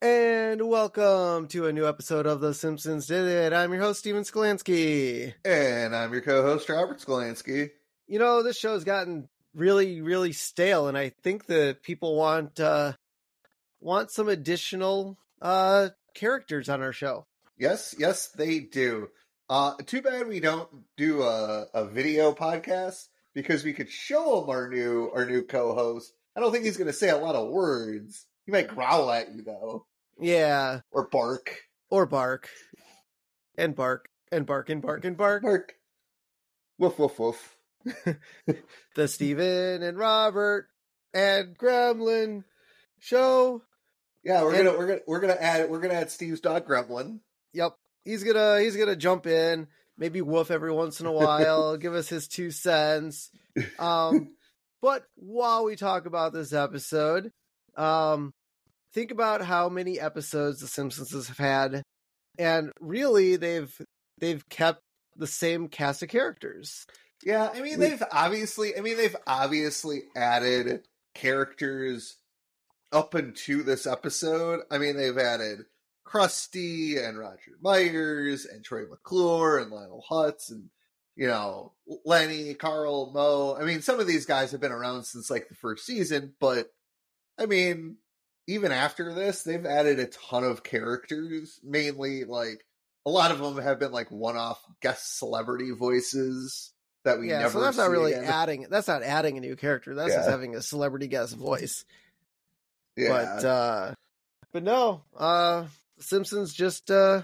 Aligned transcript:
And 0.00 0.68
welcome 0.68 1.48
to 1.48 1.66
a 1.66 1.72
new 1.72 1.88
episode 1.88 2.26
of 2.26 2.40
The 2.40 2.54
Simpsons 2.54 3.06
Did 3.06 3.26
It. 3.26 3.52
I'm 3.52 3.72
your 3.72 3.82
host, 3.82 4.00
Steven 4.00 4.22
Skolansky. 4.22 5.34
And 5.44 5.96
I'm 5.96 6.12
your 6.12 6.22
co-host, 6.22 6.68
Robert 6.68 6.98
Skolansky. 6.98 7.70
You 8.06 8.18
know, 8.18 8.42
this 8.42 8.56
show's 8.58 8.84
gotten 8.84 9.28
really, 9.54 10.02
really 10.02 10.32
stale, 10.32 10.88
and 10.88 10.96
I 10.96 11.08
think 11.22 11.46
that 11.46 11.82
people 11.82 12.16
want 12.16 12.60
uh 12.60 12.92
want 13.80 14.10
some 14.10 14.28
additional 14.28 15.18
uh 15.42 15.88
characters 16.14 16.68
on 16.68 16.82
our 16.82 16.92
show. 16.92 17.26
Yes, 17.58 17.94
yes, 17.98 18.28
they 18.28 18.60
do. 18.60 19.08
Uh 19.48 19.74
too 19.86 20.02
bad 20.02 20.28
we 20.28 20.38
don't 20.40 20.68
do 20.96 21.22
a, 21.22 21.66
a 21.74 21.86
video 21.86 22.32
podcast 22.32 23.08
because 23.34 23.64
we 23.64 23.72
could 23.72 23.90
show 23.90 24.42
him 24.42 24.50
our 24.50 24.68
new 24.68 25.10
our 25.14 25.24
new 25.26 25.42
co-host. 25.42 26.12
I 26.36 26.40
don't 26.40 26.52
think 26.52 26.64
he's 26.64 26.76
gonna 26.76 26.92
say 26.92 27.10
a 27.10 27.16
lot 27.16 27.34
of 27.34 27.50
words. 27.50 28.26
He 28.46 28.52
might 28.52 28.68
growl 28.68 29.10
at 29.10 29.32
you 29.34 29.42
though. 29.42 29.86
Yeah. 30.20 30.80
Or 30.90 31.08
bark. 31.08 31.58
Or 31.90 32.06
bark. 32.06 32.48
And 33.56 33.74
bark. 33.74 34.08
And 34.32 34.46
bark 34.46 34.68
and 34.70 34.82
bark 34.82 35.04
and 35.04 35.16
bark. 35.16 35.42
Bark. 35.42 35.74
Woof 36.78 36.98
woof 36.98 37.18
woof. 37.18 37.56
the 38.96 39.08
Steven 39.08 39.82
and 39.82 39.98
Robert 39.98 40.68
and 41.12 41.56
Gremlin 41.56 42.44
show. 42.98 43.62
Yeah, 44.24 44.42
we're 44.42 44.54
And- 44.54 44.64
gonna 44.64 44.78
we're 44.78 44.86
gonna 44.86 45.00
we're 45.06 45.20
gonna 45.20 45.32
add 45.34 45.70
we're 45.70 45.80
gonna 45.80 45.94
add 45.94 46.10
Steve's 46.10 46.40
dog 46.40 46.66
Gremlin. 46.66 47.20
Yep. 47.52 47.76
He's 48.04 48.24
gonna 48.24 48.60
he's 48.60 48.76
gonna 48.76 48.96
jump 48.96 49.26
in, 49.26 49.66
maybe 49.98 50.20
woof 50.20 50.50
every 50.50 50.72
once 50.72 51.00
in 51.00 51.06
a 51.06 51.12
while, 51.12 51.76
give 51.78 51.94
us 51.94 52.08
his 52.08 52.28
two 52.28 52.50
cents. 52.50 53.30
Um 53.78 54.34
but 54.82 55.04
while 55.16 55.64
we 55.64 55.76
talk 55.76 56.06
about 56.06 56.32
this 56.32 56.52
episode, 56.52 57.30
um 57.76 58.32
think 58.92 59.10
about 59.10 59.42
how 59.42 59.68
many 59.68 59.98
episodes 59.98 60.60
the 60.60 60.68
Simpsons 60.68 61.28
have 61.28 61.38
had. 61.38 61.82
And 62.38 62.72
really 62.80 63.36
they've 63.36 63.74
they've 64.18 64.48
kept 64.48 64.80
the 65.16 65.26
same 65.26 65.68
cast 65.68 66.02
of 66.02 66.08
characters. 66.08 66.86
Yeah, 67.24 67.50
I 67.52 67.60
mean 67.60 67.80
they've 67.80 68.02
obviously 68.12 68.76
I 68.76 68.80
mean 68.80 68.96
they've 68.96 69.16
obviously 69.26 70.02
added 70.16 70.82
characters 71.14 72.16
up 72.92 73.14
into 73.14 73.62
this 73.62 73.86
episode. 73.86 74.60
I 74.70 74.78
mean 74.78 74.96
they've 74.96 75.16
added 75.16 75.60
Krusty 76.06 77.02
and 77.02 77.18
Roger 77.18 77.52
Myers 77.60 78.44
and 78.46 78.64
Troy 78.64 78.84
McClure 78.88 79.58
and 79.58 79.70
Lionel 79.70 80.04
Hutz 80.08 80.50
and 80.50 80.68
you 81.16 81.26
know 81.26 81.72
Lenny, 82.04 82.54
Carl, 82.54 83.10
Moe. 83.12 83.56
I 83.58 83.64
mean 83.64 83.82
some 83.82 84.00
of 84.00 84.06
these 84.06 84.26
guys 84.26 84.52
have 84.52 84.60
been 84.60 84.72
around 84.72 85.04
since 85.04 85.30
like 85.30 85.48
the 85.48 85.54
first 85.54 85.86
season, 85.86 86.34
but 86.40 86.72
I 87.38 87.46
mean 87.46 87.96
even 88.46 88.72
after 88.72 89.14
this 89.14 89.42
they've 89.42 89.64
added 89.64 89.98
a 89.98 90.06
ton 90.06 90.44
of 90.44 90.62
characters, 90.62 91.58
mainly 91.64 92.24
like 92.24 92.64
a 93.06 93.10
lot 93.10 93.30
of 93.30 93.38
them 93.38 93.62
have 93.62 93.78
been 93.78 93.92
like 93.92 94.10
one-off 94.10 94.62
guest 94.80 95.18
celebrity 95.18 95.70
voices 95.70 96.72
that 97.04 97.18
we 97.18 97.28
yeah, 97.28 97.40
never 97.40 97.52
so 97.52 97.60
that's 97.60 97.76
not 97.76 97.90
really 97.90 98.12
again. 98.14 98.24
adding 98.24 98.66
that's 98.70 98.88
not 98.88 99.02
adding 99.02 99.36
a 99.36 99.40
new 99.40 99.56
character. 99.56 99.94
That's 99.94 100.14
just 100.14 100.28
having 100.28 100.54
a 100.54 100.62
celebrity 100.62 101.06
guest 101.06 101.36
voice. 101.36 101.84
yeah. 102.96 103.08
But 103.08 103.44
uh 103.44 103.94
but 104.52 104.62
no, 104.62 105.02
uh 105.16 105.64
the 105.96 106.02
Simpsons 106.04 106.52
just 106.54 106.90
uh 106.90 107.22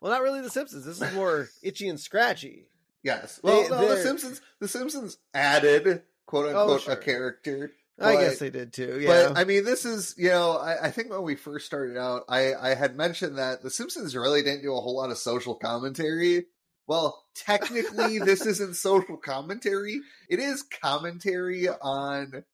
well 0.00 0.12
not 0.12 0.22
really 0.22 0.40
the 0.40 0.50
Simpsons. 0.50 0.84
This 0.84 1.00
is 1.00 1.14
more 1.14 1.48
itchy 1.62 1.88
and 1.88 1.98
scratchy. 2.00 2.68
yes. 3.02 3.40
Well, 3.42 3.62
they- 3.62 3.68
no, 3.68 3.88
the 3.88 4.02
Simpsons 4.02 4.40
the 4.60 4.68
Simpsons 4.68 5.18
added 5.34 6.02
quote 6.26 6.46
Oh, 6.54 6.60
unquote 6.60 6.82
sure. 6.82 6.92
a 6.94 6.96
character. 6.96 7.72
I 7.98 8.16
guess 8.16 8.38
they 8.38 8.50
did 8.50 8.74
too. 8.74 8.98
Yeah. 9.00 9.28
But 9.30 9.38
I 9.38 9.44
mean, 9.44 9.64
this 9.64 9.86
is 9.86 10.14
you 10.18 10.28
know, 10.28 10.58
I, 10.58 10.88
I 10.88 10.90
think 10.90 11.08
when 11.10 11.22
we 11.22 11.34
first 11.34 11.64
started 11.64 11.96
out, 11.96 12.24
I, 12.28 12.52
I 12.54 12.74
had 12.74 12.94
mentioned 12.94 13.38
that 13.38 13.62
the 13.62 13.70
Simpsons 13.70 14.14
really 14.14 14.42
didn't 14.42 14.60
do 14.62 14.74
a 14.76 14.80
whole 14.82 14.96
lot 14.96 15.10
of 15.10 15.16
social 15.16 15.54
commentary. 15.54 16.44
Well, 16.86 17.24
technically, 17.34 18.18
this 18.18 18.44
isn't 18.46 18.76
social 18.76 19.16
commentary. 19.16 20.00
It 20.28 20.40
is 20.40 20.62
commentary 20.62 21.68
on 21.70 22.44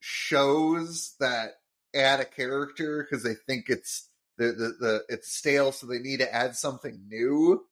shows 0.00 1.14
that 1.20 1.60
add 1.94 2.18
a 2.20 2.24
character 2.24 3.02
because 3.08 3.22
they 3.22 3.34
think 3.46 3.66
it's 3.68 4.07
the, 4.38 4.46
the 4.46 4.76
the 4.80 5.04
it's 5.08 5.32
stale, 5.32 5.72
so 5.72 5.86
they 5.86 5.98
need 5.98 6.20
to 6.20 6.34
add 6.34 6.56
something 6.56 7.02
new 7.08 7.64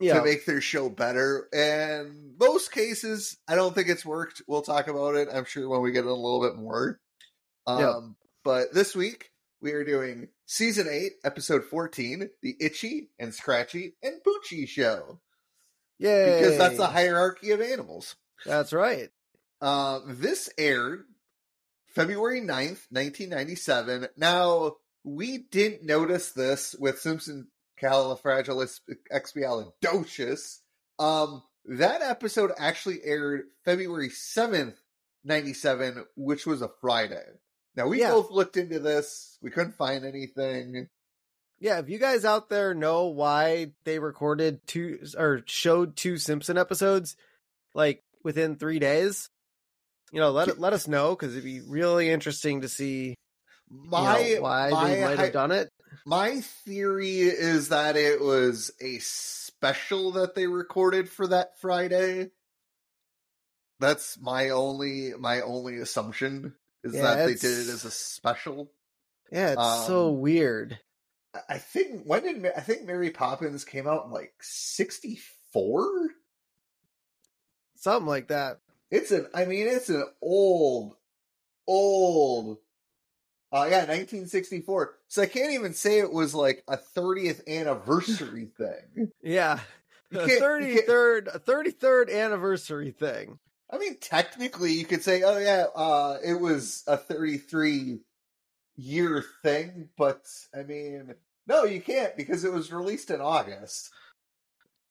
yeah. 0.00 0.14
to 0.14 0.24
make 0.24 0.46
their 0.46 0.60
show 0.60 0.88
better. 0.88 1.48
And 1.52 2.36
most 2.38 2.72
cases, 2.72 3.36
I 3.46 3.54
don't 3.54 3.74
think 3.74 3.88
it's 3.88 4.04
worked. 4.04 4.42
We'll 4.48 4.62
talk 4.62 4.88
about 4.88 5.14
it, 5.14 5.28
I'm 5.32 5.44
sure, 5.44 5.68
when 5.68 5.82
we 5.82 5.92
get 5.92 6.04
in 6.04 6.10
a 6.10 6.14
little 6.14 6.40
bit 6.40 6.56
more. 6.56 6.98
Um, 7.66 7.78
Yeah. 7.78 8.00
But 8.42 8.72
this 8.72 8.96
week, 8.96 9.30
we 9.60 9.72
are 9.72 9.84
doing 9.84 10.28
season 10.46 10.88
8, 10.90 11.12
episode 11.24 11.64
14, 11.64 12.30
The 12.42 12.56
Itchy 12.58 13.10
and 13.18 13.34
Scratchy 13.34 13.96
and 14.02 14.14
Poochie 14.26 14.66
Show. 14.66 15.20
Yay. 15.98 16.38
Because 16.38 16.56
that's 16.56 16.78
the 16.78 16.86
hierarchy 16.86 17.50
of 17.50 17.60
animals. 17.60 18.16
That's 18.46 18.72
right. 18.72 19.10
Uh, 19.60 20.00
this 20.06 20.48
aired 20.56 21.04
February 21.88 22.40
9th, 22.40 22.86
1997. 22.90 24.08
Now, 24.16 24.76
we 25.04 25.38
didn't 25.50 25.84
notice 25.84 26.32
this 26.32 26.74
with 26.78 27.00
Simpson 27.00 27.48
Califragilisticexpialidocious. 27.80 30.58
Um, 30.98 31.42
that 31.66 32.02
episode 32.02 32.52
actually 32.58 33.00
aired 33.04 33.42
February 33.64 34.10
7th, 34.10 34.74
97, 35.24 36.04
which 36.16 36.46
was 36.46 36.62
a 36.62 36.70
Friday. 36.80 37.24
Now, 37.76 37.86
we 37.88 38.00
Yeah. 38.00 38.10
both 38.10 38.30
looked 38.30 38.56
into 38.56 38.80
this. 38.80 39.38
We 39.40 39.50
couldn't 39.50 39.76
find 39.76 40.04
anything. 40.04 40.88
Yeah, 41.58 41.78
if 41.78 41.88
you 41.88 41.98
guys 41.98 42.24
out 42.24 42.48
there 42.48 42.74
know 42.74 43.06
why 43.06 43.74
they 43.84 43.98
recorded 43.98 44.66
two 44.66 44.98
or 45.16 45.42
showed 45.46 45.96
two 45.96 46.16
Simpson 46.16 46.56
episodes 46.56 47.16
like 47.74 48.02
within 48.24 48.56
3 48.56 48.78
days, 48.78 49.28
you 50.10 50.20
know, 50.20 50.30
let 50.30 50.58
let 50.58 50.72
us 50.72 50.88
know 50.88 51.14
cuz 51.14 51.32
it'd 51.32 51.44
be 51.44 51.60
really 51.60 52.10
interesting 52.10 52.62
to 52.62 52.68
see 52.68 53.14
you 53.70 53.76
know, 53.76 53.90
My, 53.90 54.36
why 54.40 54.70
my 54.70 54.94
they 54.94 55.00
might 55.02 55.18
have 55.18 55.32
done 55.32 55.52
it. 55.52 55.70
My 56.06 56.40
theory 56.40 57.20
is 57.20 57.68
that 57.68 57.96
it 57.96 58.20
was 58.20 58.70
a 58.80 58.98
special 59.00 60.12
that 60.12 60.34
they 60.34 60.46
recorded 60.46 61.08
for 61.08 61.26
that 61.28 61.58
Friday. 61.60 62.30
That's 63.78 64.18
my 64.20 64.50
only 64.50 65.12
my 65.18 65.40
only 65.40 65.78
assumption 65.78 66.54
is 66.84 66.94
Yeah, 66.94 67.02
that 67.02 67.26
they 67.26 67.34
did 67.34 67.44
it 67.58 67.68
as 67.68 67.84
a 67.84 67.90
special. 67.90 68.72
Yeah, 69.32 69.52
it's 69.52 69.86
so 69.86 70.08
Um, 70.08 70.20
weird. 70.20 70.78
I- 71.34 71.42
I 71.50 71.58
think 71.58 72.04
when 72.04 72.22
did 72.22 72.46
I 72.56 72.60
think 72.60 72.84
Mary 72.84 73.10
Poppins 73.10 73.64
came 73.64 73.86
out 73.86 74.04
in 74.06 74.10
like 74.10 74.34
sixty 74.42 75.20
four? 75.52 76.10
Something 77.76 78.06
like 78.08 78.28
that. 78.28 78.60
It's 78.90 79.10
an 79.10 79.28
I 79.32 79.44
mean 79.44 79.66
it's 79.68 79.88
an 79.88 80.04
old 80.20 80.96
old 81.66 82.58
uh 83.52 83.66
yeah, 83.70 83.80
1964. 83.80 84.94
So 85.08 85.22
I 85.22 85.26
can't 85.26 85.52
even 85.52 85.74
say 85.74 85.98
it 85.98 86.12
was 86.12 86.34
like 86.34 86.62
a 86.68 86.76
30th 86.76 87.46
anniversary 87.48 88.46
thing. 88.56 89.10
Yeah. 89.22 89.60
You 90.10 90.20
A 90.20 90.26
can't- 90.26 90.64
you 90.66 90.74
can't- 90.74 90.88
33rd 90.88 91.34
a 91.34 91.38
33rd 91.38 92.12
anniversary 92.12 92.90
thing. 92.90 93.38
I 93.72 93.78
mean, 93.78 93.98
technically, 94.00 94.72
you 94.72 94.84
could 94.84 95.04
say, 95.04 95.22
"Oh 95.22 95.38
yeah, 95.38 95.66
uh, 95.76 96.18
it 96.24 96.34
was 96.34 96.82
a 96.88 96.96
33 96.96 98.00
year 98.76 99.24
thing," 99.44 99.88
but 99.96 100.26
I 100.52 100.64
mean, 100.64 101.14
no, 101.46 101.62
you 101.62 101.80
can't 101.80 102.16
because 102.16 102.42
it 102.44 102.52
was 102.52 102.72
released 102.72 103.10
in 103.10 103.20
August. 103.20 103.90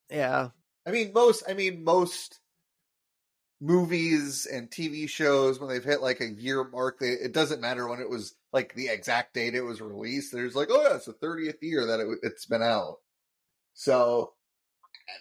Yeah. 0.09 0.49
I 0.87 0.91
mean, 0.91 1.11
most, 1.13 1.43
I 1.47 1.53
mean, 1.53 1.83
most 1.83 2.39
movies 3.61 4.45
and 4.45 4.69
TV 4.69 5.07
shows 5.09 5.59
when 5.59 5.69
they've 5.69 5.83
hit 5.83 6.01
like 6.01 6.21
a 6.21 6.29
year 6.29 6.63
mark, 6.63 6.99
they, 6.99 7.09
it 7.09 7.33
doesn't 7.33 7.61
matter 7.61 7.87
when 7.87 7.99
it 7.99 8.09
was 8.09 8.35
like 8.53 8.73
the 8.75 8.87
exact 8.87 9.33
date 9.33 9.55
it 9.55 9.61
was 9.61 9.81
released. 9.81 10.31
There's 10.31 10.55
like, 10.55 10.69
oh 10.71 10.81
yeah, 10.81 10.95
it's 10.95 11.05
the 11.05 11.13
30th 11.13 11.61
year 11.61 11.85
that 11.87 11.99
it, 11.99 12.07
it's 12.23 12.45
been 12.45 12.61
out. 12.63 12.97
So 13.73 14.33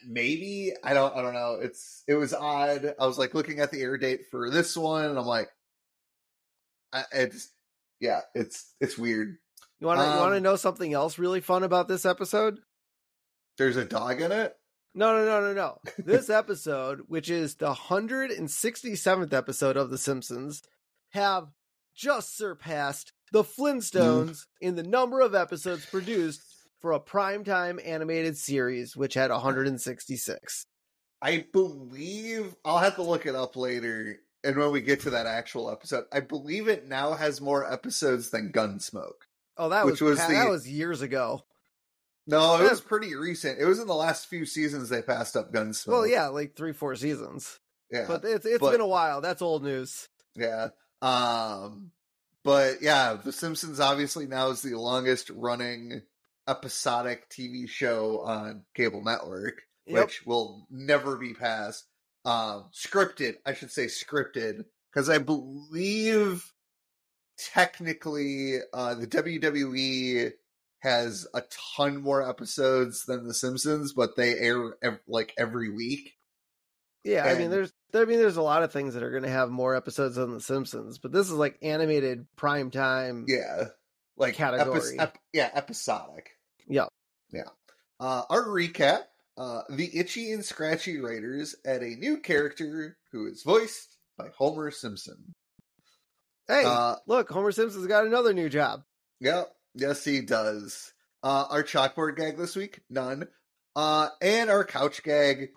maybe 0.06 0.72
I 0.84 0.94
don't 0.94 1.14
I 1.16 1.22
don't 1.22 1.34
know. 1.34 1.58
It's 1.60 2.02
it 2.06 2.14
was 2.14 2.34
odd. 2.34 2.94
I 3.00 3.06
was 3.06 3.18
like 3.18 3.34
looking 3.34 3.60
at 3.60 3.70
the 3.70 3.80
air 3.80 3.96
date 3.98 4.22
for 4.30 4.50
this 4.50 4.76
one, 4.76 5.06
and 5.06 5.18
I'm 5.18 5.26
like, 5.26 5.48
I, 6.92 7.04
it's 7.12 7.50
yeah, 8.00 8.20
it's 8.34 8.74
it's 8.80 8.98
weird. 8.98 9.36
You 9.80 9.86
want 9.86 10.00
to 10.00 10.04
you 10.04 10.10
want 10.18 10.32
to 10.32 10.36
Um, 10.38 10.42
know 10.42 10.56
something 10.56 10.92
else 10.92 11.18
really 11.18 11.40
fun 11.40 11.62
about 11.62 11.88
this 11.88 12.04
episode? 12.04 12.58
There's 13.58 13.76
a 13.76 13.84
dog 13.84 14.20
in 14.20 14.32
it. 14.32 14.56
No, 14.94 15.12
no, 15.16 15.24
no, 15.24 15.40
no, 15.40 15.52
no. 15.54 15.78
This 15.98 16.28
episode, 16.30 17.02
which 17.08 17.30
is 17.30 17.56
the 17.56 17.72
167th 17.74 19.32
episode 19.32 19.76
of 19.76 19.90
The 19.90 19.98
Simpsons, 19.98 20.62
have 21.10 21.48
just 21.94 22.36
surpassed 22.36 23.12
the 23.32 23.44
Flintstones 23.44 24.46
in 24.60 24.74
the 24.76 24.82
number 24.82 25.20
of 25.20 25.34
episodes 25.34 25.84
produced 25.86 26.42
for 26.80 26.92
a 26.92 27.00
primetime 27.00 27.84
animated 27.86 28.36
series, 28.36 28.96
which 28.96 29.14
had 29.14 29.30
166. 29.30 30.64
I 31.20 31.46
believe 31.52 32.54
I'll 32.64 32.78
have 32.78 32.94
to 32.96 33.02
look 33.02 33.26
it 33.26 33.34
up 33.34 33.56
later. 33.56 34.16
And 34.44 34.56
when 34.56 34.70
we 34.70 34.80
get 34.80 35.00
to 35.00 35.10
that 35.10 35.26
actual 35.26 35.70
episode, 35.70 36.04
I 36.12 36.20
believe 36.20 36.68
it 36.68 36.86
now 36.86 37.14
has 37.14 37.40
more 37.40 37.70
episodes 37.70 38.30
than 38.30 38.52
Gunsmoke. 38.52 39.10
Oh, 39.56 39.68
that 39.70 39.84
was, 39.84 40.00
was 40.00 40.20
the- 40.24 40.32
that 40.34 40.48
was 40.48 40.68
years 40.68 41.02
ago. 41.02 41.42
No, 42.28 42.60
it 42.60 42.70
was 42.70 42.80
pretty 42.82 43.14
recent. 43.16 43.58
It 43.58 43.64
was 43.64 43.80
in 43.80 43.86
the 43.86 43.94
last 43.94 44.26
few 44.26 44.44
seasons 44.44 44.88
they 44.90 45.02
passed 45.02 45.34
up 45.34 45.52
Gunsmoke. 45.52 45.88
Well, 45.88 46.06
yeah, 46.06 46.28
like 46.28 46.54
three, 46.54 46.72
four 46.74 46.94
seasons. 46.94 47.58
yeah, 47.90 48.04
But 48.06 48.22
it's 48.24 48.44
it's 48.46 48.58
but- 48.60 48.70
been 48.72 48.80
a 48.82 48.86
while. 48.86 49.20
That's 49.22 49.42
old 49.42 49.64
news. 49.64 50.08
yeah. 50.36 50.68
Um, 51.00 51.90
but 52.44 52.82
yeah, 52.82 53.14
The 53.14 53.32
Simpsons 53.32 53.80
obviously 53.80 54.26
now 54.26 54.50
is 54.50 54.62
the 54.62 54.74
longest 54.78 55.30
running 55.30 56.02
episodic 56.46 57.28
TV 57.30 57.68
show 57.68 58.20
on 58.20 58.62
cable 58.74 59.02
network, 59.02 59.62
Yep. 59.86 60.04
which 60.04 60.26
will 60.26 60.66
never 60.70 61.16
be 61.16 61.34
passed. 61.34 61.84
Um, 62.24 62.68
scripted, 62.74 63.36
I 63.46 63.54
should 63.54 63.70
say 63.70 63.86
scripted, 63.86 64.64
because 64.92 65.08
I 65.08 65.18
believe 65.18 66.44
technically 67.38 68.58
uh, 68.72 68.94
the 68.94 69.06
WWE 69.06 70.32
has 70.80 71.26
a 71.34 71.42
ton 71.76 72.00
more 72.02 72.28
episodes 72.28 73.04
than 73.06 73.26
The 73.26 73.34
Simpsons, 73.34 73.92
but 73.92 74.16
they 74.16 74.34
air 74.34 74.76
ev- 74.82 75.00
like 75.08 75.34
every 75.38 75.70
week. 75.70 76.14
Yeah, 77.04 77.24
I 77.24 77.32
mean, 77.34 77.42
And- 77.44 77.52
there's 77.52 77.72
I 77.94 78.04
mean, 78.04 78.18
there's 78.18 78.36
a 78.36 78.42
lot 78.42 78.62
of 78.62 78.70
things 78.70 78.92
that 78.94 79.02
are 79.02 79.10
going 79.10 79.22
to 79.22 79.30
have 79.30 79.48
more 79.50 79.74
episodes 79.74 80.16
than 80.16 80.34
The 80.34 80.42
Simpsons, 80.42 80.98
but 80.98 81.10
this 81.10 81.26
is 81.26 81.32
like 81.32 81.58
animated 81.62 82.26
prime 82.36 82.70
time. 82.70 83.24
Yeah, 83.26 83.68
like 84.16 84.34
Category. 84.34 84.98
ep- 84.98 85.16
yeah, 85.32 85.50
episodic. 85.54 86.30
Yeah, 86.68 86.88
Yeah. 87.32 87.44
Uh, 87.98 88.24
our 88.28 88.44
recap: 88.44 89.04
uh, 89.38 89.62
the 89.70 89.90
Itchy 89.98 90.32
and 90.32 90.44
Scratchy 90.44 91.00
writers 91.00 91.56
add 91.64 91.82
a 91.82 91.96
new 91.96 92.18
character 92.18 92.98
who 93.10 93.26
is 93.26 93.42
voiced 93.42 93.96
by 94.18 94.28
Homer 94.36 94.70
Simpson. 94.70 95.32
Hey, 96.46 96.62
Uh, 96.64 96.96
look, 97.06 97.30
Homer 97.30 97.52
Simpson's 97.52 97.86
got 97.86 98.06
another 98.06 98.32
new 98.34 98.48
job. 98.50 98.82
Yep. 99.20 99.50
Yes, 99.74 100.04
he 100.04 100.20
does. 100.20 100.92
Uh, 101.22 101.46
our 101.50 101.62
chalkboard 101.62 102.16
gag 102.16 102.36
this 102.36 102.56
week, 102.56 102.80
none. 102.90 103.28
Uh, 103.76 104.08
and 104.20 104.50
our 104.50 104.64
couch 104.64 105.02
gag, 105.02 105.50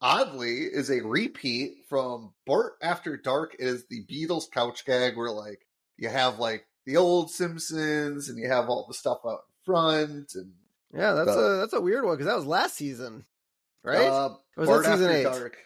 oddly, 0.00 0.60
is 0.60 0.90
a 0.90 1.00
repeat 1.02 1.84
from 1.88 2.32
Bart 2.46 2.74
After 2.82 3.16
Dark. 3.16 3.54
It 3.58 3.66
is 3.66 3.86
the 3.86 4.04
Beatles 4.06 4.50
couch 4.50 4.84
gag 4.84 5.16
where, 5.16 5.30
like, 5.30 5.66
you 5.96 6.08
have, 6.08 6.38
like, 6.38 6.66
the 6.86 6.96
old 6.96 7.30
Simpsons 7.30 8.28
and 8.28 8.38
you 8.38 8.48
have 8.48 8.68
all 8.68 8.86
the 8.88 8.94
stuff 8.94 9.18
out 9.26 9.44
in 9.48 9.64
front. 9.72 10.34
And, 10.34 10.52
Yeah, 10.94 11.12
that's 11.12 11.30
The- 11.34 11.38
a 11.38 11.56
that's 11.58 11.72
a 11.74 11.80
weird 11.80 12.04
one 12.04 12.14
because 12.16 12.26
that 12.26 12.36
was 12.36 12.46
last 12.46 12.74
season, 12.76 13.24
right? 13.84 14.08
Uh, 14.08 14.36
was 14.56 14.68
Bart 14.68 14.84
that 14.84 14.98
season 14.98 15.06
After 15.12 15.18
eight? 15.18 15.22
Dark. 15.40 15.56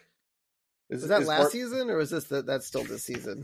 Is, 0.89 1.01
Was 1.01 1.09
that 1.09 1.21
is 1.23 1.27
last 1.27 1.39
Bart- 1.39 1.51
season 1.51 1.89
or 1.89 1.97
was 1.97 2.09
this 2.11 2.25
the, 2.25 2.41
that's 2.43 2.67
still 2.67 2.83
this 2.83 3.03
season? 3.03 3.43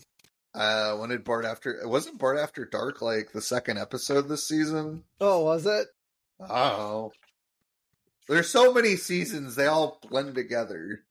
Uh, 0.53 0.95
when 0.97 1.09
did 1.09 1.23
Bart 1.23 1.45
After... 1.45 1.71
It 1.79 1.87
wasn't 1.87 2.17
Bart 2.19 2.37
After 2.37 2.65
Dark, 2.65 3.01
like, 3.01 3.31
the 3.31 3.41
second 3.41 3.77
episode 3.77 4.27
this 4.27 4.47
season? 4.47 5.03
Oh, 5.19 5.43
was 5.43 5.65
it? 5.65 5.87
Oh. 6.41 7.11
There's 8.27 8.49
so 8.49 8.73
many 8.73 8.95
seasons, 8.97 9.55
they 9.55 9.67
all 9.67 9.99
blend 10.09 10.35
together. 10.35 11.01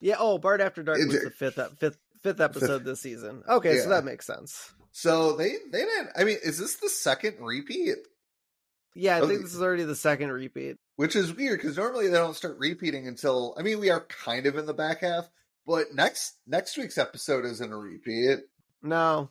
Yeah. 0.00 0.16
Oh, 0.18 0.38
Bart 0.38 0.60
After 0.60 0.82
Dark 0.82 0.98
was 0.98 1.22
the 1.22 1.30
fifth 1.30 1.58
fifth 1.78 1.98
fifth 2.22 2.40
episode 2.40 2.84
this 2.84 3.00
season. 3.00 3.42
Okay, 3.48 3.78
so 3.78 3.88
that 3.90 4.04
makes 4.04 4.26
sense. 4.26 4.72
So 4.92 5.36
they 5.36 5.52
they 5.70 5.80
didn't. 5.80 6.10
I 6.16 6.24
mean, 6.24 6.38
is 6.42 6.58
this 6.58 6.76
the 6.76 6.88
second 6.88 7.36
repeat? 7.40 7.96
Yeah, 8.94 9.16
I 9.16 9.20
Oh, 9.20 9.28
think 9.28 9.42
this 9.42 9.54
is 9.54 9.62
already 9.62 9.84
the 9.84 9.94
second 9.94 10.32
repeat. 10.32 10.76
Which 10.96 11.14
is 11.14 11.32
weird 11.32 11.60
because 11.60 11.76
normally 11.76 12.08
they 12.08 12.16
don't 12.16 12.34
start 12.34 12.58
repeating 12.58 13.06
until. 13.06 13.54
I 13.56 13.62
mean, 13.62 13.78
we 13.78 13.90
are 13.90 14.04
kind 14.06 14.46
of 14.46 14.56
in 14.56 14.66
the 14.66 14.74
back 14.74 15.02
half, 15.02 15.28
but 15.66 15.94
next 15.94 16.34
next 16.46 16.76
week's 16.76 16.98
episode 16.98 17.44
isn't 17.44 17.72
a 17.72 17.76
repeat. 17.76 18.38
No, 18.82 19.30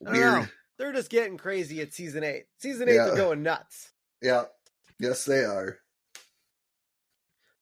Weird. 0.00 0.50
They're 0.78 0.92
just 0.92 1.10
getting 1.10 1.36
crazy 1.36 1.80
at 1.80 1.92
season 1.92 2.24
eight. 2.24 2.44
Season 2.58 2.88
eight, 2.88 2.94
Yeah. 2.96 3.06
they're 3.06 3.16
going 3.16 3.42
nuts. 3.42 3.92
Yeah. 4.20 4.44
Yes, 4.98 5.24
they 5.24 5.44
are. 5.44 5.78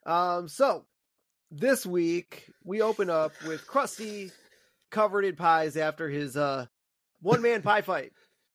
Um, 0.07 0.49
so 0.49 0.87
this 1.51 1.85
week 1.85 2.47
we 2.65 2.81
open 2.83 3.11
up 3.11 3.33
with 3.47 3.67
Krusty 3.67 4.33
covered 4.91 5.25
in 5.25 5.37
pies 5.37 5.77
after 5.77 6.09
his 6.09 6.37
uh 6.37 6.67
one 7.21 7.43
man 7.43 7.63
pie 7.63 7.83
fight. 7.83 8.13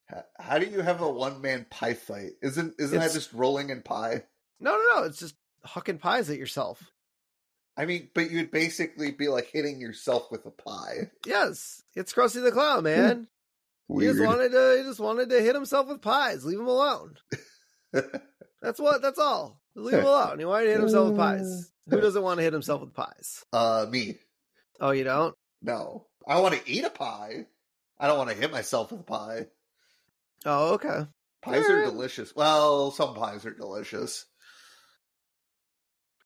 How, 0.07 0.23
how 0.39 0.59
do 0.59 0.65
you 0.65 0.81
have 0.81 1.01
a 1.01 1.09
one 1.11 1.41
man 1.41 1.65
pie 1.69 1.93
fight? 1.93 2.31
Isn't 2.41 2.73
isn't 2.79 2.95
It's- 2.97 3.13
that 3.13 3.17
just 3.19 3.33
rolling 3.33 3.69
in 3.69 3.81
pie? 3.81 4.23
No, 4.59 4.71
no, 4.71 4.99
no. 5.01 5.03
It's 5.05 5.19
just 5.19 5.35
hucking 5.65 5.99
pies 5.99 6.29
at 6.29 6.37
yourself. 6.37 6.81
I 7.77 7.85
mean, 7.85 8.09
but 8.13 8.31
you'd 8.31 8.51
basically 8.51 9.11
be 9.11 9.27
like 9.27 9.49
hitting 9.51 9.81
yourself 9.81 10.31
with 10.31 10.45
a 10.45 10.51
pie. 10.51 11.11
Yes, 11.25 11.81
it's 11.95 12.13
Krusty 12.13 12.41
the 12.41 12.51
Clown, 12.51 12.83
man. 12.83 13.27
He 13.89 14.05
just 14.05 14.21
wanted 14.23 14.51
to. 14.51 14.75
He 14.77 14.83
just 14.83 14.99
wanted 14.99 15.29
to 15.29 15.41
hit 15.41 15.55
himself 15.55 15.87
with 15.87 16.01
pies. 16.01 16.45
Leave 16.45 16.59
him 16.59 16.67
alone. 16.67 17.15
That's 18.61 18.79
what. 18.79 19.01
That's 19.01 19.19
all. 19.19 19.59
Leave 19.75 19.99
him 19.99 20.05
alone. 20.05 20.39
He 20.39 20.45
wanted 20.45 20.65
to 20.65 20.71
hit 20.71 20.79
himself 20.79 21.09
with 21.09 21.17
pies. 21.17 21.71
Who 21.89 22.01
doesn't 22.01 22.23
want 22.23 22.37
to 22.39 22.43
hit 22.43 22.53
himself 22.53 22.81
with 22.81 22.93
pies? 22.93 23.43
uh, 23.53 23.85
me. 23.89 24.17
Oh, 24.79 24.91
you 24.91 25.03
don't? 25.03 25.35
No, 25.61 26.07
I 26.27 26.39
want 26.39 26.55
to 26.55 26.69
eat 26.69 26.83
a 26.83 26.89
pie. 26.89 27.45
I 27.99 28.07
don't 28.07 28.17
want 28.17 28.29
to 28.29 28.35
hit 28.35 28.51
myself 28.51 28.91
with 28.91 29.01
a 29.01 29.03
pie. 29.03 29.45
Oh, 30.45 30.73
okay. 30.73 31.05
Pies 31.41 31.69
are 31.69 31.85
delicious. 31.85 32.35
Well, 32.35 32.91
some 32.91 33.13
pies 33.15 33.45
are 33.45 33.53
delicious. 33.53 34.25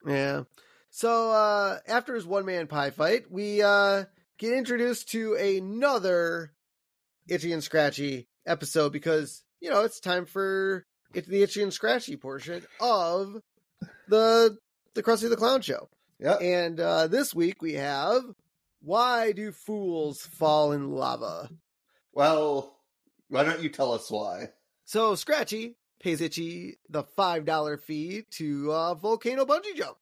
Yeah. 0.07 0.43
So 0.89 1.31
uh 1.31 1.80
after 1.88 2.15
his 2.15 2.25
one 2.25 2.45
man 2.45 2.68
pie 2.68 2.89
fight, 2.89 3.31
we 3.31 3.62
uh 3.62 4.06
get 4.38 4.53
introduced 4.53 5.09
to 5.12 5.36
another 5.36 6.53
Itchy 7.27 7.51
and 7.53 7.63
Scratchy 7.63 8.27
episode 8.45 8.91
because, 8.91 9.44
you 9.59 9.69
know, 9.69 9.83
it's 9.83 10.00
time 10.00 10.25
for 10.25 10.86
it's 11.13 11.27
the 11.27 11.44
Itchy 11.44 11.62
and 11.63 11.74
Scratchy 11.74 12.18
portion 12.18 12.63
of 12.80 13.41
the 14.07 14.57
the 14.95 15.03
Krusty 15.03 15.30
the 15.30 15.38
Clown 15.38 15.62
show. 15.62 15.89
Yeah. 16.19 16.36
And 16.36 16.80
uh 16.80 17.07
this 17.07 17.33
week 17.35 17.62
we 17.62 17.74
have 17.74 18.24
Why 18.81 19.31
Do 19.31 19.51
Fools 19.51 20.21
Fall 20.21 20.71
in 20.71 20.92
Lava? 20.92 21.50
Well, 22.13 22.75
why 23.30 23.44
don't 23.44 23.62
you 23.62 23.69
tell 23.69 23.94
us 23.94 24.09
why? 24.09 24.50
So 24.85 25.13
Scratchy 25.13 25.75
pays 26.01 26.19
Itchy 26.19 26.80
the 26.89 27.03
five 27.03 27.45
dollar 27.45 27.77
fee 27.77 28.24
to 28.31 28.71
uh 28.71 28.95
volcano 28.95 29.45
bungee 29.45 29.75
jump. 29.75 29.97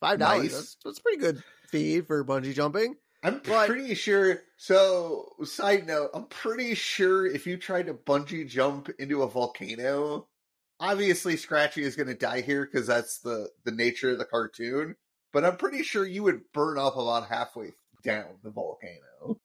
Five 0.00 0.18
dollars. 0.18 0.42
Nice. 0.44 0.52
That's, 0.52 0.76
that's 0.84 0.98
a 0.98 1.02
pretty 1.02 1.18
good 1.18 1.42
fee 1.68 2.00
for 2.00 2.24
bungee 2.24 2.54
jumping. 2.54 2.96
I'm 3.22 3.40
Like- 3.46 3.68
pretty 3.68 3.94
sure. 3.94 4.42
So, 4.56 5.32
side 5.44 5.86
note, 5.86 6.10
I'm 6.14 6.26
pretty 6.26 6.74
sure 6.74 7.26
if 7.26 7.46
you 7.46 7.56
tried 7.56 7.86
to 7.86 7.94
bungee 7.94 8.48
jump 8.48 8.88
into 8.98 9.22
a 9.22 9.28
volcano, 9.28 10.28
obviously 10.80 11.36
Scratchy 11.36 11.82
is 11.82 11.96
going 11.96 12.08
to 12.08 12.14
die 12.14 12.40
here 12.42 12.64
because 12.64 12.86
that's 12.86 13.18
the 13.18 13.48
the 13.64 13.72
nature 13.72 14.10
of 14.10 14.18
the 14.18 14.24
cartoon. 14.24 14.96
But 15.32 15.44
I'm 15.44 15.56
pretty 15.56 15.82
sure 15.82 16.06
you 16.06 16.22
would 16.22 16.52
burn 16.52 16.78
up 16.78 16.96
about 16.96 17.28
halfway 17.28 17.72
down 18.02 18.38
the 18.42 18.50
volcano. 18.50 19.38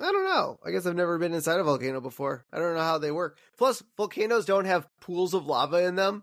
I 0.00 0.12
don't 0.12 0.24
know. 0.24 0.58
I 0.64 0.70
guess 0.70 0.86
I've 0.86 0.94
never 0.94 1.18
been 1.18 1.32
inside 1.34 1.58
a 1.58 1.64
volcano 1.64 2.00
before. 2.00 2.44
I 2.52 2.58
don't 2.58 2.74
know 2.74 2.82
how 2.82 2.98
they 2.98 3.10
work. 3.10 3.38
Plus, 3.56 3.82
volcanoes 3.96 4.44
don't 4.44 4.64
have 4.66 4.86
pools 5.00 5.34
of 5.34 5.46
lava 5.46 5.84
in 5.86 5.96
them. 5.96 6.22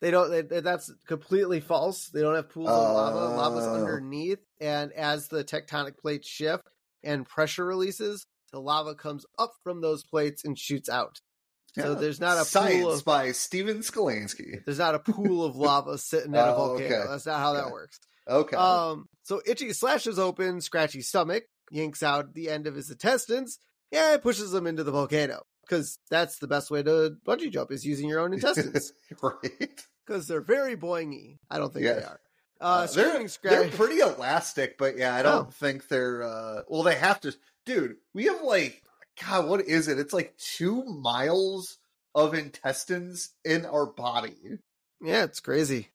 They 0.00 0.10
don't. 0.10 0.30
They, 0.48 0.60
that's 0.60 0.92
completely 1.06 1.60
false. 1.60 2.08
They 2.08 2.20
don't 2.20 2.34
have 2.36 2.50
pools 2.50 2.68
of 2.68 2.94
lava. 2.94 3.34
Lava's 3.36 3.66
Oh. 3.66 3.74
underneath, 3.74 4.38
and 4.60 4.92
as 4.92 5.28
the 5.28 5.42
tectonic 5.44 5.96
plates 5.98 6.28
shift 6.28 6.62
and 7.02 7.26
pressure 7.26 7.64
releases, 7.64 8.26
the 8.52 8.60
lava 8.60 8.94
comes 8.94 9.26
up 9.38 9.52
from 9.64 9.80
those 9.80 10.04
plates 10.04 10.44
and 10.44 10.58
shoots 10.58 10.88
out. 10.88 11.20
So 11.74 11.94
there's 11.94 12.20
not 12.20 12.38
a 12.40 12.44
science 12.44 12.82
pool 12.82 12.92
of 12.92 13.04
by 13.04 13.32
Steven 13.32 13.78
Skolansky. 13.80 14.64
there's 14.64 14.78
not 14.78 14.94
a 14.94 14.98
pool 14.98 15.44
of 15.44 15.54
lava 15.56 15.98
sitting 15.98 16.34
at 16.34 16.48
a 16.48 16.52
Oh, 16.54 16.56
volcano. 16.56 16.96
okay. 17.00 17.08
That's 17.08 17.26
not 17.26 17.38
how 17.40 17.52
that 17.54 17.70
works. 17.70 18.00
Okay. 18.28 18.56
Um, 18.56 19.06
so 19.24 19.40
Itchy 19.46 19.72
slashes 19.72 20.18
open 20.18 20.60
Scratchy's 20.60 21.08
stomach, 21.08 21.44
yanks 21.70 22.02
out 22.02 22.34
the 22.34 22.48
end 22.50 22.66
of 22.66 22.74
his 22.74 22.90
intestines, 22.90 23.58
yeah, 23.92 24.16
pushes 24.16 24.52
him 24.52 24.66
into 24.66 24.82
the 24.82 24.90
volcano. 24.90 25.42
Because 25.68 25.98
that's 26.08 26.38
the 26.38 26.46
best 26.46 26.70
way 26.70 26.82
to 26.82 27.16
bungee 27.26 27.50
jump 27.52 27.70
is 27.70 27.84
using 27.84 28.08
your 28.08 28.20
own 28.20 28.32
intestines. 28.34 28.92
right. 29.22 29.84
Because 30.06 30.26
they're 30.26 30.40
very 30.40 30.76
boingy. 30.76 31.38
I 31.50 31.58
don't 31.58 31.72
think 31.72 31.84
they 31.84 31.90
are. 32.02 32.20
Uh, 32.60 32.64
Uh, 32.64 32.86
screaming 32.86 33.28
they're, 33.42 33.64
they're 33.64 33.70
pretty 33.70 34.00
elastic, 34.00 34.78
but 34.78 34.96
yeah, 34.96 35.14
I 35.14 35.22
don't 35.22 35.48
Oh. 35.48 35.50
think 35.50 35.88
they're. 35.88 36.22
uh 36.22 36.62
Well, 36.68 36.82
they 36.82 36.94
have 36.96 37.20
to. 37.20 37.34
Dude, 37.66 37.96
we 38.14 38.24
have 38.24 38.42
like, 38.42 38.82
God, 39.24 39.46
what 39.46 39.60
is 39.60 39.88
it? 39.88 39.98
It's 39.98 40.14
like 40.14 40.36
two 40.38 40.82
miles 40.84 41.76
of 42.14 42.32
intestines 42.34 43.30
in 43.44 43.66
our 43.66 43.84
body. 43.86 44.58
yeah, 45.02 45.24
it's 45.24 45.40
crazy. 45.40 45.88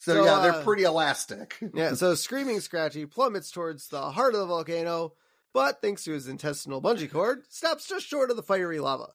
So, 0.00 0.14
So, 0.14 0.24
yeah, 0.24 0.32
uh, 0.36 0.42
they're 0.42 0.62
pretty 0.64 0.82
elastic. 0.84 1.56
Yeah, 1.74 1.94
so 2.02 2.14
screaming 2.14 2.60
Scratchy 2.60 3.06
plummets 3.06 3.50
towards 3.50 3.88
the 3.88 4.00
heart 4.10 4.34
of 4.34 4.40
the 4.40 4.46
volcano, 4.46 5.12
but 5.52 5.80
thanks 5.82 6.04
to 6.04 6.12
his 6.12 6.28
intestinal 6.28 6.80
bungee 6.82 7.10
cord, 7.10 7.42
stops 7.48 7.86
just 7.88 8.06
short 8.06 8.30
of 8.30 8.36
the 8.36 8.42
fiery 8.42 8.78
lava. 8.80 9.08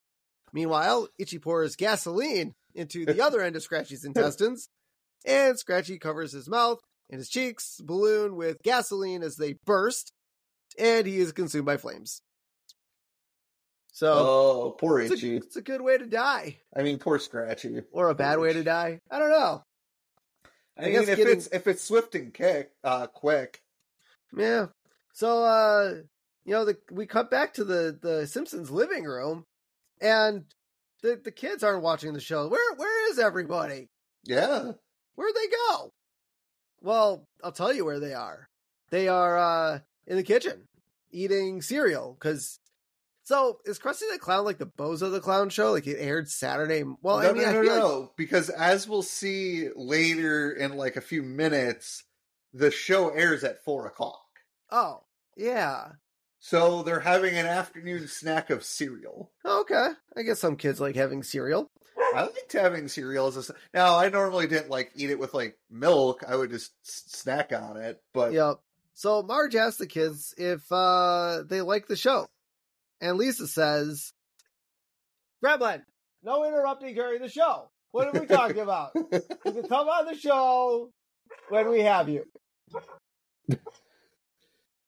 Meanwhile, 0.54 1.08
Itchy 1.20 1.40
pours 1.40 1.76
gasoline 1.76 2.54
into 2.74 3.06
the 3.06 3.22
other 3.22 3.42
end 3.42 3.56
of 3.56 3.64
Scratchy's 3.64 4.06
intestines, 4.06 4.70
and 5.26 5.58
Scratchy 5.58 5.98
covers 5.98 6.32
his 6.32 6.48
mouth 6.50 6.80
and 7.10 7.20
his 7.20 7.30
cheeks, 7.30 7.80
balloon 7.84 8.36
with 8.36 8.62
gasoline 8.64 9.22
as 9.24 9.36
they 9.38 9.54
burst, 9.66 10.12
and 10.80 11.06
he 11.08 11.18
is 11.18 11.32
consumed 11.32 11.66
by 11.66 11.78
flames. 11.78 12.22
So 13.92 14.12
Oh, 14.14 14.76
poor 14.78 15.00
it's, 15.00 15.24
a, 15.24 15.36
it's 15.36 15.56
a 15.56 15.62
good 15.62 15.82
way 15.82 15.98
to 15.98 16.06
die, 16.06 16.58
I 16.76 16.84
mean, 16.84 16.98
poor 17.00 17.18
Scratchy. 17.18 17.82
or 17.92 18.10
a 18.10 18.16
bad 18.16 18.40
way 18.40 18.52
to 18.52 18.64
die. 18.64 19.00
I 19.10 19.20
don't 19.20 19.30
know. 19.30 19.64
I, 20.78 20.82
I 20.82 20.86
mean, 20.86 20.94
guess 20.94 21.08
if 21.08 21.18
getting- 21.18 21.34
it's 21.38 21.48
if 21.48 21.68
it's 21.68 21.84
swift 21.84 22.16
and 22.16 22.34
kick, 22.34 22.72
uh, 22.84 23.08
quick. 23.08 23.62
Yeah. 24.38 24.66
So 25.14 25.44
uh 25.46 25.94
you 26.46 26.54
know 26.54 26.66
the 26.66 26.78
we 26.92 27.06
cut 27.06 27.30
back 27.32 27.54
to 27.56 27.64
the 27.64 27.98
the 28.02 28.28
Simpsons 28.28 28.70
living 28.72 29.04
room 29.04 29.46
and 30.00 30.46
the 31.02 31.20
the 31.24 31.32
kids 31.32 31.64
aren't 31.64 31.84
watching 31.84 32.14
the 32.14 32.20
show. 32.20 32.48
Where 32.48 32.74
where 32.76 33.12
is 33.12 33.20
everybody? 33.20 33.90
Yeah. 34.24 34.72
Where'd 35.16 35.36
they 35.36 35.48
go? 35.70 35.94
Well, 36.82 37.28
I'll 37.44 37.52
tell 37.52 37.74
you 37.74 37.86
where 37.86 38.00
they 38.00 38.14
are. 38.14 38.50
They 38.92 39.08
are 39.08 39.38
uh 39.38 39.80
in 40.08 40.18
the 40.18 40.24
kitchen 40.24 40.68
eating 41.12 41.62
cereal 41.62 42.16
cuz 42.20 42.60
so 43.24 43.60
is 43.66 43.80
Krusty 43.80 44.04
the 44.12 44.20
Clown 44.20 44.46
like 44.46 44.60
the 44.60 44.68
Bozo 44.68 45.12
the 45.12 45.20
Clown 45.20 45.50
show? 45.50 45.72
Like 45.72 45.88
it 45.88 45.98
aired 46.00 46.30
Saturday. 46.30 46.84
Well, 47.02 47.22
no, 47.22 47.30
I 47.30 47.34
mean, 47.34 47.42
no, 47.42 47.50
I 47.50 47.54
no, 47.54 47.62
feel 47.64 48.00
like- 48.02 48.10
Because 48.18 48.50
as 48.52 48.88
we'll 48.88 49.02
see 49.02 49.70
later 49.76 50.52
in 50.52 50.78
like 50.78 50.96
a 50.96 51.02
few 51.02 51.24
minutes, 51.24 52.04
the 52.54 52.70
show 52.70 53.10
airs 53.10 53.44
at 53.44 53.64
four 53.64 53.88
o'clock. 53.88 54.22
oh, 54.72 55.02
yeah. 55.36 55.94
So 56.48 56.84
they're 56.84 57.00
having 57.00 57.36
an 57.40 57.48
afternoon 57.48 58.08
snack 58.08 58.52
of 58.52 58.64
cereal. 58.64 59.32
Okay. 59.44 59.90
I 60.16 60.22
guess 60.22 60.40
some 60.40 60.58
kids 60.58 60.80
like 60.80 60.96
having 60.96 61.24
cereal. 61.24 61.72
I 62.14 62.22
liked 62.22 62.54
having 62.54 62.88
cereal 62.88 63.26
as 63.26 63.50
a. 63.50 63.56
Now 63.74 63.98
I 63.98 64.10
normally 64.10 64.46
didn't 64.46 64.70
like 64.70 64.92
eat 64.94 65.10
it 65.10 65.18
with 65.18 65.34
like 65.34 65.58
milk. 65.72 66.24
I 66.26 66.36
would 66.36 66.52
just 66.52 66.72
snack 66.84 67.52
on 67.52 67.78
it. 67.78 68.00
But 68.14 68.34
Yep. 68.34 68.60
So 68.94 69.24
Marge 69.24 69.56
asks 69.56 69.80
the 69.80 69.88
kids 69.88 70.36
if 70.38 70.62
uh 70.72 71.42
they 71.50 71.62
like 71.62 71.88
the 71.88 71.96
show. 71.96 72.28
And 73.02 73.18
Lisa 73.18 73.48
says, 73.48 74.14
Gremlin, 75.44 75.82
no 76.22 76.46
interrupting 76.46 76.94
during 76.94 77.24
the 77.24 77.30
show. 77.30 77.72
What 77.90 78.16
are 78.16 78.22
we 78.22 78.28
talking 78.28 78.60
about? 78.60 78.92
You 78.94 79.52
can 79.52 79.68
come 79.68 79.88
on 79.88 80.06
the 80.06 80.16
show 80.16 80.92
when 81.50 81.70
we 81.70 81.82
have 81.82 82.08
you. 82.08 82.26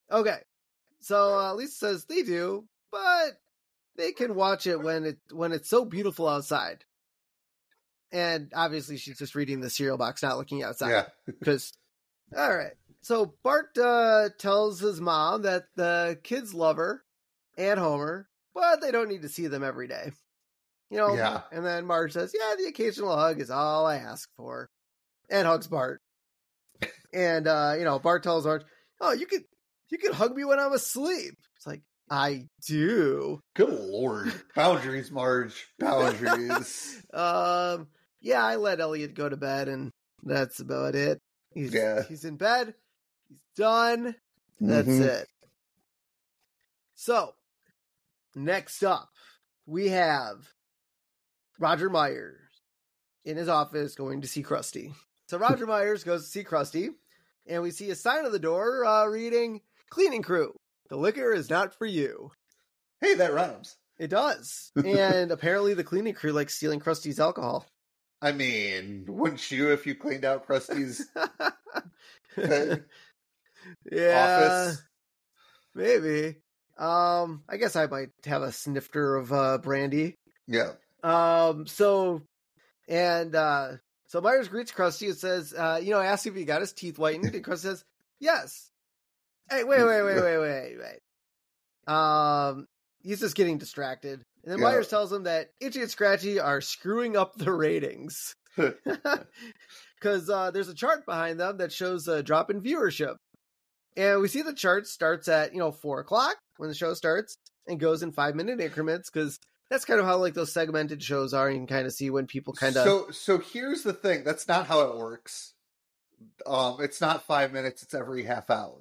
Okay. 0.09 0.37
So 1.07 1.39
uh, 1.39 1.53
Lisa 1.53 1.73
says 1.73 2.05
they 2.05 2.21
do, 2.21 2.65
but 2.91 3.39
they 3.95 4.11
can 4.11 4.35
watch 4.35 4.67
it 4.67 4.81
when 4.81 5.05
it 5.05 5.17
when 5.31 5.53
it's 5.53 5.69
so 5.69 5.85
beautiful 5.85 6.27
outside. 6.27 6.83
And 8.11 8.51
obviously 8.53 8.97
she's 8.97 9.17
just 9.17 9.33
reading 9.33 9.61
the 9.61 9.69
cereal 9.69 9.97
box, 9.97 10.21
not 10.21 10.37
looking 10.37 10.63
outside 10.63 10.89
yeah, 10.89 11.05
because 11.39 11.71
all 12.37 12.53
right. 12.53 12.73
So 13.01 13.35
bart 13.41 13.77
uh, 13.77 14.29
tells 14.37 14.81
his 14.81 14.99
mom 14.99 15.43
that 15.43 15.63
the 15.77 16.19
kids 16.23 16.53
love 16.53 16.75
her 16.75 17.03
and 17.57 17.79
homer 17.79 18.27
but 18.53 18.81
they 18.81 18.91
don't 18.91 19.07
need 19.07 19.21
to 19.21 19.29
see 19.29 19.47
them 19.47 19.63
every 19.63 19.87
day. 19.87 20.11
You 20.89 20.97
know 20.97 21.15
Yeah. 21.15 21.41
and 21.53 21.65
then 21.65 21.85
marge 21.85 22.13
says 22.13 22.33
yeah 22.37 22.55
the 22.57 22.65
occasional 22.65 23.15
hug 23.15 23.39
is 23.39 23.49
all 23.49 23.85
i 23.85 23.95
ask 23.95 24.29
for. 24.35 24.69
And 25.29 25.47
hugs 25.47 25.67
bart. 25.67 26.01
And 27.13 27.47
uh 27.47 27.75
you 27.77 27.85
know 27.85 27.97
bart 27.97 28.23
tells 28.23 28.45
marge 28.45 28.65
oh 28.99 29.13
you 29.13 29.25
could 29.25 29.45
you 29.89 29.97
can 29.97 30.13
hug 30.13 30.35
me 30.35 30.43
when 30.45 30.59
i'm 30.59 30.73
asleep 30.73 31.33
it's 31.55 31.65
like 31.67 31.81
i 32.09 32.45
do 32.67 33.39
good 33.55 33.69
lord, 33.69 34.33
boundaries, 34.55 35.11
Marge, 35.11 35.67
boundaries. 35.79 37.01
um 37.13 37.87
yeah 38.21 38.43
i 38.45 38.55
let 38.55 38.79
elliot 38.79 39.13
go 39.13 39.27
to 39.29 39.37
bed 39.37 39.67
and 39.67 39.91
that's 40.23 40.59
about 40.59 40.95
it 40.95 41.19
he's 41.53 41.73
Yeah. 41.73 42.03
he's 42.03 42.25
in 42.25 42.37
bed 42.37 42.73
he's 43.29 43.37
done 43.55 44.15
That's 44.59 44.87
Mhm. 44.87 45.01
it. 45.21 45.27
So, 46.95 47.35
next 48.35 48.81
up, 48.83 49.09
we 49.67 49.89
have 49.89 50.47
Roger 51.59 51.89
Myers 51.91 52.39
in 53.23 53.37
his 53.37 53.47
office 53.49 53.93
going 53.93 54.21
to 54.21 54.27
see 54.27 54.41
Krusty. 54.41 54.93
So, 55.27 55.37
Roger 55.37 55.67
Myers 55.67 56.03
goes 56.03 56.23
to 56.23 56.29
see 56.29 56.43
Krusty, 56.43 56.89
and 57.45 57.61
we 57.61 57.69
see 57.69 57.91
a 57.91 57.95
sign 57.95 58.25
on 58.25 58.31
the 58.31 58.39
door 58.39 58.83
uh, 58.83 59.05
reading 59.05 59.61
Cleaning 59.89 60.21
Crew. 60.21 60.53
The 60.89 60.97
liquor 60.97 61.33
is 61.33 61.49
not 61.49 61.73
for 61.75 61.85
you. 61.85 62.31
Hey, 63.01 63.15
that 63.15 63.33
rhymes. 63.33 63.75
It 63.99 64.09
does. 64.09 64.71
And 64.85 65.31
apparently, 65.31 65.73
the 65.73 65.83
cleaning 65.83 66.13
crew 66.13 66.31
likes 66.31 66.55
stealing 66.55 66.79
Krusty's 66.79 67.19
alcohol. 67.19 67.65
I 68.21 68.31
mean, 68.31 69.05
wouldn't 69.07 69.51
you 69.51 69.71
if 69.73 69.85
you 69.85 69.95
cleaned 69.95 70.25
out 70.25 70.47
Krusty's 70.47 71.05
yeah. 72.37 72.77
office? 73.91 74.83
Maybe. 75.75 76.37
Um, 76.77 77.43
I 77.49 77.57
guess 77.57 77.75
I 77.75 77.87
might 77.87 78.09
have 78.25 78.41
a 78.41 78.51
snifter 78.51 79.15
of 79.15 79.31
uh 79.33 79.57
brandy. 79.59 80.15
Yeah. 80.47 80.73
Um, 81.03 81.67
so 81.67 82.21
and 82.87 83.35
uh 83.35 83.73
so 84.07 84.21
Myers 84.21 84.47
greets 84.47 84.71
Krusty 84.71 85.07
and 85.07 85.17
says, 85.17 85.53
uh, 85.53 85.79
you 85.81 85.91
know, 85.91 85.99
asks 85.99 86.25
if 86.25 86.35
he 86.35 86.45
got 86.45 86.61
his 86.61 86.73
teeth 86.73 86.97
whitened, 86.97 87.35
and 87.35 87.43
Krusty 87.43 87.59
says, 87.59 87.83
Yes. 88.19 88.69
Hey, 89.49 89.63
wait, 89.63 89.83
wait, 89.83 90.03
wait, 90.03 90.21
wait, 90.21 90.37
wait, 90.37 90.77
wait. 90.79 91.93
Um 91.93 92.67
he's 93.01 93.19
just 93.19 93.35
getting 93.35 93.57
distracted. 93.57 94.23
And 94.43 94.51
then 94.53 94.59
Yeah. 94.59 94.65
Myers 94.65 94.87
tells 94.89 95.11
him 95.11 95.23
that 95.23 95.49
Itchy 95.59 95.81
and 95.81 95.89
Scratchy 95.89 96.39
are 96.39 96.61
screwing 96.61 97.15
up 97.15 97.35
the 97.35 97.51
ratings. 97.51 98.35
Because 99.99 100.29
uh, 100.29 100.51
there's 100.51 100.69
a 100.69 100.75
chart 100.75 101.07
behind 101.07 101.39
them 101.39 101.57
that 101.57 101.71
shows 101.71 102.07
a 102.07 102.21
drop 102.21 102.51
in 102.51 102.61
viewership. 102.61 103.15
And 103.95 104.21
we 104.21 104.27
see 104.27 104.43
the 104.43 104.53
chart 104.53 104.85
starts 104.85 105.27
at, 105.27 105.53
you 105.53 105.59
know, 105.59 105.71
four 105.71 105.99
o'clock 105.99 106.35
when 106.57 106.69
the 106.69 106.75
show 106.75 106.93
starts 106.93 107.35
and 107.65 107.79
goes 107.79 108.03
in 108.03 108.11
five 108.11 108.35
minute 108.35 108.61
increments 108.61 109.09
because 109.09 109.39
that's 109.71 109.85
kind 109.85 109.99
of 109.99 110.05
how 110.05 110.17
like 110.17 110.35
those 110.35 110.53
segmented 110.53 111.01
shows 111.01 111.33
are. 111.33 111.49
You 111.49 111.57
can 111.57 111.65
kind 111.65 111.87
of 111.87 111.93
see 111.93 112.11
when 112.11 112.27
people 112.27 112.53
kind 112.53 112.77
of. 112.77 112.85
So, 112.85 113.09
so 113.09 113.39
here's 113.39 113.81
the 113.81 113.93
thing. 113.93 114.23
That's 114.23 114.47
not 114.47 114.67
how 114.67 114.81
it 114.81 114.97
works. 114.97 115.55
Um, 116.45 116.77
it's 116.79 117.01
not 117.01 117.25
five 117.25 117.51
minutes. 117.51 117.81
It's 117.81 117.95
every 117.95 118.23
half 118.23 118.51
hour. 118.51 118.77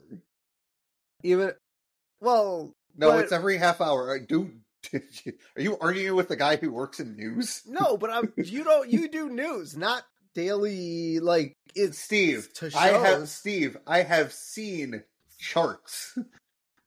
Even. 1.27 1.53
Well, 2.21 2.73
No, 2.97 3.11
But- 3.11 3.25
it's 3.25 3.33
every 3.33 3.59
half 3.59 3.81
hour. 3.81 4.15
I 4.15 4.19
do. 4.25 4.51
Are 4.95 5.61
you 5.61 5.77
arguing 5.79 6.15
with 6.15 6.29
the 6.29 6.37
guy 6.37 6.57
who 6.57 6.71
works 6.73 7.01
in 7.01 7.17
news? 7.17 7.63
no, 7.67 7.97
but 7.97 8.11
I'm, 8.11 8.33
you 8.37 8.63
don't. 8.65 8.89
You 8.89 9.09
do 9.09 9.29
news, 9.29 9.77
not 9.77 10.05
daily. 10.35 11.19
Like 11.21 11.55
it's 11.75 11.99
Steve, 11.99 12.49
to 12.55 12.71
I 12.77 12.89
have. 12.89 13.29
Steve. 13.29 13.77
I 13.87 14.03
have 14.03 14.33
seen 14.33 15.03
charts. 15.39 16.17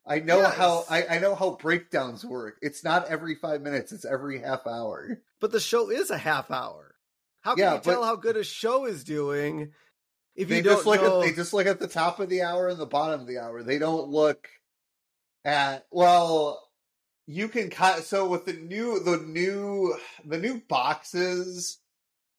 I 0.06 0.20
know 0.20 0.38
Yes. 0.40 0.56
how 0.56 0.86
I, 0.90 1.06
I 1.08 1.20
know 1.20 1.36
how 1.36 1.52
breakdowns 1.52 2.24
work. 2.26 2.58
It's 2.62 2.84
not 2.84 3.08
every 3.10 3.36
five 3.36 3.62
minutes. 3.62 3.92
It's 3.92 4.06
every 4.06 4.40
half 4.40 4.66
hour. 4.66 5.20
But 5.42 5.52
the 5.52 5.60
show 5.60 5.90
is 5.92 6.10
a 6.10 6.18
half 6.18 6.50
hour. 6.52 6.96
How 7.42 7.56
can 7.56 7.64
Yeah, 7.64 7.74
you 7.76 7.80
tell 7.82 8.02
but- 8.02 8.06
how 8.08 8.16
good 8.16 8.38
a 8.38 8.44
show 8.44 8.86
is 8.86 9.04
doing 9.04 9.72
if 10.40 10.48
They 10.48 10.58
you 10.58 10.64
don't 10.64 10.76
just 10.76 10.86
look 10.88 11.02
know? 11.02 11.22
at 11.22 11.26
they 11.28 11.34
just 11.34 11.54
look 11.54 11.68
at 11.68 11.80
the 11.80 11.88
top 11.88 12.20
of 12.22 12.30
the 12.30 12.42
hour 12.44 12.70
and 12.70 12.80
the 12.80 12.86
bottom 12.86 13.20
of 13.22 13.28
the 13.28 13.40
hour. 13.40 13.62
They 13.62 13.78
don't 13.78 14.08
look 14.10 14.48
at 15.44 15.86
well. 15.92 16.66
You 17.28 17.50
can 17.50 17.70
cut 17.70 18.06
so 18.06 18.28
with 18.28 18.46
the 18.46 18.54
new 18.54 19.04
the 19.04 19.18
new 19.18 19.96
the 20.26 20.40
new 20.40 20.62
boxes, 20.68 21.80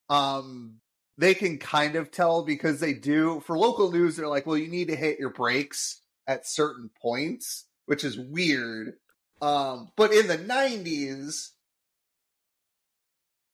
um, 0.09 0.81
they 1.19 1.35
can 1.35 1.59
kind 1.59 1.95
of 1.95 2.11
tell 2.11 2.43
because 2.43 2.81
they 2.81 2.95
do 2.95 3.41
for 3.47 3.57
local 3.59 3.93
news. 3.93 4.17
They're 4.17 4.27
like, 4.27 4.47
well, 4.47 4.57
you 4.57 4.69
need 4.69 4.89
to 4.89 4.97
hit 4.97 5.21
your 5.21 5.31
breaks 5.31 6.01
at 6.27 6.49
certain 6.49 6.91
points, 7.03 7.67
which 7.85 8.03
is 8.03 8.19
weird. 8.19 8.95
Um, 9.43 9.93
but 9.95 10.13
in 10.13 10.27
the 10.27 10.39
nineties, 10.39 11.53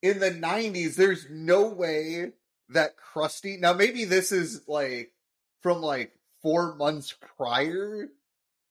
in 0.02 0.20
the 0.20 0.30
nineties, 0.30 0.94
there's 0.96 1.26
no 1.30 1.68
way 1.68 2.32
that 2.70 2.94
Krusty. 2.96 3.58
Now, 3.58 3.72
maybe 3.72 4.04
this 4.04 4.32
is 4.32 4.62
like 4.66 5.12
from 5.62 5.80
like 5.80 6.12
four 6.42 6.74
months 6.74 7.14
prior, 7.36 8.08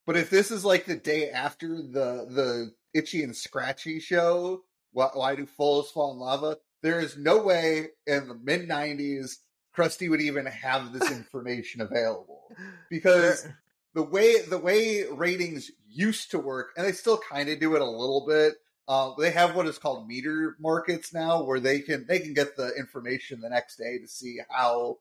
but 0.05 0.17
if 0.17 0.29
this 0.29 0.51
is 0.51 0.65
like 0.65 0.85
the 0.85 0.95
day 0.95 1.29
after 1.29 1.67
the 1.77 2.27
the 2.29 2.73
Itchy 2.93 3.23
and 3.23 3.35
Scratchy 3.35 3.99
show, 3.99 4.63
why, 4.91 5.09
why 5.13 5.35
do 5.35 5.45
Fools 5.45 5.91
fall 5.91 6.13
in 6.13 6.19
lava? 6.19 6.57
There 6.81 6.99
is 6.99 7.17
no 7.17 7.41
way 7.41 7.87
in 8.05 8.27
the 8.27 8.35
mid 8.35 8.67
'90s 8.67 9.37
Krusty 9.75 10.09
would 10.09 10.21
even 10.21 10.45
have 10.45 10.93
this 10.93 11.11
information 11.17 11.81
available 11.81 12.43
because 12.89 13.47
the 13.93 14.03
way 14.03 14.41
the 14.41 14.57
way 14.57 15.03
ratings 15.05 15.71
used 15.87 16.31
to 16.31 16.39
work, 16.39 16.71
and 16.75 16.85
they 16.85 16.91
still 16.91 17.17
kind 17.17 17.49
of 17.49 17.59
do 17.59 17.75
it 17.75 17.81
a 17.81 17.85
little 17.85 18.25
bit. 18.27 18.55
Uh, 18.87 19.13
they 19.17 19.31
have 19.31 19.55
what 19.55 19.65
is 19.67 19.79
called 19.79 20.07
meter 20.07 20.55
markets 20.59 21.13
now, 21.13 21.43
where 21.43 21.59
they 21.59 21.79
can 21.79 22.05
they 22.07 22.19
can 22.19 22.33
get 22.33 22.55
the 22.55 22.71
information 22.77 23.41
the 23.41 23.49
next 23.49 23.77
day 23.77 23.97
to 23.99 24.07
see 24.07 24.37
how 24.49 24.97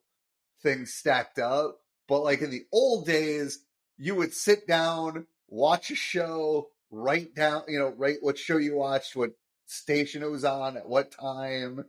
things 0.63 0.93
stacked 0.93 1.39
up. 1.39 1.79
But 2.07 2.23
like 2.23 2.41
in 2.41 2.49
the 2.49 2.65
old 2.71 3.05
days, 3.05 3.59
you 3.97 4.15
would 4.15 4.33
sit 4.33 4.67
down, 4.67 5.27
watch 5.47 5.91
a 5.91 5.95
show, 5.95 6.69
write 6.91 7.35
down, 7.35 7.63
you 7.67 7.79
know, 7.79 7.93
write 7.95 8.17
what 8.21 8.37
show 8.37 8.57
you 8.57 8.75
watched, 8.75 9.15
what 9.15 9.31
station 9.67 10.23
it 10.23 10.31
was 10.31 10.45
on, 10.45 10.77
at 10.77 10.89
what 10.89 11.11
time, 11.11 11.85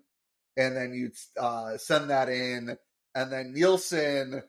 and 0.56 0.76
then 0.76 0.92
you'd 0.92 1.16
uh, 1.42 1.76
send 1.78 2.10
that 2.10 2.28
in, 2.28 2.76
and 3.14 3.32
then 3.32 3.52
Nielsen 3.54 4.42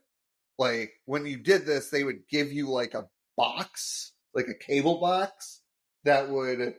like 0.57 0.93
when 1.05 1.25
you 1.25 1.37
did 1.37 1.65
this, 1.65 1.89
they 1.89 2.03
would 2.03 2.27
give 2.29 2.51
you 2.51 2.69
like 2.69 2.93
a 2.93 3.07
box, 3.35 4.13
like 4.33 4.47
a 4.47 4.53
cable 4.53 4.99
box 4.99 5.61
that 6.03 6.29
would, 6.29 6.75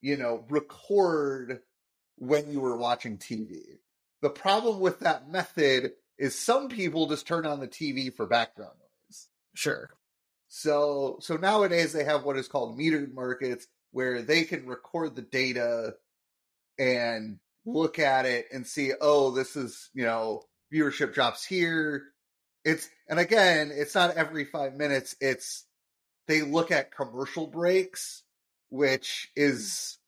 you 0.00 0.16
know, 0.16 0.44
record 0.48 1.60
when 2.16 2.50
you 2.50 2.60
were 2.60 2.76
watching 2.76 3.18
TV. 3.18 3.78
The 4.22 4.30
problem 4.30 4.80
with 4.80 5.00
that 5.00 5.30
method 5.30 5.92
is 6.18 6.38
some 6.38 6.68
people 6.68 7.06
just 7.06 7.26
turn 7.26 7.46
on 7.46 7.60
the 7.60 7.68
TV 7.68 8.14
for 8.14 8.26
background 8.26 8.72
noise. 8.78 9.28
Sure. 9.54 9.90
So 10.48 11.18
so 11.20 11.36
nowadays 11.36 11.92
they 11.92 12.04
have 12.04 12.24
what 12.24 12.38
is 12.38 12.48
called 12.48 12.78
metered 12.78 13.14
markets 13.14 13.66
where 13.92 14.22
they 14.22 14.44
can 14.44 14.66
record 14.66 15.14
the 15.14 15.22
data 15.22 15.94
and 16.78 17.38
look 17.64 17.98
at 17.98 18.26
it 18.26 18.46
and 18.52 18.66
see, 18.66 18.92
oh, 19.00 19.30
this 19.30 19.56
is, 19.56 19.90
you 19.94 20.04
know, 20.04 20.42
viewership 20.72 21.14
drops 21.14 21.44
here. 21.44 22.04
It's 22.64 22.88
and 23.08 23.18
again, 23.18 23.70
it's 23.72 23.94
not 23.94 24.16
every 24.16 24.44
five 24.44 24.74
minutes, 24.74 25.16
it's 25.20 25.64
they 26.26 26.42
look 26.42 26.70
at 26.70 26.94
commercial 26.94 27.46
breaks, 27.46 28.22
which 28.70 29.30
is 29.36 29.98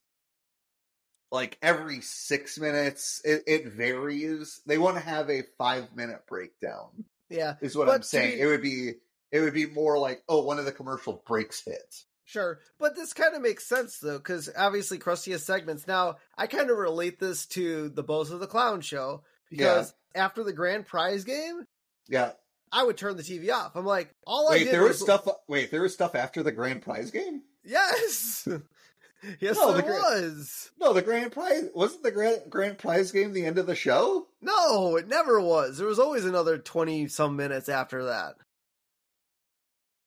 like 1.33 1.59
every 1.63 2.01
six 2.01 2.59
minutes. 2.59 3.21
It, 3.25 3.43
it 3.47 3.67
varies. 3.73 4.61
They 4.67 4.79
want 4.79 4.97
to 4.97 5.03
have 5.03 5.31
a 5.31 5.43
five 5.59 5.95
minute 5.95 6.27
breakdown, 6.27 7.05
Yeah. 7.29 7.55
is 7.61 7.77
what 7.77 7.87
But 7.87 7.95
I'm 7.97 8.03
saying. 8.03 8.37
be- 8.37 8.41
It 8.43 8.47
would 8.47 8.63
be 8.63 8.93
it 9.33 9.41
would 9.41 9.55
be 9.55 9.67
more 9.67 9.97
like, 9.97 10.25
oh, 10.29 10.43
one 10.43 10.59
of 10.59 10.65
the 10.65 10.73
commercial 10.73 11.23
breaks 11.27 11.61
hit. 11.65 12.03
Sure, 12.25 12.59
but 12.79 12.95
this 12.97 13.13
kind 13.13 13.35
of 13.35 13.43
makes 13.43 13.65
sense 13.67 13.99
though, 13.99 14.19
because 14.19 14.49
obviously 14.57 14.99
Krusty 14.99 15.33
has 15.33 15.45
segments. 15.45 15.87
Now, 15.87 16.17
I 16.37 16.47
kind 16.49 16.71
of 16.71 16.77
relate 16.79 17.19
this 17.21 17.47
to 17.49 17.89
the 17.91 18.05
Bozo 18.05 18.39
the 18.41 18.47
Clown 18.47 18.81
show 18.81 19.23
because 19.49 19.93
after 20.15 20.43
the 20.45 20.53
grand 20.53 20.87
prize 20.87 21.25
game, 21.25 21.65
Yeah. 22.09 22.33
I 22.73 22.85
would 22.85 22.97
turn 22.97 23.17
the 23.17 23.23
TV 23.25 23.51
off. 23.53 23.75
I'm 23.75 23.85
like, 23.85 24.15
all 24.29 24.49
I 24.53 24.59
did 24.59 24.69
there 24.73 24.83
was 24.83 25.01
was 25.01 25.01
stuff. 25.03 25.27
Wait, 25.49 25.73
there 25.73 25.83
was 25.83 25.93
stuff 25.93 26.15
after 26.15 26.45
the 26.45 26.53
grand 26.53 26.83
prize 26.83 27.11
game. 27.11 27.43
Yes, 27.65 28.49
yes, 29.41 29.57
No, 29.57 29.81
gra- 29.81 29.85
was. 29.85 30.71
No, 30.81 30.93
the 30.93 31.03
grand 31.03 31.33
prize 31.33 31.65
wasn't 31.75 32.03
the 32.03 32.11
grand 32.11 32.43
grand 32.49 32.79
prize 32.79 33.13
game 33.13 33.33
the 33.33 33.45
end 33.45 33.59
of 33.59 33.67
the 33.67 33.75
show. 33.75 34.27
No, 34.41 34.97
it 34.97 35.09
never 35.09 35.41
was. 35.41 35.79
There 35.79 35.87
was 35.87 35.99
always 35.99 36.25
another 36.25 36.59
twenty 36.59 37.09
some 37.09 37.37
minutes 37.37 37.69
after 37.69 38.05
that. 38.05 38.35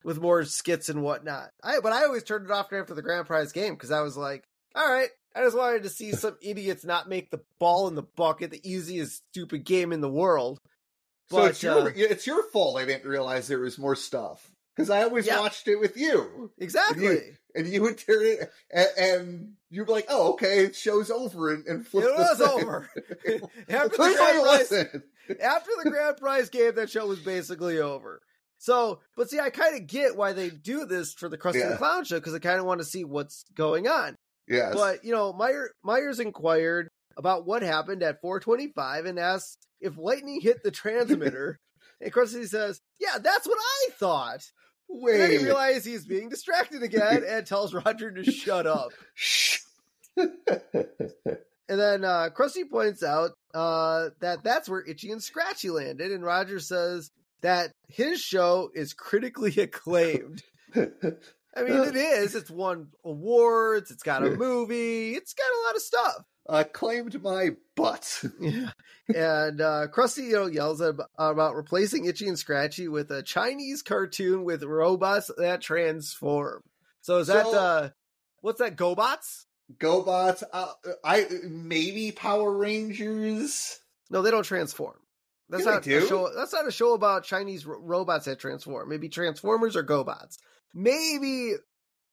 With 0.04 0.20
more 0.22 0.44
skits 0.44 0.90
and 0.90 1.04
whatnot. 1.04 1.52
I 1.64 1.80
but 1.82 1.94
I 1.94 2.04
always 2.06 2.24
turned 2.24 2.46
it 2.46 2.52
off 2.52 2.74
after 2.74 2.94
the 2.94 3.02
grand 3.02 3.28
prize 3.28 3.52
game 3.52 3.74
because 3.74 3.92
I 3.92 4.02
was 4.02 4.18
like, 4.18 4.44
all 4.76 4.92
right, 4.92 5.10
I 5.36 5.44
just 5.44 5.58
wanted 5.58 5.84
to 5.84 5.90
see 5.90 6.12
some 6.12 6.38
idiots 6.42 6.84
not 6.84 7.08
make 7.08 7.32
the 7.32 7.42
ball 7.60 7.88
in 7.88 7.96
the 7.96 8.04
bucket, 8.04 8.52
the 8.52 8.70
easiest 8.70 9.24
stupid 9.32 9.64
game 9.64 9.94
in 9.94 10.02
the 10.02 10.10
world. 10.10 10.60
So 11.30 11.38
But, 11.38 11.52
it's 11.52 11.64
your 11.64 11.88
uh, 11.88 11.92
it's 11.96 12.28
your 12.28 12.44
fault. 12.52 12.78
I 12.78 12.86
didn't 12.86 13.08
realize 13.10 13.48
there 13.48 13.60
was 13.60 13.80
more 13.80 13.96
stuff 13.96 14.53
because 14.76 14.90
I 14.90 15.04
always 15.04 15.26
Yeah. 15.28 15.40
watched 15.40 15.68
it 15.68 15.78
with 15.78 15.98
you, 15.98 16.52
Exactly. 16.58 17.38
and 17.56 17.68
you 17.68 17.82
would 17.84 17.98
turn 17.98 18.26
it, 18.26 18.52
and, 18.72 18.88
and 18.98 19.54
you'd 19.70 19.86
be 19.88 19.92
like, 19.94 20.06
"Oh, 20.10 20.34
okay, 20.34 20.66
it 20.66 20.76
show's 20.76 21.12
over," 21.12 21.54
and, 21.54 21.66
and 21.68 21.82
It 21.82 21.88
flip. 21.88 22.06
the 22.06 22.12
was 22.14 22.38
thing. 22.38 22.48
over. 22.48 22.90
after, 23.70 23.90
the 23.90 23.98
grand 23.98 24.38
it 24.38 24.44
prize, 24.44 25.42
after 25.42 25.72
the 25.84 25.90
grand 25.90 26.18
prize 26.18 26.50
game, 26.50 26.76
that 26.76 26.90
show 26.90 27.06
was 27.08 27.20
basically 27.20 27.80
over. 27.80 28.22
So, 28.58 29.02
but 29.18 29.30
see, 29.30 29.40
I 29.40 29.50
kind 29.50 29.76
of 29.76 29.88
get 29.88 30.16
why 30.16 30.32
they 30.34 30.50
do 30.50 30.86
this 30.86 31.14
for 31.14 31.28
the 31.28 31.38
Krusty 31.38 31.60
Yeah. 31.60 31.70
the 31.70 31.78
Clown 31.78 32.06
show 32.06 32.18
because 32.20 32.34
I 32.34 32.40
kind 32.40 32.60
of 32.60 32.66
want 32.66 32.80
to 32.80 32.86
see 32.86 33.04
what's 33.04 33.44
going 33.56 33.88
on. 33.88 34.16
Yes, 34.48 34.74
But 34.74 35.04
you 35.06 35.12
know, 35.12 35.34
Meyer 35.34 35.72
Myers 35.84 36.20
inquired 36.20 36.88
about 37.18 37.46
what 37.46 37.62
happened 37.62 38.02
at 38.04 38.22
425 38.22 39.06
and 39.06 39.20
asked 39.20 39.68
if 39.82 39.98
lightning 39.98 40.40
hit 40.42 40.64
the 40.64 40.72
transmitter. 40.72 41.60
and 42.02 42.12
Krusty 42.12 42.48
says, 42.48 42.80
"Yeah, 43.00 43.18
that's 43.20 43.48
what 43.48 43.58
I 43.60 43.90
thought." 44.00 44.42
And 44.94 45.20
then 45.20 45.32
he 45.32 45.38
realizes 45.44 45.86
he's 45.86 46.06
being 46.06 46.30
distracted 46.30 46.84
again 46.84 47.24
and 47.28 47.46
tells 47.46 47.74
Roger 47.74 48.12
to 48.12 48.24
shut 48.24 48.68
up. 48.68 48.92
Shh. 49.16 49.60
And 51.70 51.80
then 51.80 52.04
uh, 52.04 52.30
Krusty 52.38 52.70
points 52.70 53.04
out 53.04 53.32
uh, 53.54 54.10
that 54.20 54.44
that's 54.44 54.68
where 54.68 54.84
Itchy 54.86 55.12
and 55.12 55.24
Scratchy 55.24 55.70
landed, 55.70 56.12
and 56.12 56.24
Roger 56.24 56.60
says 56.60 57.10
that 57.42 57.72
his 57.88 58.20
show 58.20 58.70
is 58.76 58.94
critically 58.94 59.54
acclaimed. 59.58 60.44
I 60.76 61.64
mean, 61.64 61.84
it 61.84 61.96
is. 61.96 62.36
It's 62.36 62.52
won 62.52 62.88
awards. 63.06 63.92
It's 63.92 64.04
got 64.04 64.26
a 64.26 64.32
movie. 64.32 65.14
It's 65.14 65.34
got 65.34 65.46
a 65.46 65.62
lot 65.68 65.76
of 65.76 65.82
stuff. 65.82 66.26
Uh, 66.48 66.64
claimed 66.72 67.22
my 67.22 67.52
butt. 67.76 68.24
Yeah. 68.40 68.70
And 69.14 69.60
uh, 69.60 69.88
Krusty, 69.94 70.24
you 70.28 70.34
know, 70.34 70.46
yells 70.46 70.82
ab- 70.82 71.02
about 71.18 71.56
replacing 71.56 72.06
Itchy 72.06 72.28
and 72.30 72.40
Scratchy 72.40 72.88
with 72.88 73.12
a 73.12 73.22
Chinese 73.22 73.82
cartoon 73.82 74.46
with 74.46 74.64
robots 74.64 75.30
that 75.38 75.60
transform. 75.60 76.64
So 77.02 77.18
is 77.18 77.28
that 77.28 77.46
So- 77.46 77.54
uh, 77.60 77.90
what's 78.40 78.60
that? 78.60 78.78
GoBots? 78.78 79.46
GoBots. 79.78 80.44
Uh, 80.54 80.72
I 81.04 81.28
maybe 81.44 82.12
Power 82.14 82.52
Rangers. 82.56 83.80
No, 84.10 84.22
they 84.22 84.32
don't 84.32 84.44
transform. 84.44 84.96
That's 85.50 85.66
Yeah, 85.66 85.72
not 85.72 85.84
they 85.84 85.96
a 85.96 86.00
do. 86.00 86.08
show. 86.08 86.30
That's 86.34 86.54
not 86.54 86.68
a 86.68 86.72
show 86.72 86.94
about 86.94 87.26
Chinese 87.26 87.66
ro- 87.66 87.80
robots 87.82 88.26
that 88.26 88.40
transform. 88.40 88.88
Maybe 88.90 89.10
Transformers 89.10 89.76
or 89.76 89.84
GoBots. 89.84 90.38
Maybe, 90.74 91.54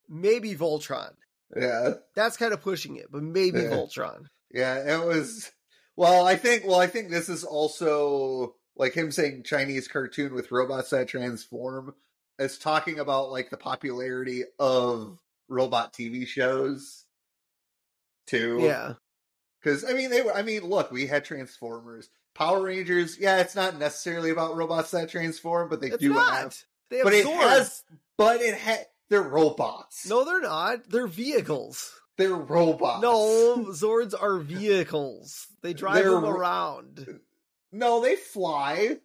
maybe 0.08 0.54
Voltron. 0.56 1.12
Yeah. 1.56 1.94
That's 2.14 2.36
kind 2.36 2.52
of 2.52 2.62
pushing 2.62 2.96
it, 2.96 3.10
but 3.10 3.22
maybe 3.22 3.60
Yeah. 3.60 3.70
Voltron. 3.70 4.26
Yeah, 4.52 4.96
it 5.00 5.06
was. 5.06 5.50
Well, 5.96 6.26
I 6.26 6.36
think. 6.36 6.64
Well, 6.66 6.80
I 6.80 6.86
think 6.86 7.10
this 7.10 7.28
is 7.28 7.44
also 7.44 8.54
like 8.76 8.94
him 8.94 9.10
saying 9.12 9.42
Chinese 9.44 9.86
cartoon 9.88 10.34
with 10.34 10.50
robots 10.50 10.90
that 10.90 11.08
transform. 11.08 11.94
Is 12.38 12.56
talking 12.58 12.98
about 12.98 13.30
like 13.30 13.50
the 13.50 13.58
popularity 13.58 14.44
of 14.58 15.18
robot 15.48 15.92
TV 15.92 16.26
shows, 16.26 17.04
too. 18.26 18.60
Yeah, 18.62 18.94
because 19.62 19.84
I 19.84 19.92
mean 19.92 20.08
they 20.10 20.22
were. 20.22 20.34
I 20.34 20.42
mean, 20.42 20.62
look, 20.62 20.90
we 20.90 21.06
had 21.06 21.24
Transformers, 21.24 22.08
Power 22.34 22.62
Rangers. 22.62 23.18
Yeah, 23.20 23.40
it's 23.40 23.54
not 23.54 23.78
necessarily 23.78 24.30
about 24.30 24.56
robots 24.56 24.90
that 24.92 25.10
transform, 25.10 25.68
but 25.68 25.82
they 25.82 25.88
it's 25.88 25.98
do 25.98 26.14
not. 26.14 26.32
have. 26.32 26.56
They 26.88 26.96
have 26.96 27.04
But 27.04 27.12
it 27.12 27.26
has. 27.26 27.82
But 28.16 28.40
it 28.40 28.54
had. 28.54 28.86
They're 29.10 29.22
robots. 29.22 30.06
No, 30.08 30.24
they're 30.24 30.40
not. 30.40 30.88
They're 30.88 31.06
vehicles. 31.06 32.00
they're 32.16 32.34
robots. 32.34 33.02
No, 33.02 33.64
Zords 33.72 34.14
are 34.20 34.38
vehicles. 34.38 35.46
They 35.62 35.72
drive 35.74 35.96
They're- 35.96 36.10
them 36.12 36.24
around. 36.24 37.20
no, 37.72 38.00
they 38.00 38.16
fly. 38.16 38.98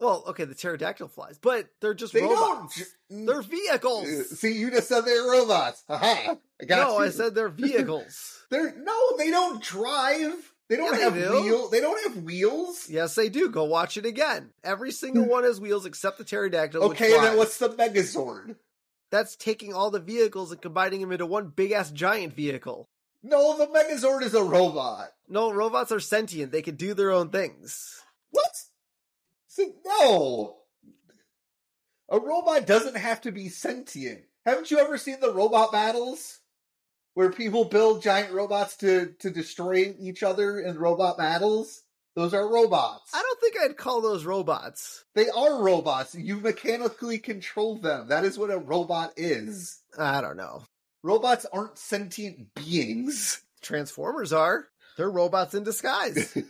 Well, 0.00 0.24
okay, 0.28 0.44
the 0.44 0.54
pterodactyl 0.54 1.08
flies, 1.08 1.38
but 1.38 1.68
they're 1.80 1.94
just 1.94 2.12
They 2.12 2.20
robots. 2.22 2.82
don't. 3.10 3.26
They're 3.26 3.42
vehicles. 3.42 4.06
Uh, 4.08 4.24
See, 4.24 4.52
you 4.52 4.70
just 4.70 4.88
said 4.88 5.02
they're 5.02 5.22
robots. 5.30 5.82
Haha. 5.88 6.34
I 6.60 6.64
got 6.64 6.88
No, 6.88 6.98
you. 6.98 7.04
I 7.06 7.10
said 7.10 7.34
they're 7.34 7.48
vehicles. 7.48 8.44
they're 8.50 8.74
no. 8.76 9.16
They 9.16 9.30
don't 9.30 9.62
drive. 9.62 10.34
They 10.68 10.76
don't 10.76 10.98
Yeah, 10.98 11.10
they 11.10 11.20
have 11.20 11.32
do. 11.32 11.42
wheels. 11.42 11.70
They 11.70 11.80
don't 11.80 12.02
have 12.14 12.24
wheels. 12.24 12.88
yes, 12.90 13.14
they 13.14 13.28
do. 13.28 13.48
Go 13.50 13.64
watch 13.64 13.96
it 13.96 14.04
again. 14.06 14.50
Every 14.64 14.90
single 14.90 15.26
one 15.26 15.44
has 15.44 15.60
wheels 15.60 15.86
except 15.86 16.18
the 16.18 16.24
pterodactyl. 16.24 16.88
which 16.88 17.00
Okay, 17.00 17.12
then 17.12 17.36
what's 17.36 17.58
the 17.58 17.68
Megazord? 17.70 18.56
That's 19.14 19.36
taking 19.36 19.72
all 19.72 19.92
the 19.92 20.00
vehicles 20.00 20.50
and 20.50 20.60
combining 20.60 21.00
them 21.00 21.12
into 21.12 21.24
one 21.24 21.52
big 21.54 21.70
ass 21.70 21.92
giant 21.92 22.34
vehicle. 22.34 22.88
No, 23.22 23.56
the 23.56 23.68
Megazord 23.68 24.22
is 24.22 24.34
a 24.34 24.42
robot. 24.42 25.10
No, 25.28 25.52
robots 25.52 25.92
are 25.92 26.00
sentient. 26.00 26.50
They 26.50 26.62
can 26.62 26.74
do 26.74 26.94
their 26.94 27.12
own 27.12 27.28
things. 27.28 28.02
What? 28.32 28.50
See, 29.46 29.70
no. 29.86 30.56
A 32.08 32.18
robot 32.18 32.66
doesn't 32.66 32.96
have 32.96 33.20
to 33.20 33.30
be 33.30 33.48
sentient. 33.48 34.22
Haven't 34.44 34.72
you 34.72 34.80
ever 34.80 34.98
seen 34.98 35.20
the 35.20 35.32
robot 35.32 35.70
battles? 35.70 36.40
Where 37.12 37.30
people 37.30 37.66
build 37.66 38.02
giant 38.02 38.32
robots 38.32 38.76
to, 38.78 39.14
to 39.20 39.30
destroy 39.30 39.94
each 39.96 40.24
other 40.24 40.58
in 40.58 40.76
robot 40.76 41.18
battles? 41.18 41.83
Those 42.16 42.32
are 42.32 42.48
robots. 42.48 43.10
I 43.12 43.20
don't 43.22 43.40
think 43.40 43.56
I'd 43.60 43.76
call 43.76 44.00
those 44.00 44.24
robots. 44.24 45.04
They 45.14 45.28
are 45.28 45.60
robots. 45.62 46.14
You 46.14 46.36
mechanically 46.36 47.18
control 47.18 47.78
them. 47.78 48.08
That 48.08 48.24
is 48.24 48.38
what 48.38 48.50
a 48.52 48.58
robot 48.58 49.14
is. 49.16 49.80
I 49.98 50.20
don't 50.20 50.36
know. 50.36 50.62
Robots 51.02 51.44
aren't 51.52 51.76
sentient 51.76 52.54
beings. 52.54 53.42
Transformers 53.62 54.32
are. 54.32 54.66
They're 54.96 55.10
robots 55.10 55.54
in 55.54 55.64
disguise. 55.64 56.36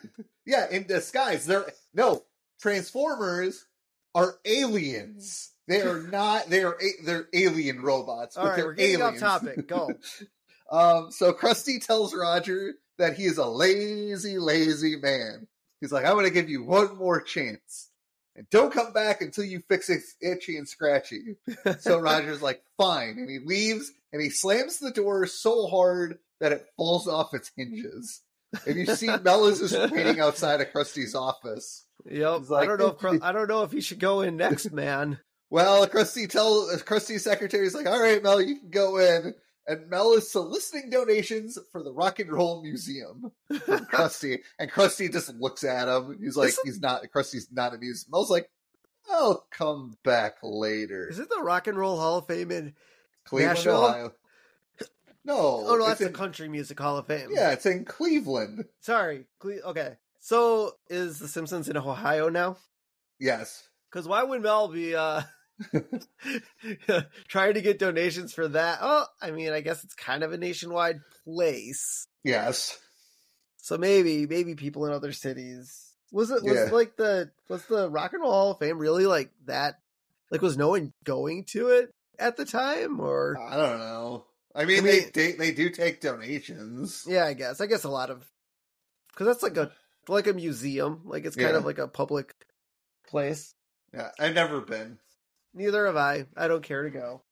Yeah, 0.47 0.67
in 0.71 0.87
disguise. 0.87 1.47
They're 1.47 1.65
no 1.95 2.23
Transformers 2.61 3.67
are 4.15 4.35
aliens. 4.45 5.53
They 5.69 5.81
are 5.81 6.03
not. 6.13 6.51
They 6.51 6.63
are. 6.63 6.75
A, 6.75 7.05
they're 7.05 7.29
alien 7.33 7.81
robots. 7.83 8.37
All 8.37 8.45
but 8.45 8.49
right, 8.51 8.57
they're 8.57 8.67
we're 8.67 8.75
getting 8.75 9.01
aliens. 9.01 9.23
off 9.23 9.41
topic. 9.41 9.67
Go. 9.67 9.91
um. 10.71 11.11
So 11.11 11.33
Krusty 11.33 11.85
tells 11.85 12.15
Roger 12.15 12.75
that 12.99 13.17
he 13.17 13.25
is 13.25 13.39
a 13.39 13.47
lazy, 13.47 14.39
lazy 14.39 14.97
man. 14.97 15.47
He's 15.85 15.93
like, 15.93 16.07
I'm 16.07 16.15
going 16.15 16.25
to 16.25 16.31
give 16.31 16.49
you 16.49 16.65
one 16.65 16.97
more 16.97 17.21
chance, 17.21 17.91
and 18.35 18.49
don't 18.49 18.73
come 18.73 18.95
back 18.95 19.21
until 19.21 19.45
you 19.45 19.63
fix 19.69 19.91
it, 19.91 20.01
itchy 20.23 20.57
and 20.57 20.67
scratchy. 20.67 21.37
So 21.81 21.99
Roger's 22.01 22.41
like, 22.41 22.63
fine, 22.79 23.17
and 23.19 23.29
he 23.29 23.39
leaves 23.39 23.93
and 24.15 24.23
he 24.23 24.31
slams 24.31 24.79
the 24.79 24.93
door 24.93 25.27
so 25.27 25.67
hard 25.67 26.19
that 26.41 26.53
it 26.53 26.65
falls 26.79 27.07
off 27.07 27.35
its 27.35 27.51
hinges. 27.55 28.23
And 28.67 28.77
you 28.77 28.87
see 28.87 29.09
Mel 29.23 29.47
is 29.47 29.59
just 29.59 29.93
waiting 29.93 30.21
outside 30.21 30.61
of 30.63 30.73
Krusty's 30.73 31.15
office. 31.15 31.85
Yep. 32.09 32.39
He's 32.39 32.51
like, 32.51 32.63
I 32.63 32.67
don't 32.67 32.79
know 32.79 32.97
if 33.15 33.23
I 33.23 33.33
don't 33.33 33.49
know 33.49 33.65
if 33.65 33.73
he 33.73 33.81
should 33.81 33.99
go 33.99 34.23
in 34.23 34.37
next, 34.39 34.71
man. 34.73 35.19
Well, 35.51 35.87
Krusty 35.87 36.29
tell 36.29 36.69
Krusty's 36.79 37.25
secretary's 37.25 37.75
like, 37.75 37.87
"All 37.87 38.01
right, 38.01 38.23
Mel, 38.23 38.41
you 38.41 38.59
can 38.59 38.71
go 38.71 38.97
in." 38.99 39.35
And 39.67 39.89
Mel 39.89 40.13
is 40.13 40.31
soliciting 40.31 40.91
donations 40.91 41.59
for 41.73 41.83
the 41.83 41.93
Rock 41.93 42.19
and 42.19 42.31
Roll 42.31 42.63
Museum 42.63 43.33
from 43.65 43.87
Krusty, 43.93 44.41
and 44.59 44.71
Krusty 44.71 45.11
just 45.11 45.33
looks 45.37 45.65
at 45.65 45.89
him. 45.89 46.19
He's 46.23 46.37
like, 46.37 46.53
he's 46.65 46.81
not. 46.81 47.03
Krusty's 47.15 47.49
not 47.51 47.75
amused. 47.75 48.11
Mel's 48.11 48.31
like, 48.31 48.51
"I'll 49.11 49.47
come 49.51 49.97
back 50.05 50.37
later." 50.43 51.09
Is 51.09 51.19
it 51.19 51.31
the 51.31 51.43
Rock 51.43 51.67
and 51.67 51.79
Roll 51.79 51.97
Hall 51.99 52.19
of 52.19 52.27
Fame 52.27 52.51
in? 52.51 52.75
Cleveland, 53.25 53.57
Nashville? 53.57 53.85
Ohio. 53.87 54.13
No, 55.25 55.37
Oh 55.67 55.77
no, 55.79 55.87
that's 55.87 56.01
the 56.01 56.11
Country 56.11 56.49
Music 56.51 56.79
Hall 56.79 56.99
of 56.99 57.07
Fame. 57.07 57.31
Yeah, 57.33 57.53
it's 57.53 57.65
in 57.65 57.87
Cleveland. 57.87 58.67
Sorry. 58.81 59.25
Cle- 59.39 59.63
okay. 59.65 59.95
So 60.21 60.73
is 60.91 61.19
the 61.19 61.29
Simpsons 61.29 61.69
in 61.71 61.79
Ohio 61.79 62.29
now? 62.29 62.59
Yes. 63.19 63.67
Because 63.91 64.07
why 64.07 64.23
would 64.23 64.43
Mel 64.43 64.69
be 64.69 64.95
uh 64.95 65.23
trying 67.29 67.55
to 67.55 67.61
get 67.63 67.79
donations 67.79 68.33
for 68.33 68.49
that? 68.49 68.79
Oh, 68.81 69.07
I 69.21 69.31
mean, 69.31 69.53
I 69.53 69.61
guess 69.61 69.85
it's 69.85 69.95
kind 69.95 70.23
of 70.23 70.33
a 70.33 70.39
nationwide 70.39 71.01
place. 71.25 72.07
Yes. 72.23 72.79
So 73.59 73.79
maybe, 73.79 74.27
maybe 74.27 74.55
people 74.55 74.87
in 74.87 74.93
other 74.93 75.13
cities. 75.13 75.93
Was 76.13 76.31
it 76.31 76.43
was 76.45 76.55
Yeah. 76.55 76.71
like 76.71 76.97
the 76.97 77.31
was 77.49 77.65
the 77.67 77.91
Rock 77.91 78.13
and 78.13 78.23
Roll 78.23 78.31
Hall 78.33 78.51
of 78.53 78.59
Fame 78.59 78.79
really 78.79 79.07
like 79.07 79.31
that? 79.47 79.81
Like, 80.31 80.43
was 80.43 80.57
no 80.57 80.69
one 80.71 80.93
going 81.05 81.45
to 81.51 81.69
it 81.69 81.91
at 82.19 82.37
the 82.37 82.45
time, 82.45 83.01
or 83.01 83.37
I 83.41 83.57
don't 83.57 83.79
know. 83.79 84.27
I 84.55 84.65
mean, 84.65 84.81
I 84.81 84.83
they, 84.83 85.01
they 85.13 85.33
they 85.33 85.53
do 85.53 85.71
take 85.71 86.01
donations. 86.01 87.05
yeah, 87.09 87.25
I 87.25 87.35
guess 87.35 87.61
I 87.61 87.67
guess 87.67 87.85
a 87.85 87.89
lot 87.91 88.11
of 88.11 88.25
because 89.11 89.27
that's 89.27 89.43
like 89.43 89.57
a 89.57 89.73
like 90.09 90.27
a 90.29 90.33
museum, 90.33 91.01
like 91.05 91.25
it's 91.25 91.37
kind 91.37 91.51
Yeah. 91.51 91.57
of 91.59 91.65
like 91.65 91.79
a 91.79 91.89
public 91.89 92.35
place. 93.09 93.55
Yeah, 93.93 94.11
I've 94.19 94.35
never 94.35 94.61
been. 94.61 94.99
Neither 95.55 95.87
have 95.87 95.97
I. 95.97 96.27
I 96.37 96.49
don't 96.49 96.63
care 96.63 96.83
to 96.83 96.91
go 96.91 97.23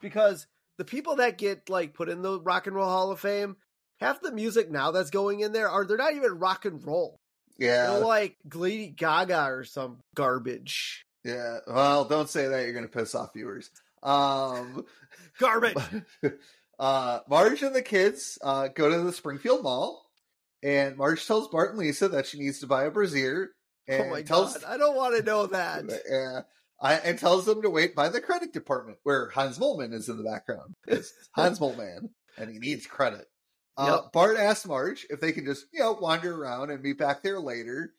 because 0.00 0.46
the 0.78 0.84
people 0.84 1.16
that 1.16 1.38
get 1.38 1.68
like 1.70 1.94
put 1.94 2.08
in 2.08 2.22
the 2.22 2.40
Rock 2.40 2.66
and 2.66 2.74
Roll 2.76 2.88
Hall 2.88 3.10
of 3.10 3.20
Fame, 3.20 3.56
half 4.00 4.20
the 4.20 4.32
music 4.32 4.70
now 4.70 4.90
that's 4.90 5.10
going 5.10 5.40
in 5.40 5.52
there 5.52 5.68
are 5.70 5.84
they're 5.84 5.96
not 5.96 6.14
even 6.14 6.38
rock 6.38 6.64
and 6.64 6.84
roll. 6.84 7.16
Yeah, 7.58 7.90
They're 7.92 8.04
like 8.04 8.36
Lady 8.54 8.86
Gaga 8.88 9.46
or 9.46 9.64
some 9.64 9.98
garbage. 10.14 11.04
yeah. 11.24 11.58
Well, 11.66 12.04
don't 12.04 12.28
say 12.28 12.46
that. 12.46 12.62
You're 12.64 12.72
going 12.72 12.88
to 12.88 12.90
piss 12.90 13.16
off 13.16 13.32
viewers. 13.34 13.70
Um, 14.00 14.84
Garbage. 15.40 15.76
uh, 16.78 17.18
Marge 17.28 17.62
and 17.62 17.74
the 17.74 17.82
kids 17.82 18.38
uh, 18.42 18.68
go 18.68 18.88
to 18.88 19.02
the 19.02 19.12
Springfield 19.12 19.64
Mall, 19.64 20.04
and 20.62 20.96
Marge 20.96 21.26
tells 21.26 21.48
Bart 21.48 21.70
and 21.70 21.78
Lisa 21.80 22.08
that 22.10 22.26
she 22.26 22.38
needs 22.38 22.60
to 22.60 22.68
buy 22.68 22.84
a 22.84 22.90
brassiere, 22.92 23.50
and 23.88 24.04
oh 24.06 24.10
my 24.10 24.22
tells 24.22 24.56
god! 24.56 24.72
I 24.72 24.76
don't 24.76 24.96
want 24.96 25.16
to 25.16 25.22
know 25.24 25.46
that. 25.46 25.84
Yeah. 26.08 26.42
I, 26.80 26.94
and 26.94 27.18
tells 27.18 27.44
them 27.44 27.62
to 27.62 27.70
wait 27.70 27.94
by 27.96 28.08
the 28.08 28.20
credit 28.20 28.52
department 28.52 28.98
where 29.02 29.30
Hans 29.30 29.58
Moleman 29.58 29.92
is 29.92 30.08
in 30.08 30.16
the 30.16 30.22
background. 30.22 30.74
It's 30.86 31.12
Hans 31.34 31.58
Moleman, 31.58 32.10
and 32.36 32.50
he 32.50 32.58
needs 32.58 32.86
credit. 32.86 33.26
Uh, 33.76 34.00
Yep. 34.02 34.12
Bart 34.12 34.36
asks 34.38 34.66
Marge 34.66 35.06
if 35.10 35.20
they 35.20 35.32
can 35.32 35.44
just, 35.44 35.66
you 35.72 35.80
know, 35.80 35.92
wander 35.92 36.34
around 36.34 36.70
and 36.70 36.82
be 36.82 36.92
back 36.92 37.22
there 37.22 37.40
later. 37.40 37.92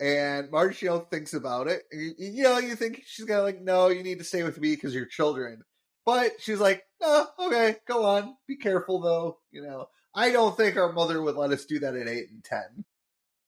And 0.00 0.50
Marge, 0.52 0.80
you 0.82 0.88
know, 0.90 1.00
thinks 1.00 1.34
about 1.34 1.66
it. 1.66 1.82
You, 1.92 2.12
you 2.18 2.42
know, 2.44 2.58
you 2.58 2.76
think 2.76 3.02
she's 3.04 3.24
gonna 3.26 3.42
like, 3.42 3.60
no, 3.60 3.88
you 3.88 4.02
need 4.04 4.18
to 4.18 4.24
stay 4.24 4.42
with 4.44 4.60
me 4.60 4.74
because 4.74 4.94
you're 4.94 5.06
children. 5.06 5.62
But 6.06 6.32
she's 6.40 6.60
like, 6.60 6.84
no, 7.00 7.26
okay, 7.38 7.76
go 7.86 8.04
on. 8.06 8.34
Be 8.46 8.56
careful 8.56 9.00
though. 9.00 9.38
You 9.50 9.62
know, 9.62 9.86
I 10.14 10.30
don't 10.30 10.56
think 10.56 10.76
our 10.76 10.92
mother 10.92 11.20
would 11.20 11.34
let 11.36 11.50
us 11.50 11.64
do 11.64 11.80
that 11.80 11.94
at 11.96 12.08
eight 12.08 12.30
and 12.30 12.42
ten. 12.44 12.84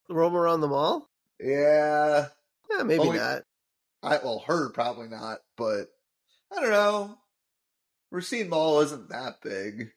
Roam 0.08 0.34
around 0.34 0.60
the 0.60 0.68
mall? 0.68 1.08
Yeah, 1.38 2.26
Yeah, 2.70 2.82
maybe 2.82 3.08
we- 3.08 3.16
not. 3.16 3.42
I 4.02 4.18
well, 4.18 4.42
her 4.46 4.70
probably 4.70 5.08
not, 5.08 5.38
but 5.56 5.86
I 6.52 6.60
don't 6.60 6.70
know. 6.70 7.16
Racine 8.10 8.48
Mall 8.48 8.80
isn't 8.80 9.10
that 9.10 9.40
big. 9.42 9.92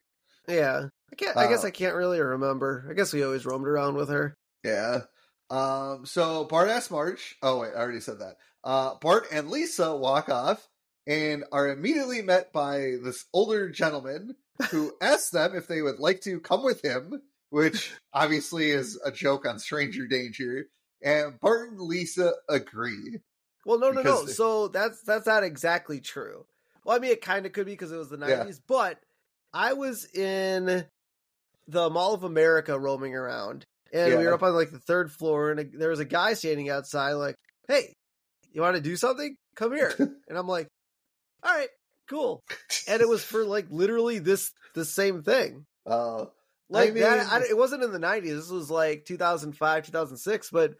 Yeah, 0.48 0.88
I 1.12 1.16
can't. 1.16 1.38
I 1.38 1.48
guess 1.48 1.64
Uh, 1.64 1.68
I 1.68 1.72
can't 1.72 1.96
really 1.96 2.20
remember. 2.20 2.86
I 2.90 2.94
guess 2.94 3.14
we 3.14 3.24
always 3.24 3.46
roamed 3.46 3.68
around 3.68 3.96
with 3.96 4.10
her. 4.10 4.36
Yeah. 4.64 5.02
Um. 5.50 6.06
So 6.06 6.46
Bart 6.46 6.70
asks 6.70 6.92
Marge. 6.92 7.38
Oh 7.42 7.60
wait, 7.60 7.72
I 7.76 7.80
already 7.80 8.02
said 8.02 8.20
that. 8.20 8.36
Uh, 8.64 8.96
Bart 9.02 9.28
and 9.32 9.50
Lisa 9.50 9.96
walk 9.96 10.30
off 10.30 10.68
and 11.08 11.44
are 11.52 11.68
immediately 11.70 12.22
met 12.22 12.54
by 12.54 12.96
this 13.04 13.26
older 13.34 13.70
gentleman 13.70 14.36
who 14.72 14.94
asks 15.02 15.32
them 15.32 15.56
if 15.56 15.68
they 15.68 15.82
would 15.82 16.00
like 16.00 16.22
to 16.22 16.40
come 16.40 16.64
with 16.64 16.84
him, 16.84 17.22
which 17.50 17.92
obviously 18.14 18.70
is 18.72 19.00
a 19.04 19.12
joke 19.12 19.46
on 19.48 19.60
Stranger 19.60 20.08
Danger. 20.08 20.66
And 21.02 21.38
Bart 21.42 21.72
and 21.72 21.80
Lisa 21.82 22.32
agree. 22.48 23.20
Well, 23.66 23.80
no, 23.80 23.92
no, 23.92 24.02
no. 24.02 24.26
So 24.26 24.68
that's 24.68 25.02
that's 25.04 25.26
not 25.26 25.44
exactly 25.44 26.00
true. 26.02 26.46
Well, 26.84 26.96
I 26.96 27.00
mean, 27.00 27.12
it 27.12 27.22
kind 27.22 27.46
of 27.46 27.54
could 27.54 27.66
be 27.66 27.72
because 27.74 27.92
it 27.92 27.98
was 27.98 28.10
the 28.10 28.18
Yeah. 28.18 28.36
nineties, 28.38 28.60
but 28.68 29.00
I 29.54 29.74
was 29.74 30.06
in 30.14 30.86
the 31.68 31.90
Mall 31.90 32.14
of 32.14 32.24
America 32.24 32.78
roaming 32.78 33.16
around, 33.16 33.64
and 33.94 34.18
we 34.20 34.26
were 34.26 34.34
up 34.34 34.44
on 34.44 34.54
like 34.54 34.72
the 34.72 34.80
third 34.80 35.12
floor, 35.12 35.52
and 35.52 35.72
there 35.74 35.90
was 35.90 36.00
a 36.00 36.06
guy 36.06 36.34
standing 36.34 36.70
outside, 36.70 37.14
like, 37.14 37.36
"Hey, 37.68 37.94
you 38.52 38.62
want 38.62 38.76
to 38.76 38.82
do 38.82 38.98
something? 38.98 39.36
Come 39.56 39.74
here." 39.74 39.94
and 40.28 40.38
I'm 40.38 40.48
like, 40.48 40.68
"All 41.42 41.56
right, 41.56 41.70
cool." 42.10 42.42
And 42.88 43.02
it 43.02 43.08
was 43.08 43.24
for 43.32 43.46
like 43.46 43.68
literally 43.70 44.20
this 44.20 44.52
the 44.76 44.84
same 44.86 45.24
thing. 45.24 45.66
Uh, 45.86 46.26
Like 46.70 46.94
that, 46.96 47.18
mean- 47.20 47.28
I, 47.30 47.42
it 47.50 47.58
wasn't 47.58 47.84
in 47.84 47.92
the 47.94 48.00
'90s. 48.00 48.24
This 48.24 48.50
was 48.50 48.70
like 48.70 49.06
2005, 49.06 49.86
2006. 49.86 50.50
But 50.50 50.74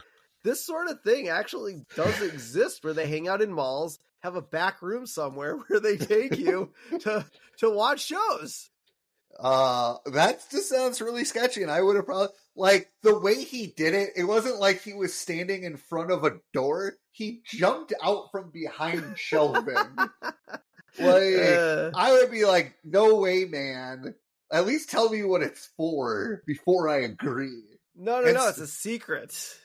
this 0.44 0.66
sort 0.66 0.88
of 0.90 1.02
thing 1.02 1.30
actually 1.30 1.86
does 1.96 2.22
exist, 2.22 2.84
where 2.84 2.94
they 2.94 3.08
hang 3.08 3.28
out 3.28 3.42
in 3.42 3.52
malls, 3.54 4.00
have 4.22 4.36
a 4.36 4.42
back 4.42 4.82
room 4.82 5.06
somewhere 5.06 5.56
where 5.68 5.80
they 5.80 5.98
take 5.98 6.38
you 6.38 6.72
to 7.02 7.26
to 7.60 7.70
watch 7.70 8.06
shows. 8.06 8.70
Uh, 9.40 9.96
that 10.06 10.44
just 10.52 10.70
sounds 10.70 11.02
really 11.02 11.26
sketchy, 11.26 11.64
and 11.64 11.72
I 11.72 11.82
would 11.82 11.96
have 11.96 12.06
probably 12.06 12.28
like 12.56 12.92
the 13.02 13.18
way 13.18 13.44
he 13.44 13.66
did 13.68 13.96
it. 13.96 14.12
It 14.16 14.26
wasn't 14.26 14.60
like 14.60 14.84
he 14.84 14.94
was 14.94 15.14
standing 15.14 15.64
in 15.64 15.76
front 15.78 16.12
of 16.12 16.24
a 16.24 16.40
door. 16.54 16.94
He 17.12 17.42
jumped 17.44 17.94
out 18.04 18.30
from 18.32 18.52
behind 18.52 19.04
shelving. 19.18 19.76
like 21.00 21.34
Uh, 21.36 21.92
I 21.96 22.12
would 22.14 22.32
be 22.32 22.46
like, 22.46 22.76
"No 22.84 23.16
way, 23.16 23.46
man! 23.46 24.14
At 24.52 24.68
least 24.68 24.90
tell 24.92 25.10
me 25.10 25.24
what 25.24 25.42
it's 25.42 25.70
for 25.78 26.44
before 26.46 26.88
I 26.90 26.98
agree." 27.00 27.64
no, 27.96 28.18
no, 28.18 28.22
no. 28.22 28.28
it's- 28.30 28.50
It's 28.50 28.60
a 28.60 28.68
secret. 28.68 29.56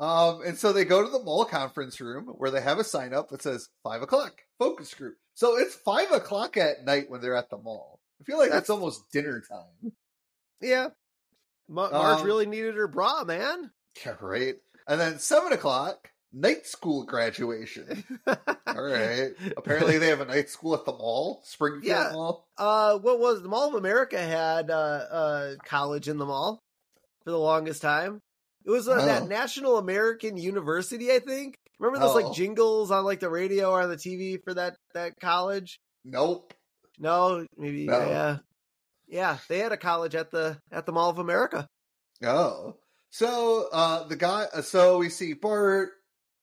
Um, 0.00 0.40
and 0.46 0.56
so 0.56 0.72
they 0.72 0.84
go 0.86 1.04
to 1.04 1.10
the 1.10 1.22
mall 1.22 1.44
conference 1.44 2.00
room 2.00 2.24
where 2.38 2.50
they 2.50 2.62
have 2.62 2.78
a 2.78 2.84
sign 2.84 3.12
up 3.12 3.28
that 3.28 3.42
says 3.42 3.68
five 3.84 4.00
o'clock 4.02 4.32
focus 4.58 4.94
group. 4.94 5.16
So 5.34 5.58
it's 5.58 5.74
five 5.74 6.10
o'clock 6.10 6.56
at 6.56 6.84
night 6.84 7.10
when 7.10 7.20
they're 7.20 7.36
at 7.36 7.50
the 7.50 7.58
mall. 7.58 8.00
I 8.20 8.24
feel 8.24 8.38
like 8.38 8.50
that's, 8.50 8.68
That's- 8.68 8.70
almost 8.70 9.10
dinner 9.12 9.42
time. 9.48 9.92
Yeah. 10.60 10.88
Ma- 11.68 11.90
Marge 11.90 12.20
Um, 12.20 12.26
really 12.26 12.46
needed 12.46 12.74
her 12.76 12.88
bra, 12.88 13.24
man. 13.24 13.70
Yeah, 14.04 14.16
right. 14.20 14.56
And 14.88 15.00
then 15.00 15.18
seven 15.18 15.52
o'clock, 15.52 16.10
night 16.32 16.66
school 16.66 17.04
graduation. 17.04 18.04
All 18.26 18.82
right. 18.82 19.30
Apparently 19.56 19.98
they 19.98 20.08
have 20.08 20.20
a 20.20 20.24
night 20.24 20.48
school 20.48 20.74
at 20.74 20.84
the 20.84 20.92
mall, 20.92 21.42
Springfield 21.44 21.84
Yeah. 21.84 22.10
Mall. 22.12 22.48
Uh, 22.58 22.98
what 22.98 23.18
was 23.20 23.42
the 23.42 23.48
Mall 23.48 23.68
of 23.68 23.74
America 23.74 24.18
had 24.18 24.70
uh, 24.70 24.74
uh 24.74 25.54
college 25.64 26.08
in 26.08 26.18
the 26.18 26.26
mall 26.26 26.62
for 27.24 27.30
the 27.30 27.38
longest 27.38 27.82
time. 27.82 28.20
It 28.64 28.70
was 28.70 28.88
uh, 28.88 28.98
Oh. 29.00 29.06
that 29.06 29.28
National 29.28 29.78
American 29.78 30.36
University, 30.36 31.10
I 31.12 31.18
think. 31.18 31.54
Remember 31.78 31.98
those 32.06 32.14
Oh. 32.16 32.26
like 32.26 32.34
jingles 32.36 32.90
on 32.90 33.04
like 33.04 33.20
the 33.20 33.30
radio 33.30 33.70
or 33.70 33.80
on 33.82 33.88
the 33.88 33.96
TV 33.96 34.38
for 34.44 34.52
that 34.54 34.76
that 34.94 35.18
college? 35.20 35.78
Nope. 36.04 36.52
No, 36.98 37.46
maybe 37.56 37.86
No. 37.86 37.98
yeah, 37.98 38.38
yeah. 39.08 39.38
They 39.48 39.58
had 39.58 39.72
a 39.72 39.76
college 39.78 40.14
at 40.14 40.30
the 40.30 40.58
at 40.70 40.84
the 40.84 40.92
Mall 40.92 41.08
of 41.10 41.18
America. 41.18 41.66
Oh. 42.22 42.76
So 43.10 43.68
uh 43.72 44.06
the 44.08 44.16
guy 44.16 44.46
uh, 44.52 44.60
so 44.62 44.98
we 44.98 45.08
see 45.08 45.32
Bart 45.32 45.90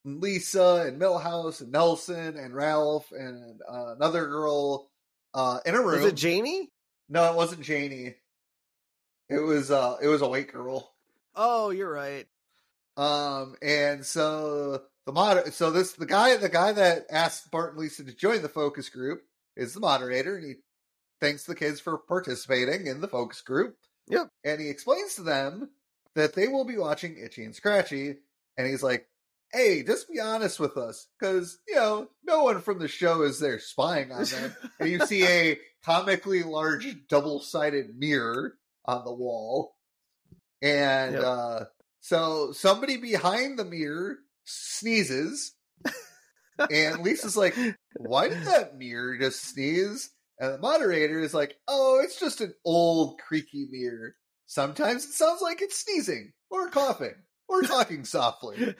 and 0.04 0.22
Lisa 0.22 0.86
and 0.88 1.00
Milhouse 1.00 1.62
and 1.62 1.72
Nelson 1.72 2.36
and 2.38 2.56
Ralph 2.56 3.12
and 3.12 3.62
uh, 3.70 3.94
another 3.96 4.26
girl 4.26 4.90
uh 5.36 5.60
in 5.66 5.76
a 5.76 5.82
room. 5.82 6.02
Was 6.02 6.06
it 6.12 6.16
Janey? 6.16 6.70
no, 7.10 7.30
it 7.32 7.36
wasn't 7.36 7.62
Janey. 7.62 8.16
It 9.30 9.40
was 9.40 9.70
uh 9.70 9.98
it 10.02 10.08
was 10.08 10.22
a 10.24 10.28
white 10.28 10.52
girl. 10.52 10.92
Oh, 11.38 11.70
you're 11.70 11.92
right. 11.92 12.26
Um, 12.98 13.56
and 13.62 14.04
so 14.04 14.82
the 15.06 15.14
moder 15.14 15.52
so 15.52 15.70
this 15.70 15.94
the 15.94 16.08
guy 16.08 16.36
the 16.36 16.50
guy 16.50 16.74
that 16.74 17.06
asked 17.12 17.52
Bart 17.52 17.74
and 17.74 17.80
Lisa 17.80 18.04
to 18.04 18.12
join 18.12 18.42
the 18.42 18.50
focus 18.50 18.90
group 18.90 19.22
is 19.56 19.74
the 19.74 19.80
moderator, 19.80 20.36
and 20.36 20.46
he 20.46 20.54
thanks 21.22 21.46
the 21.46 21.56
kids 21.56 21.80
for 21.80 22.00
participating 22.00 22.88
in 22.88 23.02
the 23.02 23.08
focus 23.08 23.42
group. 23.42 23.78
Yep. 24.10 24.30
And 24.44 24.60
he 24.60 24.70
explains 24.70 25.16
to 25.16 25.22
them 25.22 25.70
that 26.16 26.34
they 26.34 26.48
will 26.48 26.66
be 26.66 26.78
watching 26.78 27.18
Itchy 27.18 27.44
and 27.44 27.56
Scratchy, 27.56 28.16
and 28.58 28.68
he's 28.68 28.82
like, 28.82 29.08
"Hey, 29.54 29.84
just 29.84 30.10
be 30.10 30.20
honest 30.20 30.60
with 30.60 30.76
us, 30.76 31.08
because 31.20 31.60
you 31.68 31.76
know 31.76 32.10
no 32.26 32.44
one 32.44 32.62
from 32.62 32.80
the 32.80 32.88
show 32.88 33.22
is 33.22 33.40
there 33.40 33.60
spying 33.60 34.12
on 34.12 34.24
them." 34.24 34.56
and 34.80 34.90
you 34.90 35.06
see 35.06 35.24
a 35.28 35.60
comically 35.86 36.42
large 36.42 37.08
double-sided 37.08 37.96
mirror 37.96 38.58
on 38.86 39.06
the 39.06 39.14
wall, 39.14 39.77
and 40.62 41.14
Yep. 41.14 41.24
uh 41.24 41.66
so 42.00 42.52
somebody 42.54 42.98
behind 42.98 43.60
the 43.60 43.66
mirror 43.66 44.18
sneezes, 44.46 45.54
and 46.70 47.02
Lisa's 47.04 47.36
like, 47.38 47.56
"Why 47.98 48.30
did 48.30 48.44
that 48.44 48.78
mirror 48.78 49.18
just 49.18 49.42
sneeze?" 49.44 50.10
And 50.40 50.54
the 50.54 50.58
moderator 50.60 51.20
is 51.20 51.34
like, 51.34 51.58
"Oh, 51.68 52.00
it's 52.04 52.20
just 52.20 52.42
an 52.42 52.54
old 52.64 53.20
creaky 53.20 53.68
mirror. 53.72 54.16
Sometimes 54.46 55.04
it 55.06 55.12
sounds 55.14 55.42
like 55.42 55.62
it's 55.62 55.78
sneezing 55.80 56.32
or 56.50 56.70
coughing." 56.70 57.16
Or 57.50 57.62
talking 57.62 58.04
softly. 58.04 58.76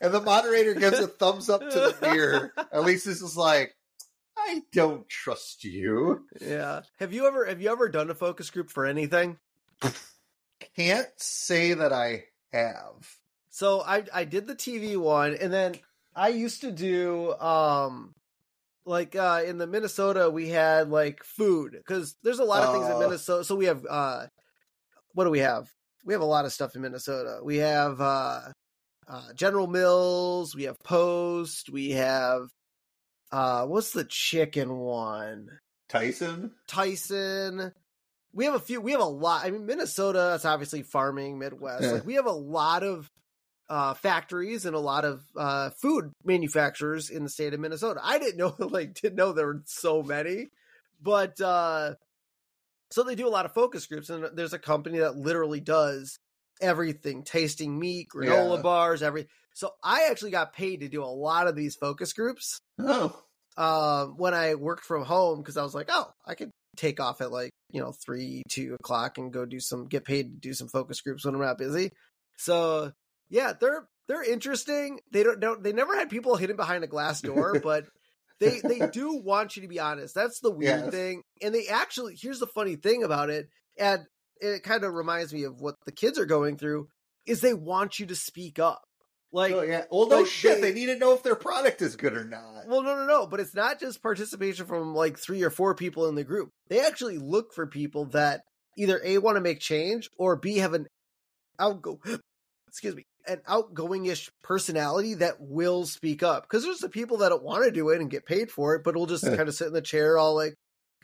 And 0.00 0.12
the 0.12 0.20
moderator 0.20 0.74
gives 0.74 0.98
a 0.98 1.06
thumbs 1.06 1.48
up 1.48 1.60
to 1.60 1.68
the 1.68 1.96
mirror. 2.02 2.52
And 2.72 2.84
Lisa's 2.84 3.20
just 3.20 3.36
like, 3.36 3.76
I 4.36 4.62
don't 4.72 5.08
trust 5.08 5.62
you. 5.62 6.24
yeah. 6.40 6.80
Have 6.98 7.12
you 7.12 7.28
ever 7.28 7.44
have 7.44 7.62
you 7.62 7.70
ever 7.70 7.88
done 7.88 8.10
a 8.10 8.14
focus 8.16 8.50
group 8.50 8.70
for 8.70 8.86
anything? 8.86 9.38
Can't 10.76 11.08
say 11.16 11.74
that 11.74 11.92
I 11.92 12.24
have. 12.52 13.16
So 13.50 13.80
I 13.82 14.04
I 14.12 14.24
did 14.24 14.46
the 14.46 14.54
TV 14.54 14.96
one 14.96 15.34
and 15.40 15.52
then 15.52 15.74
I 16.14 16.28
used 16.28 16.60
to 16.62 16.70
do 16.70 17.32
um 17.34 18.14
like 18.84 19.16
uh 19.16 19.42
in 19.46 19.58
the 19.58 19.66
Minnesota 19.66 20.30
we 20.30 20.48
had 20.48 20.90
like 20.90 21.22
food 21.24 21.80
cuz 21.86 22.16
there's 22.22 22.38
a 22.38 22.44
lot 22.44 22.62
of 22.62 22.72
things 22.72 22.86
in 22.86 22.92
Oh. 22.92 22.98
Minnesota 23.00 23.44
so 23.44 23.54
we 23.56 23.66
have 23.66 23.84
uh 23.88 24.26
what 25.14 25.24
do 25.24 25.30
we 25.30 25.40
have? 25.40 25.68
We 26.04 26.12
have 26.12 26.22
a 26.22 26.26
lot 26.26 26.44
of 26.44 26.52
stuff 26.52 26.74
in 26.76 26.82
Minnesota. 26.82 27.40
We 27.42 27.56
have 27.56 28.00
uh 28.00 28.40
uh 29.08 29.32
General 29.34 29.66
Mills, 29.66 30.54
we 30.54 30.64
have 30.64 30.78
Post, 30.80 31.70
we 31.70 31.90
have 31.90 32.48
uh 33.32 33.66
what's 33.66 33.90
the 33.92 34.04
chicken 34.04 34.76
one? 34.78 35.48
Tyson? 35.88 36.52
Tyson. 36.66 37.72
We 38.36 38.44
have 38.44 38.54
a 38.54 38.60
few. 38.60 38.82
We 38.82 38.92
have 38.92 39.00
a 39.00 39.04
lot. 39.04 39.46
I 39.46 39.50
mean, 39.50 39.64
Minnesota. 39.64 40.32
It's 40.34 40.44
obviously 40.44 40.82
farming, 40.82 41.38
Midwest. 41.38 41.84
Yeah. 41.84 41.90
Like 41.92 42.06
we 42.06 42.14
have 42.14 42.26
a 42.26 42.30
lot 42.32 42.82
of 42.82 43.10
uh, 43.70 43.94
factories 43.94 44.66
and 44.66 44.76
a 44.76 44.78
lot 44.78 45.06
of 45.06 45.24
uh, 45.34 45.70
food 45.70 46.12
manufacturers 46.22 47.08
in 47.08 47.24
the 47.24 47.30
state 47.30 47.54
of 47.54 47.60
Minnesota. 47.60 47.98
I 48.04 48.18
didn't 48.18 48.36
know, 48.36 48.54
like, 48.58 48.94
didn't 48.94 49.16
know 49.16 49.32
there 49.32 49.46
were 49.46 49.62
so 49.64 50.02
many, 50.02 50.48
but 51.02 51.40
uh, 51.40 51.94
so 52.90 53.02
they 53.04 53.14
do 53.14 53.26
a 53.26 53.30
lot 53.30 53.46
of 53.46 53.54
focus 53.54 53.86
groups, 53.86 54.10
and 54.10 54.28
there's 54.34 54.52
a 54.52 54.58
company 54.58 54.98
that 54.98 55.16
literally 55.16 55.60
does 55.60 56.18
everything: 56.60 57.22
tasting 57.22 57.78
meat, 57.78 58.08
granola 58.14 58.56
Yeah. 58.56 58.62
bars, 58.62 59.02
every. 59.02 59.28
So 59.54 59.70
I 59.82 60.08
actually 60.10 60.32
got 60.32 60.52
paid 60.52 60.80
to 60.80 60.88
do 60.88 61.02
a 61.02 61.06
lot 61.06 61.46
of 61.48 61.56
these 61.56 61.74
focus 61.74 62.12
groups 62.12 62.60
Oh. 62.78 63.18
um, 63.56 64.18
when 64.18 64.34
I 64.34 64.56
worked 64.56 64.84
from 64.84 65.04
home 65.06 65.38
because 65.38 65.56
I 65.56 65.62
was 65.62 65.74
like, 65.74 65.88
oh, 65.90 66.12
I 66.26 66.34
could 66.34 66.50
take 66.76 67.00
off 67.00 67.20
at 67.20 67.32
like 67.32 67.50
you 67.72 67.80
know 67.80 67.92
three, 67.92 68.42
two 68.48 68.76
o'clock 68.80 69.18
and 69.18 69.32
go 69.32 69.44
do 69.44 69.60
some, 69.60 69.86
get 69.86 70.04
paid 70.04 70.24
to 70.24 70.48
do 70.48 70.54
some 70.54 70.68
focus 70.68 71.00
groups 71.00 71.24
when 71.24 71.34
I'm 71.34 71.40
not 71.40 71.58
busy. 71.58 71.90
So 72.38 72.92
yeah, 73.28 73.52
they're 73.58 73.88
they're 74.08 74.30
interesting. 74.30 75.00
They 75.12 75.22
don't, 75.22 75.40
don't 75.40 75.62
they 75.62 75.72
never 75.72 75.96
had 75.96 76.10
people 76.10 76.36
hidden 76.36 76.56
behind 76.56 76.84
a 76.84 76.88
glass 76.88 77.20
door, 77.20 77.58
but 77.62 77.84
they 78.40 78.60
they 78.60 78.88
do 78.92 79.14
want 79.14 79.56
you 79.56 79.62
to 79.62 79.68
be 79.68 79.80
honest. 79.80 80.14
That's 80.14 80.40
the 80.40 80.50
weird 80.50 80.84
Yes. 80.84 80.90
thing. 80.90 81.22
And 81.42 81.54
they 81.54 81.66
actually 81.68 82.16
here's 82.20 82.38
the 82.40 82.46
funny 82.46 82.76
thing 82.76 83.02
about 83.02 83.30
it, 83.30 83.48
and 83.78 84.02
it 84.40 84.62
kind 84.62 84.84
of 84.84 84.92
reminds 84.92 85.32
me 85.32 85.44
of 85.44 85.60
what 85.60 85.74
the 85.86 85.92
kids 85.92 86.18
are 86.18 86.26
going 86.26 86.56
through. 86.56 86.88
Is 87.26 87.40
they 87.40 87.54
want 87.54 87.98
you 87.98 88.06
to 88.06 88.14
speak 88.14 88.60
up, 88.60 88.82
like 89.36 89.52
oh, 89.52 89.60
yeah. 89.62 89.84
Well, 89.90 90.08
no 90.08 90.20
like, 90.20 90.26
shit. 90.26 90.60
they- 90.60 90.72
They 90.72 90.80
need 90.80 90.86
to 90.86 90.98
know 90.98 91.12
if 91.12 91.22
their 91.22 91.36
product 91.36 91.82
is 91.82 91.94
good 91.94 92.16
or 92.16 92.24
not. 92.24 92.66
Well, 92.66 92.82
no, 92.82 92.96
no, 92.96 93.06
no. 93.06 93.26
But 93.26 93.40
it's 93.40 93.54
not 93.54 93.78
just 93.78 94.02
participation 94.02 94.66
from 94.66 94.94
like 94.94 95.18
three 95.18 95.42
or 95.42 95.50
four 95.50 95.74
people 95.74 96.08
in 96.08 96.14
the 96.14 96.24
group. 96.24 96.48
They 96.68 96.80
actually 96.80 97.18
look 97.18 97.52
for 97.54 97.66
people 97.66 98.06
that 98.06 98.40
either 98.78 99.00
A 99.04 99.18
want 99.18 99.36
to 99.36 99.42
make 99.42 99.60
change 99.60 100.08
or 100.18 100.36
B 100.36 100.56
have 100.58 100.72
an 100.72 100.86
outgo 101.60 102.00
excuse 102.68 102.96
me, 102.96 103.04
an 103.28 103.40
outgoing-ish 103.46 104.30
personality 104.42 105.14
that 105.14 105.36
will 105.38 105.84
speak 105.84 106.22
up. 106.22 106.44
Because 106.44 106.64
there's 106.64 106.78
the 106.78 106.88
people 106.88 107.18
that 107.18 107.28
don't 107.28 107.42
want 107.44 107.64
to 107.64 107.70
do 107.70 107.90
it 107.90 108.00
and 108.00 108.10
get 108.10 108.26
paid 108.26 108.50
for 108.50 108.74
it, 108.74 108.84
but 108.84 108.96
will 108.96 109.06
just 109.06 109.24
kind 109.36 109.48
of 109.48 109.54
sit 109.54 109.66
in 109.68 109.72
the 109.74 109.82
chair 109.82 110.16
all 110.18 110.34
like, 110.34 110.54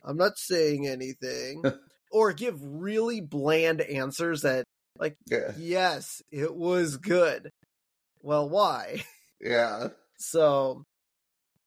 I'm 0.05 0.17
not 0.17 0.39
saying 0.39 0.87
anything. 0.87 1.63
or 2.11 2.33
give 2.33 2.59
really 2.63 3.21
bland 3.21 3.81
answers 3.83 4.43
that 4.43 4.65
like, 4.99 5.17
yeah. 5.31 5.53
yes, 5.59 6.23
it 6.31 6.55
was 6.55 6.97
good. 6.97 7.51
Well, 8.23 8.49
why? 8.49 9.03
Yeah. 9.45 9.89
So, 10.19 10.85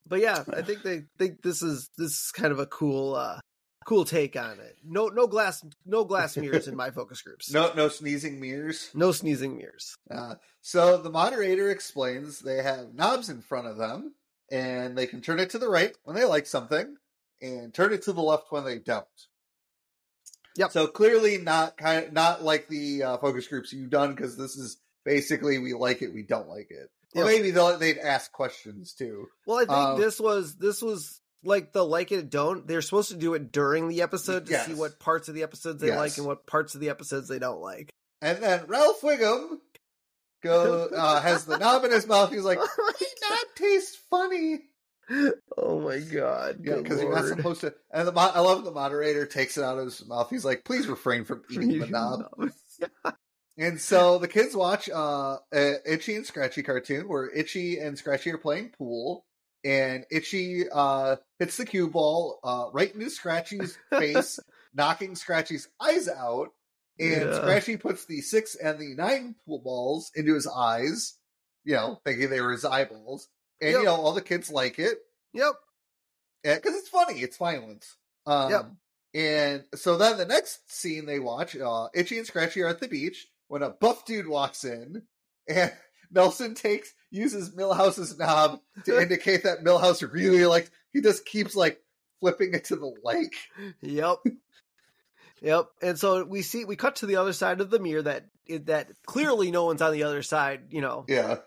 but 0.08 0.22
yeah, 0.22 0.46
I 0.54 0.62
think 0.64 0.84
they 0.84 1.02
think 1.20 1.42
this 1.42 1.62
is 1.62 1.90
this 1.98 2.12
is 2.12 2.32
kind 2.34 2.54
of 2.54 2.60
a 2.60 2.66
cool 2.66 3.16
uh 3.16 3.42
cool 3.86 4.06
take 4.06 4.38
on 4.38 4.60
it. 4.62 4.78
No 4.82 5.08
no 5.08 5.28
glass 5.28 5.62
no 5.86 6.06
glass 6.06 6.38
mirrors 6.38 6.70
in 6.70 6.76
my 6.78 6.90
focus 6.90 7.22
groups. 7.22 7.52
No, 7.52 7.74
no 7.76 7.90
sneezing 7.90 8.40
mirrors. 8.40 8.92
No 8.94 9.12
sneezing 9.12 9.58
mirrors. 9.58 9.94
Uh, 10.10 10.36
so 10.62 10.98
the 10.98 11.10
moderator 11.10 11.70
explains 11.70 12.40
they 12.40 12.64
have 12.64 12.94
knobs 12.94 13.30
in 13.30 13.42
front 13.42 13.68
of 13.68 13.76
them, 13.76 14.16
and 14.50 14.98
they 14.98 15.06
can 15.06 15.20
turn 15.20 15.40
it 15.40 15.50
to 15.50 15.60
the 15.60 15.68
right 15.68 15.94
when 16.06 16.16
they 16.16 16.24
like 16.24 16.46
something, 16.46 16.96
and 17.42 17.74
turn 17.74 17.92
it 17.92 18.04
to 18.04 18.14
the 18.14 18.22
left 18.22 18.54
when 18.54 18.64
they 18.64 18.80
don't. 18.80 19.06
Yep. 20.58 20.72
So 20.72 20.88
clearly 20.88 21.38
not 21.38 21.76
kind 21.76 22.06
of, 22.06 22.14
not 22.14 22.42
like 22.44 22.70
the 22.70 23.04
uh, 23.04 23.18
focus 23.18 23.48
groups 23.48 23.74
you've 23.74 23.90
done 23.90 24.16
because 24.16 24.38
this 24.38 24.56
is 24.56 24.78
basically 25.06 25.60
we 25.60 25.74
like 25.74 26.02
it, 26.02 26.14
we 26.14 26.24
don't 26.24 26.50
like 26.50 26.68
it. 26.72 26.90
Or 27.16 27.24
maybe 27.24 27.52
they'll, 27.52 27.78
they'd 27.78 27.98
ask 27.98 28.30
questions 28.34 28.94
too. 28.94 29.28
Well, 29.46 29.58
I 29.60 29.62
think 29.62 29.72
Uh, 29.72 29.96
this 29.96 30.20
was 30.20 30.56
this 30.58 30.82
was 30.82 31.22
like 31.44 31.72
the 31.72 31.86
like 31.86 32.12
it 32.12 32.30
don't. 32.30 32.68
They're 32.68 32.82
supposed 32.82 33.10
to 33.12 33.16
do 33.16 33.34
it 33.36 33.52
during 33.54 33.88
the 33.88 34.02
episode 34.02 34.48
to 34.48 34.60
see 34.66 34.74
what 34.74 35.00
parts 35.00 35.30
of 35.30 35.36
the 35.36 35.44
episodes 35.44 35.80
they 35.82 35.96
like 35.96 36.18
and 36.18 36.26
what 36.28 36.46
parts 36.46 36.76
of 36.76 36.82
the 36.82 36.90
episodes 36.90 37.30
they 37.30 37.40
don't 37.40 37.62
like. 37.62 37.90
And 38.22 38.40
then 38.44 38.66
Ralph 38.68 39.00
Wiggum 39.02 39.60
go 40.44 40.88
uh, 40.96 41.22
has 41.22 41.46
the 41.46 41.58
knob 41.58 41.86
in 41.86 41.92
his 41.92 42.08
mouth. 42.08 42.32
He's 42.32 42.44
like, 42.44 42.58
"My 42.78 42.92
knob 43.30 43.46
tastes 43.56 43.98
funny." 44.10 44.60
oh 45.58 45.80
my 45.82 46.00
god! 46.00 46.58
Yeah, 46.64 46.78
because 46.78 47.00
you're 47.02 47.14
not 47.16 47.26
supposed 47.26 47.62
to. 47.62 47.74
And 47.94 48.08
the 48.08 48.12
mo- 48.12 48.32
I 48.34 48.40
love 48.42 48.64
the 48.66 48.72
moderator 48.72 49.26
takes 49.26 49.58
it 49.58 49.64
out 49.64 49.78
of 49.78 49.86
his 49.86 50.06
mouth. 50.08 50.30
He's 50.30 50.44
like, 50.44 50.66
"Please 50.66 50.88
refrain 50.88 51.24
from 51.26 51.44
eating 51.52 51.80
the 51.80 51.88
knob." 51.88 52.24
And 53.58 53.80
so 53.80 54.18
the 54.18 54.28
kids 54.28 54.56
watch 54.56 54.90
uh, 54.90 55.38
a 55.54 55.76
Itchy 55.86 56.16
and 56.16 56.26
Scratchy 56.26 56.62
cartoon 56.62 57.08
where 57.08 57.30
Itchy 57.30 57.80
and 57.80 57.98
Scratchy 57.98 58.32
are 58.32 58.38
playing 58.38 58.70
pool, 58.78 59.26
and 59.64 60.06
Itchy 60.12 60.66
uh, 60.70 61.16
hits 61.40 61.58
the 61.58 61.66
cue 61.66 61.90
ball 61.90 62.40
uh, 62.44 62.66
right 62.74 62.94
into 62.94 63.10
Scratchy's 63.10 63.78
face, 63.92 64.40
knocking 64.74 65.16
Scratchy's 65.16 65.70
eyes 65.82 66.10
out. 66.10 66.50
And 67.00 67.10
Yeah. 67.10 67.32
Scratchy 67.32 67.78
puts 67.78 68.06
the 68.06 68.22
six 68.22 68.56
and 68.56 68.78
the 68.80 68.94
nine 68.96 69.36
pool 69.46 69.60
balls 69.60 70.12
into 70.16 70.34
his 70.34 70.48
eyes, 70.48 71.18
you 71.64 71.76
know, 71.76 72.00
thinking 72.06 72.30
they 72.30 72.42
were 72.42 72.52
his 72.52 72.66
eyeballs. 72.66 73.28
And 73.62 73.72
Yep. 73.72 73.80
you 73.80 73.86
know, 73.86 73.96
all 73.96 74.14
the 74.14 74.22
kids 74.22 74.50
like 74.52 74.80
it 74.80 74.98
Yep. 75.34 75.54
because 76.44 76.76
it's 76.76 76.90
funny. 76.90 77.22
It's 77.22 77.38
violence. 77.38 77.96
Um, 78.26 78.52
Yep. 78.52 78.72
And 79.14 79.64
so 79.76 79.98
then 79.98 80.18
the 80.18 80.26
next 80.26 80.70
scene 80.70 81.06
they 81.06 81.20
watch, 81.20 81.56
uh, 81.56 81.88
Itchy 81.94 82.18
and 82.18 82.28
Scratchy 82.28 82.62
are 82.62 82.68
at 82.68 82.82
the 82.82 82.88
beach 82.90 83.28
when 83.48 83.64
a 83.64 83.70
buff 83.70 84.06
dude 84.06 84.28
walks 84.28 84.64
in, 84.64 85.04
and 85.48 85.72
Nelson 86.12 86.56
takes 86.56 86.94
uses 87.12 87.56
Milhouse's 87.56 88.18
knob 88.18 88.60
to 88.86 89.02
indicate 89.02 89.44
that 89.44 89.64
Millhouse 89.64 90.02
really 90.12 90.46
like. 90.46 90.70
He 90.94 91.02
just 91.02 91.26
keeps 91.26 91.56
like 91.56 91.82
flipping 92.20 92.54
it 92.54 92.66
to 92.66 92.76
the 92.76 92.94
lake. 93.04 93.36
Yep. 93.82 94.18
Yep. 95.42 95.66
And 95.82 96.00
so 96.00 96.24
we 96.24 96.42
see 96.42 96.66
we 96.66 96.76
cut 96.76 96.98
to 96.98 97.06
the 97.06 97.18
other 97.18 97.34
side 97.34 97.62
of 97.62 97.70
the 97.70 97.80
mirror 97.80 98.02
that 98.04 98.26
that 98.66 98.90
clearly 99.06 99.52
no 99.52 99.66
one's 99.66 99.82
on 99.82 99.92
the 99.92 100.04
other 100.04 100.24
side, 100.24 100.68
you 100.70 100.82
know, 100.82 101.06
Yeah, 101.08 101.38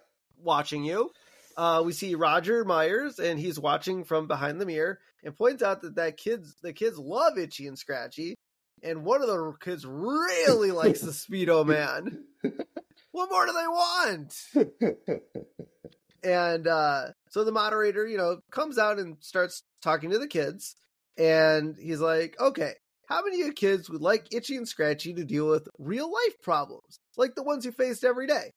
watching 0.43 0.85
you. 0.85 1.11
Uh, 1.57 1.83
we 1.85 1.93
see 1.93 2.15
Roger 2.15 2.65
Myers 2.65 3.19
and 3.19 3.39
he's 3.39 3.59
watching 3.59 4.05
from 4.05 4.29
behind 4.29 4.61
the 4.61 4.67
mirror 4.67 5.01
and 5.25 5.37
points 5.37 5.63
out 5.63 5.83
that 5.83 5.97
that 5.97 6.17
kids 6.17 6.55
the 6.63 6.73
kids 6.73 6.99
love 6.99 7.39
Itchy 7.39 7.67
and 7.67 7.79
Scratchy, 7.79 8.35
and 8.83 9.05
one 9.05 9.23
of 9.23 9.29
the 9.29 9.55
kids 9.61 9.85
really 9.87 10.71
likes 10.71 11.01
the 11.01 11.11
Speedo 11.11 11.67
Man. 11.67 12.25
What 13.13 13.31
more 13.31 13.47
do 13.47 13.53
they 13.53 13.67
want? 13.67 14.35
And 16.23 16.67
uh, 16.67 17.07
so 17.31 17.45
the 17.45 17.53
moderator, 17.53 18.07
you 18.07 18.17
know, 18.17 18.39
comes 18.51 18.79
out 18.79 18.99
and 18.99 19.17
starts 19.21 19.63
talking 19.83 20.11
to 20.11 20.19
the 20.19 20.27
kids. 20.27 20.75
And 21.17 21.77
he's 21.81 22.01
like, 22.01 22.37
okay, 22.41 22.73
how 23.07 23.23
many 23.23 23.41
of 23.41 23.47
you 23.49 23.53
kids 23.53 23.89
would 23.91 24.03
like 24.03 24.33
Itchy 24.33 24.57
and 24.57 24.69
Scratchy 24.69 25.15
to 25.15 25.25
deal 25.25 25.49
with 25.49 25.69
real 25.79 26.11
life 26.11 26.35
problems, 26.43 26.99
like 27.17 27.35
the 27.35 27.43
ones 27.43 27.65
you 27.65 27.73
faced 27.73 28.05
every 28.05 28.27
day? 28.27 28.53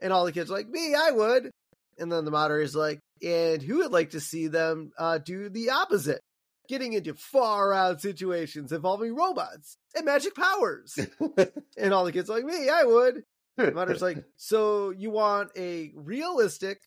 And 0.00 0.12
all 0.12 0.24
the 0.24 0.32
kids 0.32 0.50
are 0.50 0.54
like, 0.54 0.68
me, 0.68 0.94
I 0.94 1.10
would. 1.12 1.50
And 1.98 2.10
then 2.10 2.24
the 2.24 2.30
moderator's 2.30 2.74
like, 2.74 2.98
and 3.22 3.62
who 3.62 3.78
would 3.78 3.92
like 3.92 4.10
to 4.10 4.20
see 4.20 4.48
them 4.48 4.90
uh, 4.98 5.18
do 5.18 5.48
the 5.48 5.70
opposite? 5.70 6.20
Getting 6.68 6.92
into 6.92 7.14
far 7.14 7.72
out 7.72 8.00
situations 8.00 8.72
involving 8.72 9.14
robots 9.14 9.76
and 9.94 10.06
magic 10.06 10.34
powers. 10.34 10.98
and 11.76 11.92
all 11.92 12.04
the 12.04 12.12
kids 12.12 12.30
are 12.30 12.36
like, 12.36 12.44
me, 12.44 12.68
I 12.68 12.84
would. 12.84 13.24
The 13.56 13.72
moderator's 13.72 14.02
like, 14.02 14.24
so 14.36 14.90
you 14.90 15.10
want 15.10 15.50
a 15.56 15.92
realistic, 15.94 16.80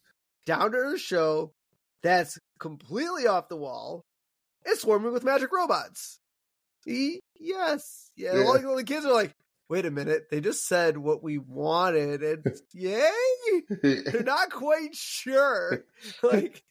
down 0.45 0.71
to 0.71 0.77
earth 0.77 1.01
show 1.01 1.53
that's 2.01 2.39
completely 2.59 3.27
off 3.27 3.49
the 3.49 3.57
wall 3.57 4.05
and 4.65 4.77
swarming 4.77 5.13
with 5.13 5.23
magic 5.23 5.51
robots? 5.51 6.19
E- 6.87 7.19
yes. 7.39 8.11
Yeah. 8.15 8.35
Yeah. 8.35 8.43
All 8.43 8.75
the 8.75 8.83
kids 8.83 9.05
are 9.05 9.13
like, 9.13 9.35
wait 9.69 9.85
a 9.85 9.91
minute, 9.91 10.27
they 10.29 10.41
just 10.41 10.67
said 10.67 10.97
what 10.97 11.23
we 11.23 11.37
wanted, 11.37 12.21
and 12.21 12.45
yay, 12.73 13.09
they're 13.81 14.23
not 14.23 14.51
quite 14.51 14.93
sure. 14.93 15.85
Like, 16.21 16.63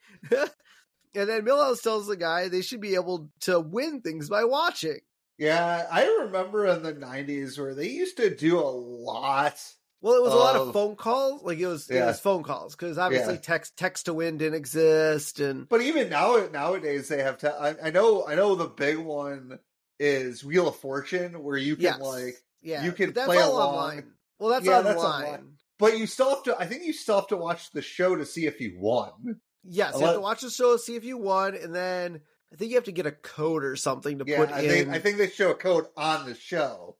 and 1.14 1.29
then 1.29 1.42
Milhouse 1.44 1.83
tells 1.83 2.07
the 2.07 2.16
guy 2.16 2.48
they 2.48 2.62
should 2.62 2.81
be 2.81 2.94
able 2.94 3.31
to 3.40 3.61
win 3.61 4.00
things 4.00 4.29
by 4.29 4.44
watching. 4.44 4.98
Yeah, 5.38 5.87
I 5.90 6.05
remember 6.24 6.66
in 6.66 6.83
the 6.83 6.92
'90s 6.94 7.59
where 7.59 7.74
they 7.74 7.88
used 7.88 8.16
to 8.18 8.35
do 8.35 8.59
a 8.59 8.62
lot. 8.70 9.61
Well, 10.00 10.14
it 10.16 10.22
was 10.22 10.35
a 10.35 10.37
lot 10.37 10.55
of 10.57 10.68
Of- 10.68 10.74
phone 10.74 10.96
calls. 10.96 11.42
Like 11.42 11.59
it 11.59 11.66
was, 11.66 11.88
it 11.90 11.98
was 12.05 12.20
phone 12.20 12.42
calls 12.42 12.77
because 12.77 12.98
obviously 12.98 13.35
Yeah. 13.35 13.40
text 13.40 13.77
text 13.77 14.05
to 14.07 14.14
win 14.14 14.37
didn't 14.38 14.55
exist, 14.55 15.40
and 15.40 15.68
But 15.68 15.81
even 15.81 16.11
now, 16.11 16.46
nowadays 16.53 17.09
they 17.09 17.22
have. 17.22 17.38
To, 17.38 17.53
I, 17.53 17.88
I 17.88 17.90
know. 17.90 18.27
I 18.27 18.35
know 18.35 18.55
the 18.55 18.66
big 18.66 18.98
one 18.98 19.59
is 19.98 20.44
Wheel 20.44 20.68
of 20.68 20.77
Fortune, 20.77 21.42
where 21.42 21.57
you 21.57 21.77
can 21.77 21.83
yes, 21.85 22.00
like, 22.00 22.37
yeah, 22.62 22.85
you 22.85 22.92
can 22.92 23.12
that's 23.12 23.27
play 23.27 23.38
all 23.40 23.53
along. 23.57 23.74
online. 23.74 24.12
Well, 24.38 24.50
that's 24.50 24.66
Yeah, 24.66 24.79
online. 24.79 24.85
that's 24.94 25.05
online. 25.05 25.53
but 25.79 25.98
you 25.98 26.07
still 26.07 26.31
have 26.31 26.42
to. 26.44 26.59
I 26.61 26.66
think 26.66 26.85
you 26.85 26.92
still 26.92 27.16
have 27.16 27.29
to 27.29 27.37
watch 27.37 27.70
the 27.70 27.81
show 27.83 28.14
to 28.14 28.27
see 28.27 28.46
if 28.46 28.61
you 28.61 28.77
won. 28.79 29.40
Yes, 29.66 29.98
you 29.98 30.05
have 30.07 30.14
to 30.16 30.20
watch 30.20 30.42
the 30.42 30.50
show, 30.50 30.77
see 30.77 30.94
if 30.96 31.05
you 31.05 31.16
won, 31.16 31.55
and 31.55 31.74
then 31.74 32.20
I 32.53 32.57
think 32.57 32.70
you 32.70 32.77
have 32.77 32.85
to 32.85 32.92
get 32.92 33.07
a 33.07 33.12
code 33.12 33.64
or 33.64 33.77
something 33.77 34.18
to 34.18 34.24
Yeah, 34.27 34.38
put 34.38 34.50
I 34.53 34.61
in. 34.61 34.68
think 34.68 34.88
I 34.90 34.98
think 34.98 35.18
they 35.18 35.29
show 35.29 35.50
a 35.50 35.55
code 35.55 35.87
on 35.96 36.27
the 36.27 36.35
show. 36.35 36.96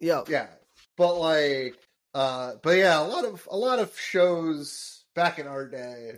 yeah, 0.00 0.22
Yeah, 0.28 0.48
but 0.96 1.16
like, 1.18 1.76
uh, 2.14 2.54
but 2.62 2.70
yeah, 2.76 3.00
a 3.00 3.06
lot 3.06 3.24
of 3.24 3.46
a 3.50 3.56
lot 3.56 3.78
of 3.78 3.98
shows 3.98 5.04
back 5.14 5.38
in 5.38 5.46
our 5.46 5.68
day, 5.68 6.14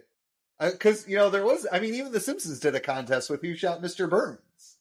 because 0.61 1.09
you 1.09 1.16
know 1.16 1.29
there 1.31 1.44
was. 1.44 1.66
I 1.72 1.81
mean, 1.81 1.94
even 1.94 2.12
The 2.12 2.20
Simpsons 2.20 2.61
did 2.61 2.74
a 2.74 2.81
contest 2.81 3.29
with 3.29 3.42
Who 3.42 3.55
Shot 3.57 3.83
Mr. 3.83 4.09
Burns 4.09 4.79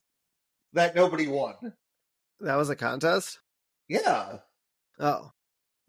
that 0.74 0.96
nobody 0.96 1.28
won. 1.28 1.56
that 2.42 2.56
was 2.56 2.70
a 2.70 2.76
contest. 2.76 3.40
Yeah, 3.88 4.38
Oh, 5.00 5.32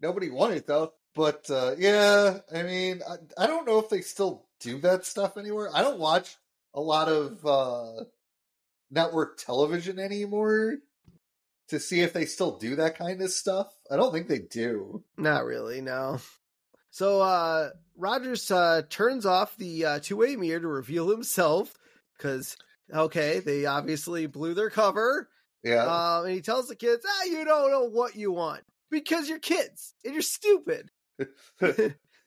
nobody 0.01 0.29
won 0.31 0.53
it 0.53 0.65
though. 0.65 0.93
But 1.13 1.49
uh, 1.51 1.75
yeah, 1.77 2.39
I 2.53 2.63
mean, 2.63 3.01
I, 3.07 3.43
I 3.43 3.47
don't 3.47 3.67
know 3.67 3.79
if 3.79 3.89
they 3.89 4.01
still 4.01 4.45
do 4.61 4.79
that 4.79 5.05
stuff 5.05 5.37
anywhere. 5.37 5.69
I 5.73 5.81
don't 5.81 5.99
watch 5.99 6.35
a 6.73 6.81
lot 6.81 7.07
of 7.09 7.45
uh, 7.45 8.03
network 8.89 9.37
television 9.37 9.99
anymore 9.99 10.77
to 11.69 11.79
see 11.79 12.01
if 12.01 12.13
they 12.13 12.25
still 12.25 12.57
do 12.57 12.75
that 12.75 12.97
kind 12.97 13.21
of 13.21 13.31
stuff. 13.31 13.73
I 13.89 13.95
don't 13.95 14.11
think 14.11 14.27
they 14.27 14.39
do. 14.39 15.03
not 15.17 15.45
really. 15.45 15.81
No. 15.81 16.19
So 16.89 17.21
uh 17.21 17.69
Rogers 17.95 18.51
uh 18.51 18.81
turns 18.89 19.25
off 19.25 19.55
the 19.55 19.85
uh, 19.85 19.99
two-way 19.99 20.35
mirror 20.35 20.59
to 20.59 20.67
reveal 20.67 21.09
himself 21.09 21.73
because 22.17 22.57
okay, 22.93 23.39
they 23.39 23.65
obviously 23.65 24.25
blew 24.25 24.53
their 24.53 24.69
cover. 24.69 25.29
Yeah. 25.63 25.85
Um, 25.85 26.25
and 26.25 26.33
he 26.33 26.41
tells 26.41 26.67
the 26.67 26.75
kids, 26.75 27.05
"Ah, 27.07 27.23
you 27.25 27.45
don't 27.45 27.71
know 27.71 27.89
what 27.89 28.15
you 28.15 28.31
want 28.31 28.63
because 28.89 29.29
you're 29.29 29.39
kids 29.39 29.93
and 30.03 30.13
you're 30.13 30.21
stupid." 30.21 30.91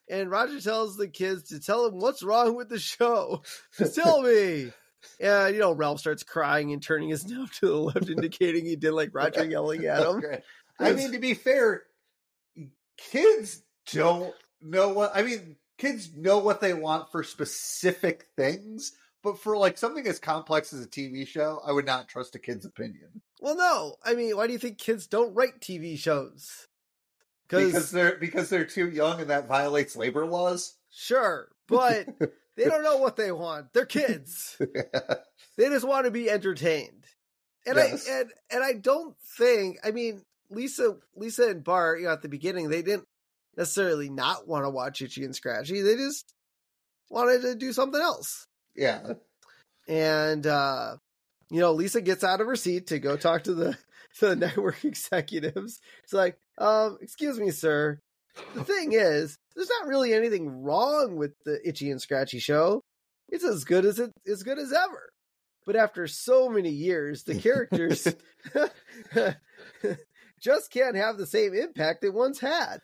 and 0.09 0.31
Roger 0.31 0.61
tells 0.61 0.97
the 0.97 1.09
kids 1.09 1.49
to 1.49 1.61
tell 1.61 1.87
him 1.87 1.99
what's 1.99 2.23
wrong 2.23 2.57
with 2.57 2.69
the 2.69 2.79
show. 2.79 3.43
Tell 3.95 4.23
me. 4.23 4.73
And 5.21 5.55
you 5.55 5.61
know, 5.61 5.73
Ralph 5.73 6.01
starts 6.01 6.23
crying 6.23 6.73
and 6.73 6.83
turning 6.83 7.09
his 7.09 7.27
knob 7.29 7.51
to 7.53 7.67
the 7.67 7.77
left, 7.77 8.09
indicating 8.09 8.64
he 8.64 8.77
didn't 8.77 8.97
like 8.97 9.11
Roger 9.12 9.45
yelling 9.49 9.85
at 9.87 10.07
him. 10.07 10.23
I 10.79 10.93
mean, 10.93 11.12
to 11.12 11.19
be 11.19 11.35
fair, 11.35 11.85
kids 12.99 13.62
don't 13.93 14.35
know 14.61 14.88
what. 14.88 15.12
I 15.14 15.23
mean, 15.23 15.57
kids 15.79 16.11
know 16.17 16.38
what 16.38 16.61
they 16.61 16.75
want 16.75 17.11
for 17.12 17.23
specific 17.23 18.27
things, 18.37 18.93
but 19.23 19.38
for 19.38 19.57
like 19.57 19.79
something 19.79 20.07
as 20.07 20.19
complex 20.19 20.73
as 20.73 20.85
a 20.85 20.88
TV 20.88 21.27
show, 21.27 21.61
I 21.64 21.73
would 21.73 21.87
not 21.87 22.09
trust 22.09 22.35
a 22.35 22.38
kid's 22.38 22.67
opinion 22.67 23.23
Well, 23.40 23.57
no, 23.57 23.97
I 24.05 24.14
mean, 24.14 24.37
why 24.37 24.47
do 24.47 24.53
you 24.53 24.59
think 24.59 24.79
kids 24.79 25.07
don't 25.07 25.35
write 25.35 25.61
TV 25.61 25.99
shows? 25.99 26.67
Because 27.48 27.90
they're 27.90 28.16
because 28.16 28.48
they're 28.48 28.64
too 28.64 28.88
young 28.88 29.20
and 29.20 29.30
that 29.30 29.46
violates 29.48 29.96
labor 29.96 30.26
laws. 30.26 30.74
sure, 30.90 31.48
but 31.68 32.07
they 32.57 32.64
don't 32.64 32.83
know 32.85 32.98
what 32.98 33.16
they 33.16 33.33
want. 33.33 33.72
They're 33.72 33.87
kids. 33.87 34.57
They 35.57 35.68
just 35.68 35.87
want 35.87 36.07
to 36.07 36.11
be 36.11 36.28
entertained. 36.28 37.04
And 37.64 37.76
Yes. 37.76 38.09
I 38.09 38.12
and 38.20 38.30
and 38.50 38.64
I 38.64 38.72
don't 38.72 39.14
think 39.38 39.78
I 39.85 39.92
mean 39.92 40.22
Lisa 40.50 40.96
Lisa 41.14 41.48
and 41.48 41.62
Bart, 41.62 42.00
you 42.00 42.07
know, 42.07 42.12
at 42.12 42.22
the 42.22 42.28
beginning, 42.28 42.68
they 42.70 42.83
didn't 42.83 43.07
necessarily 43.57 44.11
not 44.11 44.48
want 44.48 44.64
to 44.64 44.70
watch 44.70 45.00
Itchy 45.00 45.24
and 45.24 45.35
Scratchy. 45.35 45.80
They 45.80 45.94
just 45.94 46.35
wanted 47.09 47.42
to 47.42 47.54
do 47.54 47.72
something 47.72 48.00
else. 48.00 48.48
yeah, 48.74 49.12
And 49.87 50.44
uh 50.46 50.96
you 51.50 51.61
know, 51.61 51.72
Lisa 51.72 52.00
gets 52.00 52.24
out 52.24 52.40
of 52.40 52.48
her 52.48 52.57
seat 52.57 52.88
to 52.88 52.98
go 52.98 53.16
talk 53.16 53.44
to 53.44 53.54
the 53.54 53.78
to 54.18 54.26
the 54.30 54.37
network 54.37 54.85
executives. 54.85 55.78
It's 56.02 56.12
like, 56.12 56.37
um, 56.59 56.99
excuse 57.01 57.38
me, 57.38 57.51
sir. 57.51 58.01
The 58.55 58.64
thing 58.64 58.93
is, 58.93 59.38
there's 59.55 59.71
not 59.81 59.88
really 59.88 60.12
anything 60.12 60.62
wrong 60.62 61.17
with 61.17 61.33
the 61.45 61.61
Itchy 61.67 61.90
and 61.90 62.01
Scratchy 62.01 62.38
show. 62.38 62.83
It's 63.29 63.45
as 63.45 63.64
good 63.64 63.85
as 63.85 63.99
it 63.99 64.12
as 64.31 64.43
good 64.43 64.59
as 64.59 64.73
ever. 64.73 65.11
But 65.67 65.77
after 65.77 66.07
so 66.07 66.51
many 66.51 66.71
years, 66.71 67.23
the 67.25 67.37
characters 67.37 68.07
just 70.40 70.71
can't 70.71 70.97
have 70.97 71.17
the 71.17 71.27
same 71.27 71.55
impact 71.55 72.03
they 72.03 72.11
once 72.11 72.38
had. 72.38 72.81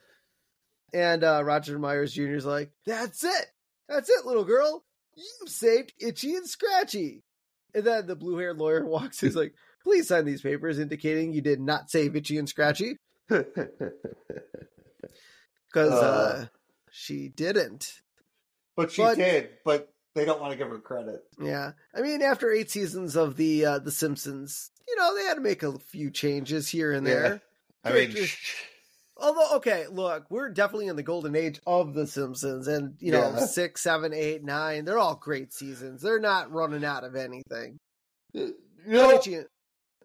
And 0.94 1.22
uh, 1.22 1.42
Roger 1.44 1.78
Myers 1.78 2.14
Jr. 2.14 2.34
is 2.34 2.46
like, 2.46 2.72
"That's 2.86 3.22
it, 3.22 3.46
that's 3.88 4.08
it, 4.08 4.24
little 4.24 4.44
girl. 4.44 4.84
You 5.14 5.46
saved 5.46 5.92
Itchy 6.00 6.34
and 6.34 6.48
Scratchy." 6.48 7.22
And 7.72 7.84
then 7.84 8.06
the 8.08 8.16
blue-haired 8.16 8.58
lawyer 8.58 8.84
walks. 8.84 9.20
He's 9.20 9.36
like, 9.36 9.54
"Please 9.84 10.08
sign 10.08 10.24
these 10.24 10.42
papers 10.42 10.78
indicating 10.78 11.32
you 11.32 11.42
did 11.42 11.60
not 11.60 11.90
save 11.90 12.16
Itchy 12.16 12.38
and 12.38 12.48
Scratchy 12.48 12.96
because 15.68 15.92
uh, 15.92 16.42
Uh. 16.42 16.46
she 16.90 17.28
didn't." 17.28 18.00
but 18.76 18.90
she 18.92 19.02
But- 19.02 19.16
did. 19.16 19.50
But 19.64 19.92
they 20.14 20.24
don't 20.24 20.40
want 20.40 20.52
to 20.52 20.56
give 20.58 20.68
her 20.68 20.78
credit. 20.78 21.22
Yeah, 21.40 21.72
I 21.94 22.00
mean, 22.02 22.20
after 22.22 22.50
eight 22.50 22.70
seasons 22.70 23.16
of 23.16 23.36
the 23.36 23.64
uh, 23.64 23.78
the 23.78 23.92
Simpsons, 23.92 24.70
you 24.88 24.96
know 24.96 25.14
they 25.16 25.24
had 25.24 25.34
to 25.34 25.40
make 25.40 25.62
a 25.62 25.78
few 25.78 26.10
changes 26.10 26.68
here 26.68 26.92
and 26.92 27.06
Yeah. 27.06 27.14
there. 27.14 27.42
I 27.84 27.92
mean, 27.92 28.12
Characters- 28.12 28.36
Although, 29.22 29.56
okay, 29.56 29.86
look, 29.86 30.30
we're 30.30 30.48
definitely 30.48 30.86
in 30.86 30.96
the 30.96 31.02
golden 31.02 31.36
age 31.36 31.60
of 31.66 31.92
The 31.92 32.06
Simpsons, 32.06 32.66
and 32.66 32.94
you 33.00 33.12
know, 33.12 33.34
Yeah. 33.36 33.44
six, 33.46 33.82
seven, 33.82 34.14
eight, 34.14 34.42
nine, 34.42 34.86
they're 34.86 34.98
all 34.98 35.14
great 35.16 35.52
seasons. 35.52 36.00
They're 36.00 36.18
not 36.20 36.50
running 36.50 36.84
out 36.86 37.04
of 37.04 37.14
anything. 37.14 37.76
you 38.32 38.54
But 38.86 39.14
Itchy, 39.16 39.40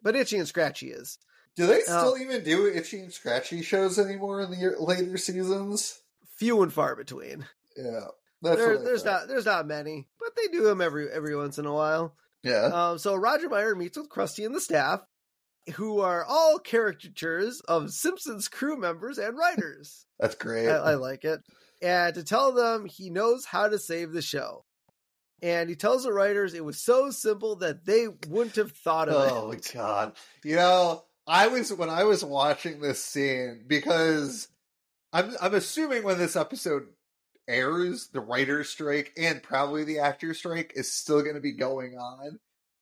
but 0.02 0.16
Itchy 0.16 0.36
and 0.36 0.46
Scratchy 0.46 0.90
is 0.90 1.18
do 1.56 1.66
they 1.66 1.80
still 1.80 2.16
even 2.18 2.44
do 2.44 2.66
itchy 2.66 3.00
and 3.00 3.12
scratchy 3.12 3.62
shows 3.62 3.98
anymore 3.98 4.40
in 4.42 4.50
the 4.50 4.74
later 4.78 5.16
seasons? 5.16 6.00
few 6.36 6.62
and 6.62 6.72
far 6.72 6.94
between. 6.94 7.46
Yeah, 7.76 8.08
There, 8.42 8.78
there's 8.78 9.02
thought. 9.02 9.20
not 9.22 9.28
there's 9.28 9.46
not 9.46 9.66
many, 9.66 10.06
but 10.20 10.36
they 10.36 10.48
do 10.48 10.62
them 10.62 10.80
every 10.82 11.10
every 11.10 11.34
once 11.36 11.58
in 11.58 11.64
a 11.66 11.72
while. 11.72 12.14
Yeah, 12.42 12.66
Um, 12.90 12.98
so 12.98 13.14
Roger 13.16 13.48
Meyer 13.48 13.74
meets 13.74 13.96
with 13.98 14.08
Krusty 14.10 14.44
and 14.46 14.54
the 14.54 14.60
staff, 14.60 15.00
who 15.74 16.00
are 16.00 16.24
all 16.24 16.58
caricatures 16.60 17.60
of 17.66 17.90
Simpsons 17.90 18.46
crew 18.48 18.76
members 18.76 19.18
and 19.18 19.36
writers. 19.36 20.06
that's 20.20 20.34
great. 20.36 20.68
I, 20.68 20.74
I 20.76 20.94
like 20.94 21.24
it. 21.24 21.40
And 21.82 22.14
to 22.14 22.22
tell 22.22 22.52
them 22.52 22.84
he 22.86 23.10
knows 23.10 23.46
how 23.46 23.68
to 23.68 23.78
save 23.78 24.12
the 24.12 24.22
show. 24.22 24.64
And 25.42 25.68
he 25.68 25.74
tells 25.76 26.04
the 26.04 26.12
writers 26.12 26.54
it 26.54 26.64
was 26.64 26.80
so 26.82 27.10
simple 27.10 27.56
that 27.56 27.84
they 27.84 28.06
wouldn't 28.28 28.56
have 28.56 28.72
thought 28.72 29.08
of 29.08 29.14
Oh 29.32 29.50
it. 29.52 29.70
Oh 29.72 29.78
god. 29.78 30.12
You 30.44 30.56
know, 30.56 31.02
I 31.26 31.48
was 31.48 31.72
when 31.72 31.90
I 31.90 32.04
was 32.04 32.24
watching 32.24 32.80
this 32.80 33.02
scene 33.02 33.64
because 33.66 34.48
I'm 35.12 35.32
I'm 35.40 35.54
assuming 35.54 36.04
when 36.04 36.18
this 36.18 36.36
episode 36.36 36.86
airs, 37.48 38.08
the 38.08 38.20
writer's 38.20 38.68
strike 38.68 39.12
and 39.16 39.42
probably 39.42 39.84
the 39.84 40.00
actor's 40.00 40.38
strike 40.38 40.72
is 40.76 40.92
still 40.92 41.22
going 41.22 41.34
to 41.34 41.40
be 41.40 41.52
going 41.52 41.96
on, 41.96 42.38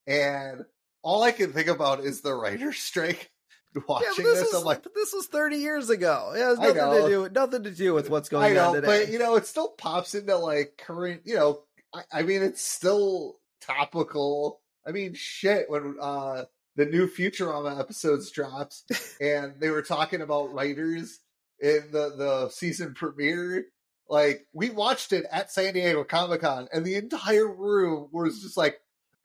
and 0.06 0.64
all 1.02 1.22
I 1.22 1.32
can 1.32 1.52
think 1.52 1.68
about 1.68 2.00
is 2.00 2.20
the 2.20 2.34
writer's 2.34 2.78
strike. 2.78 3.30
Yeah, 3.74 3.82
Watching 3.88 4.24
this, 4.24 4.38
this, 4.38 4.52
was, 4.52 4.60
I'm 4.60 4.64
like, 4.64 4.84
but 4.84 4.94
this 4.94 5.12
was 5.12 5.26
30 5.26 5.56
years 5.56 5.90
ago. 5.90 6.32
It 6.36 6.38
has 6.38 6.60
nothing 6.60 6.74
to 6.76 7.08
do 7.08 7.28
nothing 7.34 7.64
to 7.64 7.72
do 7.72 7.92
with 7.92 8.08
what's 8.08 8.28
going 8.28 8.54
know, 8.54 8.68
on 8.68 8.74
today. 8.74 8.86
but 8.86 9.08
you 9.12 9.18
know, 9.18 9.34
it 9.34 9.46
still 9.46 9.70
pops 9.70 10.14
into 10.14 10.36
like 10.36 10.74
current. 10.78 11.22
You 11.24 11.34
know, 11.34 11.62
I, 11.92 12.20
I 12.20 12.22
mean, 12.22 12.42
it's 12.42 12.62
still 12.62 13.40
topical. 13.60 14.60
I 14.86 14.92
mean, 14.92 15.14
shit. 15.14 15.68
When 15.68 15.96
uh 16.00 16.44
the 16.76 16.86
new 16.86 17.08
Futurama 17.08 17.78
episodes 17.78 18.30
drops, 18.30 18.84
and 19.20 19.54
they 19.58 19.70
were 19.70 19.82
talking 19.82 20.20
about 20.20 20.52
writers 20.52 21.20
in 21.60 21.88
the 21.92 22.14
the 22.16 22.48
season 22.50 22.94
premiere. 22.94 23.66
Like 24.08 24.46
we 24.52 24.70
watched 24.70 25.12
it 25.12 25.24
at 25.30 25.50
San 25.50 25.74
Diego 25.74 26.04
Comic 26.04 26.42
Con, 26.42 26.68
and 26.72 26.84
the 26.84 26.96
entire 26.96 27.48
room 27.48 28.08
was 28.12 28.42
just 28.42 28.56
like, 28.56 28.80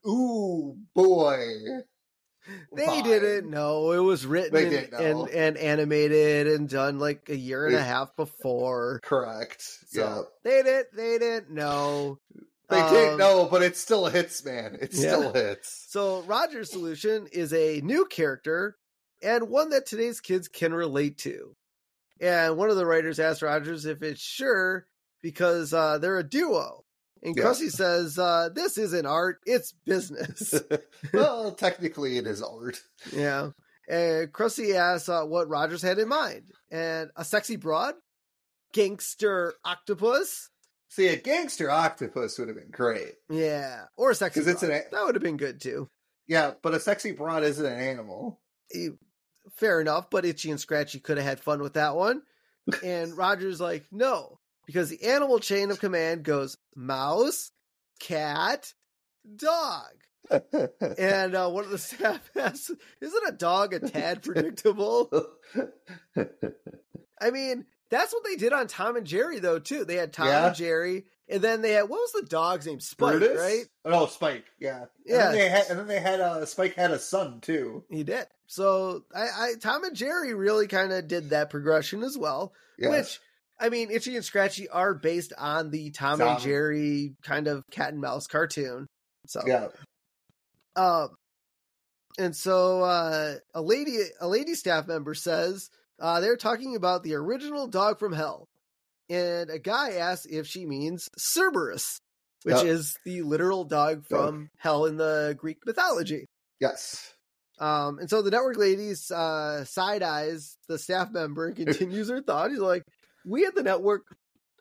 "Ooh, 0.08 0.78
boy!" 0.96 1.84
they 2.74 3.02
didn't 3.02 3.50
know. 3.50 3.92
It 3.92 4.00
was 4.00 4.26
written 4.26 4.56
and, 4.56 4.94
and, 4.94 5.30
and 5.30 5.58
animated 5.58 6.48
and 6.48 6.70
done 6.70 7.00
like 7.00 7.30
a 7.30 7.36
year 7.36 7.68
and 7.68 7.76
a 7.76 7.84
half 7.84 8.16
before. 8.16 9.00
Correct. 9.04 9.62
So 9.90 10.02
yeah, 10.02 10.22
they 10.44 10.64
didn't 10.64 10.88
they 10.96 11.18
didn't 11.18 11.52
know. 11.52 12.20
They 12.70 12.80
Um, 12.82 12.94
didn't 12.94 13.18
know, 13.18 13.48
but 13.50 13.62
it 13.64 13.76
still 13.78 14.06
hits, 14.06 14.44
man. 14.46 14.78
It 14.82 14.94
Yeah. 14.94 15.00
still 15.16 15.34
hits. 15.34 15.86
So 15.90 16.22
Roger's 16.22 16.72
solution 16.72 17.28
is 17.32 17.52
a 17.54 17.82
new 17.82 18.06
character 18.06 18.78
and 19.22 19.50
one 19.50 19.70
that 19.72 19.86
today's 19.86 20.20
kids 20.22 20.48
can 20.48 20.74
relate 20.74 21.18
to. 21.20 21.56
And 22.22 22.58
one 22.58 22.70
of 22.70 22.76
the 22.76 22.86
writers 22.86 23.20
asked 23.20 23.42
Rogers 23.42 23.86
if 23.86 24.02
it's 24.04 24.22
sure 24.22 24.86
because 25.22 25.74
uh, 25.74 25.98
they're 25.98 26.20
a 26.20 26.24
duo. 26.24 26.84
And 27.24 27.36
Yeah. 27.36 27.44
Krusty 27.44 27.70
says, 27.72 28.18
uh, 28.20 28.50
This 28.54 28.78
isn't 28.78 29.06
art, 29.06 29.40
it's 29.46 29.74
business. 29.86 30.54
well, 31.14 31.52
technically, 31.54 32.18
it 32.18 32.28
is 32.28 32.42
art. 32.42 32.82
yeah. 33.12 33.52
And 33.88 34.32
Krusty 34.32 34.76
asks 34.76 35.10
uh, 35.10 35.24
what 35.24 35.50
Rogers 35.50 35.82
had 35.82 35.98
in 35.98 36.08
mind. 36.08 36.52
And 36.70 37.10
a 37.16 37.26
sexy 37.26 37.56
broad? 37.56 37.96
Gangster 38.74 39.56
octopus? 39.66 40.50
See, 40.90 41.08
a 41.08 41.16
gangster 41.16 41.70
octopus 41.70 42.38
would 42.40 42.48
have 42.48 42.58
been 42.58 42.72
great. 42.72 43.14
Yeah. 43.30 43.86
Or 43.96 44.10
a 44.12 44.16
sexy 44.16 44.40
'Cause 44.42 44.48
it's 44.48 44.64
an 44.64 44.72
a- 44.72 44.84
That 44.92 45.06
would 45.06 45.16
have 45.16 45.24
been 45.24 45.38
good 45.38 45.62
too. 45.62 45.88
Yeah, 46.28 46.54
but 46.62 46.74
a 46.74 46.80
sexy 46.80 47.12
broad 47.12 47.44
isn't 47.44 47.66
an 47.66 47.80
animal. 47.80 48.42
Fair 49.56 49.82
enough, 49.82 50.10
but 50.10 50.26
Itchy 50.26 50.52
and 50.52 50.60
Scratchy 50.60 51.00
could 51.00 51.18
have 51.18 51.26
had 51.26 51.40
fun 51.40 51.62
with 51.62 51.74
that 51.74 51.96
one. 51.96 52.22
And 52.84 53.18
Roger's 53.18 53.60
like, 53.60 53.86
no, 53.92 54.40
because 54.68 54.90
the 54.90 55.04
animal 55.04 55.40
chain 55.40 55.72
of 55.72 55.80
command 55.80 56.24
goes 56.24 56.58
mouse, 56.76 57.52
cat, 58.00 58.74
dog. 59.36 59.86
And 60.98 61.36
uh, 61.36 61.50
one 61.50 61.64
of 61.64 61.72
the 61.72 61.78
staff 61.80 62.30
asks, 62.36 62.70
isn't 63.02 63.28
a 63.28 63.32
dog 63.32 63.74
a 63.74 63.80
tad 63.80 64.22
predictable? 64.24 65.10
I 67.22 67.32
mean, 67.32 67.66
that's 67.90 68.14
what 68.14 68.24
they 68.24 68.36
did 68.36 68.54
on 68.54 68.68
Tom 68.68 68.96
and 68.96 69.06
Jerry, 69.08 69.40
though, 69.40 69.60
too. 69.60 69.86
They 69.86 69.96
had 69.96 70.14
Tom 70.14 70.28
Yeah. 70.28 70.48
and 70.48 70.56
Jerry, 70.56 71.06
and 71.28 71.42
then 71.42 71.62
they 71.62 71.72
had, 71.72 71.84
what 71.90 72.00
was 72.00 72.12
the 72.14 72.28
dog's 72.28 72.66
name? 72.66 72.80
Spike, 72.80 73.20
Brutus? 73.20 73.40
right? 73.40 73.66
Oh, 73.86 73.90
no, 73.92 74.06
Spike. 74.08 74.46
Yeah. 74.60 74.86
Yeah. 75.06 75.16
And 75.16 75.22
then 75.24 75.34
they 75.34 75.50
had, 75.50 75.66
and 75.70 75.80
then 75.80 75.88
they 75.88 76.00
had 76.00 76.20
uh, 76.20 76.46
Spike 76.46 76.76
had 76.76 76.92
a 76.92 77.00
son 77.00 77.42
too. 77.42 77.84
He 77.90 78.04
did. 78.04 78.26
So 78.48 79.04
I, 79.16 79.22
I 79.22 79.54
Tom 79.60 79.84
and 79.84 79.96
Jerry 79.96 80.34
really 80.34 80.68
kind 80.68 80.92
of 80.92 81.08
did 81.08 81.30
that 81.32 81.50
progression 81.50 82.04
as 82.04 82.18
well. 82.18 82.54
Yes. 82.78 82.92
Which 82.92 83.20
I 83.60 83.70
mean, 83.70 83.92
Itchy 83.92 84.16
and 84.16 84.26
Scratchy 84.26 84.70
are 84.70 84.94
based 84.96 85.34
on 85.38 85.70
the 85.70 85.92
Tom, 85.92 86.22
and 86.22 86.40
Jerry 86.40 87.14
kind 87.24 87.48
of 87.48 87.64
cat 87.72 87.92
and 87.92 88.02
mouse 88.02 88.26
cartoon. 88.26 88.88
So 89.28 89.42
yeah. 89.46 89.68
um 90.76 91.10
and 92.18 92.36
so 92.36 92.82
uh 92.84 93.36
a 93.54 93.62
lady 93.62 93.98
a 94.20 94.28
lady 94.28 94.56
staff 94.56 94.88
member 94.88 95.14
says 95.14 95.70
uh 96.00 96.20
they're 96.20 96.38
talking 96.38 96.76
about 96.76 97.04
the 97.04 97.16
original 97.16 97.68
dog 97.68 98.00
from 98.00 98.14
hell. 98.14 98.48
And 99.10 99.50
a 99.50 99.60
guy 99.60 99.94
asks 99.94 100.28
if 100.28 100.46
she 100.46 100.66
means 100.66 101.10
Cerberus, 101.18 102.00
which 102.44 102.64
is 102.64 102.96
the 103.06 103.24
literal 103.24 103.64
dog 103.64 104.06
from 104.06 104.50
hell 104.58 104.86
in 104.86 104.98
the 104.98 105.36
Greek 105.38 105.58
mythology. 105.66 106.28
Yes. 106.60 107.14
Um, 107.60 108.00
and 108.00 108.10
so 108.10 108.22
the 108.22 108.32
network 108.32 108.58
ladies 108.58 109.12
uh, 109.12 109.66
side 109.66 110.02
eyes 110.02 110.58
the 110.68 110.80
staff 110.80 111.12
member 111.12 111.48
and 111.48 111.56
continues 111.66 112.10
her 112.10 112.22
thought. 112.22 112.52
He's 112.52 112.60
like, 112.60 112.84
"We 113.26 113.46
at 113.46 113.56
the 113.56 113.64
network 113.64 114.04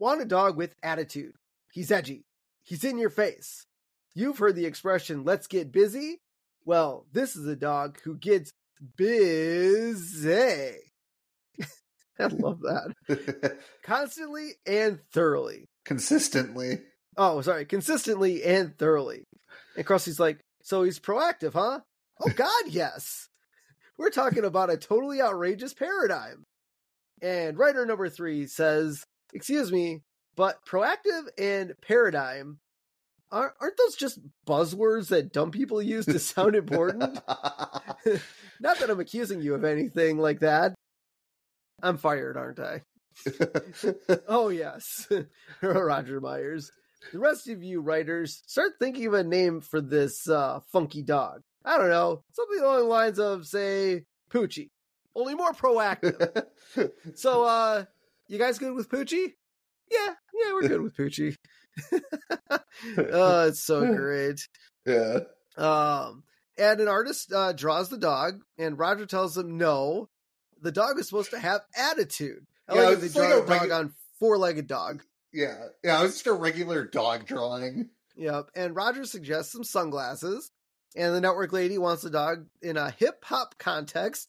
want 0.01 0.21
a 0.23 0.25
dog 0.25 0.57
with 0.57 0.75
attitude. 0.83 1.35
He's 1.73 1.93
edgy. 1.93 2.25
He's 2.65 2.85
in 2.85 2.99
your 2.99 3.11
face. 3.11 3.67
You've 4.15 4.39
heard 4.39 4.57
the 4.57 4.67
expression 4.67 5.25
"Let's 5.25 5.47
get 5.47 5.71
busy." 5.71 6.21
Well, 6.65 7.07
this 7.13 7.37
is 7.37 7.47
a 7.47 7.57
dog 7.57 7.99
who 8.03 8.17
gets 8.17 8.51
busy. 8.97 10.75
I 12.21 12.27
love 12.27 12.61
that 12.63 13.59
constantly 13.85 14.53
and 14.67 15.01
thoroughly. 15.13 15.67
Consistently. 15.85 16.81
Oh, 17.17 17.41
sorry, 17.41 17.65
consistently 17.65 18.43
and 18.45 18.77
thoroughly. 18.77 19.25
And 19.77 19.87
Krusty's 19.87 20.21
like, 20.21 20.41
so 20.63 20.83
he's 20.83 20.99
proactive, 20.99 21.53
huh? 21.53 21.81
Oh 22.25 22.31
God, 22.35 22.65
yes. 22.69 23.29
We're 23.97 24.11
talking 24.11 24.45
about 24.45 24.71
a 24.71 24.77
totally 24.77 25.21
outrageous 25.21 25.75
paradigm. 25.75 26.45
And 27.21 27.59
writer 27.59 27.85
number 27.85 28.09
three 28.09 28.47
says, 28.47 29.05
excuse 29.33 29.73
me, 29.73 30.03
but 30.37 30.65
proactive 30.65 31.27
and 31.37 31.75
paradigm 31.83 32.59
aren't, 33.33 33.55
aren't 33.61 33.77
those 33.77 33.97
just 33.97 34.21
buzzwords 34.47 35.09
that 35.09 35.33
dumb 35.33 35.51
people 35.51 35.83
use 35.83 36.07
to 36.07 36.19
sound 36.19 36.55
important? 36.55 37.21
Not 38.61 38.79
that 38.79 38.91
I'm 38.91 39.01
accusing 39.01 39.43
you 39.43 39.55
of 39.55 39.65
anything 39.65 40.19
like 40.19 40.41
that. 40.41 40.75
I'm 41.83 41.97
fired, 41.99 42.37
aren't 42.37 42.61
I? 42.61 42.83
Oh, 44.29 44.49
yes. 44.49 45.09
Roger 45.63 46.21
Myers. 46.21 46.71
The 47.13 47.19
rest 47.19 47.49
of 47.49 47.63
you 47.63 47.81
writers, 47.81 48.43
start 48.47 48.73
thinking 48.79 49.07
of 49.07 49.15
a 49.15 49.25
name 49.25 49.61
for 49.61 49.81
this 49.81 50.29
uh, 50.29 50.61
funky 50.73 51.03
dog. 51.03 51.43
I 51.65 51.79
don't 51.79 51.91
know. 51.91 52.23
Something 52.33 52.61
along 52.61 52.79
the 52.79 52.85
lines 52.85 53.19
of, 53.19 53.47
say, 53.47 54.05
Poochie. 54.31 54.71
Only 55.15 55.35
more 55.35 55.53
proactive. 55.53 56.45
so, 57.15 57.45
uh, 57.45 57.85
you 58.29 58.39
guys 58.39 58.59
good 58.59 58.75
with 58.75 58.89
Poochie? 58.89 59.33
Yeah, 59.91 60.15
yeah, 60.35 60.53
we're 60.53 60.69
good 60.69 60.83
with 60.83 60.97
Poochie. 60.97 61.37
oh, 63.13 63.47
it's 63.49 63.65
so 63.65 63.87
great. 63.95 64.47
yeah. 64.87 65.21
Um, 65.57 66.25
and 66.57 66.81
an 66.81 66.89
artist 66.89 67.33
uh, 67.33 67.53
draws 67.53 67.89
the 67.89 67.99
dog, 67.99 68.41
and 68.59 68.79
Roger 68.79 69.07
tells 69.07 69.37
him 69.37 69.57
no. 69.57 70.09
The 70.63 70.73
dog 70.73 70.99
is 70.99 71.07
supposed 71.07 71.31
to 71.31 71.39
have 71.39 71.61
attitude. 71.77 72.47
I 72.69 72.75
Yeah, 72.75 72.83
like 72.83 73.13
draw 73.13 73.23
like 73.23 73.33
a 73.33 73.43
a 73.43 73.47
dog 73.47 73.71
on 73.71 73.95
four-legged 74.19 74.67
dog. 74.67 75.03
Yeah. 75.33 75.57
Yeah. 75.85 76.01
It 76.01 76.03
was 76.03 76.15
just 76.15 76.27
a 76.27 76.33
regular 76.33 76.85
dog 76.85 77.27
drawing. 77.27 77.91
Yep. 78.17 78.51
And 78.55 78.75
Roger 78.75 79.05
suggests 79.05 79.53
some 79.53 79.65
sunglasses, 79.65 80.51
and 80.97 81.15
the 81.15 81.21
network 81.21 81.53
lady 81.53 81.79
wants 81.79 82.03
the 82.03 82.11
dog 82.11 82.47
in 82.61 82.77
a 82.77 82.91
hip 82.91 83.25
hop 83.25 83.57
context, 83.59 84.29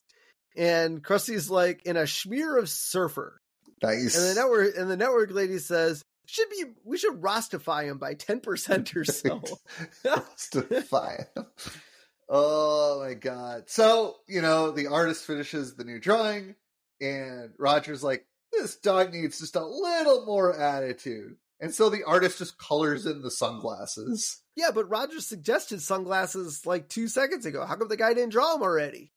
and 0.56 1.04
Krusty's 1.04 1.50
like 1.50 1.84
in 1.86 1.98
a 1.98 2.06
smear 2.06 2.58
of 2.58 2.70
surfer. 2.70 3.42
Nice. 3.82 4.18
And 4.18 4.30
the 4.30 4.42
network 4.42 4.78
and 4.78 4.90
the 4.90 4.98
network 4.98 5.32
lady 5.32 5.58
says 5.58 6.04
should 6.26 6.50
be 6.50 6.66
we 6.84 6.98
should 6.98 7.22
Rastafy 7.22 7.86
him 7.86 7.98
by 7.98 8.14
ten 8.14 8.40
percent 8.42 8.96
or 8.96 9.06
so. 9.06 9.42
Justify. 10.04 11.24
oh 12.30 13.04
my 13.06 13.14
god. 13.16 13.64
So, 13.70 14.18
you 14.28 14.42
know, 14.42 14.72
the 14.72 14.88
artist 14.88 15.26
finishes 15.26 15.76
the 15.76 15.84
new 15.84 16.00
drawing, 16.00 16.56
and 17.02 17.52
Roger's 17.58 18.04
like, 18.04 18.26
this 18.52 18.78
dog 18.78 19.14
needs 19.14 19.40
just 19.40 19.56
a 19.56 19.66
little 19.66 20.26
more 20.26 20.58
attitude. 20.58 21.36
And 21.62 21.74
so 21.74 21.90
the 21.90 22.04
artist 22.04 22.38
just 22.40 22.58
colors 22.58 23.06
in 23.06 23.22
the 23.22 23.32
sunglasses. 23.32 24.42
yeah, 24.56 24.72
but 24.74 24.90
Roger 24.90 25.20
suggested 25.20 25.82
sunglasses 25.82 26.66
like 26.66 26.88
two 26.88 27.08
seconds 27.08 27.46
ago. 27.46 27.66
How 27.66 27.76
come 27.76 27.90
the 27.90 27.98
guy 27.98 28.14
didn't 28.14 28.32
draw 28.32 28.54
them 28.54 28.64
already? 28.64 29.12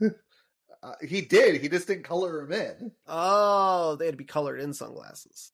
Uh, 0.84 0.92
he 1.00 1.22
did. 1.22 1.62
He 1.62 1.68
just 1.70 1.86
didn't 1.86 2.02
color 2.04 2.44
them 2.44 2.52
in. 2.52 2.92
Oh, 3.06 3.96
they 3.96 4.04
had 4.04 4.12
to 4.12 4.18
be 4.18 4.24
colored 4.24 4.60
in 4.60 4.74
sunglasses. 4.74 5.50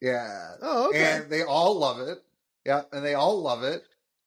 Yeah. 0.00 0.52
Oh, 0.62 0.88
okay. 0.88 1.02
And 1.02 1.30
they 1.30 1.42
all 1.42 1.78
love 1.78 2.00
it. 2.00 2.16
Yeah, 2.64 2.80
and 2.92 3.04
they 3.04 3.12
all 3.12 3.42
love 3.42 3.62
it. 3.62 3.82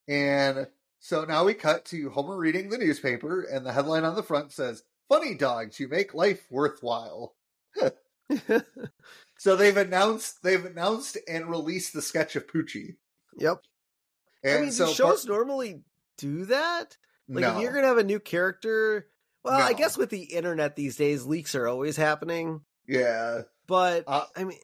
And 0.07 0.67
so 1.05 1.23
now 1.23 1.43
we 1.43 1.53
cut 1.53 1.85
to 1.85 2.09
Homer 2.09 2.35
reading 2.35 2.69
the 2.69 2.79
newspaper, 2.79 3.43
and 3.43 3.63
the 3.63 3.71
headline 3.71 4.03
on 4.03 4.15
the 4.15 4.23
front 4.23 4.51
says, 4.51 4.81
Funny 5.07 5.35
dogs, 5.35 5.79
you 5.79 5.87
make 5.87 6.15
life 6.15 6.47
worthwhile. 6.49 7.35
So 9.37 9.55
they've 9.55 9.75
announced 9.75 10.41
they've 10.41 10.65
announced 10.65 11.17
and 11.27 11.47
released 11.49 11.93
the 11.93 12.01
sketch 12.01 12.35
of 12.35 12.47
Poochie. 12.47 12.95
yep. 13.37 13.59
And 14.43 14.57
I 14.57 14.61
mean, 14.61 14.71
so 14.71 14.87
do 14.87 14.93
shows 14.93 15.25
normally 15.25 15.81
do 16.17 16.45
that? 16.45 16.97
Like 17.27 17.41
no. 17.41 17.55
if 17.57 17.61
you're 17.61 17.73
gonna 17.73 17.87
have 17.87 17.97
a 17.97 18.03
new 18.03 18.19
character, 18.19 19.07
well, 19.43 19.61
I 19.61 19.73
guess 19.73 19.97
with 19.97 20.09
the 20.09 20.23
internet 20.23 20.75
these 20.75 20.95
days, 20.95 21.25
leaks 21.25 21.53
are 21.53 21.67
always 21.67 21.97
happening. 21.97 22.61
yeah. 22.87 23.41
But 23.67 24.05
Uh, 24.07 24.25
I 24.35 24.45
mean, 24.45 24.59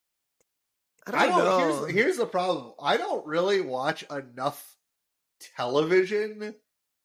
I 1.05 1.11
don't, 1.11 1.21
I 1.21 1.25
don't 1.27 1.45
know. 1.45 1.85
here's 1.85 1.93
here's 1.93 2.17
the 2.17 2.25
problem. 2.25 2.73
I 2.81 2.97
don't 2.97 3.27
really 3.27 3.61
watch 3.61 4.03
enough 4.03 4.77
television 5.55 6.55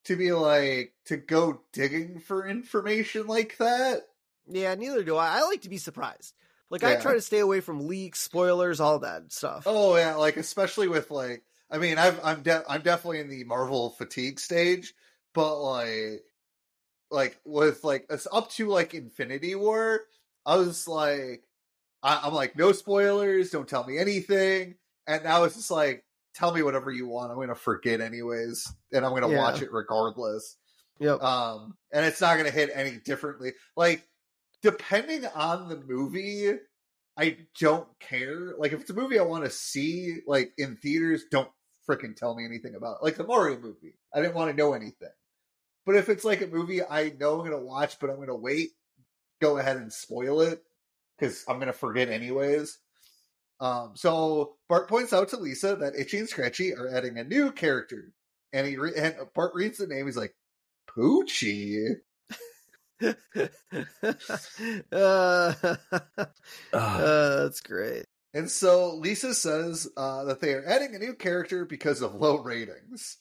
to 0.05 0.17
be 0.17 0.33
like 0.33 0.95
to 1.07 1.17
go 1.17 1.63
digging 1.73 2.21
for 2.21 2.47
information 2.47 3.27
like 3.27 3.57
that. 3.59 4.03
yeah, 4.49 4.75
neither 4.75 5.03
do 5.03 5.17
I. 5.17 5.39
I 5.39 5.43
like 5.43 5.63
to 5.63 5.69
be 5.69 5.79
surprised. 5.79 6.35
Like 6.71 6.83
I 6.83 6.97
try 6.97 7.15
to 7.15 7.21
stay 7.21 7.39
away 7.39 7.61
from 7.61 7.87
leaks, 7.87 8.21
spoilers, 8.21 8.81
all 8.81 8.99
that 9.01 9.33
stuff. 9.33 9.65
Oh 9.67 9.97
yeah, 9.97 10.17
like 10.17 10.37
especially 10.37 10.89
with 10.89 11.11
like 11.11 11.43
I 11.71 11.79
mean 11.79 11.97
I've 11.99 12.19
I'm 12.25 12.43
de- 12.43 12.65
I'm 12.69 12.83
definitely 12.83 13.21
in 13.21 13.29
the 13.29 13.45
Marvel 13.45 13.91
fatigue 13.91 14.41
stage, 14.41 14.93
but 15.33 15.61
like 15.61 16.25
like 17.11 17.39
with 17.45 17.85
like 17.85 18.07
it's 18.11 18.27
up 18.33 18.51
to 18.53 18.69
like 18.69 18.95
Infinity 18.95 19.55
War, 19.55 20.01
I 20.45 20.57
was 20.57 20.89
like 20.89 21.45
I, 22.03 22.23
I'm 22.25 22.35
like 22.35 22.57
no 22.57 22.73
spoilers, 22.73 23.51
don't 23.51 23.69
tell 23.69 23.85
me 23.85 23.99
anything, 23.99 24.75
and 25.07 25.23
now 25.23 25.45
it's 25.45 25.55
just 25.55 25.71
like 25.71 26.05
tell 26.37 26.53
me 26.53 26.63
whatever 26.63 26.91
you 26.91 27.09
want, 27.09 27.33
I'm 27.33 27.39
gonna 27.39 27.55
forget 27.55 28.01
anyways, 28.01 28.71
and 28.93 29.05
I'm 29.05 29.13
gonna 29.13 29.31
Yeah. 29.31 29.39
watch 29.39 29.63
it 29.63 29.73
regardless. 29.73 30.57
Yep. 30.99 31.23
Um, 31.23 31.77
and 31.93 32.05
it's 32.07 32.21
not 32.21 32.37
gonna 32.37 32.51
hit 32.51 32.71
any 32.73 32.99
differently. 32.99 33.55
Like 33.77 34.07
depending 34.63 35.25
on 35.27 35.69
the 35.69 35.77
movie, 35.77 36.59
I 37.17 37.39
don't 37.59 37.89
care. 38.01 38.55
Like 38.59 38.73
if 38.73 38.83
it's 38.83 38.91
a 38.91 38.95
movie 38.95 39.19
I 39.19 39.23
want 39.23 39.45
to 39.45 39.51
see, 39.51 40.19
like 40.27 40.53
in 40.59 40.77
theaters, 40.77 41.25
don't 41.31 41.51
freaking 41.89 42.17
tell 42.17 42.35
me 42.35 42.45
anything 42.45 42.75
about. 42.75 42.97
It. 42.97 43.05
Like 43.05 43.17
the 43.17 43.25
Mario 43.27 43.59
movie, 43.59 43.99
I 44.13 44.21
didn't 44.21 44.35
want 44.35 44.51
to 44.51 44.57
know 44.57 44.73
anything. 44.75 45.09
But 45.85 45.97
if 45.97 46.09
it's 46.09 46.25
like 46.25 46.43
a 46.43 46.47
movie 46.47 46.83
I 46.85 47.11
know 47.19 47.41
I'm 47.41 47.45
gonna 47.49 47.65
watch, 47.65 47.99
but 48.01 48.11
I'm 48.11 48.17
gonna 48.17 48.37
wait, 48.37 48.71
go 49.41 49.57
ahead 49.59 49.77
and 49.77 49.93
spoil 49.93 50.41
it 50.41 50.63
because 51.17 51.45
I'm 51.49 51.59
gonna 51.59 51.73
forget 51.73 52.09
anyways. 52.09 52.79
Um, 53.61 53.93
so 53.95 54.57
Bart 54.69 54.89
points 54.89 55.13
out 55.13 55.29
to 55.31 55.37
Lisa 55.39 55.77
that 55.77 55.95
Itchy 55.97 56.19
and 56.19 56.29
Scratchy 56.29 56.75
are 56.75 56.89
adding 56.89 57.19
a 57.19 57.25
new 57.25 57.53
character, 57.53 58.13
and 58.53 58.67
he 58.67 58.77
re- 58.77 58.93
and 58.97 59.17
Bart 59.35 59.53
reads 59.55 59.79
the 59.79 59.87
name. 59.87 60.07
He's 60.07 60.17
like, 60.17 60.35
Poochie. 60.91 61.97
uh, 63.03 63.07
uh, 66.73 67.37
that's 67.43 67.61
great. 67.61 68.05
And 68.35 68.51
so 68.51 68.97
Lisa 68.97 69.35
says 69.35 69.89
uh, 69.97 70.25
that 70.25 70.41
they 70.41 70.53
are 70.53 70.65
adding 70.67 70.95
a 70.95 70.99
new 70.99 71.15
character 71.15 71.65
because 71.65 72.03
of 72.03 72.15
low 72.15 72.39
ratings, 72.39 73.17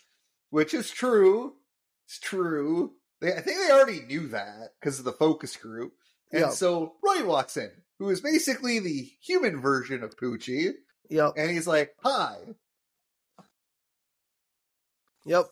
which 0.50 0.74
is 0.74 0.90
true. 0.92 1.54
It's 2.08 2.20
true. 2.20 2.94
They, 3.22 3.34
I 3.34 3.40
think 3.42 3.58
they 3.60 3.72
already 3.72 4.02
knew 4.02 4.28
that 4.30 4.72
because 4.80 5.00
of 5.00 5.06
the 5.06 5.14
focus 5.14 5.56
group. 5.56 5.94
And 6.32 6.42
Yep. 6.42 6.52
so 6.52 6.96
Roy 7.04 7.26
walks 7.26 7.56
in, 7.56 7.72
who 8.00 8.10
is 8.10 8.22
basically 8.22 8.80
the 8.80 9.10
human 9.22 9.62
version 9.62 10.04
of 10.04 10.18
Poochie, 10.18 10.72
Yep. 11.10 11.34
and 11.38 11.52
he's 11.52 11.68
like, 11.68 11.96
"Hi, 12.04 12.38
Yep. 15.26 15.46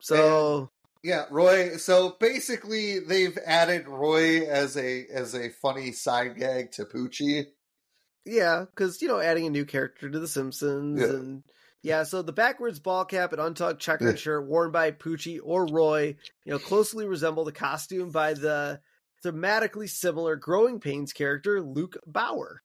So 0.00 0.70
yeah, 1.02 1.26
Roy." 1.30 1.76
So 1.76 2.16
basically, 2.20 2.98
they've 3.00 3.38
added 3.44 3.88
Roy 3.88 4.46
as 4.48 4.76
a 4.76 5.06
as 5.06 5.34
a 5.34 5.50
funny 5.50 5.92
side 5.92 6.36
gag 6.36 6.72
to 6.72 6.84
Poochie. 6.84 7.46
yeah, 8.24 8.64
because 8.68 9.00
you 9.00 9.08
know, 9.08 9.20
adding 9.20 9.46
a 9.46 9.50
new 9.50 9.64
character 9.64 10.10
to 10.10 10.18
The 10.18 10.28
Simpsons 10.28 11.00
Yeah. 11.00 11.06
and 11.08 11.44
yeah, 11.82 12.02
so 12.02 12.22
the 12.22 12.32
backwards 12.32 12.80
ball 12.80 13.04
cap 13.04 13.32
and 13.32 13.40
untucked 13.40 13.80
Yeah. 13.80 13.84
checkered 13.84 14.18
shirt 14.18 14.46
worn 14.46 14.72
by 14.72 14.90
Poochie 14.90 15.38
or 15.42 15.66
Roy, 15.66 16.16
you 16.44 16.52
know, 16.52 16.58
closely 16.58 17.06
resemble 17.06 17.44
the 17.44 17.52
costume 17.52 18.10
by 18.10 18.34
the 18.34 18.80
thematically 19.26 19.88
similar 19.88 20.36
Growing 20.36 20.78
Pains 20.80 21.12
character 21.12 21.60
Luke 21.60 21.96
Brower. 22.06 22.62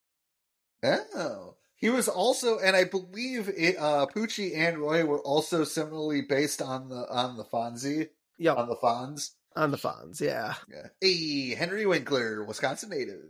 Oh. 0.84 1.56
He 1.76 1.90
was 1.90 2.08
also, 2.08 2.60
and 2.60 2.76
I 2.76 2.84
believe 2.84 3.50
it, 3.58 3.76
uh, 3.80 4.06
Poochie 4.06 4.56
and 4.56 4.78
Roy 4.78 5.04
were 5.04 5.20
also 5.22 5.64
similarly 5.64 6.22
based 6.22 6.62
on 6.62 6.90
the 6.90 7.08
on 7.10 7.38
the 7.38 7.44
Fonzie, 7.44 8.10
Yep, 8.38 8.58
on 8.58 8.70
the 8.70 8.76
Fonz. 8.76 9.32
on 9.56 9.72
the 9.72 9.78
Fonz, 9.78 10.22
yeah. 10.22 10.54
Yeah. 10.72 10.88
Hey, 11.02 11.56
Henry 11.56 11.88
Winkler, 11.88 12.44
Wisconsin 12.44 12.90
native. 12.92 13.24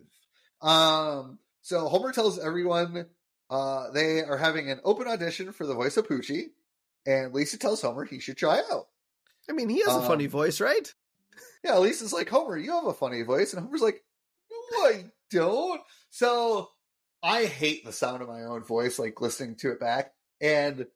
Um, 0.62 1.40
so 1.62 1.88
Homer 1.88 2.12
tells 2.12 2.40
everyone 2.40 3.06
uh, 3.50 3.92
they 3.92 4.22
are 4.22 4.38
having 4.38 4.70
an 4.70 4.82
open 4.84 5.08
audition 5.08 5.54
for 5.54 5.66
the 5.66 5.74
voice 5.74 5.96
of 5.96 6.08
Poochie, 6.08 6.48
and 7.06 7.34
Lisa 7.34 7.58
tells 7.58 7.82
Homer 7.82 8.04
he 8.04 8.20
should 8.20 8.36
try 8.38 8.62
out. 8.72 8.88
I 9.50 9.54
mean, 9.54 9.70
he 9.70 9.80
has 9.80 9.96
a 9.96 10.02
funny 10.02 10.26
Um, 10.26 10.32
voice, 10.32 10.60
right? 10.60 10.94
Yeah, 11.64 11.78
Lisa's 11.78 12.14
like, 12.14 12.30
Homer, 12.30 12.58
you 12.58 12.72
have 12.72 12.86
a 12.86 12.94
funny 12.94 13.22
voice. 13.22 13.54
And 13.54 13.64
Homer's 13.64 13.82
like, 13.82 14.04
No, 14.72 14.78
I 14.80 15.06
don't. 15.30 15.82
So 16.10 16.70
I 17.24 17.46
hate 17.46 17.86
the 17.86 17.92
sound 17.92 18.22
of 18.22 18.28
my 18.28 18.44
own 18.44 18.64
voice, 18.64 18.98
like 18.98 19.22
listening 19.22 19.56
to 19.58 19.72
it 19.72 19.80
back. 19.80 20.14
And 20.42 20.88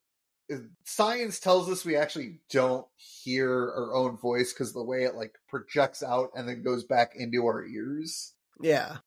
uh, 0.52 0.58
science 0.84 1.40
tells 1.40 1.70
us 1.70 1.86
we 1.86 1.96
actually 1.96 2.40
don't 2.50 2.86
hear 2.98 3.50
our 3.52 3.94
own 3.94 4.18
voice 4.18 4.54
because 4.54 4.74
the 4.74 4.84
way 4.84 5.04
it 5.04 5.16
like 5.16 5.36
projects 5.48 6.02
out 6.02 6.32
and 6.36 6.48
then 6.48 6.64
goes 6.64 6.84
back 6.84 7.14
into 7.16 7.46
our 7.46 7.66
ears. 7.66 8.34
Yeah. 8.62 8.98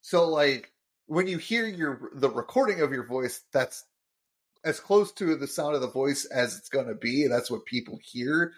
So 0.00 0.28
like 0.28 0.72
when 1.06 1.26
you 1.26 1.38
hear 1.38 1.66
your 1.66 2.10
the 2.14 2.30
recording 2.30 2.80
of 2.80 2.92
your 2.92 3.06
voice, 3.06 3.42
that's 3.52 3.84
as 4.64 4.80
close 4.80 5.12
to 5.12 5.36
the 5.36 5.46
sound 5.46 5.74
of 5.74 5.80
the 5.80 5.90
voice 5.90 6.24
as 6.26 6.56
it's 6.56 6.68
gonna 6.68 6.94
be. 6.94 7.26
That's 7.28 7.50
what 7.50 7.64
people 7.66 7.98
hear. 8.02 8.52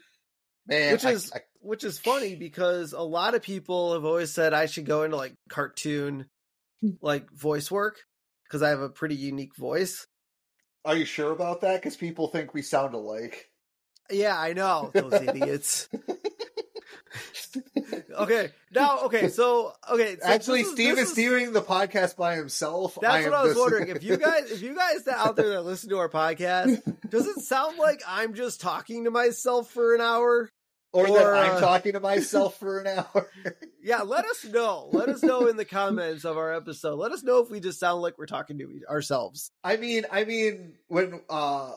Man, 0.66 0.92
Which 0.92 1.04
I- 1.04 1.12
is- 1.12 1.32
I- 1.34 1.40
Which 1.62 1.84
is 1.84 1.98
funny 1.98 2.36
because 2.36 2.94
a 2.94 3.02
lot 3.02 3.34
of 3.34 3.42
people 3.42 3.92
have 3.92 4.04
always 4.06 4.32
said 4.32 4.54
I 4.54 4.64
should 4.64 4.86
go 4.86 5.02
into 5.02 5.16
like 5.18 5.34
cartoon 5.50 6.30
like 7.02 7.30
voice 7.32 7.70
work 7.70 7.98
because 8.44 8.62
I 8.62 8.70
have 8.70 8.80
a 8.80 8.88
pretty 8.88 9.14
unique 9.16 9.54
voice. 9.56 10.06
Are 10.86 10.96
you 10.96 11.04
sure 11.04 11.32
about 11.32 11.60
that? 11.60 11.82
Because 11.82 11.96
people 11.98 12.28
think 12.28 12.54
we 12.54 12.62
sound 12.62 12.94
alike. 12.94 13.50
Yeah, 14.10 14.38
I 14.40 14.54
know 14.54 14.90
those 14.94 15.12
idiots. 15.12 15.86
Okay, 18.16 18.50
now 18.72 19.00
okay, 19.04 19.28
so 19.28 19.72
okay, 19.90 20.16
so 20.20 20.28
Actually, 20.28 20.60
is- 20.60 20.70
Steve 20.72 20.96
this 20.96 21.10
is 21.10 21.14
doing 21.14 21.52
the 21.52 21.62
podcast 21.62 22.16
by 22.16 22.36
himself. 22.36 22.98
That's 23.00 23.24
am 23.24 23.32
what 23.32 23.40
I 23.40 23.44
was 23.44 23.56
wondering. 23.56 23.88
If 23.88 24.02
you 24.02 24.16
guys, 24.16 24.50
if 24.50 24.62
you 24.62 24.74
guys 24.74 25.08
out 25.08 25.36
there 25.36 25.48
that 25.50 25.62
listen 25.62 25.90
to 25.90 25.98
our 25.98 26.08
podcast, 26.08 26.82
does 27.08 27.26
it 27.26 27.40
sound 27.40 27.78
like 27.78 28.02
I'm 28.06 28.34
just 28.34 28.60
talking 28.60 29.04
to 29.04 29.10
myself 29.10 29.70
for 29.70 29.94
an 29.94 30.00
hour? 30.00 30.50
or, 30.92 31.06
that 31.06 31.26
I'm 31.26 31.56
uh, 31.56 31.60
talking 31.60 31.92
to 31.92 32.00
myself 32.00 32.56
for 32.58 32.80
an 32.80 32.86
hour. 32.86 33.30
Yeah, 33.82 34.02
let 34.02 34.24
us 34.24 34.44
know. 34.44 34.88
Let 34.92 35.08
us 35.08 35.22
know 35.22 35.46
in 35.46 35.56
the 35.56 35.64
comments 35.64 36.24
of 36.24 36.36
our 36.36 36.52
episode. 36.52 36.96
Let 36.96 37.12
us 37.12 37.22
know 37.22 37.38
if 37.38 37.50
we 37.50 37.60
just 37.60 37.78
sound 37.78 38.02
like 38.02 38.18
we're 38.18 38.26
talking 38.26 38.58
to 38.58 38.80
ourselves. 38.88 39.50
I 39.62 39.76
mean, 39.76 40.04
I 40.10 40.24
mean, 40.24 40.74
when 40.88 41.20
uh 41.28 41.72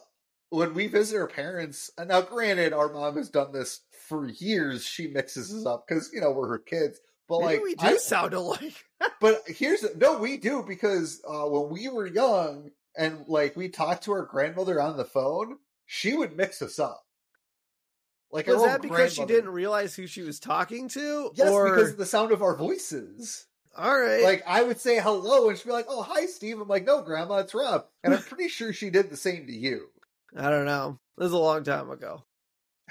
when 0.49 0.73
we 0.73 0.87
visit 0.87 1.17
our 1.17 1.27
parents, 1.27 1.91
and 1.97 2.09
now 2.09 2.21
granted, 2.21 2.73
our 2.73 2.91
mom 2.91 3.17
has 3.17 3.29
done 3.29 3.51
this 3.51 3.81
for 4.13 4.27
years. 4.27 4.85
She 4.85 5.07
mixes 5.07 5.53
us 5.53 5.65
up 5.65 5.85
because 5.87 6.09
you 6.13 6.21
know 6.21 6.31
we're 6.31 6.47
her 6.49 6.59
kids. 6.59 6.99
But 7.27 7.39
Maybe 7.41 7.53
like, 7.53 7.63
we 7.63 7.75
do 7.75 7.87
I- 7.87 7.97
sound 7.97 8.33
alike. 8.33 8.83
but 9.21 9.41
here's 9.47 9.85
no, 9.95 10.17
we 10.19 10.37
do 10.37 10.63
because 10.67 11.21
uh 11.27 11.45
when 11.45 11.69
we 11.71 11.87
were 11.89 12.05
young 12.07 12.69
and 12.97 13.25
like 13.27 13.55
we 13.55 13.69
talked 13.69 14.03
to 14.03 14.11
our 14.11 14.25
grandmother 14.25 14.79
on 14.81 14.97
the 14.97 15.05
phone, 15.05 15.57
she 15.85 16.13
would 16.15 16.35
mix 16.37 16.61
us 16.61 16.79
up. 16.79 17.03
Like 18.31 18.47
Was 18.47 18.63
that 18.63 18.81
because 18.81 19.13
she 19.13 19.25
didn't 19.25 19.51
realize 19.51 19.95
who 19.95 20.07
she 20.07 20.21
was 20.23 20.39
talking 20.39 20.89
to? 20.89 21.31
Yes, 21.35 21.49
or 21.49 21.69
because 21.75 21.91
of 21.91 21.97
the 21.97 22.05
sound 22.05 22.31
of 22.31 22.41
our 22.41 22.55
voices. 22.55 23.45
all 23.77 23.95
right, 23.97 24.23
Like 24.23 24.43
I 24.47 24.63
would 24.63 24.79
say 24.79 24.99
hello, 24.99 25.49
and 25.49 25.57
she'd 25.57 25.65
be 25.67 25.71
like, 25.71 25.85
"Oh, 25.87 26.01
hi, 26.01 26.25
Steve." 26.25 26.59
I'm 26.59 26.67
like, 26.67 26.85
"No, 26.85 27.01
Grandma, 27.03 27.37
it's 27.37 27.53
Rob," 27.53 27.85
and 28.03 28.13
I'm 28.13 28.21
pretty 28.23 28.47
sure 28.49 28.73
she 28.73 28.89
did 28.89 29.09
the 29.11 29.17
same 29.17 29.45
to 29.47 29.53
you. 29.53 29.87
I 30.35 30.49
don't 30.49 30.65
know. 30.65 30.97
This 31.17 31.27
is 31.27 31.33
a 31.33 31.37
long 31.37 31.63
time 31.63 31.91
ago. 31.91 32.23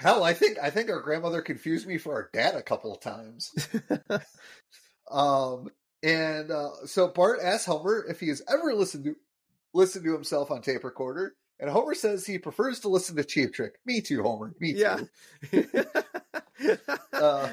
Hell, 0.03 0.21
I 0.23 0.33
think 0.33 0.57
I 0.61 0.69
think 0.69 0.89
our 0.89 0.99
grandmother 0.99 1.41
confused 1.41 1.87
me 1.87 1.97
for 1.97 2.13
our 2.13 2.29
dad 2.33 2.55
a 2.55 2.61
couple 2.61 2.93
of 2.93 2.99
times. 2.99 3.53
um, 5.11 5.69
and 6.03 6.51
uh, 6.51 6.71
so 6.85 7.07
Bart 7.07 7.39
asks 7.41 7.65
Homer 7.65 8.05
if 8.09 8.19
he 8.19 8.27
has 8.27 8.41
ever 8.51 8.73
listened 8.73 9.05
to 9.05 9.15
listened 9.73 10.03
to 10.03 10.11
himself 10.11 10.51
on 10.51 10.61
tape 10.61 10.83
recorder, 10.83 11.35
and 11.57 11.69
Homer 11.69 11.95
says 11.95 12.25
he 12.25 12.37
prefers 12.37 12.81
to 12.81 12.89
listen 12.89 13.15
to 13.15 13.23
Cheap 13.23 13.53
Trick. 13.53 13.75
Me 13.85 14.01
too, 14.01 14.21
Homer. 14.23 14.53
Me 14.59 14.73
Yeah. 14.73 14.99
too. 15.49 15.65
Uh, 17.11 17.49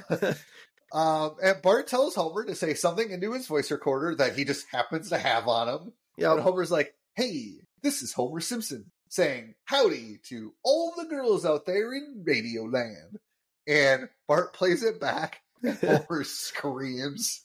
um, 0.93 1.37
and 1.43 1.63
Bart 1.63 1.87
tells 1.87 2.15
Homer 2.15 2.45
to 2.45 2.55
say 2.55 2.75
something 2.75 3.11
into 3.11 3.33
his 3.33 3.47
voice 3.47 3.71
recorder 3.71 4.15
that 4.17 4.37
he 4.37 4.45
just 4.45 4.67
happens 4.71 5.09
to 5.11 5.19
have 5.19 5.49
on 5.49 5.69
him. 5.69 5.81
And 6.19 6.37
yep. 6.37 6.39
Homer's 6.41 6.71
like, 6.71 6.95
"Hey, 7.15 7.55
this 7.83 8.03
is 8.03 8.13
Homer 8.13 8.41
Simpson 8.41 8.91
saying 9.11 9.55
howdy 9.65 10.19
to 10.29 10.55
all 10.65 10.95
the 10.97 11.05
girls 11.05 11.45
out 11.45 11.67
there 11.67 11.93
in 11.93 12.23
Radio 12.27 12.63
Land." 12.65 13.19
And 13.67 14.09
Bart 14.27 14.55
plays 14.55 14.83
it 14.83 14.99
back. 15.01 15.41
And 15.63 15.77
Homer 15.77 16.25
screams. 16.25 17.45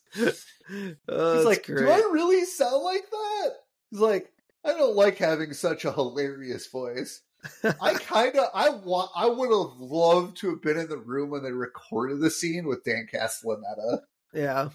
Oh, 1.09 1.36
He's 1.36 1.45
like, 1.45 1.66
great. 1.66 1.80
"Do 1.80 1.89
I 1.91 1.97
really 2.13 2.45
sound 2.45 2.82
like 2.82 3.09
that?" 3.11 3.49
He's 3.91 3.99
like, 3.99 4.32
"I 4.63 4.70
don't 4.70 4.95
like 4.95 5.18
having 5.18 5.51
such 5.51 5.84
a 5.84 5.91
hilarious 5.91 6.68
voice." 6.68 7.22
I 7.63 7.93
kind 7.99 8.36
of, 8.38 8.45
I 8.53 8.70
want, 8.70 9.11
I 9.16 9.28
would 9.28 9.49
have 9.49 9.78
loved 9.80 10.38
to 10.38 10.51
have 10.51 10.61
been 10.61 10.78
in 10.78 10.88
the 10.88 10.97
room 10.97 11.30
when 11.30 11.43
they 11.43 11.51
recorded 11.51 12.22
the 12.22 12.32
scene 12.32 12.66
with 12.66 12.84
Dan 12.86 13.07
Castellaneta. 13.13 13.99
yeah. 14.34 14.70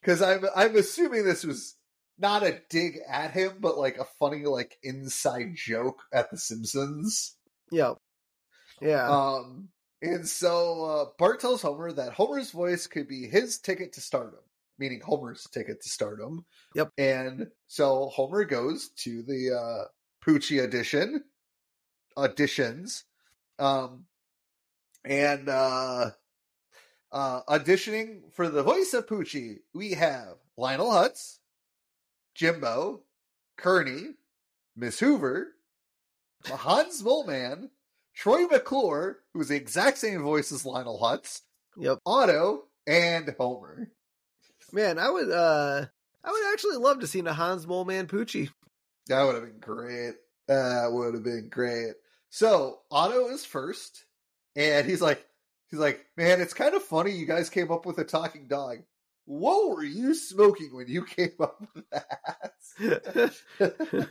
because 0.00 0.22
I'm 0.22 0.44
I'm 0.54 0.76
assuming 0.76 1.24
this 1.24 1.44
was 1.44 1.74
not 2.22 2.44
a 2.44 2.60
dig 2.70 3.00
at 3.08 3.32
him, 3.32 3.56
but 3.60 3.76
like 3.76 3.98
a 3.98 4.06
funny 4.18 4.44
like 4.44 4.78
inside 4.82 5.54
joke 5.54 6.00
at 6.12 6.30
The 6.30 6.38
Simpsons. 6.38 7.36
Yep. 7.70 7.98
Yeah. 8.80 9.08
Um, 9.08 9.68
and 10.00 10.26
so 10.26 10.84
uh, 10.84 11.04
Bart 11.18 11.40
tells 11.40 11.62
Homer 11.62 11.92
that 11.92 12.12
Homer's 12.12 12.50
voice 12.50 12.86
could 12.86 13.08
be 13.08 13.26
his 13.26 13.58
ticket 13.58 13.92
to 13.94 14.00
stardom, 14.00 14.40
meaning 14.78 15.00
Homer's 15.04 15.46
ticket 15.52 15.82
to 15.82 15.88
stardom. 15.88 16.44
Yep. 16.74 16.90
And 16.96 17.48
so 17.66 18.08
Homer 18.14 18.44
goes 18.44 18.90
to 18.98 19.22
the 19.22 19.50
uh, 19.58 19.84
Poochie 20.24 20.62
edition 20.62 21.24
auditions, 22.16 23.04
um, 23.58 24.04
and 25.04 25.48
uh, 25.48 26.10
uh, 27.10 27.40
auditioning 27.48 28.32
for 28.32 28.48
the 28.48 28.62
voice 28.62 28.92
of 28.94 29.06
Poochie, 29.06 29.58
we 29.74 29.92
have 29.92 30.34
Lionel 30.56 30.90
Hutz, 30.90 31.38
Jimbo, 32.34 33.02
Kearney, 33.56 34.14
Miss 34.76 34.98
Hoover, 35.00 35.54
Hans 36.46 37.02
Moleman, 37.02 37.70
Troy 38.14 38.46
McClure, 38.46 39.20
who's 39.32 39.48
the 39.48 39.56
exact 39.56 39.98
same 39.98 40.22
voice 40.22 40.52
as 40.52 40.66
Lionel 40.66 40.98
Hutz, 40.98 41.42
yep. 41.76 41.98
Otto, 42.04 42.64
and 42.86 43.34
Homer. 43.38 43.90
Man, 44.72 44.98
I 44.98 45.10
would 45.10 45.30
uh 45.30 45.86
I 46.24 46.30
would 46.30 46.52
actually 46.52 46.76
love 46.76 47.00
to 47.00 47.06
see 47.06 47.20
a 47.20 47.32
Hans 47.32 47.66
Moleman 47.66 48.06
Poochie. 48.06 48.50
That 49.08 49.24
would 49.24 49.34
have 49.34 49.44
been 49.44 49.60
great. 49.60 50.14
That 50.48 50.90
would 50.92 51.14
have 51.14 51.22
been 51.22 51.48
great. 51.48 51.94
So 52.30 52.80
Otto 52.90 53.28
is 53.28 53.44
first, 53.44 54.04
and 54.56 54.86
he's 54.86 55.02
like, 55.02 55.26
He's 55.72 55.80
like, 55.80 56.04
man, 56.18 56.42
it's 56.42 56.52
kind 56.52 56.74
of 56.74 56.82
funny 56.82 57.12
you 57.12 57.24
guys 57.24 57.48
came 57.48 57.72
up 57.72 57.86
with 57.86 57.96
a 57.96 58.04
talking 58.04 58.46
dog. 58.46 58.80
What 59.24 59.76
were 59.76 59.84
you 59.84 60.14
smoking 60.14 60.74
when 60.74 60.88
you 60.88 61.04
came 61.16 61.32
up 61.40 61.62
with 61.74 61.84
that? 61.90 63.34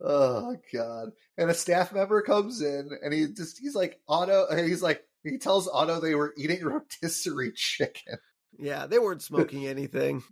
oh 0.00 0.56
god! 0.72 1.12
And 1.38 1.50
a 1.50 1.54
staff 1.54 1.92
member 1.92 2.22
comes 2.22 2.60
in, 2.60 2.90
and 3.02 3.12
he 3.12 3.28
just 3.28 3.58
he's 3.58 3.74
like 3.74 4.00
Otto. 4.08 4.46
He's 4.56 4.82
like 4.82 5.04
he 5.24 5.38
tells 5.38 5.68
Otto 5.68 6.00
they 6.00 6.14
were 6.14 6.34
eating 6.36 6.64
rotisserie 6.64 7.52
chicken. 7.54 8.18
yeah, 8.58 8.86
they 8.86 8.98
weren't 8.98 9.22
smoking 9.22 9.66
anything. 9.66 10.22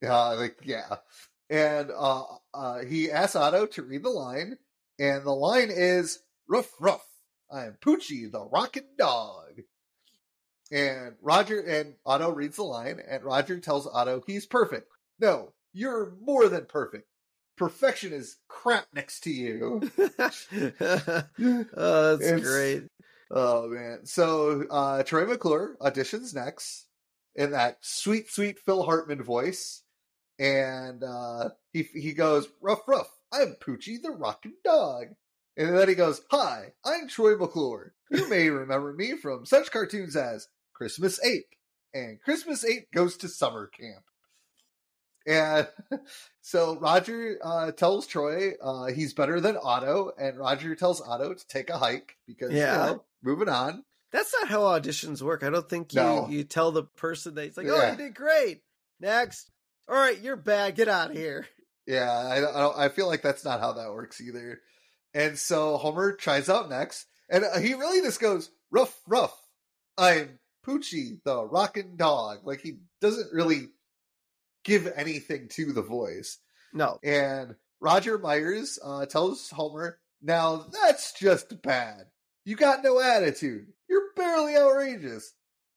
Yeah, 0.00 0.28
like 0.28 0.58
yeah. 0.64 0.96
And 1.50 1.90
uh, 1.90 2.24
uh, 2.52 2.84
he 2.84 3.10
asks 3.10 3.36
Otto 3.36 3.66
to 3.66 3.82
read 3.82 4.02
the 4.02 4.10
line, 4.10 4.58
and 4.98 5.24
the 5.24 5.32
line 5.32 5.70
is 5.70 6.20
"Ruff, 6.48 6.70
ruff! 6.80 7.06
I'm 7.50 7.76
Poochie, 7.80 8.30
the 8.30 8.44
rockin' 8.44 8.88
dog." 8.98 9.60
And 10.70 11.14
Roger 11.22 11.60
and 11.60 11.94
Otto 12.04 12.30
reads 12.30 12.56
the 12.56 12.62
line, 12.64 13.00
and 13.08 13.24
Roger 13.24 13.58
tells 13.58 13.86
Otto 13.86 14.22
he's 14.26 14.46
perfect. 14.46 14.88
No, 15.18 15.52
you're 15.72 16.12
more 16.20 16.48
than 16.48 16.66
perfect. 16.66 17.08
Perfection 17.56 18.12
is 18.12 18.36
crap 18.48 18.86
next 18.94 19.20
to 19.20 19.30
you. 19.30 19.90
oh, 19.98 20.10
that's 20.16 20.46
It's- 22.22 22.40
great. 22.42 22.84
Oh 23.30 23.68
man! 23.68 24.06
So 24.06 24.64
uh, 24.70 25.02
Troy 25.02 25.26
McClure 25.26 25.76
auditions 25.82 26.34
next 26.34 26.86
in 27.34 27.50
that 27.50 27.76
sweet, 27.82 28.30
sweet 28.30 28.58
Phil 28.58 28.82
Hartman 28.82 29.22
voice, 29.22 29.82
and 30.38 31.04
uh, 31.04 31.50
he 31.72 31.82
he 31.82 32.12
goes, 32.14 32.48
"Rough, 32.62 32.88
rough! 32.88 33.10
I'm 33.32 33.56
Poochie 33.60 34.00
the 34.00 34.12
Rockin' 34.12 34.54
Dog," 34.64 35.08
and 35.58 35.76
then 35.76 35.88
he 35.90 35.94
goes, 35.94 36.22
"Hi, 36.30 36.72
I'm 36.84 37.06
Troy 37.08 37.36
McClure. 37.36 37.92
You 38.10 38.30
may 38.30 38.48
remember 38.48 38.94
me 38.94 39.16
from 39.18 39.44
such 39.44 39.70
cartoons 39.70 40.16
as 40.16 40.48
Christmas 40.78 41.22
Ape 41.24 41.54
and 41.92 42.20
Christmas 42.22 42.64
Ape 42.64 42.88
Goes 42.94 43.16
to 43.18 43.28
Summer 43.28 43.66
Camp." 43.66 44.04
And 45.26 45.68
so 46.40 46.78
Roger 46.78 47.38
uh, 47.44 47.72
tells 47.72 48.06
Troy 48.06 48.52
uh, 48.62 48.86
he's 48.86 49.12
better 49.12 49.40
than 49.40 49.58
Otto, 49.62 50.12
and 50.18 50.38
Roger 50.38 50.74
tells 50.74 51.00
Otto 51.02 51.34
to 51.34 51.46
take 51.48 51.68
a 51.68 51.76
hike 51.78 52.16
because 52.26 52.52
Yeah. 52.52 52.86
you 52.86 52.92
know, 52.92 53.04
moving 53.22 53.48
on. 53.48 53.84
That's 54.10 54.32
not 54.40 54.48
how 54.48 54.60
auditions 54.60 55.20
work. 55.20 55.42
I 55.42 55.50
don't 55.50 55.68
think 55.68 55.92
you 55.92 56.00
No. 56.00 56.28
you 56.30 56.44
tell 56.44 56.72
the 56.72 56.84
person 56.84 57.34
that 57.34 57.44
it's 57.44 57.56
like, 57.58 57.66
oh, 57.68 57.76
Yeah. 57.76 57.90
you 57.90 57.96
did 57.98 58.14
great. 58.14 58.62
Next. 59.00 59.50
All 59.88 59.96
right, 59.96 60.18
you're 60.18 60.36
bad. 60.36 60.76
Get 60.76 60.88
out 60.88 61.10
of 61.10 61.16
here. 61.16 61.46
Yeah, 61.86 62.10
I, 62.10 62.36
I, 62.36 62.60
don't, 62.60 62.78
I 62.78 62.88
feel 62.90 63.06
like 63.06 63.22
that's 63.22 63.44
not 63.44 63.60
how 63.60 63.72
that 63.74 63.92
works 63.92 64.20
either. 64.20 64.60
And 65.14 65.38
so 65.38 65.76
Homer 65.78 66.12
tries 66.12 66.48
out 66.50 66.68
next, 66.70 67.06
and 67.30 67.44
uh, 67.44 67.58
he 67.58 67.72
really 67.74 68.00
just 68.02 68.20
goes 68.20 68.50
rough, 68.70 68.98
rough. 69.06 69.34
I'm 69.96 70.38
Poochie, 70.68 71.20
the 71.24 71.44
rockin' 71.44 71.96
dog. 71.96 72.40
Like 72.44 72.60
he 72.60 72.78
doesn't 73.00 73.32
really 73.32 73.68
give 74.64 74.92
anything 74.94 75.48
to 75.48 75.72
the 75.72 75.82
voice. 75.82 76.38
No. 76.74 76.98
And 77.02 77.56
Roger 77.80 78.18
Myers 78.18 78.78
uh, 78.84 79.06
tells 79.06 79.50
Homer, 79.50 79.98
"Now 80.20 80.66
that's 80.70 81.12
just 81.12 81.62
bad. 81.62 82.06
You 82.44 82.56
got 82.56 82.84
no 82.84 83.00
attitude. 83.00 83.68
You're 83.88 84.12
barely 84.14 84.56
outrageous, 84.56 85.32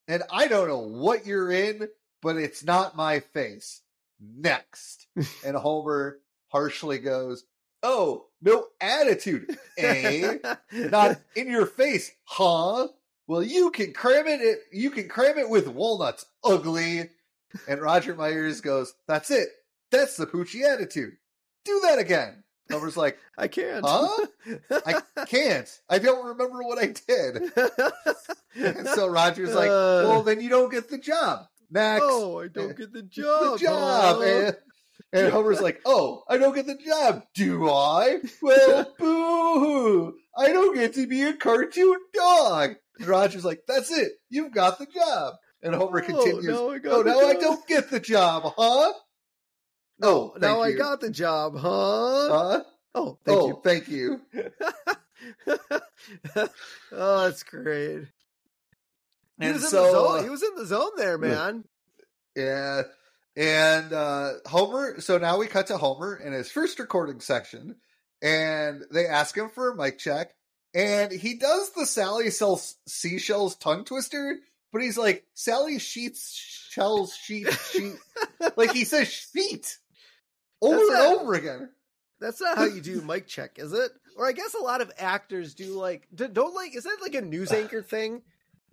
and 0.07 0.23
I 0.31 0.47
don't 0.47 0.67
know 0.67 0.79
what 0.79 1.25
you're 1.25 1.51
in, 1.51 1.87
but 2.21 2.35
it's 2.37 2.63
not 2.63 2.95
my 2.95 3.21
face." 3.21 3.81
Next, 4.19 5.07
and 5.45 5.55
Homer 5.55 6.19
harshly 6.49 6.99
goes, 6.99 7.45
"Oh, 7.81 8.27
no 8.41 8.67
attitude, 8.81 9.57
eh? 9.77 10.37
not 10.73 11.17
in 11.35 11.49
your 11.49 11.65
face, 11.65 12.11
huh? 12.25 12.89
Well, 13.27 13.43
you 13.43 13.71
can 13.71 13.93
cram 13.93 14.27
it. 14.27 14.59
you 14.71 14.89
can 14.91 15.07
cram 15.07 15.37
it 15.37 15.49
with 15.49 15.67
walnuts, 15.67 16.25
ugly." 16.43 17.09
And 17.67 17.81
Roger 17.81 18.15
Myers 18.15 18.61
goes, 18.61 18.93
"That's 19.07 19.29
it. 19.31 19.49
That's 19.91 20.17
the 20.17 20.25
Poochie 20.27 20.63
attitude. 20.63 21.13
Do 21.65 21.79
that 21.83 21.99
again." 21.99 22.43
Homer's 22.71 22.95
like, 22.95 23.17
I 23.37 23.47
can't. 23.47 23.83
Huh? 23.85 24.27
"I 24.85 25.01
can't. 25.25 25.69
I 25.89 25.99
don't 25.99 26.25
remember 26.27 26.63
what 26.63 26.77
I 26.79 26.87
did." 26.87 27.51
And 28.55 28.87
so 28.87 29.07
Roger's 29.07 29.53
like, 29.53 29.69
Uh. 29.69 30.07
"Well, 30.07 30.23
then 30.23 30.41
you 30.41 30.49
don't 30.49 30.71
get 30.71 30.89
the 30.89 30.97
job." 30.97 31.47
Next, 31.73 32.03
oh, 32.05 32.39
I 32.41 32.47
don't 32.49 32.75
get 32.75 32.91
the 32.91 33.01
job. 33.03 33.59
the 33.59 33.65
job. 33.65 34.55
And, 35.13 35.31
Homer's 35.31 35.59
like, 35.61 35.81
"Oh, 35.85 36.23
I 36.29 36.37
don't 36.37 36.55
get 36.55 36.67
the 36.67 36.75
job, 36.75 37.23
do 37.35 37.69
I? 37.69 38.19
Well, 38.41 38.93
boo-hoo! 38.99 40.15
I 40.37 40.47
don't 40.53 40.73
get 40.75 40.93
to 40.93 41.05
be 41.07 41.23
a 41.23 41.33
cartoon 41.33 41.97
dog." 42.13 42.75
And 42.97 43.07
Roger's 43.07 43.43
like, 43.45 43.63
"That's 43.67 43.91
it. 43.91 44.13
You've 44.29 44.53
got 44.53 44.79
the 44.79 44.85
job." 44.85 45.33
And 45.61 45.75
Homer 45.75 46.01
Oh, 46.01 46.05
continues, 46.05 46.45
now 46.45 46.69
I 46.69 46.79
"Oh, 46.85 47.01
now 47.01 47.19
I 47.19 47.33
don't 47.33 47.67
get 47.67 47.89
the 47.89 47.99
job, 47.99 48.53
huh? 48.57 48.93
Oh, 50.01 50.33
now 50.39 50.61
thank 50.63 50.75
I 50.75 50.77
got 50.77 51.01
the 51.01 51.09
job, 51.11 51.57
huh? 51.57 52.29
Huh? 52.29 52.63
oh, 52.95 53.17
thank 53.25 53.39
oh, 53.39 53.47
you. 53.47 53.61
thank 53.63 53.87
you." 53.89 54.21
oh, 56.91 57.23
that's 57.25 57.43
great. 57.43 58.05
He 59.39 59.45
And 59.47 59.53
was, 59.53 59.63
in 59.65 59.79
the 59.79 59.91
zone. 59.91 60.19
uh, 60.19 60.23
he 60.23 60.29
was 60.29 60.43
in 60.43 60.55
the 60.55 60.65
zone 60.65 60.91
there, 60.97 61.17
man. 61.17 61.63
Yeah. 62.35 62.83
And 63.35 63.93
uh 63.93 64.33
Homer, 64.45 64.99
so 64.99 65.17
now 65.17 65.37
we 65.37 65.47
cut 65.47 65.67
to 65.67 65.77
Homer 65.77 66.15
in 66.15 66.33
his 66.33 66.51
first 66.51 66.79
recording 66.79 67.21
section, 67.21 67.77
and 68.21 68.83
they 68.91 69.05
ask 69.07 69.35
him 69.37 69.49
for 69.49 69.69
a 69.71 69.75
mic 69.75 69.99
check, 69.99 70.31
and 70.73 71.11
he 71.11 71.35
does 71.35 71.71
the 71.71 71.85
Sally 71.85 72.29
sells 72.29 72.75
seashells 72.87 73.55
tongue 73.55 73.85
twister, 73.85 74.37
but 74.73 74.81
he's 74.81 74.97
like, 74.97 75.25
Sally 75.33 75.79
sheets 75.79 76.33
shells 76.71 77.15
sheet 77.15 77.51
sheet 77.71 77.95
like 78.57 78.73
he 78.73 78.83
says 78.83 79.07
sheet 79.07 79.77
over 80.61 80.75
That's 80.77 80.89
and 80.89 81.19
over 81.19 81.33
again. 81.33 81.69
That's 82.19 82.41
not 82.41 82.57
how 82.57 82.65
you 82.65 82.81
do 82.81 83.01
mic 83.01 83.27
check, 83.27 83.57
is 83.57 83.71
it? 83.73 83.91
Or 84.17 84.27
I 84.27 84.33
guess 84.33 84.53
a 84.53 84.59
lot 84.61 84.81
of 84.81 84.91
actors 84.97 85.55
do 85.55 85.79
like 85.79 86.05
don't 86.13 86.53
like. 86.53 86.75
Is 86.75 86.83
that 86.83 86.97
like 87.01 87.15
a 87.15 87.21
news 87.21 87.51
anchor 87.53 87.81
thing? 87.81 88.23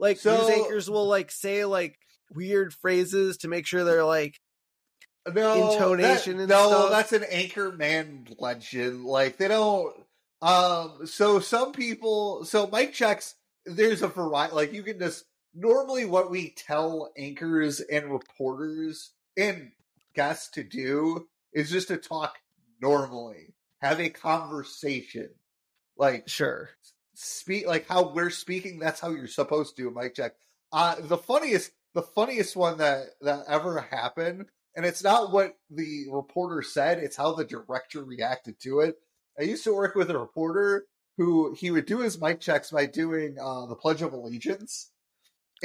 Like 0.00 0.18
So- 0.18 0.36
news 0.36 0.50
anchors 0.50 0.90
will 0.90 1.06
like 1.06 1.30
say 1.30 1.64
like 1.64 1.96
weird 2.34 2.74
phrases 2.74 3.38
to 3.38 3.48
make 3.48 3.66
sure 3.66 3.84
they're 3.84 4.04
like 4.04 4.38
no 5.34 5.72
intonation 5.72 6.36
that- 6.36 6.42
and 6.42 6.50
no 6.50 6.68
stuff. 6.68 6.90
that's 6.90 7.12
an 7.12 7.24
anchor 7.30 7.72
man 7.72 8.26
legend 8.38 9.04
like 9.04 9.36
they 9.36 9.48
don't 9.48 9.94
um 10.42 11.00
so 11.04 11.40
some 11.40 11.72
people 11.72 12.44
so 12.44 12.66
mic 12.68 12.92
checks 12.92 13.34
there's 13.66 14.02
a 14.02 14.08
variety 14.08 14.54
like 14.54 14.72
you 14.72 14.82
can 14.82 14.98
just 14.98 15.24
normally 15.54 16.04
what 16.04 16.30
we 16.30 16.50
tell 16.50 17.10
anchors 17.18 17.80
and 17.80 18.10
reporters 18.12 19.12
and 19.36 19.72
guests 20.14 20.50
to 20.50 20.62
do 20.62 21.26
is 21.52 21.70
just 21.70 21.88
to 21.88 21.96
talk 21.96 22.36
normally 22.80 23.54
have 23.80 24.00
a 24.00 24.08
conversation 24.08 25.28
like 25.96 26.28
sure. 26.28 26.70
speak 27.14 27.66
like 27.66 27.86
how 27.88 28.12
we're 28.12 28.30
speaking 28.30 28.78
that's 28.78 29.00
how 29.00 29.10
you're 29.10 29.26
supposed 29.26 29.76
to 29.76 29.82
do 29.82 29.88
a 29.88 29.92
mic 30.02 30.14
check 30.14 30.34
uh 30.72 30.94
the 31.00 31.18
funniest 31.18 31.72
the 31.94 32.02
funniest 32.02 32.54
one 32.54 32.78
that 32.78 33.06
that 33.20 33.42
ever 33.48 33.80
happened 33.80 34.46
and 34.78 34.86
it's 34.86 35.02
not 35.02 35.32
what 35.32 35.56
the 35.70 36.04
reporter 36.08 36.62
said 36.62 36.98
it's 36.98 37.16
how 37.16 37.32
the 37.32 37.44
director 37.44 38.04
reacted 38.04 38.60
to 38.60 38.78
it. 38.78 38.94
I 39.36 39.42
used 39.42 39.64
to 39.64 39.74
work 39.74 39.96
with 39.96 40.08
a 40.08 40.16
reporter 40.16 40.86
who 41.16 41.52
he 41.52 41.72
would 41.72 41.84
do 41.84 41.98
his 41.98 42.20
mic 42.20 42.38
checks 42.38 42.70
by 42.70 42.86
doing 42.86 43.36
uh 43.42 43.66
the 43.66 43.74
pledge 43.74 44.02
of 44.02 44.12
allegiance. 44.12 44.92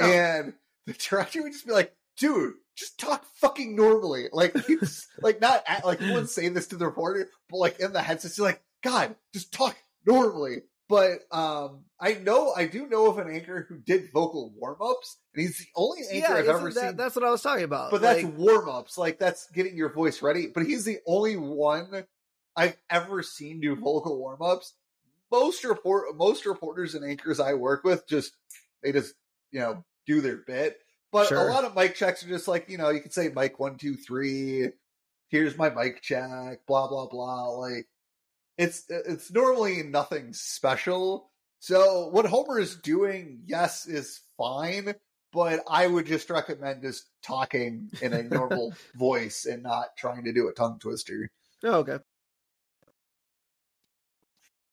Oh. 0.00 0.10
and 0.10 0.54
the 0.86 0.94
director 0.94 1.44
would 1.44 1.52
just 1.52 1.64
be 1.64 1.72
like 1.72 1.94
dude 2.18 2.54
just 2.76 2.98
talk 2.98 3.24
fucking 3.36 3.76
normally. 3.76 4.26
Like 4.32 4.52
he's 4.66 5.06
like 5.22 5.40
not 5.40 5.62
at, 5.68 5.86
like 5.86 6.00
he 6.00 6.08
wouldn't 6.08 6.30
say 6.30 6.48
this 6.48 6.66
to 6.68 6.76
the 6.76 6.86
reporter 6.86 7.30
but 7.48 7.58
like 7.58 7.78
in 7.78 7.92
the 7.92 8.02
headset 8.02 8.32
he's 8.32 8.40
like 8.40 8.62
god 8.82 9.14
just 9.32 9.52
talk 9.52 9.76
normally 10.04 10.62
but 10.88 11.20
um 11.32 11.84
I 12.00 12.14
know 12.14 12.52
I 12.54 12.66
do 12.66 12.86
know 12.88 13.06
of 13.06 13.18
an 13.18 13.30
anchor 13.30 13.66
who 13.68 13.78
did 13.78 14.10
vocal 14.12 14.52
warm 14.56 14.76
ups, 14.82 15.18
and 15.34 15.42
he's 15.42 15.58
the 15.58 15.66
only 15.76 16.02
anchor 16.12 16.32
Yeah, 16.32 16.38
I've 16.38 16.48
ever 16.48 16.70
that, 16.72 16.88
seen. 16.90 16.96
that's 16.96 17.16
what 17.16 17.24
I 17.24 17.30
was 17.30 17.42
talking 17.42 17.64
about. 17.64 17.90
but 17.90 18.00
that's 18.00 18.24
warm 18.24 18.68
ups, 18.68 18.98
like 18.98 19.18
that's 19.18 19.48
getting 19.52 19.76
your 19.76 19.92
voice 19.92 20.20
ready. 20.22 20.48
But 20.52 20.66
he's 20.66 20.84
the 20.84 20.98
only 21.06 21.36
one 21.36 22.04
I've 22.56 22.76
ever 22.90 23.22
seen 23.22 23.60
do 23.60 23.74
vocal 23.74 24.18
warm 24.18 24.42
ups. 24.42 24.74
Most 25.32 25.64
report 25.64 26.14
most 26.16 26.46
reporters 26.46 26.94
and 26.94 27.04
anchors 27.08 27.40
I 27.40 27.54
work 27.54 27.82
with 27.84 28.06
just 28.06 28.32
they 28.82 28.92
just 28.92 29.14
you 29.50 29.60
know 29.60 29.84
do 30.06 30.20
their 30.20 30.36
bit. 30.46 30.78
But 31.10 31.28
Sure. 31.28 31.38
a 31.48 31.50
lot 31.52 31.64
of 31.64 31.74
mic 31.76 31.94
checks 31.94 32.24
are 32.24 32.28
just 32.28 32.46
like 32.48 32.68
you 32.68 32.76
know 32.78 32.90
you 32.90 33.00
can 33.00 33.10
say 33.10 33.28
mic 33.34 33.58
one 33.58 33.76
two 33.78 33.94
three. 33.96 34.68
Here's 35.28 35.56
my 35.56 35.70
mic 35.70 36.02
check. 36.02 36.66
Blah 36.66 36.88
blah 36.88 37.06
blah. 37.08 37.48
Like 37.50 37.86
it's 38.56 38.84
it's 38.88 39.32
normally 39.32 39.82
nothing 39.82 40.32
special. 40.32 41.30
So 41.60 42.08
what 42.08 42.26
Homer 42.26 42.58
is 42.58 42.76
doing, 42.76 43.40
yes, 43.46 43.86
is 43.86 44.20
fine, 44.36 44.94
but 45.32 45.60
I 45.68 45.86
would 45.86 46.06
just 46.06 46.28
recommend 46.28 46.82
just 46.82 47.04
talking 47.22 47.90
in 48.02 48.12
a 48.12 48.22
normal 48.22 48.74
voice 48.94 49.46
and 49.46 49.62
not 49.62 49.96
trying 49.96 50.24
to 50.24 50.32
do 50.32 50.48
a 50.48 50.52
tongue 50.52 50.78
twister. 50.78 51.30
Oh, 51.62 51.78
okay. 51.78 51.98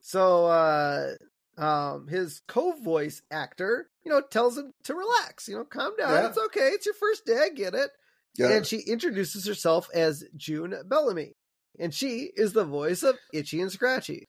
So 0.02 0.48
uh 0.48 1.14
um, 1.58 2.08
his 2.08 2.42
co-voice 2.48 3.22
actor, 3.30 3.90
you 4.04 4.12
know, 4.12 4.22
tells 4.22 4.58
him 4.58 4.74
to 4.84 4.96
relax. 4.96 5.48
You 5.48 5.58
know, 5.58 5.64
calm 5.64 5.94
down. 5.98 6.12
Yeah. 6.12 6.28
It's 6.28 6.38
okay. 6.38 6.70
It's 6.70 6.86
your 6.86 6.96
first 6.96 7.26
day. 7.26 7.38
I 7.38 7.50
get 7.50 7.76
it. 7.76 7.92
Yeah. 8.36 8.50
And 8.50 8.66
she 8.66 8.80
introduces 8.80 9.46
herself 9.46 9.90
as 9.94 10.24
June 10.36 10.74
Bellamy, 10.86 11.36
and 11.80 11.94
she 11.94 12.32
is 12.36 12.54
the 12.54 12.66
voice 12.66 13.04
of 13.04 13.18
Itchy 13.34 13.62
and 13.62 13.72
Scratchy. 13.72 14.28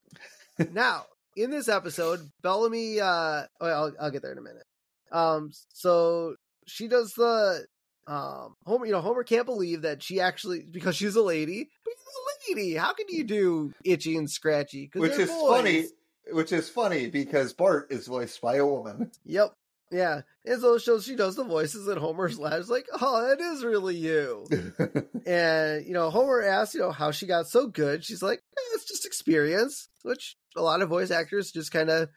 now, 0.73 1.05
in 1.37 1.51
this 1.51 1.69
episode, 1.69 2.31
Bellamy, 2.43 3.01
uh, 3.01 3.45
oh, 3.61 3.67
I'll, 3.67 3.93
I'll 4.01 4.11
get 4.11 4.23
there 4.23 4.33
in 4.33 4.39
a 4.39 4.43
minute. 4.43 4.65
Um, 5.11 5.51
so 5.73 6.37
she 6.67 6.89
does 6.89 7.13
the 7.15 7.67
um 8.07 8.57
Homer. 8.65 8.87
You 8.87 8.93
know, 8.93 9.01
Homer 9.01 9.25
can't 9.25 9.47
believe 9.47 9.83
that 9.83 10.03
she 10.03 10.21
actually 10.21 10.65
because 10.69 10.97
she's 10.97 11.17
a 11.17 11.23
lady, 11.23 11.69
but 11.85 11.93
you're 11.93 12.57
a 12.57 12.61
lady. 12.61 12.75
How 12.75 12.93
can 12.93 13.07
you 13.09 13.25
do 13.25 13.73
Itchy 13.85 14.17
and 14.17 14.31
Scratchy? 14.31 14.91
which 14.95 15.13
is 15.13 15.29
boys. 15.29 15.51
funny. 15.51 15.85
Which 16.31 16.53
is 16.53 16.69
funny 16.69 17.11
because 17.11 17.53
Bart 17.53 17.89
is 17.91 18.07
voiced 18.07 18.41
by 18.41 18.57
a 18.57 18.67
woman. 18.67 19.11
Yep. 19.25 19.55
Yeah. 19.93 20.23
And 20.45 20.61
so, 20.61 20.79
so 20.79 21.01
she 21.01 21.15
does 21.15 21.37
the 21.37 21.45
voices 21.45 21.87
and 21.87 21.99
Homer's 21.99 22.39
laughs 22.39 22.71
like, 22.71 22.87
oh, 22.99 23.29
that 23.29 23.41
is 23.41 23.63
really 23.63 23.97
you. 23.97 24.47
and, 25.27 25.87
you 25.87 25.93
know, 25.93 26.11
Homer 26.11 26.43
asks, 26.43 26.75
you 26.75 26.81
know, 26.81 26.91
how 26.91 27.11
she 27.11 27.27
got 27.27 27.47
so 27.47 27.67
good. 27.67 28.03
She's 28.03 28.23
like, 28.23 28.39
eh, 28.39 28.75
it's 28.75 28.89
just 28.89 29.05
experience, 29.05 29.89
which 30.03 30.37
a 30.57 30.63
lot 30.63 30.81
of 30.81 30.89
voice 30.89 31.11
actors 31.11 31.53
just 31.53 31.71
kind 31.71 31.91
of 31.91 32.09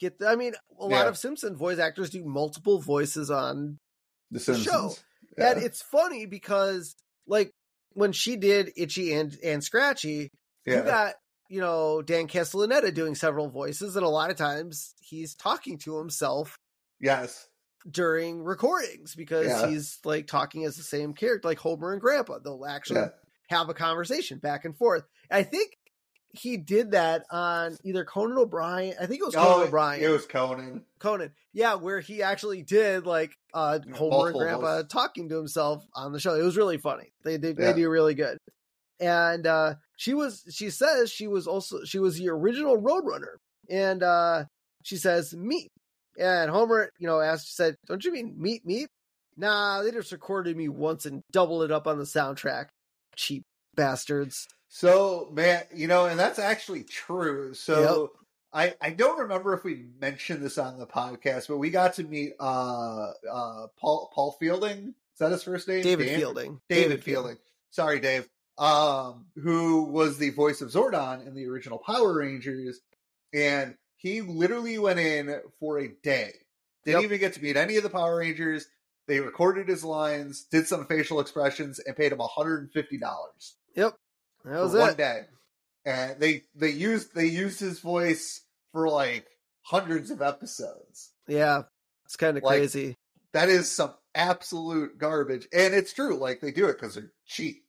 get. 0.00 0.18
The, 0.18 0.26
I 0.26 0.36
mean, 0.36 0.54
a 0.78 0.86
lot 0.86 1.06
of 1.06 1.16
Simpson 1.16 1.56
voice 1.56 1.78
actors 1.78 2.10
do 2.10 2.24
multiple 2.24 2.80
voices 2.80 3.30
on. 3.30 3.78
the 4.30 4.40
show. 4.40 4.52
Simpsons. 4.54 5.04
And 5.38 5.62
it's 5.62 5.80
funny 5.80 6.26
because, 6.26 6.96
like, 7.26 7.52
when 7.92 8.12
she 8.12 8.36
did 8.36 8.70
Itchy 8.76 9.14
and, 9.14 9.34
and 9.42 9.62
Scratchy, 9.64 10.30
you 10.66 10.82
got 10.82 11.14
you 11.48 11.60
know 11.60 12.02
Dan 12.02 12.28
Castellaneta 12.28 12.92
doing 12.92 13.14
several 13.14 13.48
voices, 13.48 13.96
and 13.96 14.04
a 14.04 14.08
lot 14.08 14.30
of 14.30 14.36
times 14.36 14.94
he's 15.00 15.34
talking 15.34 15.78
to 15.78 15.98
himself 15.98 16.56
Yes. 17.02 17.48
during 17.90 18.42
recordings 18.44 19.14
because 19.16 19.46
Yeah. 19.48 19.66
he's 19.68 19.98
like 20.04 20.28
talking 20.28 20.64
as 20.64 20.76
the 20.76 20.84
same 20.84 21.14
character, 21.14 21.48
like 21.48 21.58
Homer 21.58 21.92
and 21.92 22.00
Grandpa. 22.00 22.38
They'll 22.38 22.64
actually 22.64 23.00
Yeah. 23.00 23.08
have 23.48 23.68
a 23.68 23.74
conversation 23.74 24.38
back 24.38 24.64
and 24.64 24.76
forth. 24.76 25.02
I 25.30 25.42
think 25.42 25.76
he 26.34 26.56
did 26.56 26.92
that 26.92 27.26
on 27.30 27.76
either 27.84 28.04
Conan 28.04 28.38
O'Brien. 28.38 28.94
I 29.00 29.06
think 29.06 29.20
it 29.20 29.24
was 29.24 29.34
Conan 29.34 29.50
Oh, 29.52 29.64
O'Brien. 29.64 30.00
it 30.02 30.08
was 30.08 30.24
Conan. 30.26 30.84
Conan. 31.00 31.34
Yeah, 31.52 31.74
where 31.74 31.98
he 32.00 32.22
actually 32.22 32.62
did 32.62 33.04
like 33.04 33.32
uh 33.52 33.80
Homer 33.96 34.28
and 34.28 34.38
Grandpa 34.38 34.76
voices. 34.76 34.88
talking 34.92 35.28
to 35.30 35.36
himself 35.36 35.84
on 35.94 36.12
the 36.12 36.20
show. 36.20 36.34
It 36.36 36.42
was 36.44 36.56
really 36.56 36.78
funny. 36.78 37.12
They 37.24 37.36
they, 37.36 37.48
Yeah. 37.48 37.72
they 37.72 37.72
do 37.74 37.90
really 37.90 38.14
good. 38.14 38.38
And 39.00 39.46
uh 39.46 39.74
she 39.96 40.14
was 40.14 40.44
she 40.50 40.70
says 40.70 41.10
she 41.10 41.26
was 41.26 41.46
also 41.48 41.82
she 41.84 41.98
was 41.98 42.16
the 42.16 42.28
original 42.28 42.80
Roadrunner. 42.80 43.38
And 43.68 44.02
uh 44.04 44.44
she 44.84 44.96
says 44.96 45.34
meat. 45.34 45.68
And 46.18 46.50
Homer, 46.50 46.90
you 46.98 47.06
know, 47.06 47.20
asked 47.20 47.56
said, 47.56 47.76
Don't 47.86 48.04
you 48.04 48.12
mean 48.12 48.34
meat 48.36 48.66
meat? 48.66 48.88
Nah, 49.36 49.82
they 49.82 49.90
just 49.90 50.12
recorded 50.12 50.56
me 50.56 50.68
once 50.68 51.06
and 51.06 51.22
doubled 51.32 51.64
it 51.64 51.72
up 51.72 51.86
on 51.86 51.98
the 51.98 52.04
soundtrack. 52.04 52.66
Cheap 53.16 53.44
bastards. 53.74 54.46
So 54.68 55.30
man, 55.32 55.64
you 55.74 55.86
know, 55.86 56.06
and 56.06 56.18
that's 56.18 56.38
actually 56.38 56.84
true. 56.84 57.54
So 57.54 58.12
I 58.52 58.74
I 58.80 58.90
don't 58.90 59.18
remember 59.18 59.54
if 59.54 59.64
we 59.64 59.86
mentioned 60.00 60.42
this 60.42 60.58
on 60.58 60.78
the 60.78 60.86
podcast, 60.86 61.48
but 61.48 61.58
we 61.58 61.70
got 61.70 61.94
to 61.94 62.04
meet 62.04 62.32
uh 62.40 63.10
uh 63.30 63.66
Paul 63.78 64.10
Paul 64.14 64.36
Fielding. 64.38 64.88
Is 65.14 65.18
that 65.18 65.32
his 65.32 65.42
first 65.42 65.68
name? 65.68 65.82
David 65.82 66.06
Dan? 66.06 66.18
Fielding. 66.18 66.60
David, 66.68 67.04
Fielding. 67.04 67.36
Sorry, 67.70 68.00
Dave. 68.00 68.28
Um, 68.58 69.26
who 69.36 69.84
was 69.84 70.18
the 70.18 70.30
voice 70.30 70.60
of 70.60 70.70
Zordon 70.70 71.26
in 71.26 71.34
the 71.34 71.46
original 71.46 71.78
Power 71.78 72.14
Rangers, 72.14 72.80
and 73.32 73.74
he 74.02 74.20
literally 74.20 74.78
went 74.78 74.98
in 74.98 75.40
for 75.60 75.78
a 75.78 75.88
day. 76.02 76.32
Didn't 76.84 77.02
Yep. 77.02 77.04
even 77.04 77.20
get 77.20 77.32
to 77.34 77.42
meet 77.42 77.56
any 77.56 77.76
of 77.76 77.84
the 77.84 77.90
Power 77.90 78.16
Rangers. 78.18 78.66
They 79.06 79.20
recorded 79.20 79.68
his 79.68 79.84
lines, 79.84 80.44
did 80.50 80.66
some 80.66 80.86
facial 80.86 81.20
expressions, 81.20 81.78
and 81.78 81.96
paid 81.96 82.12
him 82.12 82.20
$150 82.20 83.56
Yep. 83.76 83.94
That 84.44 84.60
was 84.60 84.72
one 84.74 84.90
it. 84.90 84.96
day. 84.96 85.20
And 85.84 86.20
they 86.20 86.44
they 86.54 86.70
used 86.70 87.14
they 87.14 87.26
used 87.26 87.58
his 87.60 87.80
voice 87.80 88.42
for 88.72 88.88
like 88.88 89.26
hundreds 89.62 90.10
of 90.10 90.22
episodes. 90.22 91.12
Yeah. 91.26 91.62
It's 92.04 92.16
kind 92.16 92.36
of 92.36 92.42
Like, 92.42 92.58
crazy. 92.58 92.96
That 93.32 93.48
is 93.48 93.70
some 93.70 93.94
absolute 94.14 94.98
garbage, 94.98 95.48
and 95.52 95.74
it's 95.74 95.92
true. 95.92 96.16
Like 96.16 96.40
they 96.40 96.50
do 96.52 96.66
it 96.66 96.74
because 96.74 96.94
they're 96.96 97.12
cheap. 97.26 97.64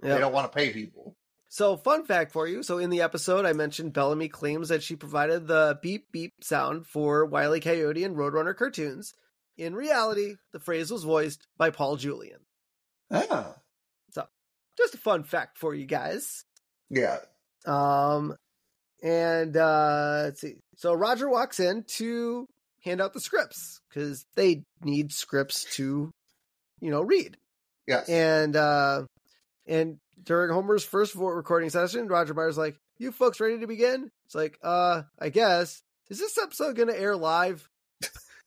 They 0.00 0.18
don't 0.18 0.32
want 0.32 0.50
to 0.50 0.56
pay 0.56 0.72
people. 0.72 1.14
So, 1.54 1.76
fun 1.76 2.06
fact 2.06 2.32
for 2.32 2.48
you. 2.48 2.62
So, 2.62 2.78
in 2.78 2.88
the 2.88 3.02
episode, 3.02 3.44
I 3.44 3.52
mentioned 3.52 3.92
Bellamy 3.92 4.28
claims 4.28 4.70
that 4.70 4.82
she 4.82 4.96
provided 4.96 5.46
the 5.46 5.78
beep 5.82 6.10
beep 6.10 6.32
sound 6.40 6.86
for 6.86 7.26
Wile 7.26 7.54
E. 7.54 7.60
Coyote 7.60 8.04
and 8.04 8.16
Roadrunner 8.16 8.56
cartoons. 8.56 9.12
In 9.58 9.74
reality, 9.74 10.36
the 10.54 10.60
phrase 10.60 10.90
was 10.90 11.04
voiced 11.04 11.46
by 11.58 11.68
Paul 11.68 11.96
Julian. 11.96 12.38
Ah, 13.10 13.54
So, 14.12 14.24
Just 14.78 14.94
a 14.94 14.96
fun 14.96 15.24
fact 15.24 15.58
for 15.58 15.74
you 15.74 15.84
guys. 15.84 16.44
yeah. 16.88 17.18
Um, 17.66 18.34
and 19.02 19.54
uh, 19.54 20.20
let's 20.24 20.40
see. 20.40 20.54
So, 20.76 20.94
Roger 20.94 21.28
walks 21.28 21.60
in 21.60 21.84
to 21.98 22.46
hand 22.82 23.02
out 23.02 23.12
the 23.12 23.20
scripts 23.20 23.78
because 23.90 24.24
they 24.36 24.62
need 24.82 25.12
scripts 25.12 25.64
to, 25.76 26.10
you 26.80 26.90
know, 26.90 27.02
read. 27.02 27.36
Yes. 27.86 28.08
And 28.08 28.56
uh 28.56 29.02
and 29.66 29.98
during 30.22 30.50
Homer's 30.50 30.84
first 30.84 31.14
recording 31.14 31.70
session, 31.70 32.08
Roger 32.08 32.34
Myers 32.34 32.58
like, 32.58 32.78
"You 32.98 33.12
folks 33.12 33.40
ready 33.40 33.58
to 33.58 33.66
begin?" 33.66 34.10
It's 34.26 34.34
like, 34.34 34.58
"Uh, 34.62 35.02
I 35.18 35.28
guess." 35.28 35.82
Is 36.08 36.18
this 36.18 36.36
episode 36.36 36.76
going 36.76 36.88
to 36.88 37.00
air 37.00 37.16
live? 37.16 37.68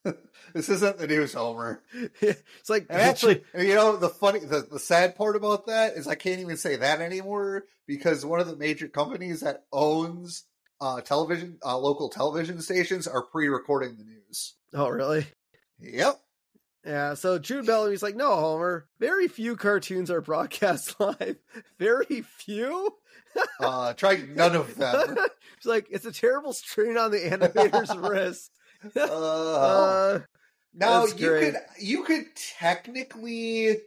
this 0.53 0.69
isn't 0.69 0.97
the 0.97 1.07
news, 1.07 1.33
Homer. 1.33 1.81
it's 2.21 2.69
like 2.69 2.85
And 2.89 3.01
actually, 3.01 3.43
you 3.57 3.73
know, 3.73 3.97
the 3.97 4.09
funny, 4.09 4.39
the, 4.39 4.61
the 4.61 4.79
sad 4.79 5.15
part 5.15 5.35
about 5.35 5.67
that 5.67 5.93
is 5.93 6.07
I 6.07 6.15
can't 6.15 6.41
even 6.41 6.57
say 6.57 6.75
that 6.75 7.01
anymore 7.01 7.65
because 7.87 8.25
one 8.25 8.39
of 8.39 8.47
the 8.47 8.55
major 8.55 8.87
companies 8.87 9.39
that 9.41 9.65
owns 9.71 10.43
uh, 10.79 11.01
television, 11.01 11.57
uh, 11.65 11.77
local 11.77 12.09
television 12.09 12.61
stations 12.61 13.07
are 13.07 13.23
pre-recording 13.23 13.97
the 13.97 14.03
news. 14.03 14.53
oh, 14.73 14.89
really? 14.89 15.25
Yep. 15.79 16.19
Yeah. 16.85 17.15
So 17.15 17.39
June 17.39 17.65
Bellamy's 17.65 18.03
like, 18.03 18.15
"No, 18.15 18.35
Homer. 18.35 18.85
Very 18.99 19.27
few 19.27 19.55
cartoons 19.55 20.11
are 20.11 20.21
broadcast 20.21 20.95
live. 20.99 21.37
Very 21.79 22.21
few." 22.21 22.93
Uh, 23.59 23.93
try 23.93 24.15
none 24.35 24.55
of 24.55 24.75
them. 24.75 25.17
She's 25.59 25.65
like, 25.65 25.87
"It's 25.89 26.05
a 26.05 26.11
terrible 26.11 26.53
strain 26.53 26.97
on 26.97 27.11
the 27.11 27.17
animator's 27.19 27.95
wrist." 27.97 28.51
Uh, 28.95 28.99
Uh, 29.01 30.19
Now 30.73 31.05
you 31.05 31.13
great. 31.29 31.53
could 31.53 31.61
you 31.79 32.03
could 32.03 32.25
technically 32.59 33.77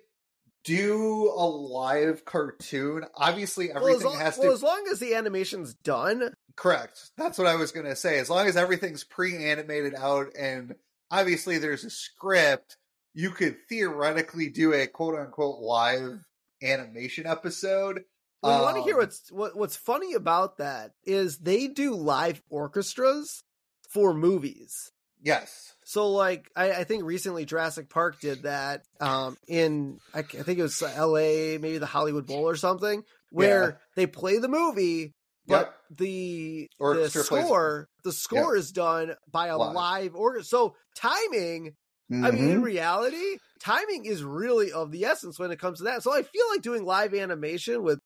do 0.64 1.32
a 1.34 1.46
live 1.46 2.24
cartoon. 2.24 3.05
Obviously, 3.14 3.68
well, 3.68 3.78
everything 3.86 4.07
long, 4.07 4.18
has 4.18 4.34
to 4.36 4.42
well, 4.42 4.53
as 4.53 4.62
long 4.62 4.84
as 4.90 4.99
the 4.99 5.14
animation's 5.14 5.74
done, 5.74 6.34
correct. 6.57 7.11
That's 7.16 7.38
what 7.38 7.46
I 7.46 7.55
was 7.57 7.72
gonna 7.72 7.96
say. 7.96 8.18
As 8.18 8.28
long 8.28 8.46
as 8.46 8.57
everything's 8.57 9.05
pre-animated 9.05 9.94
out, 9.94 10.28
and 10.38 10.74
obviously 11.11 11.59
there's 11.59 11.84
a 11.84 11.90
script, 11.90 12.76
you 13.14 13.30
could 13.30 13.56
theoretically 13.68 14.48
do 14.50 14.72
a 14.72 14.86
quote 14.86 15.18
unquote 15.18 15.61
live 15.61 16.20
animation 16.62 17.26
episode. 17.26 18.02
Well, 18.42 18.56
you 18.59 18.62
want 18.62 18.76
to 18.76 18.82
hear 18.82 18.94
Um, 18.94 19.00
what's 19.00 19.32
what, 19.32 19.56
what's 19.56 19.76
funny 19.76 20.14
about 20.14 20.59
that 20.59 20.92
is 21.04 21.38
they 21.38 21.66
do 21.68 21.94
live 21.94 22.40
orchestras 22.50 23.42
for 23.90 24.14
movies. 24.14 24.92
Yes. 25.20 25.74
So, 25.84 26.11
like, 26.11 26.48
I, 26.54 26.70
I 26.72 26.84
think 26.84 27.02
recently 27.02 27.44
Jurassic 27.44 27.88
Park 27.90 28.20
did 28.20 28.44
that 28.44 28.82
um, 29.00 29.36
in 29.48 29.98
I 30.14 30.22
think 30.22 30.59
it 30.59 30.62
was 30.62 30.80
L.A., 30.80 31.59
maybe 31.59 31.78
the 31.78 31.86
Hollywood 31.86 32.26
Bowl 32.26 32.48
or 32.48 32.54
something, 32.54 33.02
where 33.30 33.62
Yeah. 33.70 33.76
they 33.96 34.06
play 34.06 34.38
the 34.38 34.46
movie, 34.48 35.14
but 35.48 35.74
Yep. 35.90 35.98
the 35.98 36.04
the 36.04 36.68
Orchestra 36.78 37.24
plays- 37.24 37.44
score 37.46 37.88
the 38.04 38.12
score 38.12 38.54
is 38.56 38.70
done 38.70 39.16
by 39.32 39.48
a 39.48 39.59
Live. 39.59 39.74
live 39.74 40.14
orchestra. 40.14 40.44
So 40.59 40.74
timing 40.94 41.74
I 42.11 42.30
mean, 42.30 42.48
in 42.50 42.61
Mhm. 42.61 42.64
reality, 42.64 43.38
timing 43.61 44.06
is 44.06 44.22
really 44.24 44.72
of 44.72 44.90
the 44.90 45.04
essence 45.04 45.38
when 45.38 45.50
it 45.50 45.59
comes 45.61 45.78
to 45.78 45.84
that. 45.84 46.02
So 46.02 46.12
I 46.12 46.22
feel 46.22 46.48
like 46.50 46.62
doing 46.62 46.84
live 46.84 47.12
animation 47.14 47.82
with 47.82 47.98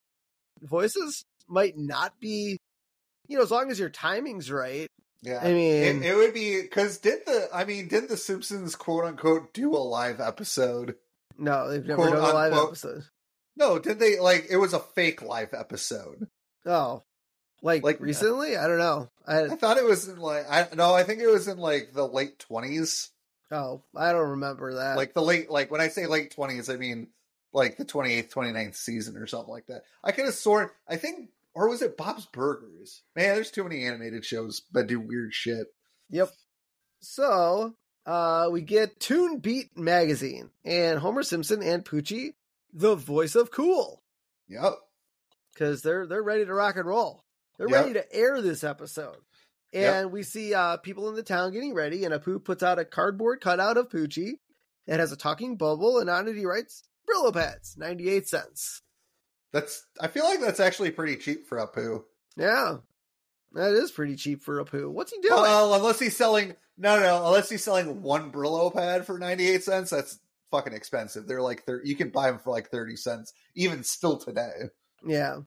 voices 0.61 1.25
might 1.49 1.77
not 1.77 2.19
be, 2.21 2.59
you 3.29 3.37
know, 3.37 3.43
as 3.43 3.51
long 3.51 3.71
as 3.71 3.79
your 3.79 3.91
timing's 3.91 4.51
right. 4.51 4.89
yeah. 5.23 5.39
I 5.41 5.53
mean, 5.53 6.03
It, 6.03 6.07
it 6.07 6.17
would 6.17 6.35
be 6.35 6.61
because 6.63 6.99
did 6.99 7.25
the 7.27 7.49
I 7.55 7.65
mean 7.65 7.87
did 7.89 8.09
the 8.09 8.17
Simpsons 8.17 8.75
quote 8.75 9.05
unquote 9.05 9.53
do 9.55 9.75
a 9.75 9.79
live 9.79 10.21
episode? 10.21 10.97
no, 11.39 11.69
they've 11.71 11.85
never 11.87 12.03
quote, 12.03 12.15
done 12.15 12.31
a 12.31 12.35
live 12.35 12.53
unquote. 12.53 12.69
episode. 12.71 13.05
No, 13.57 13.79
did 13.79 13.99
they 14.01 14.19
like 14.19 14.47
it 14.51 14.57
was 14.57 14.73
a 14.73 14.81
fake 14.81 15.23
live 15.23 15.55
episode? 15.55 16.27
Oh, 16.67 17.03
like, 17.63 17.83
Like- 17.85 18.01
recently? 18.01 18.57
I 18.57 18.67
don't 18.67 18.79
know. 18.79 19.09
I 19.27 19.43
I 19.45 19.49
thought 19.51 19.77
it 19.79 19.85
was 19.85 20.09
in 20.09 20.17
like 20.19 20.45
I 20.51 20.69
no, 20.75 20.93
I 20.95 21.05
think 21.05 21.21
it 21.21 21.29
was 21.29 21.47
in 21.49 21.59
like 21.59 21.93
the 21.93 22.07
late 22.09 22.39
twenties. 22.41 23.11
Oh, 23.53 23.83
I 23.95 24.13
don't 24.13 24.31
remember 24.31 24.75
that. 24.75 24.97
Like 24.97 25.15
the 25.15 25.23
late 25.23 25.51
like 25.51 25.71
when 25.71 25.81
I 25.81 25.89
say 25.89 26.07
late 26.07 26.33
twenties, 26.33 26.69
I 26.69 26.77
mean 26.77 27.09
like 27.55 27.77
the 27.77 27.85
28th, 27.85 28.33
29th 28.33 28.75
season 28.77 29.17
or 29.19 29.27
something 29.27 29.53
like 29.53 29.67
that. 29.67 29.83
I 30.03 30.13
could 30.13 30.25
have 30.25 30.35
sworn 30.35 30.71
I 30.89 30.97
think 30.97 31.29
or 31.55 31.69
was 31.69 31.83
it 31.83 31.97
Bob's 31.99 32.25
Burgers? 32.27 33.03
Man, 33.15 33.35
there's 33.35 33.51
too 33.51 33.63
many 33.63 33.85
animated 33.85 34.25
shows 34.25 34.63
that 34.73 34.87
do 34.87 34.99
weird 34.99 35.35
shit. 35.35 35.67
Yep. 36.11 36.31
So 37.01 37.75
uh, 38.07 38.49
we 38.51 38.63
get 38.63 38.99
Toon 39.01 39.39
Beat 39.39 39.77
magazine 39.77 40.51
and 40.65 40.99
Homer 40.99 41.23
Simpson 41.23 41.63
and 41.63 41.85
Poochie, 41.85 42.35
the 42.73 42.95
voice 42.95 43.35
of 43.35 43.51
cool, 43.51 44.03
Yep. 44.49 44.75
because 45.53 45.83
they're 45.83 46.07
they're 46.07 46.23
ready 46.23 46.45
to 46.45 46.55
rock 46.55 46.77
and 46.77 46.87
roll. 46.87 47.25
They're 47.59 47.69
Yep. 47.69 47.81
ready 47.81 47.93
to 47.95 48.13
air 48.15 48.41
this 48.41 48.65
episode. 48.65 49.19
And 49.75 49.83
Yep. 50.07 50.11
we 50.11 50.23
see 50.23 50.53
uh, 50.55 50.77
people 50.79 51.09
in 51.09 51.15
the 51.15 51.23
town 51.23 51.53
getting 51.53 51.73
ready, 51.75 52.05
and 52.05 52.13
Apu 52.15 52.43
puts 52.45 52.63
out 52.63 52.79
a 52.79 52.85
cardboard 52.85 53.41
cutout 53.41 53.77
of 53.79 53.89
Poochie 53.89 54.33
that 54.87 55.01
has 55.01 55.13
a 55.13 55.17
talking 55.17 55.57
bubble, 55.57 55.99
and 55.99 56.11
on 56.11 56.29
it 56.29 56.37
he 56.37 56.45
writes 56.45 56.83
Brillo 57.09 57.33
pads, 57.33 57.77
ninety 57.79 58.09
eight 58.11 58.29
cents. 58.29 58.83
That's. 59.53 59.87
I 60.01 60.09
feel 60.09 60.25
like 60.25 60.41
that's 60.41 60.61
actually 60.61 60.91
pretty 60.91 61.17
cheap 61.17 61.47
for 61.47 61.59
Apu. 61.59 62.03
Yeah, 62.37 62.79
that 63.53 63.73
is 63.73 63.91
pretty 63.91 64.17
cheap 64.17 64.43
for 64.43 64.63
Apu. 64.65 64.91
What's 64.91 65.13
he 65.13 65.19
doing? 65.21 65.35
Well, 65.41 65.75
unless 65.75 65.99
he's 65.99 66.17
selling 66.17 66.55
no, 66.79 66.99
no, 67.01 67.27
unless 67.27 67.49
he's 67.51 67.63
selling 67.65 68.03
one 68.03 68.31
Brillo 68.33 68.73
pad 68.75 69.07
for 69.07 69.19
ninety 69.19 69.49
eight 69.49 69.63
cents, 69.65 69.91
that's 69.91 70.19
fucking 70.51 70.73
expensive. 70.75 71.27
They're 71.27 71.43
like 71.43 71.65
thir- 71.65 71.83
you 71.85 71.97
can 71.97 72.11
buy 72.11 72.31
them 72.31 72.41
for 72.41 72.51
like 72.51 72.69
thirty 72.71 72.97
cents, 72.97 73.33
even 73.55 73.83
still 73.85 74.19
today. 74.19 74.69
Yeah. 75.07 75.41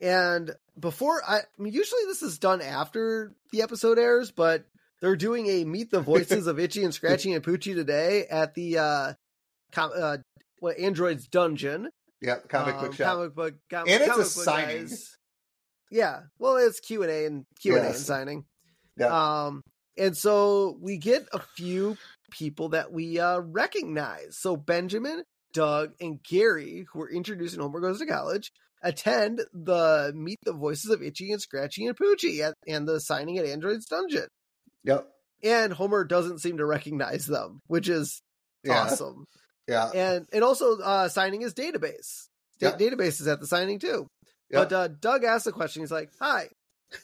And 0.00 0.54
before 0.78 1.22
I, 1.26 1.38
I 1.38 1.42
mean, 1.58 1.72
usually 1.72 2.02
this 2.06 2.22
is 2.22 2.38
done 2.38 2.60
after 2.60 3.32
the 3.52 3.62
episode 3.62 3.98
airs, 3.98 4.30
but 4.30 4.64
they're 5.00 5.16
doing 5.16 5.46
a 5.46 5.64
meet 5.64 5.90
the 5.90 6.00
voices 6.00 6.46
of 6.46 6.58
Itchy 6.58 6.84
and 6.84 6.92
Scratchy 6.94 7.32
and 7.32 7.44
Poochie 7.44 7.74
today 7.74 8.26
at 8.30 8.54
the 8.54 8.78
uh, 8.78 9.12
com- 9.72 9.92
uh 9.96 10.18
what 10.60 10.78
Android's 10.78 11.26
dungeon. 11.28 11.90
Yeah, 12.22 12.36
comic 12.48 12.76
Um, 12.76 12.80
book 12.84 12.94
shop. 12.94 13.14
Comic 13.16 13.34
book 13.34 13.54
com- 13.70 13.86
And 13.88 14.02
it's 14.02 14.16
a 14.18 14.24
signing. 14.24 14.78
guys. 14.86 15.16
Yeah. 15.90 16.20
Well, 16.38 16.56
it's 16.56 16.80
Q 16.80 17.02
and 17.02 17.10
A 17.12 17.26
and 17.26 17.44
Q 17.60 17.76
and 17.76 17.84
A 17.84 17.88
and 17.88 17.96
signing. 17.96 18.44
Yeah. 18.98 19.44
Um, 19.46 19.60
and 19.98 20.16
so 20.16 20.76
we 20.80 20.96
get 20.96 21.26
a 21.32 21.38
few 21.38 21.96
people 22.30 22.70
that 22.70 22.90
we 22.92 23.18
uh 23.20 23.38
recognize. 23.40 24.36
So 24.38 24.56
Benjamin, 24.56 25.22
Doug, 25.52 25.92
and 26.00 26.22
Gary, 26.22 26.86
who 26.92 26.98
were 26.98 27.10
introduced 27.10 27.54
in 27.54 27.60
Homer 27.60 27.80
Goes 27.80 27.98
to 28.00 28.06
College, 28.06 28.50
attend 28.88 29.40
the 29.52 30.12
Meet 30.14 30.38
the 30.44 30.52
Voices 30.52 30.90
of 30.90 31.02
Itchy 31.02 31.32
and 31.32 31.40
Scratchy 31.40 31.86
and 31.86 31.96
Poochie 31.96 32.40
at, 32.40 32.54
and 32.66 32.86
the 32.88 33.00
signing 33.00 33.38
at 33.38 33.46
Android's 33.46 33.86
Dungeon. 33.86 34.28
Yep. 34.84 35.06
And 35.42 35.72
Homer 35.72 36.04
doesn't 36.04 36.38
seem 36.40 36.58
to 36.58 36.64
recognize 36.66 37.26
them, 37.26 37.60
which 37.66 37.88
is 37.88 38.22
Yeah. 38.64 38.82
awesome. 38.84 39.24
Yeah. 39.68 39.90
And 39.94 40.26
and 40.32 40.42
also 40.44 40.78
uh 40.78 41.08
signing 41.08 41.40
his 41.40 41.54
database. 41.54 42.28
Da- 42.60 42.70
Yeah. 42.70 42.76
Database 42.76 43.20
is 43.20 43.26
at 43.26 43.40
the 43.40 43.46
signing 43.46 43.78
too. 43.78 44.06
Yeah. 44.50 44.60
But 44.64 44.72
uh, 44.72 44.88
Doug 44.88 45.24
asks 45.24 45.46
a 45.46 45.52
question. 45.52 45.82
He's 45.82 45.90
like, 45.90 46.10
"Hi, 46.20 46.48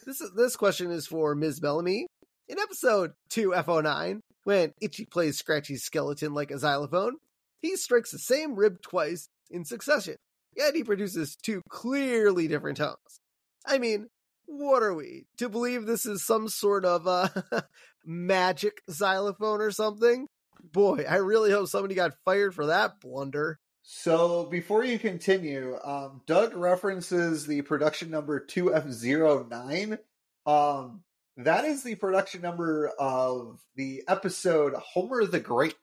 this 0.07 0.20
is 0.20 0.30
this 0.37 0.55
question 0.57 0.91
is 0.93 1.07
for 1.07 1.35
Ms. 1.35 1.59
Bellamy. 1.61 2.07
In 2.49 2.59
episode 2.59 3.12
two 3.30 3.51
FO9, 3.51 4.20
when 4.45 4.72
Itchy 4.80 5.05
plays 5.07 5.39
Scratchy's 5.39 5.83
skeleton 5.83 6.35
like 6.35 6.51
a 6.53 6.59
xylophone, 6.59 7.16
he 7.61 7.76
strikes 7.76 8.11
the 8.12 8.18
same 8.18 8.55
rib 8.55 8.80
twice 8.83 9.28
in 9.51 9.64
succession. 9.64 10.16
Yet 10.57 10.74
he 10.74 10.84
produces 10.84 11.36
two 11.36 11.62
clearly 11.68 12.48
different 12.48 12.76
tones. 12.76 13.20
I 13.66 13.78
mean, 13.78 14.09
what 14.46 14.82
are 14.82 14.94
we 14.94 15.24
to 15.38 15.48
believe 15.48 15.86
this 15.86 16.05
is 16.05 16.24
some 16.24 16.48
sort 16.48 16.84
of 16.84 17.07
uh, 17.07 17.28
magic 18.05 18.82
xylophone 18.90 19.61
or 19.61 19.70
something? 19.70 20.26
Boy, 20.62 21.05
I 21.09 21.16
really 21.16 21.50
hope 21.50 21.68
somebody 21.68 21.94
got 21.94 22.12
fired 22.24 22.55
for 22.55 22.66
that 22.66 23.00
blunder. 23.00 23.59
So 23.82 24.44
before 24.46 24.84
you 24.84 24.98
continue, 24.98 25.76
um, 25.82 26.20
Doug 26.26 26.55
references 26.55 27.46
the 27.46 27.62
production 27.62 28.11
number 28.11 28.44
2F09. 28.46 29.98
Um, 30.46 31.03
that 31.36 31.64
is 31.64 31.82
the 31.82 31.96
production 31.96 32.42
number 32.42 32.92
of 32.98 33.61
the 33.74 34.03
episode 34.07 34.74
Homer 34.74 35.24
the 35.24 35.40
Great. 35.40 35.74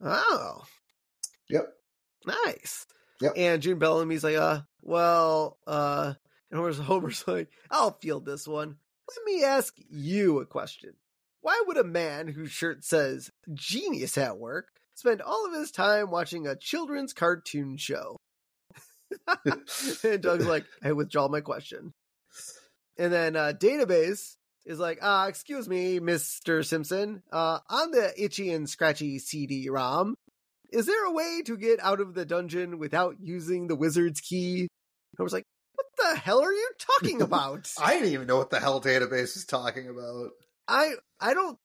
Oh, 0.00 0.62
Yep. 1.50 1.68
Nice. 2.26 2.86
Yep. 3.20 3.32
And 3.36 3.62
June 3.62 3.78
Bellamy's 3.78 4.24
like, 4.24 4.36
uh, 4.36 4.62
well, 4.82 5.58
uh, 5.66 6.14
and 6.50 6.58
Homer's, 6.58 6.78
Homer's 6.78 7.24
like, 7.28 7.48
I'll 7.70 7.98
field 8.00 8.24
this 8.24 8.46
one. 8.46 8.76
Let 9.08 9.24
me 9.24 9.44
ask 9.44 9.74
you 9.90 10.40
a 10.40 10.46
question. 10.46 10.94
Why 11.40 11.62
would 11.66 11.76
a 11.76 11.84
man 11.84 12.28
whose 12.28 12.50
shirt 12.50 12.84
says 12.84 13.30
genius 13.52 14.16
at 14.16 14.38
work 14.38 14.68
spend 14.94 15.20
all 15.20 15.46
of 15.46 15.52
his 15.52 15.70
time 15.70 16.10
watching 16.10 16.46
a 16.46 16.56
children's 16.56 17.12
cartoon 17.12 17.76
show? 17.76 18.16
and 19.44 20.22
Doug's 20.22 20.46
like, 20.46 20.64
I 20.82 20.92
withdraw 20.92 21.28
my 21.28 21.40
question. 21.40 21.92
And 22.96 23.12
then 23.12 23.36
uh, 23.36 23.52
Database 23.54 24.36
is 24.64 24.78
like, 24.78 24.98
uh, 25.02 25.26
excuse 25.28 25.68
me, 25.68 26.00
Mr. 26.00 26.64
Simpson, 26.64 27.22
uh, 27.30 27.58
on 27.68 27.90
the 27.90 28.12
itchy 28.16 28.50
and 28.50 28.68
scratchy 28.68 29.18
CD-ROM, 29.18 30.16
is 30.74 30.86
there 30.86 31.04
a 31.06 31.12
way 31.12 31.42
to 31.46 31.56
get 31.56 31.80
out 31.82 32.00
of 32.00 32.14
the 32.14 32.24
dungeon 32.24 32.78
without 32.78 33.16
using 33.20 33.68
the 33.68 33.76
wizard's 33.76 34.20
key? 34.20 34.68
I 35.18 35.22
was 35.22 35.32
like, 35.32 35.44
what 35.74 35.86
the 35.96 36.18
hell 36.18 36.40
are 36.42 36.52
you 36.52 36.70
talking 36.78 37.22
about? 37.28 37.70
I 37.80 37.94
didn't 37.94 38.12
even 38.12 38.26
know 38.26 38.36
what 38.36 38.50
the 38.50 38.60
hell 38.60 38.80
database 38.80 39.36
is 39.36 39.44
talking 39.44 39.88
about. 39.88 40.30
I 40.66 40.92
I 41.20 41.34
don't 41.34 41.58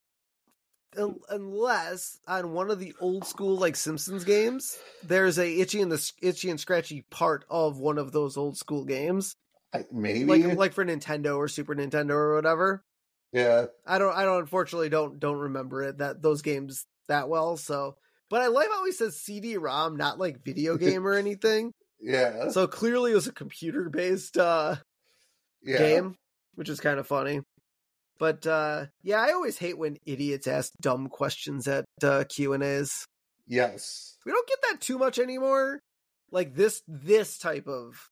unless 1.30 2.20
on 2.28 2.51
one 2.53 2.72
of 2.72 2.80
the 2.80 2.93
old 2.99 3.26
school 3.26 3.57
like 3.57 3.76
Simpsons 3.76 4.24
games, 4.24 4.78
there's 5.03 5.38
a 5.38 5.60
itchy 5.60 5.82
and 5.82 5.91
the 5.91 6.12
itchy 6.22 6.49
and 6.49 6.60
scratchy 6.60 7.05
part 7.10 7.45
of 7.49 7.80
one 7.80 7.97
of 7.97 8.12
those 8.12 8.38
old 8.38 8.57
school 8.57 8.86
games, 8.86 9.36
I, 9.74 9.86
maybe. 9.91 10.26
like 10.26 10.57
like 10.57 10.74
for 10.74 10.86
Nintendo 10.86 11.38
or 11.38 11.47
Super 11.47 11.76
Nintendo 11.76 12.12
or 12.12 12.36
whatever. 12.36 12.84
yeah. 13.32 13.66
I 13.86 13.99
don't 13.99 14.16
I 14.16 14.26
don't 14.26 14.41
unfortunately 14.41 14.89
don't 14.89 15.20
don't 15.20 15.38
remember 15.38 15.84
it 15.84 15.99
that 15.99 16.22
those 16.22 16.41
games 16.41 16.86
that 17.07 17.30
well. 17.30 17.57
So, 17.57 17.95
but 18.30 18.42
I 18.42 18.48
like 18.48 18.70
how 18.70 18.86
he 18.86 18.92
says 18.92 19.20
CD-ROM, 19.22 19.98
not 19.98 20.20
like 20.20 20.44
video 20.44 20.78
game 20.78 21.06
or 21.06 21.14
anything. 21.14 21.72
Yeah. 22.00 22.50
So 22.50 22.68
clearly 22.68 23.12
it 23.12 23.16
was 23.16 23.28
a 23.28 23.34
computer 23.34 23.90
based 23.90 24.38
uh 24.38 24.76
yeah. 25.64 25.78
game, 25.78 26.16
which 26.56 26.70
is 26.70 26.80
kind 26.80 27.00
of 27.00 27.08
funny. 27.08 27.42
But 28.18 28.46
uh 28.48 28.88
yeah, 29.02 29.20
I 29.20 29.32
always 29.32 29.58
hate 29.58 29.78
when 29.78 29.98
idiots 30.06 30.48
ask 30.48 30.72
dumb 30.82 31.08
questions 31.08 31.68
at 31.68 31.86
uh 32.02 32.24
Q 32.30 32.54
and 32.54 32.64
A's. 32.64 33.06
Yes. 33.48 34.18
We 34.26 34.32
don't 34.32 34.48
get 34.48 34.60
that 34.70 34.82
too 34.82 34.98
much 34.98 35.20
anymore. 35.20 35.82
Like 36.32 36.56
this 36.56 36.82
this 36.88 37.38
type 37.38 37.68
of 37.68 38.10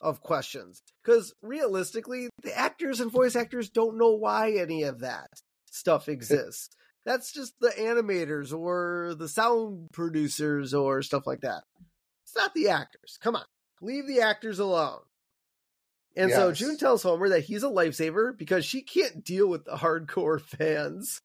of 0.00 0.20
questions. 0.20 0.82
Because 1.02 1.32
realistically, 1.42 2.30
the 2.42 2.56
actors 2.56 3.00
and 3.00 3.10
voice 3.10 3.36
actors 3.36 3.70
don't 3.70 3.98
know 3.98 4.12
why 4.12 4.52
any 4.52 4.82
of 4.82 5.00
that 5.00 5.28
stuff 5.70 6.08
exists. 6.10 6.74
That's 7.04 7.32
just 7.32 7.54
the 7.60 7.70
animators 7.70 8.52
or 8.52 9.14
the 9.18 9.28
sound 9.28 9.88
producers 9.92 10.74
or 10.74 11.02
stuff 11.02 11.26
like 11.26 11.40
that. 11.40 11.62
It's 12.24 12.36
not 12.36 12.54
the 12.54 12.68
actors. 12.68 13.18
Come 13.22 13.36
on. 13.36 13.44
Leave 13.80 14.06
the 14.06 14.20
actors 14.20 14.58
alone. 14.58 15.00
And 16.16 16.30
so 16.32 16.52
June 16.52 16.76
tells 16.76 17.02
Homer 17.02 17.28
that 17.30 17.44
he's 17.44 17.62
a 17.62 17.68
lifesaver 17.68 18.36
because 18.36 18.64
she 18.64 18.82
can't 18.82 19.24
deal 19.24 19.46
with 19.46 19.64
the 19.64 19.76
hardcore 19.76 20.40
fans. 20.58 21.20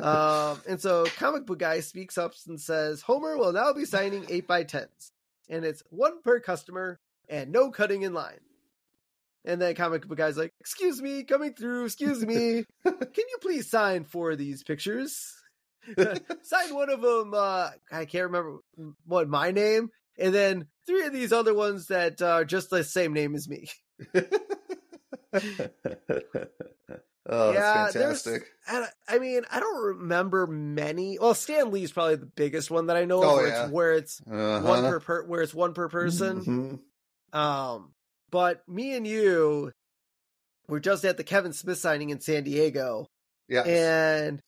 um, 0.00 0.62
and 0.66 0.80
so 0.80 1.04
comic 1.16 1.44
book 1.44 1.58
guy 1.58 1.80
speaks 1.80 2.16
up 2.16 2.32
and 2.46 2.60
says 2.60 3.02
Homer 3.02 3.36
will 3.36 3.52
now 3.52 3.72
be 3.72 3.84
signing 3.84 4.24
eight 4.30 4.46
by 4.46 4.62
tens, 4.62 5.12
and 5.48 5.64
it's 5.64 5.82
one 5.90 6.22
per 6.22 6.40
customer 6.40 6.98
and 7.28 7.52
no 7.52 7.70
cutting 7.70 8.02
in 8.02 8.14
line. 8.14 8.40
And 9.44 9.60
then 9.60 9.74
comic 9.74 10.06
book 10.08 10.16
guy's 10.18 10.36
like, 10.38 10.52
"Excuse 10.60 11.02
me, 11.02 11.22
coming 11.24 11.52
through. 11.52 11.84
Excuse 11.84 12.24
me, 12.24 12.64
can 12.84 12.94
you 13.16 13.36
please 13.42 13.68
sign 13.70 14.04
four 14.04 14.30
of 14.30 14.38
these 14.38 14.62
pictures? 14.62 15.34
sign 16.42 16.74
one 16.74 16.88
of 16.90 17.02
them. 17.02 17.34
Uh, 17.34 17.70
I 17.92 18.06
can't 18.06 18.24
remember 18.32 18.58
what 19.04 19.28
my 19.28 19.50
name, 19.50 19.90
and 20.18 20.34
then 20.34 20.66
three 20.86 21.04
of 21.06 21.12
these 21.12 21.32
other 21.32 21.52
ones 21.52 21.88
that 21.88 22.22
are 22.22 22.44
just 22.46 22.70
the 22.70 22.82
same 22.84 23.12
name 23.12 23.34
as 23.34 23.48
me." 23.48 23.68
oh, 27.28 27.52
Yeah, 27.52 27.90
that's 27.90 27.94
fantastic. 27.94 28.44
And 28.66 28.86
I 29.08 29.18
mean, 29.18 29.42
I 29.50 29.60
don't 29.60 29.84
remember 29.84 30.46
many. 30.46 31.18
Well, 31.18 31.34
Stan 31.34 31.70
Lee's 31.70 31.92
probably 31.92 32.16
the 32.16 32.26
biggest 32.26 32.70
one 32.70 32.86
that 32.86 32.96
I 32.96 33.04
know 33.04 33.22
of, 33.22 33.30
Oh, 33.30 33.36
where, 33.36 33.48
yeah. 33.48 33.64
it's, 33.64 33.72
where 33.72 33.92
it's 33.92 34.20
Uh-huh. 34.26 34.60
one 34.66 34.82
per, 34.84 35.00
per 35.00 35.24
where 35.26 35.42
it's 35.42 35.54
one 35.54 35.74
per 35.74 35.88
person. 35.88 36.80
Mhm. 37.32 37.38
Um, 37.38 37.92
but 38.34 38.68
me 38.68 38.96
and 38.96 39.06
you 39.06 39.70
were 40.66 40.80
just 40.80 41.04
at 41.04 41.16
the 41.16 41.22
Kevin 41.22 41.52
Smith 41.52 41.78
signing 41.78 42.10
in 42.10 42.18
San 42.20 42.42
Diego, 42.42 43.06
Yes. 43.48 43.64
and 43.68 44.40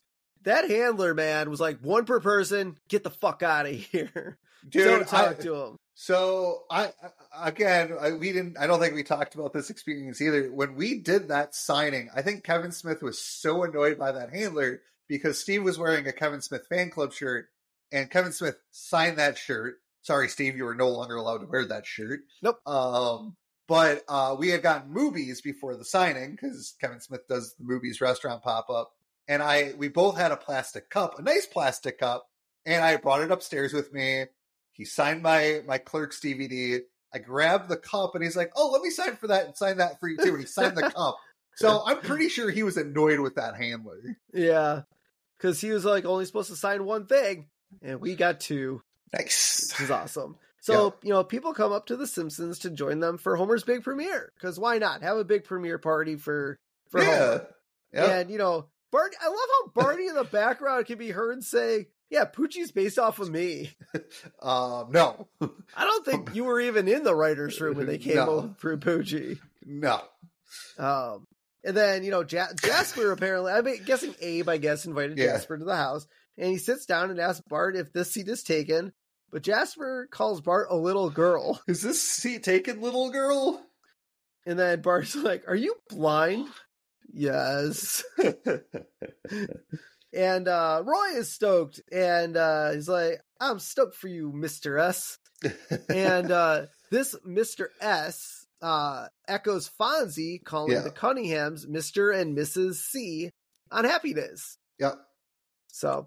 that 0.43 0.69
handler 0.69 1.15
man 1.15 1.49
was 1.51 1.61
like 1.61 1.79
one 1.81 2.05
per 2.05 2.19
person. 2.19 2.77
Get 2.89 3.05
the 3.05 3.11
fuck 3.11 3.45
out 3.45 3.67
of 3.67 3.73
here! 3.77 4.39
Dude, 4.69 4.85
don't 4.87 5.07
talk 5.09 5.39
I- 5.39 5.43
to 5.43 5.55
him. 5.55 5.77
So 5.95 6.65
I 6.69 6.93
I- 7.33 7.49
again, 7.49 7.93
I, 8.01 8.11
we 8.13 8.33
didn't. 8.33 8.59
I 8.59 8.67
don't 8.67 8.81
think 8.81 8.95
we 8.97 9.05
talked 9.05 9.37
about 9.37 9.53
this 9.53 9.71
experience 9.71 10.21
either. 10.21 10.49
When 10.53 10.75
we 10.75 10.99
did 10.99 11.29
that 11.29 11.55
signing, 11.55 12.11
I 12.15 12.23
think 12.23 12.43
Kevin 12.43 12.73
Smith 12.73 13.03
was 13.03 13.19
so 13.23 13.63
annoyed 13.63 13.99
by 14.01 14.11
that 14.13 14.31
handler 14.35 14.81
because 15.09 15.39
Steve 15.39 15.63
was 15.63 15.79
wearing 15.79 16.09
a 16.09 16.13
Kevin 16.13 16.41
Smith 16.43 16.67
fan 16.69 16.91
club 16.91 17.13
shirt, 17.13 17.47
and 17.93 18.11
Kevin 18.11 18.33
Smith 18.33 18.57
signed 18.73 19.19
that 19.19 19.39
shirt. 19.39 19.77
Sorry, 20.03 20.29
Steve, 20.29 20.57
you 20.57 20.65
were 20.65 20.75
no 20.75 20.89
longer 20.91 21.15
allowed 21.17 21.39
to 21.39 21.47
wear 21.47 21.65
that 21.67 21.87
shirt. 21.87 22.21
Nope. 22.43 22.59
Um, 22.67 23.37
but 23.69 24.03
uh, 24.09 24.37
we 24.39 24.49
had 24.51 24.63
gotten 24.63 24.93
Mooby's 24.95 25.41
before 25.41 25.77
the 25.77 25.85
signing 25.85 26.33
because 26.33 26.75
Kevin 26.81 27.01
Smith 27.01 27.27
does 27.29 27.55
the 27.59 27.65
Mooby's 27.65 28.01
restaurant 28.01 28.43
pop 28.43 28.71
up. 28.71 28.93
and 29.29 29.43
I 29.43 29.73
we 29.77 29.89
both 29.89 30.17
had 30.17 30.33
a 30.33 30.37
plastic 30.37 30.89
cup, 30.91 31.19
a 31.19 31.23
nice 31.23 31.47
plastic 31.47 31.99
cup, 31.99 32.29
and 32.65 32.85
I 32.85 32.97
brought 32.97 33.23
it 33.23 33.31
upstairs 33.31 33.73
with 33.73 33.93
me. 33.93 34.25
He 34.73 34.85
signed 34.85 35.23
my 35.23 35.63
my 35.67 35.79
Clerks 35.79 36.21
DVD. 36.21 36.81
I 37.15 37.19
grabbed 37.19 37.69
the 37.69 37.77
cup 37.77 38.15
and 38.15 38.23
he's 38.23 38.37
like, 38.37 38.53
"Oh, 38.57 38.71
let 38.73 38.83
me 38.83 38.91
sign 38.91 39.17
for 39.17 39.29
that 39.29 39.47
and 39.47 39.57
sign 39.57 39.79
that 39.79 39.99
for 40.01 40.09
you 40.09 40.17
too." 40.19 40.31
And 40.35 40.41
he 40.41 40.47
signed 40.47 40.77
the 40.77 40.91
cup. 40.91 41.17
So 41.57 41.83
I'm 41.87 42.01
pretty 42.01 42.29
sure 42.29 42.51
he 42.51 42.63
was 42.63 42.77
annoyed 42.77 43.21
with 43.21 43.37
that 43.37 43.57
handler. 43.57 44.01
Yeah, 44.35 44.83
because 45.39 45.61
he 45.61 45.71
was 45.71 45.85
like 45.85 46.05
only 46.05 46.27
supposed 46.27 46.51
to 46.51 46.57
sign 46.57 46.85
one 46.85 47.07
thing, 47.07 47.47
and 47.83 48.01
we 48.01 48.15
got 48.17 48.41
two, 48.41 48.83
Nice. 49.15 49.73
which 49.73 49.85
is 49.85 49.91
awesome. 49.91 50.37
So 50.67 50.95
you 51.03 51.11
know, 51.11 51.23
people 51.25 51.53
come 51.55 51.73
up 51.73 51.87
to 51.87 51.97
The 51.97 52.07
Simpsons 52.07 52.61
to 52.61 52.71
join 52.71 53.01
them 53.01 53.19
for 53.19 53.37
Homer's 53.37 53.63
big 53.65 53.83
premiere. 53.85 54.33
Because 54.35 54.59
why 54.59 54.79
not 54.79 55.03
have 55.03 55.17
a 55.17 55.25
big 55.25 55.45
premiere 55.45 55.79
party 55.79 56.17
for 56.17 56.59
for 56.91 57.03
Yeah. 57.03 57.19
Homer? 57.29 57.47
Yeah. 57.93 58.05
And 58.19 58.31
you 58.31 58.39
know, 58.39 58.67
Barney. 58.93 59.17
I 59.21 59.29
love 59.29 59.37
how 59.75 59.83
Barney 59.83 60.07
in 60.09 60.15
the 60.15 60.25
background 60.25 60.87
can 60.87 60.99
be 60.99 61.11
heard 61.11 61.43
say, 61.45 61.87
"Yeah, 62.11 62.25
Poochie's 62.25 62.73
based 62.73 62.99
off 62.99 63.19
of 63.19 63.31
me." 63.31 63.71
Um, 64.43 64.93
no, 64.93 65.29
I 65.41 65.85
don't 65.85 66.05
think 66.05 66.35
you 66.35 66.45
were 66.45 66.61
even 66.61 66.87
in 66.89 67.03
the 67.05 67.15
writers' 67.15 67.61
room 67.61 67.77
when 67.77 67.87
they 67.87 67.99
came 68.07 68.17
No. 68.17 68.29
over 68.29 68.55
for 68.59 68.77
Poochie. 68.77 69.39
no. 69.65 70.01
Um, 70.79 71.25
and 71.65 71.77
then 71.77 72.05
you 72.05 72.11
know 72.11 72.25
ja- 72.29 72.53
Jasper 72.63 73.11
apparently, 73.13 73.53
I'm 73.53 73.85
guessing 73.85 74.15
Abe, 74.21 74.49
I 74.49 74.59
guess, 74.59 74.85
invited 74.87 75.19
Yeah. 75.19 75.33
Jasper 75.33 75.59
to 75.59 75.65
the 75.65 75.77
house, 75.77 76.07
and 76.39 76.49
he 76.51 76.59
sits 76.59 76.87
down 76.87 77.11
and 77.11 77.19
asks 77.21 77.43
Bart 77.49 77.77
if 77.77 77.93
this 77.93 78.13
seat 78.13 78.29
is 78.29 78.43
taken. 78.43 78.93
But 79.33 79.43
Jasper 79.43 80.09
calls 80.11 80.41
Bart 80.41 80.69
a 80.71 80.77
little 80.77 81.11
girl, 81.11 81.61
Is 81.69 81.83
this 81.83 82.03
seat 82.03 82.43
taken, 82.43 82.81
little 82.81 83.11
girl? 83.11 83.63
and 84.47 84.59
then 84.59 84.81
Bart's 84.81 85.15
like, 85.17 85.45
"Are 85.49 85.55
you 85.57 85.75
blind?" 85.91 86.49
Yes. 87.13 88.05
And 90.13 90.49
uh, 90.49 90.83
Roy 90.85 91.17
is 91.19 91.31
stoked, 91.31 91.81
and 91.93 92.37
uh, 92.39 92.71
he's 92.73 92.89
like, 92.89 93.21
"I'm 93.39 93.59
stoked 93.59 93.97
for 93.97 94.09
you, 94.09 94.33
Mister 94.33 94.79
S." 94.79 95.19
and 95.91 96.31
uh, 96.31 96.67
this 96.91 97.15
Mr. 97.27 97.67
S 97.83 98.47
uh, 98.63 99.09
echoes 99.29 99.69
Fonzie 99.79 100.43
calling 100.43 100.73
Yeah. 100.73 100.81
the 100.81 100.91
Cunninghams 100.91 101.67
Mr. 101.67 102.19
and 102.19 102.35
Mrs. 102.37 102.77
C 102.77 103.31
on 103.71 103.85
Happy 103.85 104.15
Days. 104.15 104.57
Yep. 104.79 104.95
So 105.69 106.07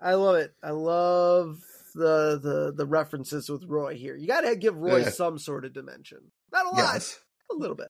I 0.00 0.14
love 0.14 0.36
it. 0.36 0.52
I 0.60 0.70
love 0.70 1.60
the 1.94 2.38
the 2.42 2.72
the 2.76 2.86
references 2.86 3.48
with 3.48 3.64
Roy 3.66 3.94
here. 3.96 4.16
You 4.16 4.26
got 4.26 4.42
to 4.42 4.56
give 4.56 4.76
Roy 4.76 4.98
Yeah. 4.98 5.10
some 5.10 5.38
sort 5.38 5.64
of 5.64 5.72
dimension. 5.72 6.30
Not 6.52 6.66
a 6.66 6.68
lot, 6.70 6.76
Yes. 6.94 7.18
a 7.50 7.54
little 7.54 7.76
bit. 7.76 7.88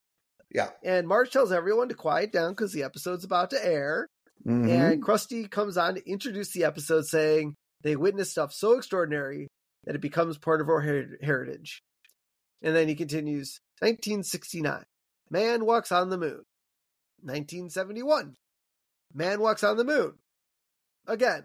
Yeah. 0.53 0.69
And 0.83 1.07
Marge 1.07 1.31
tells 1.31 1.51
everyone 1.51 1.89
to 1.89 1.95
quiet 1.95 2.31
down 2.31 2.51
because 2.51 2.71
the 2.73 2.83
episode's 2.83 3.23
about 3.23 3.51
to 3.51 3.63
air. 3.65 4.07
Mm-hmm. 4.47 4.69
And 4.69 5.03
Krusty 5.03 5.49
comes 5.49 5.77
on 5.77 5.95
to 5.95 6.09
introduce 6.09 6.51
the 6.53 6.63
episode, 6.63 7.05
saying 7.05 7.55
they 7.83 7.95
witnessed 7.95 8.31
stuff 8.31 8.53
so 8.53 8.77
extraordinary 8.77 9.47
that 9.85 9.95
it 9.95 10.01
becomes 10.01 10.37
part 10.37 10.61
of 10.61 10.69
our 10.69 10.81
her- 10.81 11.17
heritage. 11.21 11.81
And 12.61 12.75
then 12.75 12.87
he 12.87 12.95
continues 12.95 13.59
1969, 13.81 14.83
man 15.29 15.65
walks 15.65 15.91
on 15.91 16.09
the 16.09 16.17
moon. 16.17 16.43
1971, 17.21 18.35
man 19.13 19.39
walks 19.41 19.63
on 19.63 19.77
the 19.77 19.83
moon. 19.83 20.13
Again. 21.07 21.43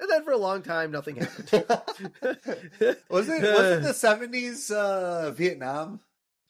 And 0.00 0.08
then 0.10 0.24
for 0.24 0.32
a 0.32 0.36
long 0.38 0.62
time, 0.62 0.90
nothing 0.90 1.16
happened. 1.16 1.50
was 3.10 3.28
it 3.28 3.42
was 3.42 3.78
it 3.78 3.82
the 3.82 3.92
seventies 3.94 4.70
uh 4.70 5.32
Vietnam? 5.36 6.00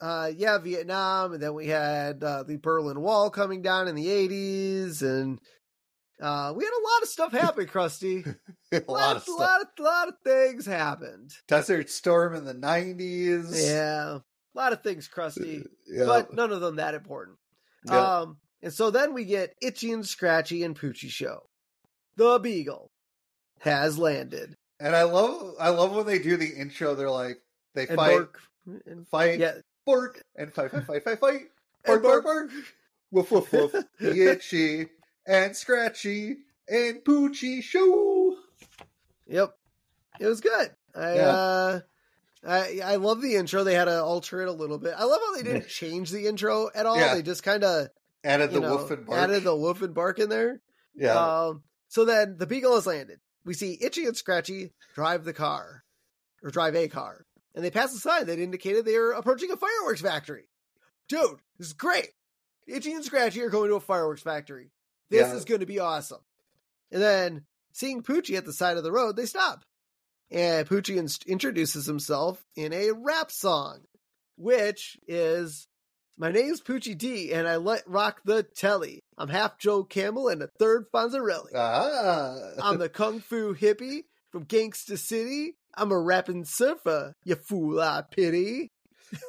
uh, 0.00 0.30
yeah, 0.34 0.56
Vietnam, 0.58 1.34
and 1.34 1.42
then 1.42 1.52
we 1.54 1.66
had 1.66 2.22
uh, 2.24 2.42
the 2.42 2.56
Berlin 2.56 3.00
Wall 3.00 3.28
coming 3.28 3.60
down 3.60 3.86
in 3.86 3.94
the 3.94 4.06
80s, 4.06 5.02
and 5.02 5.38
uh, 6.22 6.54
we 6.56 6.64
had 6.64 6.70
a 6.72 6.86
lot 6.94 7.02
of 7.02 7.08
stuff 7.08 7.32
happen, 7.32 7.66
Krusty. 7.66 8.24
A 8.72 8.82
lot 8.90 9.16
of 9.16 9.22
a 9.22 9.24
stuff. 9.24 9.38
lot 9.40 9.60
of, 9.62 9.66
lot 9.80 10.08
of 10.08 10.14
things 10.24 10.64
happened. 10.64 11.32
Desert 11.48 11.90
Storm 11.90 12.36
in 12.36 12.44
the 12.44 12.54
nineties. 12.54 13.66
Yeah, 13.68 14.18
a 14.18 14.22
lot 14.54 14.72
of 14.72 14.82
things, 14.84 15.08
Krusty, 15.12 15.64
Yeah. 15.88 16.04
but 16.06 16.32
none 16.32 16.52
of 16.52 16.60
them 16.60 16.76
that 16.76 16.94
important. 16.94 17.36
Yeah. 17.86 18.18
Um, 18.20 18.36
and 18.62 18.72
so 18.72 18.92
then 18.92 19.12
we 19.12 19.24
get 19.24 19.54
Itchy 19.60 19.90
and 19.90 20.06
Scratchy 20.06 20.62
and 20.62 20.78
Poochie 20.78 21.10
show. 21.10 21.48
The 22.16 22.38
Beagle 22.38 22.89
has 23.60 23.98
landed, 23.98 24.56
and 24.78 24.94
I 24.94 25.04
love 25.04 25.54
I 25.60 25.70
love 25.70 25.92
when 25.94 26.06
they 26.06 26.18
do 26.18 26.36
the 26.36 26.48
intro, 26.48 26.94
they're 26.94 27.10
like 27.10 27.40
they 27.74 27.86
and 27.86 27.96
fight 27.96 28.10
Bork, 28.10 28.40
and, 28.86 29.08
fight 29.08 29.38
yeah, 29.38 29.54
bark 29.86 30.22
and 30.36 30.52
fight 30.52 30.70
fight 30.70 30.84
fight 30.86 31.04
fight 31.04 31.18
fight 31.20 31.40
and 31.84 32.02
bark 32.02 32.02
bark 32.02 32.24
bark 32.24 32.50
woof 33.10 33.30
woof 33.30 33.52
woof 33.52 33.74
itchy 34.00 34.86
and 35.26 35.56
scratchy 35.56 36.36
and 36.68 37.04
poochie 37.04 37.62
show. 37.62 38.36
Yep. 39.26 39.56
It 40.18 40.26
was 40.26 40.40
good. 40.40 40.70
I 40.94 41.14
Yeah. 41.14 41.28
uh 41.28 41.80
I 42.46 42.80
I 42.84 42.96
love 42.96 43.20
the 43.22 43.36
intro. 43.36 43.64
They 43.64 43.74
had 43.74 43.84
to 43.84 44.02
alter 44.02 44.40
it 44.42 44.48
a 44.48 44.52
little 44.52 44.78
bit. 44.78 44.94
I 44.96 45.04
love 45.04 45.20
how 45.26 45.34
they 45.36 45.42
didn't 45.42 45.68
change 45.80 46.10
the 46.10 46.26
intro 46.26 46.70
at 46.74 46.86
all. 46.86 46.96
Yeah. 46.96 47.14
They 47.14 47.22
just 47.22 47.42
kind 47.42 47.64
of 47.64 47.88
Added 48.22 48.50
the 48.52 48.60
know, 48.60 48.76
woof 48.76 48.90
and 48.90 49.06
bark. 49.06 49.18
added 49.18 49.44
the 49.44 49.56
woof 49.56 49.80
and 49.82 49.94
bark 49.94 50.18
in 50.18 50.28
there. 50.28 50.60
yeah. 50.94 51.14
Um 51.18 51.62
so 51.88 52.04
then 52.04 52.36
the 52.38 52.46
beagle 52.46 52.74
has 52.74 52.86
landed. 52.86 53.18
We 53.44 53.54
see 53.54 53.78
Itchy 53.80 54.04
and 54.06 54.16
Scratchy 54.16 54.72
drive 54.94 55.24
the 55.24 55.32
car. 55.32 55.82
Or 56.42 56.50
drive 56.50 56.74
a 56.74 56.88
car. 56.88 57.24
And 57.54 57.64
they 57.64 57.70
pass 57.70 57.94
a 57.94 57.98
sign 57.98 58.26
that 58.26 58.38
indicated 58.38 58.84
they 58.84 58.96
are 58.96 59.12
approaching 59.12 59.50
a 59.50 59.56
fireworks 59.56 60.00
factory. 60.00 60.44
Dude, 61.08 61.38
this 61.58 61.68
is 61.68 61.72
great. 61.74 62.08
Itchy 62.66 62.92
and 62.92 63.04
Scratchy 63.04 63.42
are 63.42 63.50
going 63.50 63.68
to 63.68 63.76
a 63.76 63.80
fireworks 63.80 64.22
factory. 64.22 64.70
This 65.10 65.28
Yeah. 65.28 65.34
is 65.34 65.44
going 65.44 65.60
to 65.60 65.66
be 65.66 65.80
awesome. 65.80 66.20
And 66.92 67.02
then, 67.02 67.46
seeing 67.72 68.02
Poochie 68.02 68.36
at 68.36 68.44
the 68.46 68.52
side 68.52 68.76
of 68.76 68.84
the 68.84 68.92
road, 68.92 69.16
they 69.16 69.26
stop. 69.26 69.64
And 70.30 70.66
Poochie 70.68 70.96
in- 70.96 71.30
introduces 71.32 71.86
himself 71.86 72.42
in 72.56 72.72
a 72.72 72.92
rap 72.92 73.30
song, 73.32 73.80
which 74.36 74.96
is 75.08 75.66
My 76.16 76.30
name's 76.30 76.60
Poochie 76.60 76.96
D, 76.96 77.32
and 77.32 77.48
I 77.48 77.56
let 77.56 77.82
rock 77.88 78.20
the 78.24 78.42
telly. 78.42 79.00
I'm 79.20 79.28
half 79.28 79.58
Joe 79.58 79.84
Camel 79.84 80.28
and 80.28 80.42
a 80.42 80.46
third 80.46 80.86
Fonzarelli. 80.90 81.54
ah. 81.54 82.36
I'm 82.62 82.78
the 82.78 82.88
Kung 83.00 83.20
Fu 83.20 83.54
hippie 83.54 84.04
from 84.30 84.46
Gangsta 84.46 84.96
City. 84.96 85.56
I'm 85.74 85.92
a 85.92 86.00
rapping 86.00 86.46
surfer, 86.46 87.14
you 87.24 87.34
fool 87.34 87.80
I 87.80 88.02
pity. 88.10 88.72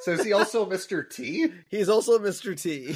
so 0.03 0.11
is 0.11 0.23
he 0.23 0.31
also 0.31 0.65
Mr. 0.65 1.07
T? 1.07 1.49
He's 1.69 1.89
also 1.89 2.19
Mr. 2.19 2.59
T. 2.59 2.95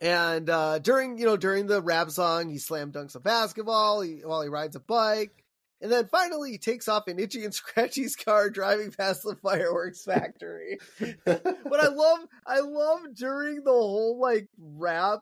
and 0.00 0.48
uh, 0.48 0.78
during 0.78 1.18
you 1.18 1.26
know 1.26 1.36
during 1.36 1.66
the 1.66 1.82
rap 1.82 2.08
song, 2.10 2.48
he 2.48 2.58
slam 2.58 2.92
dunks 2.92 3.16
a 3.16 3.20
basketball 3.20 4.02
he, 4.02 4.20
while 4.24 4.42
he 4.42 4.48
rides 4.48 4.76
a 4.76 4.80
bike, 4.80 5.32
and 5.80 5.90
then 5.92 6.06
finally 6.08 6.52
he 6.52 6.58
takes 6.58 6.88
off 6.88 7.08
in 7.08 7.18
Itchy 7.18 7.44
and 7.44 7.54
Scratchy's 7.54 8.16
car, 8.16 8.50
driving 8.50 8.90
past 8.92 9.22
the 9.22 9.36
fireworks 9.36 10.04
factory. 10.04 10.78
but 11.24 11.80
I 11.80 11.88
love, 11.88 12.18
I 12.46 12.60
love 12.60 13.00
during 13.14 13.62
the 13.64 13.70
whole 13.72 14.18
like 14.20 14.48
rap, 14.58 15.20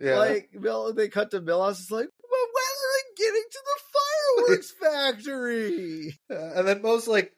Yeah. 0.00 0.18
like 0.18 0.50
Bill, 0.60 0.92
they 0.94 1.08
cut 1.08 1.30
to 1.32 1.40
Milhouse. 1.40 1.80
It's 1.80 1.90
like, 1.90 2.08
well, 2.30 2.46
when 2.52 2.64
are 2.64 2.92
they 2.94 3.24
getting 3.24 3.44
to 3.50 3.58
the 3.64 4.46
fireworks 4.46 4.70
factory? 4.80 6.18
Uh, 6.30 6.58
and 6.58 6.68
then 6.68 6.82
Moe's 6.82 7.08
like, 7.08 7.32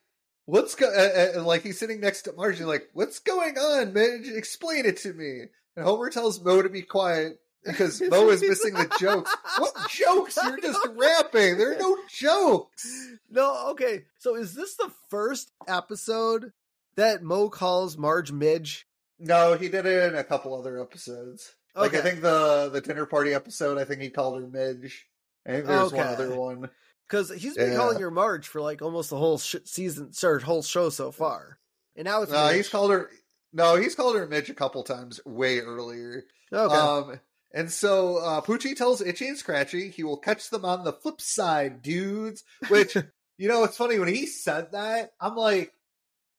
"What's 0.45 0.75
go?" 0.75 0.87
Uh, 0.87 1.39
uh, 1.41 1.45
like 1.45 1.63
he's 1.63 1.79
sitting 1.79 2.01
next 2.01 2.23
to 2.23 2.33
Marge. 2.35 2.59
He's 2.59 2.67
like, 2.67 2.89
"What's 2.93 3.19
going 3.21 3.57
on, 3.59 3.93
man? 3.95 4.25
Explain 4.35 4.85
it 4.87 4.99
to 4.99 5.13
me." 5.13 5.45
And 5.77 5.85
Homer 5.87 6.11
tells 6.11 6.43
Moe 6.45 6.61
to 6.63 6.69
be 6.69 6.83
quiet 6.83 7.39
because 7.65 8.01
Moe 8.03 8.29
is 8.31 8.43
missing 8.43 8.75
the 8.75 8.91
jokes. 8.99 9.35
What 9.59 9.73
jokes? 9.91 10.39
You're 10.43 10.61
just 10.61 10.81
rapping. 10.97 11.59
There 11.59 11.75
are 11.75 11.79
no 11.79 11.97
jokes. 12.09 12.87
No, 13.31 13.69
okay. 13.71 14.05
So 14.19 14.35
is 14.37 14.55
this 14.55 14.77
the 14.77 14.91
first 15.11 15.51
episode 15.69 16.53
that 16.97 17.23
Moe 17.23 17.49
calls 17.51 17.97
Marge 17.97 18.33
Midge? 18.33 18.87
No, 19.19 19.55
he 19.55 19.69
did 19.69 19.87
it 19.87 20.13
in 20.13 20.19
a 20.19 20.25
couple 20.25 20.59
other 20.59 20.81
episodes. 20.83 21.55
Like 21.75 21.95
I 21.95 22.01
think 22.03 22.21
the 22.21 22.69
the 22.73 22.81
dinner 22.81 23.07
party 23.07 23.33
episode. 23.35 23.79
I 23.79 23.85
think 23.85 24.03
he 24.03 24.11
called 24.11 24.41
her 24.41 24.47
Midge. 24.49 25.07
I 25.47 25.53
think 25.53 25.67
there's 25.67 25.93
one 25.93 26.07
other 26.07 26.35
one. 26.35 26.71
Because 27.09 27.31
he's 27.31 27.55
been 27.57 27.73
Yeah. 27.73 27.77
calling 27.77 28.01
her 28.01 28.11
Marge 28.11 28.47
for 28.49 28.61
like 28.61 28.81
almost 28.83 29.11
the 29.11 29.17
whole 29.19 29.39
sh- 29.39 29.57
season, 29.65 30.11
or 30.23 30.39
whole 30.39 30.63
show 30.63 30.89
so 30.91 31.11
far, 31.13 31.59
and 31.97 32.05
now 32.07 32.23
it's 32.23 32.33
No, 32.33 32.47
Midge. 32.47 32.57
he's 32.57 32.69
called 32.69 32.91
her. 32.91 33.11
No, 33.53 33.77
he's 33.77 33.95
called 33.95 34.17
her 34.17 34.27
Midge 34.27 34.49
a 34.51 34.55
couple 34.55 34.83
times 34.83 35.21
way 35.27 35.61
earlier. 35.61 36.25
okay. 36.53 36.75
Um, 36.75 37.21
and 37.55 37.71
so 37.71 38.19
uh, 38.19 38.41
Poochie 38.41 38.77
tells 38.77 39.01
Itchy 39.01 39.29
and 39.29 39.39
Scratchy 39.39 39.89
he 39.89 40.05
will 40.05 40.17
catch 40.17 40.51
them 40.51 40.65
on 40.65 40.85
the 40.85 40.93
flip 40.93 41.21
side, 41.21 41.83
dudes. 41.83 42.45
Which, 42.69 42.97
you 43.39 43.49
know, 43.49 43.65
it's 43.65 43.77
funny 43.77 43.99
when 43.99 44.09
he 44.09 44.27
said 44.27 44.73
that, 44.73 45.13
I'm 45.21 45.37
like, 45.37 45.73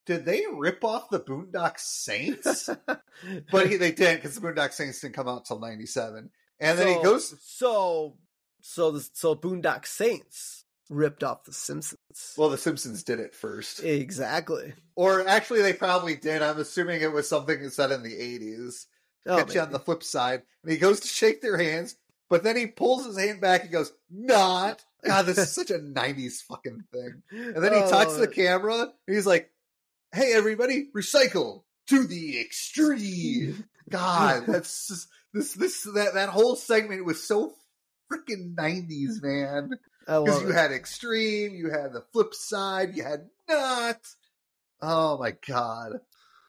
did 0.06 0.26
they 0.26 0.44
rip 0.52 0.84
off 0.84 1.10
the 1.10 1.20
Boondock 1.20 1.80
Saints? 1.80 2.70
but 3.52 3.70
he, 3.70 3.78
they 3.78 3.92
didn't 3.92 4.18
because 4.18 4.36
the 4.36 4.42
Boondock 4.42 4.74
Saints 4.74 5.00
didn't 5.02 5.16
come 5.16 5.28
out 5.28 5.46
till 5.46 5.60
'97. 5.60 6.30
And 6.60 6.80
then 6.80 6.88
he 6.88 7.04
goes, 7.04 7.36
So, 7.42 8.18
so 8.62 8.92
the 8.92 9.08
so 9.14 9.36
Boondock 9.36 9.86
Saints 9.86 10.66
ripped 10.90 11.24
off 11.24 11.46
the 11.46 11.54
Simpsons. 11.54 12.00
well, 12.38 12.50
the 12.50 12.58
Simpsons 12.58 13.04
did 13.04 13.20
it 13.20 13.34
first, 13.34 13.84
exactly. 13.84 14.74
or 14.96 15.28
actually, 15.28 15.62
they 15.62 15.74
probably 15.74 16.16
did. 16.16 16.42
I'm 16.42 16.60
assuming 16.60 17.02
it 17.02 17.12
was 17.12 17.30
something 17.30 17.62
that 17.62 17.74
said 17.74 17.92
in 17.92 18.04
the 18.04 18.14
'80s. 18.14 18.86
Oh, 19.26 19.38
catch 19.38 19.56
you 19.56 19.62
on 19.62 19.72
the 19.72 19.80
flip 19.80 20.04
side. 20.04 20.44
And 20.64 20.72
he 20.72 20.78
goes 20.78 21.00
to 21.02 21.08
shake 21.08 21.42
their 21.42 21.58
hands, 21.58 21.96
but 22.30 22.44
then 22.44 22.56
he 22.58 22.68
pulls 22.68 23.06
his 23.06 23.18
hand 23.18 23.42
back 23.42 23.64
and 23.64 23.72
goes, 23.72 23.92
"Not." 24.10 24.84
God, 25.06 25.26
this 25.26 25.38
is 25.38 25.52
such 25.54 25.70
a 25.72 25.80
'90s 25.80 26.42
fucking 26.48 26.84
thing. 26.92 27.24
And 27.32 27.64
then 27.64 27.74
he 27.74 27.80
Oh, 27.80 27.90
talks 27.90 28.14
to 28.14 28.20
the 28.22 28.28
camera. 28.28 28.82
And 29.08 29.16
he's 29.16 29.26
like, 29.28 29.52
"Hey, 30.14 30.34
everybody, 30.34 30.90
recycle 30.96 31.64
to 31.90 32.06
the 32.06 32.40
extreme." 32.40 33.66
God, 33.90 34.44
that's 34.48 34.88
just, 34.88 35.08
this 35.34 35.54
this 35.54 35.84
that 35.94 36.14
that 36.16 36.30
whole 36.30 36.56
segment 36.56 37.06
was 37.06 37.24
so 37.24 37.54
freaking 38.12 38.56
'90s, 38.56 39.22
man. 39.22 39.72
Because 40.06 40.42
you 40.42 40.50
it. 40.50 40.56
had 40.56 40.72
extreme, 40.72 41.56
you 41.56 41.70
had 41.70 41.94
the 41.94 42.04
flip 42.12 42.34
side, 42.34 42.96
you 42.96 43.04
had 43.04 43.30
not. 43.48 44.00
Oh 44.82 45.18
my 45.18 45.32
god! 45.48 46.02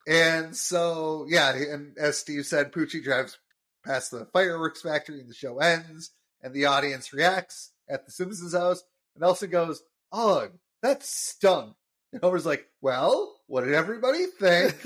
And 0.06 0.54
so 0.56 1.26
yeah, 1.28 1.54
and 1.54 1.96
as 1.98 2.18
Steve 2.18 2.46
said, 2.46 2.72
Poochie 2.72 3.02
drives 3.02 3.38
past 3.84 4.10
the 4.10 4.26
fireworks 4.32 4.82
factory, 4.82 5.20
and 5.20 5.28
the 5.28 5.34
show 5.34 5.58
ends, 5.58 6.10
and 6.42 6.52
the 6.52 6.66
audience 6.66 7.12
reacts 7.12 7.72
at 7.88 8.04
the 8.04 8.12
Simpsons 8.12 8.54
house. 8.54 8.82
And 9.14 9.24
Elsa 9.24 9.46
goes, 9.46 9.82
"Oh, 10.12 10.48
that 10.82 11.02
stunk." 11.02 11.74
And 12.12 12.22
Homer's 12.22 12.46
like, 12.46 12.68
"Well, 12.80 13.40
what 13.46 13.64
did 13.64 13.74
everybody 13.74 14.26
think?" 14.26 14.76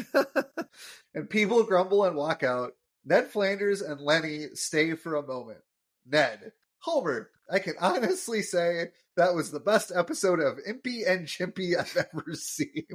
and 1.15 1.29
people 1.29 1.65
grumble 1.65 2.05
and 2.05 2.17
walk 2.17 2.43
out. 2.43 2.75
Ned 3.05 3.29
Flanders 3.29 3.81
and 3.81 4.01
Lenny 4.01 4.49
stay 4.55 4.95
for 4.95 5.15
a 5.17 5.27
moment. 5.27 5.61
Ned, 6.07 6.53
Homer, 6.81 7.31
I 7.51 7.59
can 7.59 7.75
honestly 7.81 8.43
say 8.43 8.89
that 9.17 9.35
was 9.35 9.51
the 9.51 9.61
best 9.61 9.91
episode 9.95 10.41
of 10.41 10.59
Impy 10.69 11.09
and 11.09 11.27
Chimpy 11.27 11.77
I've 11.77 11.97
ever 12.15 12.35
seen. 12.35 12.87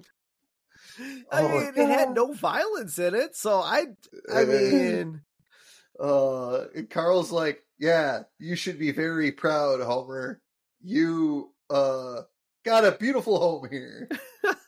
I 1.32 1.41
Oh, 1.44 1.48
mean, 1.50 1.72
it 1.76 1.89
had 1.89 2.14
no 2.14 2.34
violence 2.34 3.00
in 3.00 3.16
it, 3.16 3.36
so 3.36 3.60
I, 3.60 3.86
I 4.34 4.46
mean, 4.46 5.22
uh, 6.00 6.66
Carl's 6.89 7.32
like, 7.32 7.64
yeah, 7.80 8.24
you 8.39 8.56
should 8.56 8.80
be 8.80 8.91
very 8.91 9.32
proud, 9.32 9.82
Homer. 9.82 10.41
You, 10.82 11.52
uh, 11.70 12.22
got 12.66 12.86
a 12.86 12.91
beautiful 12.91 13.39
home 13.39 13.68
here. 13.70 14.08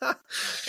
uh, 0.02 0.14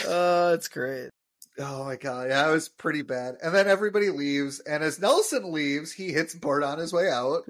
it's 0.55 0.69
great. 0.69 1.11
Oh 1.59 1.85
my 1.85 1.97
god, 1.97 2.29
yeah, 2.29 2.49
it 2.49 2.53
was 2.53 2.69
pretty 2.69 3.03
bad. 3.03 3.37
And 3.43 3.55
then 3.55 3.67
everybody 3.67 4.11
leaves, 4.11 4.61
and 4.61 4.83
as 4.85 5.01
Nelson 5.01 5.53
leaves, 5.53 5.91
he 5.93 6.13
hits 6.13 6.35
Bart 6.35 6.63
on 6.63 6.79
his 6.79 6.93
way 6.93 7.09
out. 7.11 7.45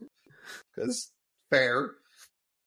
Because 0.75 1.11
fair. 1.51 1.91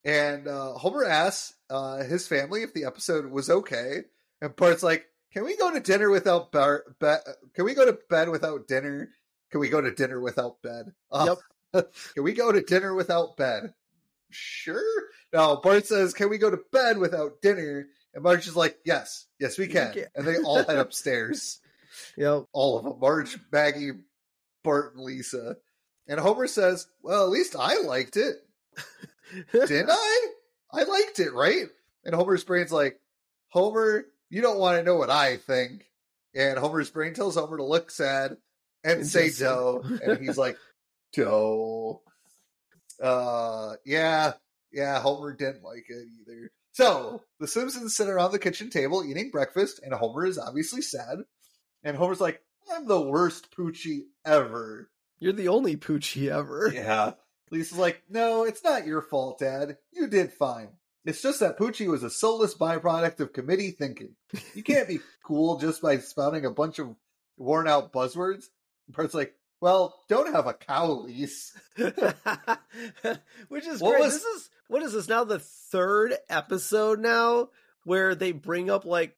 And 0.04 0.48
uh, 0.48 0.74
Homer 0.74 1.06
asks 1.06 1.54
uh, 1.70 1.98
his 2.04 2.28
family 2.28 2.64
if 2.64 2.74
the 2.74 2.86
episode 2.86 3.26
was 3.32 3.50
okay. 3.50 4.00
And 4.42 4.56
Bart's 4.56 4.84
like, 4.84 5.06
Can 5.34 5.43
we 5.45 5.55
go 5.57 5.71
to 5.71 5.80
dinner 5.80 6.09
without 6.09 6.51
Bart? 6.51 6.97
Be- 6.99 7.15
can 7.53 7.65
we 7.65 7.73
go 7.73 7.86
to 7.86 7.97
bed 8.09 8.30
without 8.30 8.67
dinner? 8.67 9.09
Can 9.51 9.59
we 9.59 9.69
go 9.69 9.82
to 9.82 9.91
dinner 9.91 10.19
without 10.19 10.61
bed? 10.61 10.93
Uh, 11.11 11.36
can 11.73 12.23
we 12.23 12.34
go 12.34 12.51
to 12.51 12.61
dinner 12.61 12.93
without 12.95 13.38
bed? 13.38 13.73
Sure. 14.32 14.82
No, 15.34 15.57
Bart 15.57 15.86
says, 15.86 16.13
Can 16.13 16.30
we 16.30 16.38
go 16.38 16.49
to 16.49 16.59
bed 16.71 16.97
without 16.97 17.41
dinner? 17.41 17.88
And 18.13 18.23
Marge 18.23 18.47
is 18.47 18.55
like, 18.55 18.77
Yes, 18.86 19.27
yes, 19.39 19.57
we 19.57 19.67
We 19.67 19.73
can. 19.73 19.93
can. 19.93 20.05
And 20.15 20.25
they 20.27 20.38
all 20.38 20.63
head 20.63 20.77
upstairs. 20.77 21.59
Yep. 22.17 22.45
All 22.53 22.77
of 22.77 22.84
them. 22.86 22.99
Marge, 22.99 23.38
Maggie, 23.51 23.91
Bart, 24.63 24.93
and 24.93 25.03
Lisa. 25.03 25.55
And 26.07 26.19
Homer 26.19 26.45
says, 26.45 26.88
Well, 27.01 27.23
at 27.23 27.30
least 27.32 27.55
I 27.59 27.82
liked 27.82 28.15
it. 28.15 28.36
Didn't 29.51 29.89
I? 29.91 30.27
I 30.71 30.84
liked 30.84 31.19
it, 31.19 31.34
right? 31.34 31.65
And 32.05 32.13
Homer's 32.13 32.43
brain's 32.43 32.71
like, 32.71 32.99
Homer, 33.49 34.05
you 34.30 34.41
don't 34.41 34.59
want 34.59 34.77
to 34.77 34.84
know 34.84 34.95
what 34.95 35.09
I 35.09 35.38
think. 35.38 35.86
And 36.36 36.57
Homer's 36.59 36.89
brain 36.89 37.13
tells 37.13 37.36
Homer 37.36 37.57
to 37.57 37.63
look 37.63 37.89
sad 37.91 38.38
and 38.84 39.05
say 39.05 39.32
dough. 39.32 39.84
And 40.03 40.19
he's 40.19 40.38
like, 40.38 40.57
dough. 41.13 42.01
Uh, 43.01 43.73
yeah, 43.86 44.34
yeah, 44.71 44.99
Homer 44.99 45.34
didn't 45.34 45.63
like 45.63 45.86
it 45.89 46.07
either. 46.21 46.51
So 46.73 47.23
the 47.39 47.47
Simpsons 47.47 47.95
sit 47.95 48.07
around 48.07 48.32
the 48.32 48.39
kitchen 48.39 48.69
table 48.69 49.03
eating 49.03 49.32
breakfast, 49.32 49.80
and 49.84 49.93
Homer 49.93 50.25
is 50.25 50.38
obviously 50.38 50.82
sad. 50.82 51.17
And 51.84 51.97
Homer's 51.97 52.21
like, 52.21 52.41
I'm 52.71 52.88
the 52.88 53.01
worst 53.01 53.51
Poochie 53.55 54.03
ever. 54.25 54.89
You're 55.19 55.34
the 55.34 55.47
only 55.47 55.75
Poochie 55.75 56.30
ever. 56.32 56.71
Yeah. 56.73 57.13
Lisa's 57.51 57.77
like, 57.77 58.03
no, 58.09 58.43
it's 58.43 58.63
not 58.63 58.86
your 58.86 59.01
fault, 59.01 59.39
Dad. 59.39 59.77
You 59.91 60.07
did 60.07 60.32
fine. 60.32 60.69
It's 61.06 61.22
just 61.22 61.39
that 61.39 61.58
Poochie 61.58 61.88
was 61.88 62.04
a 62.04 62.10
soulless 62.10 62.54
byproduct 62.56 63.20
of 63.22 63.34
committee 63.34 63.72
thinking. 63.72 64.16
You 64.54 64.64
can't 64.64 64.88
be 64.88 65.00
cool 65.26 65.58
just 65.58 65.82
by 65.82 65.97
spouting 66.00 66.45
a 66.45 66.52
bunch 66.52 66.78
of 66.80 66.95
worn 67.38 67.68
out 67.68 67.93
buzzwords. 67.93 68.45
And 68.88 68.95
Bart's 68.95 69.14
like, 69.14 69.34
well, 69.62 69.95
don't 70.10 70.34
have 70.34 70.45
a 70.47 70.54
cow 70.54 70.91
lease. 70.91 71.52
Which 71.78 73.66
is 73.68 73.82
What 73.82 73.91
great. 73.91 74.02
was- 74.04 74.14
This 74.14 74.24
is 74.24 74.50
what 74.68 74.84
is 74.84 74.93
this 74.93 75.08
now? 75.08 75.24
The 75.24 75.39
third 75.39 76.14
episode 76.30 77.00
now 77.00 77.50
where 77.86 78.14
they 78.14 78.32
bring 78.32 78.70
up 78.70 78.86
like 78.86 79.16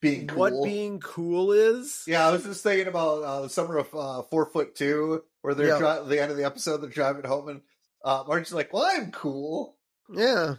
Being 0.00 0.26
cool. 0.26 0.38
what 0.38 0.64
being 0.64 0.98
cool 0.98 1.52
is. 1.52 2.02
yeah, 2.06 2.26
I 2.26 2.32
was 2.32 2.42
just 2.44 2.62
thinking 2.64 2.88
about 2.88 3.22
uh, 3.22 3.40
the 3.42 3.48
summer 3.48 3.76
of 3.78 3.94
uh, 3.94 4.22
Four 4.22 4.46
Foot 4.46 4.74
Two, 4.74 5.22
where 5.42 5.54
they're 5.54 5.68
Yeah. 5.68 5.98
dri- 6.00 6.08
the 6.16 6.20
end 6.22 6.30
of 6.32 6.36
the 6.36 6.44
episode, 6.44 6.78
they're 6.78 6.90
driving 6.90 7.24
home, 7.24 7.48
and 7.48 7.60
uh, 8.04 8.24
Marge's 8.26 8.52
like, 8.52 8.72
"Well, 8.72 8.82
I'm 8.90 9.12
cool." 9.12 9.76
Yeah. 10.12 10.56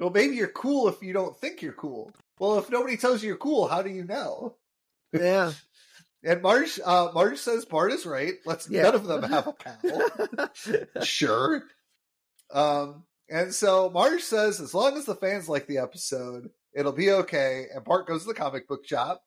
Well, 0.00 0.10
maybe 0.10 0.34
you're 0.34 0.48
cool 0.48 0.88
if 0.88 1.02
you 1.02 1.12
don't 1.12 1.36
think 1.38 1.62
you're 1.62 1.74
cool. 1.74 2.10
Well, 2.40 2.58
if 2.58 2.70
nobody 2.70 2.96
tells 2.96 3.22
you 3.22 3.28
you're 3.28 3.36
cool, 3.36 3.68
how 3.68 3.82
do 3.82 3.90
you 3.90 4.04
know? 4.04 4.56
Yeah. 5.12 5.52
And 6.22 6.42
Marge, 6.42 6.78
uh, 6.84 7.10
Marge 7.14 7.38
says 7.38 7.64
Bart 7.64 7.92
is 7.92 8.04
right. 8.04 8.34
Let's 8.44 8.68
Yeah. 8.68 8.82
none 8.82 8.94
of 8.94 9.06
them 9.06 9.22
have 9.22 9.46
a 9.46 9.54
cow. 9.54 11.02
sure. 11.02 11.62
Um, 12.52 13.04
and 13.30 13.54
so 13.54 13.88
Marge 13.88 14.20
says, 14.20 14.60
as 14.60 14.74
long 14.74 14.98
as 14.98 15.06
the 15.06 15.14
fans 15.14 15.48
like 15.48 15.66
the 15.66 15.78
episode, 15.78 16.50
it'll 16.74 16.92
be 16.92 17.10
okay. 17.10 17.68
And 17.74 17.84
Bart 17.86 18.06
goes 18.06 18.20
to 18.24 18.28
the 18.28 18.34
comic 18.34 18.68
book 18.68 18.86
shop, 18.86 19.22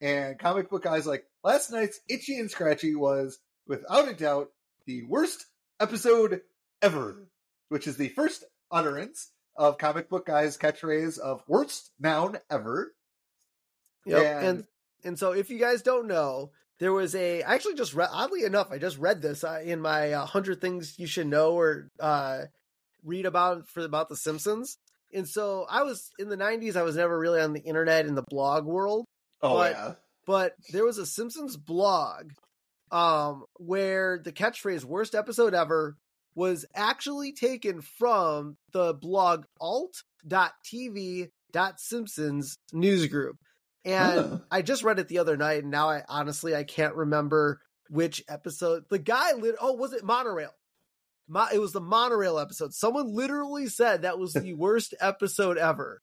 and 0.00 0.38
comic 0.38 0.70
book 0.70 0.84
guy's 0.84 1.04
like, 1.04 1.24
last 1.42 1.72
night's 1.72 1.98
Itchy 2.08 2.38
and 2.38 2.48
Scratchy 2.48 2.94
was, 2.94 3.40
without 3.66 4.06
a 4.08 4.14
doubt, 4.14 4.50
the 4.86 5.02
worst 5.02 5.44
episode 5.80 6.42
ever, 6.80 7.26
which 7.70 7.88
is 7.88 7.96
the 7.96 8.08
first 8.10 8.44
utterance 8.70 9.32
of 9.60 9.76
comic 9.76 10.08
book 10.08 10.24
guy's 10.26 10.56
catchphrase 10.56 11.18
of 11.18 11.42
worst 11.46 11.90
noun 12.00 12.38
ever. 12.50 12.94
Yep. 14.06 14.18
And- 14.24 14.46
And 14.46 14.64
and 15.04 15.18
so 15.18 15.32
if 15.32 15.48
you 15.50 15.58
guys 15.58 15.82
don't 15.82 16.06
know, 16.08 16.50
there 16.78 16.92
was 16.92 17.14
a 17.14 17.42
I 17.42 17.54
actually 17.54 17.74
just 17.74 17.94
read 17.94 18.08
oddly 18.10 18.44
enough, 18.44 18.70
I 18.70 18.78
just 18.78 18.98
read 18.98 19.20
this 19.22 19.44
uh, 19.44 19.60
in 19.62 19.80
my 19.80 20.12
uh, 20.12 20.20
100 20.20 20.60
things 20.60 20.98
you 20.98 21.06
should 21.06 21.26
know 21.26 21.52
or 21.52 21.88
uh 22.00 22.44
read 23.04 23.26
about 23.26 23.68
for 23.68 23.84
about 23.84 24.08
the 24.08 24.16
Simpsons. 24.16 24.78
And 25.12 25.28
so 25.28 25.66
I 25.68 25.82
was 25.82 26.10
in 26.18 26.28
the 26.30 26.36
90s 26.36 26.76
I 26.76 26.82
was 26.82 26.96
never 26.96 27.18
really 27.18 27.40
on 27.40 27.52
the 27.52 27.60
internet 27.60 28.06
in 28.06 28.14
the 28.14 28.24
blog 28.28 28.64
world, 28.64 29.04
Oh 29.42 29.54
But- 29.56 29.72
yeah. 29.72 29.94
but 30.26 30.54
there 30.72 30.84
was 30.84 30.96
a 30.98 31.04
Simpsons 31.06 31.56
blog 31.58 32.30
um 32.90 33.44
where 33.58 34.18
the 34.24 34.32
catchphrase 34.32 34.84
worst 34.84 35.14
episode 35.14 35.54
ever 35.54 35.96
was 36.40 36.64
actually 36.74 37.32
taken 37.32 37.82
from 37.82 38.56
the 38.72 38.94
blog 38.94 39.44
alt.tv.simpsons 39.60 42.56
newsgroup. 42.74 43.32
And. 43.84 44.40
I 44.50 44.62
just 44.62 44.82
read 44.82 44.98
it 44.98 45.08
the 45.08 45.18
other 45.18 45.36
night 45.36 45.62
and 45.62 45.70
now 45.70 45.90
I 45.90 46.02
honestly 46.08 46.54
I 46.56 46.64
can't 46.64 46.94
remember 46.94 47.60
which 47.90 48.24
episode. 48.28 48.84
The 48.88 48.98
guy 48.98 49.34
lit 49.34 49.56
oh 49.60 49.74
was 49.74 49.92
it 49.92 50.02
monorail? 50.04 50.54
Mo- 51.28 51.48
it 51.52 51.58
was 51.58 51.72
the 51.72 51.80
monorail 51.80 52.38
episode. 52.38 52.72
Someone 52.74 53.14
literally 53.14 53.66
said 53.68 54.02
that 54.02 54.18
was 54.18 54.32
the 54.32 54.54
worst 54.54 54.94
episode 54.98 55.58
ever. 55.58 56.00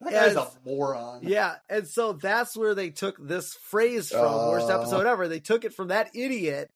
That 0.00 0.12
guy's 0.12 0.36
a 0.36 0.48
moron. 0.64 1.20
Yeah, 1.24 1.56
and 1.68 1.86
so 1.86 2.12
that's 2.14 2.56
where 2.56 2.74
they 2.74 2.90
took 2.90 3.16
this 3.20 3.52
phrase 3.54 4.08
from, 4.10 4.48
worst 4.48 4.70
Uh. 4.70 4.80
episode 4.80 5.06
ever. 5.06 5.28
They 5.28 5.40
took 5.40 5.64
it 5.64 5.74
from 5.74 5.88
that 5.88 6.10
idiot 6.14 6.70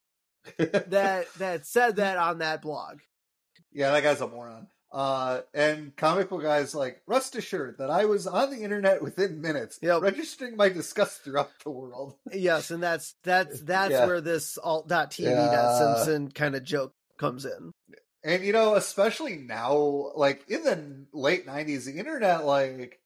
that 0.58 1.26
that 1.38 1.66
said 1.66 1.96
that 1.96 2.18
on 2.18 2.38
that 2.38 2.62
blog. 2.62 3.00
Yeah, 3.72 3.90
that 3.92 4.02
guy's 4.02 4.20
a 4.20 4.28
moron. 4.28 4.68
Uh, 4.90 5.40
and 5.54 5.96
comic 5.96 6.28
book 6.28 6.42
guys 6.42 6.74
like 6.74 7.00
rest 7.06 7.34
assured 7.34 7.78
that 7.78 7.88
I 7.88 8.04
was 8.04 8.26
on 8.26 8.50
the 8.50 8.62
internet 8.62 9.00
within 9.02 9.40
minutes, 9.40 9.78
Yep. 9.80 10.02
registering 10.02 10.54
my 10.54 10.68
disgust 10.68 11.22
throughout 11.22 11.50
the 11.64 11.70
world. 11.70 12.16
Yes, 12.30 12.70
and 12.70 12.82
that's 12.82 13.14
that's 13.24 13.60
that's 13.62 13.92
Yeah. 13.92 14.06
where 14.06 14.20
this 14.20 14.58
alt.tv 14.62 15.18
Yeah. 15.18 15.78
Simpson 15.78 16.30
kind 16.30 16.54
of 16.54 16.64
joke 16.64 16.92
comes 17.18 17.46
in. 17.46 17.72
And 18.22 18.44
you 18.44 18.52
know, 18.52 18.74
especially 18.74 19.36
now, 19.36 20.12
like 20.14 20.44
in 20.48 20.62
the 20.62 21.06
late 21.14 21.46
'90s, 21.46 21.86
the 21.86 21.98
internet 21.98 22.44
like 22.44 23.00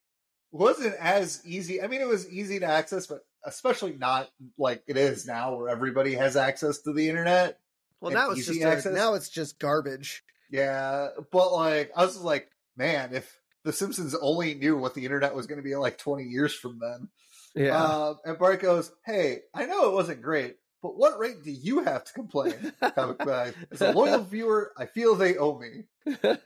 wasn't 0.51 0.95
as 0.95 1.41
easy. 1.45 1.81
I 1.81 1.87
mean, 1.87 2.01
it 2.01 2.07
was 2.07 2.29
easy 2.29 2.59
to 2.59 2.65
access, 2.65 3.07
but 3.07 3.21
especially 3.45 3.93
not 3.93 4.29
like 4.57 4.83
it 4.87 4.97
is 4.97 5.25
now, 5.25 5.55
where 5.55 5.69
everybody 5.69 6.13
has 6.15 6.35
access 6.35 6.79
to 6.79 6.93
the 6.93 7.09
internet. 7.09 7.59
Well, 8.01 8.11
now 8.11 8.31
it's 8.31 8.45
just 8.45 8.61
access? 8.61 8.93
now 8.93 9.13
it's 9.15 9.29
just 9.29 9.59
garbage. 9.59 10.23
Yeah, 10.51 11.09
but 11.31 11.51
like 11.53 11.91
I 11.95 12.05
was 12.05 12.17
like, 12.17 12.49
man, 12.75 13.13
if 13.13 13.39
The 13.63 13.73
Simpsons 13.73 14.15
only 14.15 14.53
knew 14.53 14.77
what 14.77 14.93
the 14.93 15.03
internet 15.03 15.35
was 15.35 15.47
going 15.47 15.57
to 15.57 15.63
be 15.63 15.75
like 15.75 15.97
20 15.97 16.23
years 16.23 16.53
from 16.53 16.79
then. 16.79 17.09
Yeah. 17.55 17.75
Uh, 17.75 18.15
and 18.23 18.37
Bart 18.37 18.61
goes, 18.61 18.91
"Hey, 19.05 19.39
I 19.53 19.65
know 19.65 19.89
it 19.89 19.93
wasn't 19.93 20.21
great, 20.21 20.57
but 20.81 20.97
what 20.97 21.19
right 21.19 21.41
do 21.43 21.51
you 21.51 21.83
have 21.83 22.03
to 22.05 22.13
complain? 22.13 22.73
Comic. 22.95 23.19
As 23.71 23.81
a 23.81 23.91
loyal 23.93 24.23
viewer, 24.23 24.71
I 24.77 24.85
feel 24.85 25.15
they 25.15 25.37
owe 25.37 25.57
me. 25.57 25.85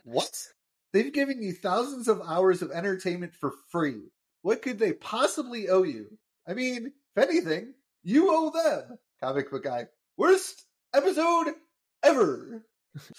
What? 0.04 0.32
They've 0.92 1.12
given 1.12 1.42
you 1.42 1.52
thousands 1.52 2.08
of 2.08 2.20
hours 2.20 2.60
of 2.60 2.70
entertainment 2.70 3.34
for 3.34 3.52
free. 3.70 4.10
What 4.42 4.60
could 4.60 4.78
they 4.78 4.92
possibly 4.92 5.68
owe 5.68 5.84
you? 5.84 6.18
I 6.46 6.54
mean, 6.54 6.92
if 7.16 7.28
anything, 7.28 7.74
you 8.02 8.28
owe 8.30 8.50
them. 8.50 8.98
Comic 9.22 9.50
book 9.50 9.64
guy. 9.64 9.86
Worst 10.16 10.64
episode 10.94 11.54
ever. 12.02 12.62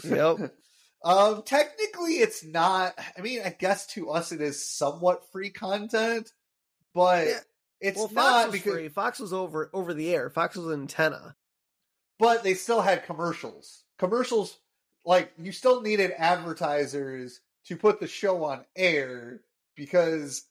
Yep. 0.04 0.54
um, 1.06 1.44
technically, 1.44 2.14
it's 2.14 2.44
not. 2.44 2.94
I 3.18 3.22
mean, 3.22 3.42
I 3.44 3.50
guess 3.58 3.88
to 3.88 4.10
us 4.10 4.32
it 4.32 4.42
is 4.42 4.68
somewhat 4.70 5.32
free 5.32 5.50
content, 5.50 6.32
but 6.94 7.28
Yeah. 7.28 7.40
it's 7.80 7.98
well, 7.98 8.10
not 8.12 8.52
because. 8.52 8.74
free. 8.74 8.90
Fox 8.90 9.20
was 9.20 9.34
over 9.34 9.70
over 9.74 9.94
the 9.94 10.14
air. 10.14 10.30
Fox 10.30 10.56
was 10.56 10.68
an 10.68 10.82
antenna. 10.82 11.36
But 12.20 12.44
they 12.44 12.54
still 12.54 12.82
had 12.82 13.06
commercials. 13.06 13.84
Commercials, 13.98 14.58
like 15.06 15.32
you 15.38 15.52
still 15.52 15.82
needed 15.82 16.12
advertisers 16.18 17.40
to 17.68 17.78
put 17.78 18.00
the 18.00 18.08
show 18.08 18.44
on 18.44 18.66
air 18.76 19.42
because 19.76 20.46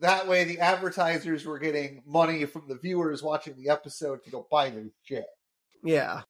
that 0.00 0.28
way 0.28 0.44
the 0.44 0.60
advertisers 0.60 1.44
were 1.44 1.58
getting 1.58 2.02
money 2.06 2.44
from 2.44 2.68
the 2.68 2.78
viewers 2.78 3.22
watching 3.22 3.56
the 3.56 3.70
episode 3.70 4.24
to 4.24 4.30
go 4.30 4.46
buy 4.50 4.70
their 4.70 4.90
shit. 5.04 5.26
Yeah. 5.82 6.22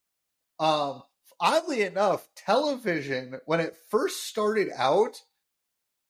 Um, 0.59 1.03
oddly 1.41 1.83
enough, 1.83 2.29
television 2.35 3.41
when 3.47 3.61
it 3.61 3.77
first 3.91 4.27
started 4.27 4.69
out 4.77 5.23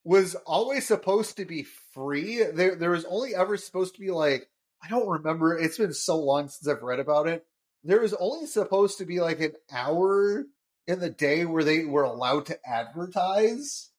was 0.04 0.34
always 0.46 0.86
supposed 0.86 1.36
to 1.36 1.44
be 1.44 1.64
free. 1.92 2.42
There, 2.42 2.74
there 2.74 2.90
was 2.90 3.04
only 3.04 3.34
ever 3.34 3.56
supposed 3.56 3.94
to 3.94 4.00
be 4.00 4.10
like 4.10 4.48
I 4.82 4.88
don't 4.88 5.08
remember. 5.08 5.58
It's 5.58 5.78
been 5.78 5.92
so 5.92 6.18
long 6.18 6.48
since 6.48 6.68
I've 6.68 6.82
read 6.82 7.00
about 7.00 7.26
it. 7.26 7.44
There 7.84 8.00
was 8.00 8.14
only 8.14 8.46
supposed 8.46 8.98
to 8.98 9.04
be 9.04 9.20
like 9.20 9.40
an 9.40 9.54
hour 9.72 10.44
in 10.86 11.00
the 11.00 11.10
day 11.10 11.44
where 11.44 11.64
they 11.64 11.84
were 11.84 12.04
allowed 12.04 12.46
to 12.46 12.58
advertise. 12.66 13.90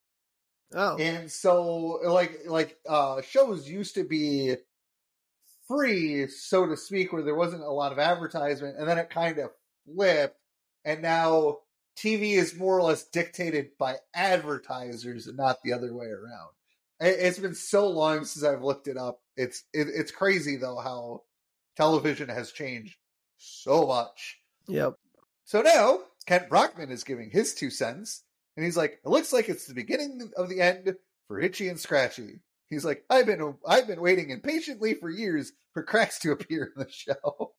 Oh. 0.73 0.97
And 0.97 1.31
so 1.31 1.99
like 2.05 2.41
like 2.47 2.77
uh 2.87 3.21
shows 3.21 3.67
used 3.67 3.95
to 3.95 4.03
be 4.03 4.55
free, 5.67 6.27
so 6.27 6.65
to 6.67 6.77
speak, 6.77 7.11
where 7.13 7.21
there 7.23 7.35
wasn't 7.35 7.63
a 7.63 7.69
lot 7.71 7.91
of 7.91 7.99
advertisement, 7.99 8.77
and 8.77 8.87
then 8.87 8.97
it 8.97 9.09
kind 9.09 9.37
of 9.39 9.51
flipped, 9.85 10.37
and 10.85 11.01
now 11.01 11.57
TV 11.97 12.33
is 12.33 12.55
more 12.55 12.77
or 12.77 12.83
less 12.83 13.03
dictated 13.05 13.71
by 13.77 13.95
advertisers 14.13 15.27
and 15.27 15.37
not 15.37 15.57
the 15.63 15.73
other 15.73 15.93
way 15.93 16.07
around. 16.07 16.49
It- 17.01 17.19
It's 17.19 17.39
been 17.39 17.55
so 17.55 17.87
long 17.89 18.23
since 18.25 18.43
I've 18.45 18.63
looked 18.63 18.87
it 18.87 18.97
up. 18.97 19.21
It's 19.35 19.63
it, 19.73 19.87
it's 19.89 20.11
crazy 20.11 20.55
though 20.57 20.77
how 20.79 21.23
television 21.77 22.29
has 22.29 22.51
changed 22.51 22.95
so 23.37 23.87
much. 23.87 24.39
Yep. 24.67 24.95
So 25.45 25.61
now 25.61 25.99
Kent 26.25 26.49
Brockman 26.49 26.91
is 26.91 27.03
giving 27.03 27.29
his 27.31 27.53
two 27.53 27.69
cents, 27.69 28.23
and 28.59 28.65
he's 28.65 28.75
like, 28.75 28.99
"It 29.05 29.09
looks 29.09 29.31
like 29.31 29.47
it's 29.47 29.67
the 29.67 29.73
beginning 29.73 30.29
of 30.35 30.49
the 30.49 30.59
end 30.59 30.95
for 31.29 31.39
Itchy 31.39 31.69
and 31.69 31.79
Scratchy." 31.79 32.41
He's 32.69 32.83
like, 32.83 33.05
"I've 33.09 33.25
been 33.25 33.55
I've 33.65 33.87
been 33.87 34.01
waiting 34.01 34.31
impatiently 34.31 34.95
for 34.95 35.09
years 35.09 35.53
for 35.73 35.81
cracks 35.81 36.19
to 36.19 36.31
appear 36.33 36.73
in 36.75 36.83
the 36.83 36.91
show." 36.91 37.53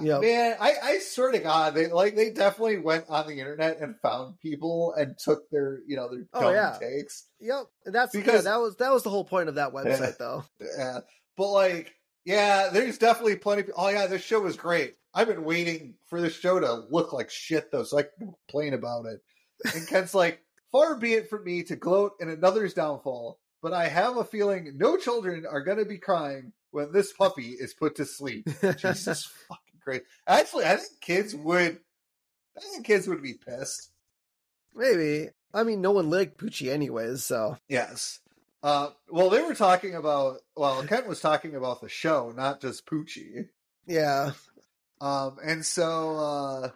Yep. 0.00 0.20
Man, 0.20 0.56
I, 0.60 0.72
I 0.82 0.98
swear 0.98 1.30
to 1.32 1.38
God, 1.38 1.74
they 1.74 1.86
like 1.86 2.14
they 2.16 2.30
definitely 2.30 2.78
went 2.78 3.04
on 3.08 3.26
the 3.28 3.38
internet 3.38 3.78
and 3.80 3.94
found 4.00 4.38
people 4.40 4.92
and 4.94 5.16
took 5.18 5.48
their 5.50 5.80
you 5.86 5.96
know 5.96 6.08
their 6.10 6.24
Oh, 6.34 6.50
yeah. 6.50 6.76
takes. 6.80 7.26
Yep. 7.40 7.64
That's 7.86 8.12
Because- 8.12 8.44
yeah, 8.44 8.50
that 8.50 8.60
was 8.60 8.76
that 8.76 8.92
was 8.92 9.04
the 9.04 9.10
whole 9.10 9.24
point 9.24 9.48
of 9.48 9.54
that 9.54 9.72
website, 9.72 10.18
though. 10.18 10.44
Yeah, 10.60 10.98
but 11.36 11.50
like, 11.52 11.94
yeah, 12.26 12.68
there's 12.72 12.98
definitely 12.98 13.36
plenty. 13.36 13.62
Of, 13.62 13.70
oh 13.76 13.88
yeah, 13.88 14.06
this 14.06 14.22
show 14.22 14.44
is 14.46 14.56
great. 14.56 14.94
I've 15.14 15.28
been 15.28 15.44
waiting 15.44 15.94
for 16.08 16.20
this 16.20 16.34
show 16.38 16.60
to 16.60 16.84
look 16.90 17.12
like 17.14 17.30
shit 17.30 17.72
though, 17.72 17.82
so 17.84 17.98
I 17.98 18.02
can 18.02 18.34
complain 18.48 18.74
about 18.74 19.06
it. 19.06 19.20
And 19.74 19.86
Kent's 19.86 20.14
like, 20.14 20.42
far 20.72 20.96
be 20.96 21.14
it 21.14 21.28
from 21.30 21.44
me 21.44 21.62
to 21.64 21.76
gloat 21.76 22.12
in 22.20 22.28
another's 22.28 22.74
downfall, 22.74 23.38
but 23.62 23.72
I 23.72 23.88
have 23.88 24.16
a 24.16 24.24
feeling 24.24 24.72
no 24.76 24.96
children 24.96 25.44
are 25.50 25.62
going 25.62 25.78
to 25.78 25.84
be 25.84 25.98
crying 25.98 26.52
when 26.70 26.92
this 26.92 27.12
puppy 27.12 27.50
is 27.58 27.74
put 27.74 27.96
to 27.96 28.04
sleep. 28.04 28.48
Jesus 28.78 29.24
fucking 29.48 29.80
Christ! 29.82 30.02
Actually, 30.26 30.64
I 30.66 30.76
think 30.76 31.00
kids 31.00 31.34
would. 31.34 31.78
I 32.56 32.60
think 32.60 32.84
kids 32.86 33.06
would 33.08 33.22
be 33.22 33.34
pissed. 33.34 33.90
Maybe. 34.74 35.28
I 35.52 35.64
mean, 35.64 35.80
no 35.80 35.90
one 35.90 36.10
liked 36.10 36.38
Poochie 36.38 36.70
anyways, 36.70 37.24
so 37.24 37.56
Yes. 37.68 38.20
Uh, 38.62 38.90
well, 39.08 39.30
they 39.30 39.40
were 39.42 39.54
talking 39.54 39.94
about. 39.94 40.38
Well, 40.56 40.82
Kent 40.84 41.06
was 41.06 41.20
talking 41.20 41.56
about 41.56 41.80
the 41.80 41.88
show, 41.88 42.32
not 42.36 42.60
just 42.60 42.86
Poochie. 42.86 43.48
yeah. 43.86 44.32
Um, 45.00 45.38
and 45.42 45.64
so, 45.64 46.16
uh, 46.16 46.70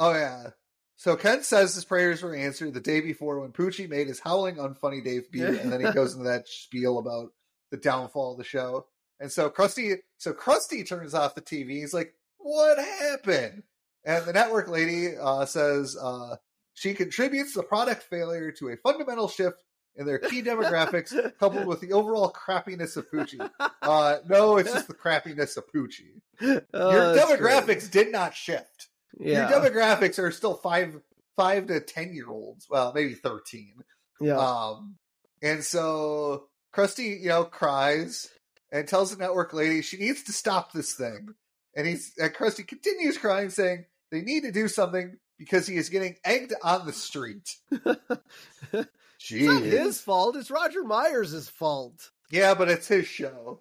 oh 0.00 0.12
yeah. 0.14 0.50
So 0.98 1.14
Kent 1.14 1.44
says 1.44 1.76
his 1.76 1.84
prayers 1.84 2.22
were 2.22 2.34
answered 2.34 2.74
the 2.74 2.80
day 2.80 3.00
before 3.00 3.38
when 3.38 3.52
Poochie 3.52 3.88
made 3.88 4.08
his 4.08 4.18
howling 4.18 4.56
unfunny 4.56 5.02
Dave 5.02 5.30
beat, 5.30 5.44
and 5.44 5.72
then 5.72 5.80
he 5.80 5.90
goes 5.94 6.12
into 6.14 6.28
that 6.28 6.48
spiel 6.48 6.98
about 6.98 7.30
the 7.70 7.76
downfall 7.76 8.32
of 8.32 8.38
the 8.38 8.44
show. 8.44 8.86
And 9.20 9.30
so 9.30 9.48
Krusty, 9.48 9.98
so 10.16 10.32
Krusty 10.32 10.86
turns 10.86 11.14
off 11.14 11.36
the 11.36 11.40
TV. 11.40 11.70
He's 11.80 11.94
like, 11.94 12.14
"What 12.38 12.78
happened?" 12.78 13.62
And 14.04 14.24
the 14.24 14.32
network 14.32 14.68
lady 14.68 15.16
uh, 15.16 15.44
says 15.46 15.96
uh, 15.96 16.36
she 16.74 16.94
contributes 16.94 17.54
the 17.54 17.62
product 17.62 18.02
failure 18.02 18.50
to 18.52 18.70
a 18.70 18.76
fundamental 18.76 19.28
shift 19.28 19.62
in 19.94 20.04
their 20.04 20.18
key 20.18 20.42
demographics, 20.42 21.12
coupled 21.38 21.66
with 21.66 21.80
the 21.80 21.92
overall 21.92 22.32
crappiness 22.32 22.96
of 22.96 23.08
Poochie. 23.10 23.48
Uh, 23.82 24.16
no, 24.28 24.56
it's 24.56 24.72
just 24.72 24.88
the 24.88 24.94
crappiness 24.94 25.56
of 25.56 25.64
Poochie. 25.72 26.20
Oh, 26.74 26.92
Your 26.92 27.14
that's 27.14 27.36
great. 27.36 27.40
demographics 27.40 27.90
did 27.90 28.12
not 28.12 28.34
shift. 28.34 28.88
Yeah. 29.18 29.50
Your 29.50 29.60
demographics 29.60 30.18
are 30.18 30.30
still 30.30 30.54
five 30.54 31.00
five 31.36 31.66
to 31.66 31.80
ten 31.80 32.14
year 32.14 32.28
olds. 32.28 32.66
Well, 32.70 32.92
maybe 32.94 33.14
thirteen. 33.14 33.74
yeah. 34.20 34.38
Um 34.38 34.96
and 35.42 35.62
so 35.64 36.48
Krusty, 36.74 37.20
you 37.20 37.28
know, 37.28 37.44
cries 37.44 38.28
and 38.70 38.86
tells 38.86 39.10
the 39.10 39.22
network 39.22 39.52
lady 39.52 39.82
she 39.82 39.96
needs 39.96 40.24
to 40.24 40.32
stop 40.32 40.72
this 40.72 40.94
thing. 40.94 41.34
And 41.76 41.86
he's 41.86 42.12
and 42.18 42.32
Krusty 42.32 42.66
continues 42.66 43.18
crying, 43.18 43.50
saying 43.50 43.84
they 44.10 44.22
need 44.22 44.42
to 44.42 44.52
do 44.52 44.68
something 44.68 45.16
because 45.38 45.66
he 45.66 45.76
is 45.76 45.88
getting 45.88 46.16
egged 46.24 46.54
on 46.62 46.86
the 46.86 46.92
street. 46.92 47.54
it's 47.70 48.86
not 49.30 49.62
his 49.62 50.00
fault. 50.00 50.36
It's 50.36 50.50
Roger 50.50 50.82
Myers' 50.82 51.48
fault. 51.48 52.10
Yeah, 52.30 52.54
but 52.54 52.68
it's 52.68 52.88
his 52.88 53.06
show. 53.06 53.60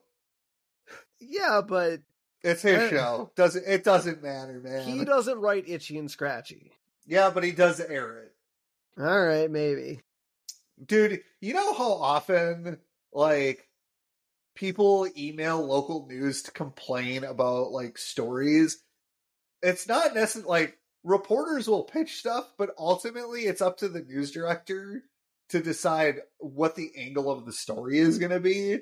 Yeah, 1.20 1.62
but 1.68 2.02
It's 2.44 2.62
his 2.62 2.78
Uh, 2.78 2.90
show. 2.90 3.32
Doesn't 3.36 3.66
it 3.68 3.84
doesn't 3.84 4.22
matter, 4.24 4.60
man. 4.64 4.88
he 4.88 5.04
doesn't 5.06 5.40
write 5.40 5.68
Itchy 5.68 5.98
and 5.98 6.10
Scratchy. 6.10 6.72
yeah, 7.06 7.30
but 7.30 7.44
he 7.44 7.52
does 7.52 7.80
air 7.80 8.20
it. 8.24 8.34
All 9.00 9.24
right, 9.26 9.50
maybe. 9.50 10.02
dude 10.84 11.22
you 11.42 11.54
know 11.54 11.74
how 11.74 11.92
often 11.94 12.78
like 13.12 13.68
people 14.56 15.08
email 15.18 15.66
local 15.66 16.08
news 16.08 16.44
to 16.44 16.52
complain 16.52 17.24
about 17.24 17.72
like 17.72 17.98
stories 17.98 18.84
it's 19.64 19.88
not 19.88 20.14
necessarily 20.14 20.48
like 20.50 20.78
reporters 21.04 21.68
will 21.68 21.84
pitch 21.84 22.18
stuff 22.18 22.52
but 22.58 22.72
ultimately 22.78 23.42
it's 23.42 23.62
up 23.62 23.78
to 23.78 23.88
the 23.90 24.02
news 24.02 24.32
director 24.32 25.04
to 25.50 25.60
decide 25.62 26.20
what 26.40 26.76
the 26.76 26.92
angle 26.98 27.32
of 27.32 27.46
the 27.46 27.54
story 27.54 27.98
is 27.98 28.18
going 28.20 28.32
to 28.32 28.40
be 28.40 28.78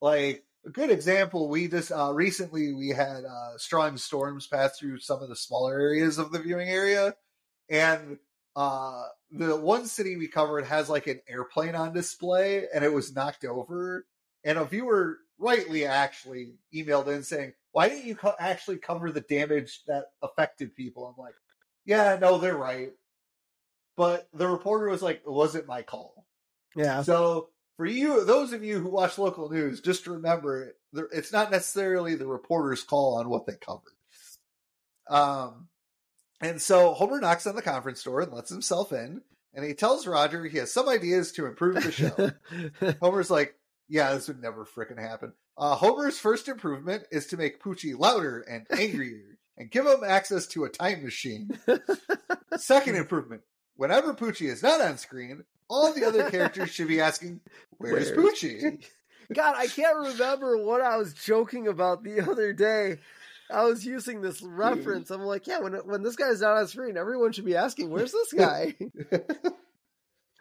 like 0.00 0.44
a 0.66 0.70
good 0.70 0.90
example 0.90 1.48
we 1.48 1.68
just 1.68 1.92
uh 1.92 2.12
recently 2.12 2.72
we 2.74 2.88
had 2.88 3.24
uh 3.24 3.56
strong 3.56 3.96
storms 3.96 4.46
pass 4.46 4.78
through 4.78 4.98
some 4.98 5.22
of 5.22 5.28
the 5.28 5.36
smaller 5.36 5.78
areas 5.78 6.18
of 6.18 6.32
the 6.32 6.38
viewing 6.38 6.68
area 6.68 7.14
and 7.70 8.18
uh 8.56 9.04
the 9.30 9.56
one 9.56 9.86
city 9.86 10.16
we 10.16 10.26
covered 10.26 10.64
has 10.64 10.88
like 10.88 11.06
an 11.06 11.20
airplane 11.28 11.74
on 11.74 11.92
display 11.92 12.64
and 12.74 12.84
it 12.84 12.92
was 12.92 13.14
knocked 13.14 13.44
over 13.44 14.06
and 14.44 14.58
a 14.58 14.64
viewer 14.64 15.18
rightly 15.38 15.86
actually 15.86 16.54
emailed 16.74 17.06
in 17.06 17.22
saying 17.22 17.52
why 17.72 17.88
didn't 17.88 18.06
you 18.06 18.16
co- 18.16 18.34
actually 18.40 18.78
cover 18.78 19.12
the 19.12 19.20
damage 19.20 19.82
that 19.86 20.06
affected 20.22 20.74
people? 20.74 21.06
I'm 21.06 21.22
like 21.22 21.34
yeah 21.84 22.18
no 22.20 22.38
they're 22.38 22.56
right. 22.56 22.90
But 23.96 24.28
the 24.32 24.48
reporter 24.48 24.88
was 24.88 25.02
like 25.02 25.22
it 25.24 25.30
wasn't 25.30 25.66
my 25.66 25.82
call. 25.82 26.26
Yeah. 26.76 27.02
so 27.02 27.50
for 27.78 27.86
you 27.86 28.26
those 28.26 28.52
of 28.52 28.62
you 28.62 28.78
who 28.78 28.90
watch 28.90 29.16
local 29.16 29.48
news 29.48 29.80
just 29.80 30.06
remember 30.06 30.74
it's 30.92 31.32
not 31.32 31.50
necessarily 31.50 32.14
the 32.14 32.26
reporter's 32.26 32.82
call 32.82 33.16
on 33.18 33.30
what 33.30 33.46
they 33.46 33.54
covered 33.54 33.94
um 35.08 35.68
and 36.40 36.60
so 36.60 36.94
Homer 36.94 37.20
knocks 37.20 37.46
on 37.46 37.56
the 37.56 37.62
conference 37.62 38.02
door 38.02 38.20
and 38.20 38.32
lets 38.32 38.50
himself 38.50 38.92
in, 38.92 39.22
and 39.54 39.64
he 39.64 39.74
tells 39.74 40.06
Roger 40.06 40.44
he 40.44 40.58
has 40.58 40.72
some 40.72 40.88
ideas 40.88 41.32
to 41.32 41.46
improve 41.46 41.82
the 41.82 41.92
show. 41.92 42.94
Homer's 43.00 43.30
like, 43.30 43.56
"Yeah, 43.88 44.14
this 44.14 44.28
would 44.28 44.40
never 44.40 44.64
frickin' 44.64 45.00
happen." 45.00 45.32
Uh, 45.56 45.74
Homer's 45.74 46.18
first 46.18 46.48
improvement 46.48 47.04
is 47.10 47.26
to 47.28 47.36
make 47.36 47.62
Poochie 47.62 47.98
louder 47.98 48.40
and 48.40 48.66
angrier, 48.70 49.38
and 49.56 49.70
give 49.70 49.86
him 49.86 50.04
access 50.06 50.46
to 50.48 50.64
a 50.64 50.68
time 50.68 51.02
machine. 51.02 51.58
Second 52.56 52.94
improvement: 52.94 53.42
whenever 53.74 54.14
Poochie 54.14 54.48
is 54.48 54.62
not 54.62 54.80
on 54.80 54.96
screen, 54.96 55.44
all 55.68 55.92
the 55.92 56.04
other 56.04 56.30
characters 56.30 56.70
should 56.70 56.88
be 56.88 57.00
asking, 57.00 57.40
"Where's, 57.78 58.10
Poochie?" 58.12 58.82
God, 59.32 59.54
I 59.56 59.66
can't 59.66 59.96
remember 59.96 60.56
what 60.56 60.80
I 60.80 60.96
was 60.96 61.12
joking 61.14 61.68
about 61.68 62.02
the 62.02 62.20
other 62.30 62.52
day. 62.52 62.96
I 63.50 63.64
was 63.64 63.84
using 63.84 64.20
this 64.20 64.42
reference. 64.42 65.10
I'm 65.10 65.22
like, 65.22 65.46
yeah, 65.46 65.60
when 65.60 65.72
when 65.74 66.02
this 66.02 66.16
guy's 66.16 66.40
not 66.40 66.56
on 66.56 66.66
screen, 66.68 66.96
everyone 66.96 67.32
should 67.32 67.44
be 67.46 67.56
asking, 67.56 67.90
"Where's 67.90 68.12
this 68.12 68.32
guy?" 68.36 68.74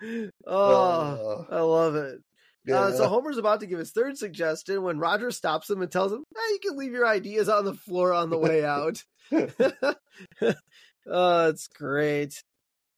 oh, 0.45 1.45
Uh, 1.49 1.55
I 1.55 1.59
love 1.61 1.95
it. 1.95 2.19
yeah. 2.65 2.79
Uh, 2.79 2.91
so 2.93 3.07
Homer's 3.07 3.37
about 3.37 3.61
to 3.61 3.65
give 3.65 3.79
his 3.79 3.91
third 3.91 4.17
suggestion 4.17 4.83
when 4.83 4.99
Roger 4.99 5.31
stops 5.31 5.69
him 5.69 5.81
and 5.81 5.91
tells 5.91 6.11
him, 6.11 6.23
hey, 6.35 6.53
"You 6.53 6.59
can 6.69 6.77
leave 6.77 6.91
your 6.93 7.07
ideas 7.07 7.49
on 7.49 7.65
the 7.65 7.73
floor 7.73 8.13
on 8.13 8.29
the 8.29 8.37
way 8.37 8.63
out." 8.63 9.03
oh, 9.31 9.95
it's 11.49 11.67
great. 11.67 12.41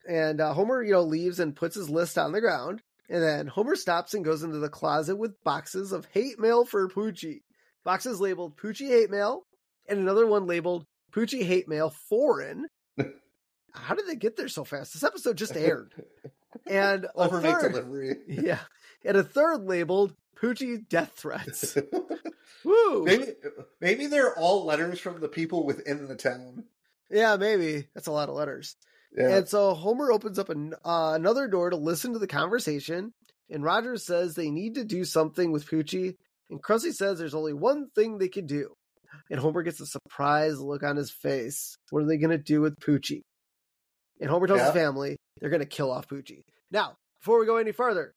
And 0.09 0.41
uh, 0.41 0.53
Homer, 0.53 0.81
you 0.81 0.93
know, 0.93 1.03
leaves 1.03 1.39
and 1.39 1.55
puts 1.55 1.75
his 1.75 1.87
list 1.87 2.17
on 2.17 2.31
the 2.31 2.41
ground. 2.41 2.81
And 3.09 3.21
then 3.21 3.45
Homer 3.47 3.75
stops 3.75 4.15
and 4.15 4.25
goes 4.25 4.41
into 4.41 4.57
the 4.57 4.67
closet 4.67 5.15
with 5.15 5.43
boxes 5.43 5.91
of 5.91 6.07
hate 6.11 6.39
mail 6.39 6.65
for 6.65 6.89
Poochie. 6.89 7.41
Boxes 7.83 8.19
labeled 8.19 8.57
Poochie 8.57 8.87
hate 8.87 9.11
mail, 9.11 9.43
and 9.87 9.99
another 9.99 10.25
one 10.25 10.47
labeled 10.47 10.85
Poochie 11.11 11.43
hate 11.43 11.67
mail 11.67 11.93
foreign. 12.09 12.65
How 13.73 13.93
did 13.93 14.07
they 14.07 14.15
get 14.15 14.35
there 14.35 14.47
so 14.47 14.63
fast? 14.63 14.93
This 14.93 15.03
episode 15.03 15.37
just 15.37 15.55
aired. 15.55 15.93
And 16.67 17.05
a 17.15 17.29
third, 17.29 17.71
delivery. 17.71 18.15
yeah, 18.27 18.59
and 19.05 19.15
a 19.15 19.23
third 19.23 19.63
labeled 19.63 20.15
Poochie 20.35 20.87
death 20.89 21.13
threats. 21.15 21.77
Woo! 22.63 23.03
maybe 23.05 23.25
maybe 23.79 24.07
they're 24.07 24.37
all 24.37 24.65
letters 24.65 24.99
from 24.99 25.19
the 25.19 25.29
people 25.29 25.65
within 25.65 26.07
the 26.07 26.15
town. 26.15 26.65
Yeah, 27.09 27.37
maybe 27.37 27.87
that's 27.93 28.07
a 28.07 28.11
lot 28.11 28.29
of 28.29 28.35
letters. 28.35 28.75
Yeah. 29.17 29.37
And 29.37 29.47
so 29.49 29.73
Homer 29.73 30.11
opens 30.11 30.37
up 30.39 30.49
an, 30.49 30.73
uh, 30.85 31.13
another 31.15 31.47
door 31.47 31.69
to 31.69 31.75
listen 31.75 32.13
to 32.13 32.19
the 32.19 32.27
conversation, 32.27 33.11
and 33.49 33.63
Rogers 33.63 34.05
says 34.05 34.33
they 34.35 34.51
need 34.51 34.75
to 34.75 34.85
do 34.85 35.03
something 35.03 35.51
with 35.51 35.67
Poochie, 35.67 36.15
and 36.49 36.61
Krusty 36.61 36.93
says 36.93 37.17
there's 37.17 37.33
only 37.35 37.53
one 37.53 37.87
thing 37.95 38.17
they 38.17 38.27
can 38.27 38.45
do. 38.45 38.73
And 39.31 39.39
Homer 39.39 39.63
gets 39.63 39.79
a 39.81 39.87
surprised 39.87 40.59
look 40.59 40.83
on 40.83 40.95
his 40.95 41.11
face. 41.11 41.75
What 41.89 42.03
are 42.03 42.07
they 42.07 42.17
going 42.17 42.29
to 42.29 42.37
do 42.43 42.61
with 42.61 42.79
Poochie? 42.79 43.21
And 44.21 44.29
Homer 44.29 44.47
tells 44.47 44.59
Yeah. 44.59 44.65
his 44.65 44.73
family 44.73 45.17
they're 45.39 45.49
going 45.49 45.61
to 45.61 45.65
kill 45.65 45.91
off 45.91 46.07
Poochie. 46.07 46.41
Now, 46.71 46.95
before 47.19 47.39
we 47.39 47.45
go 47.47 47.57
any 47.57 47.71
further, 47.71 48.13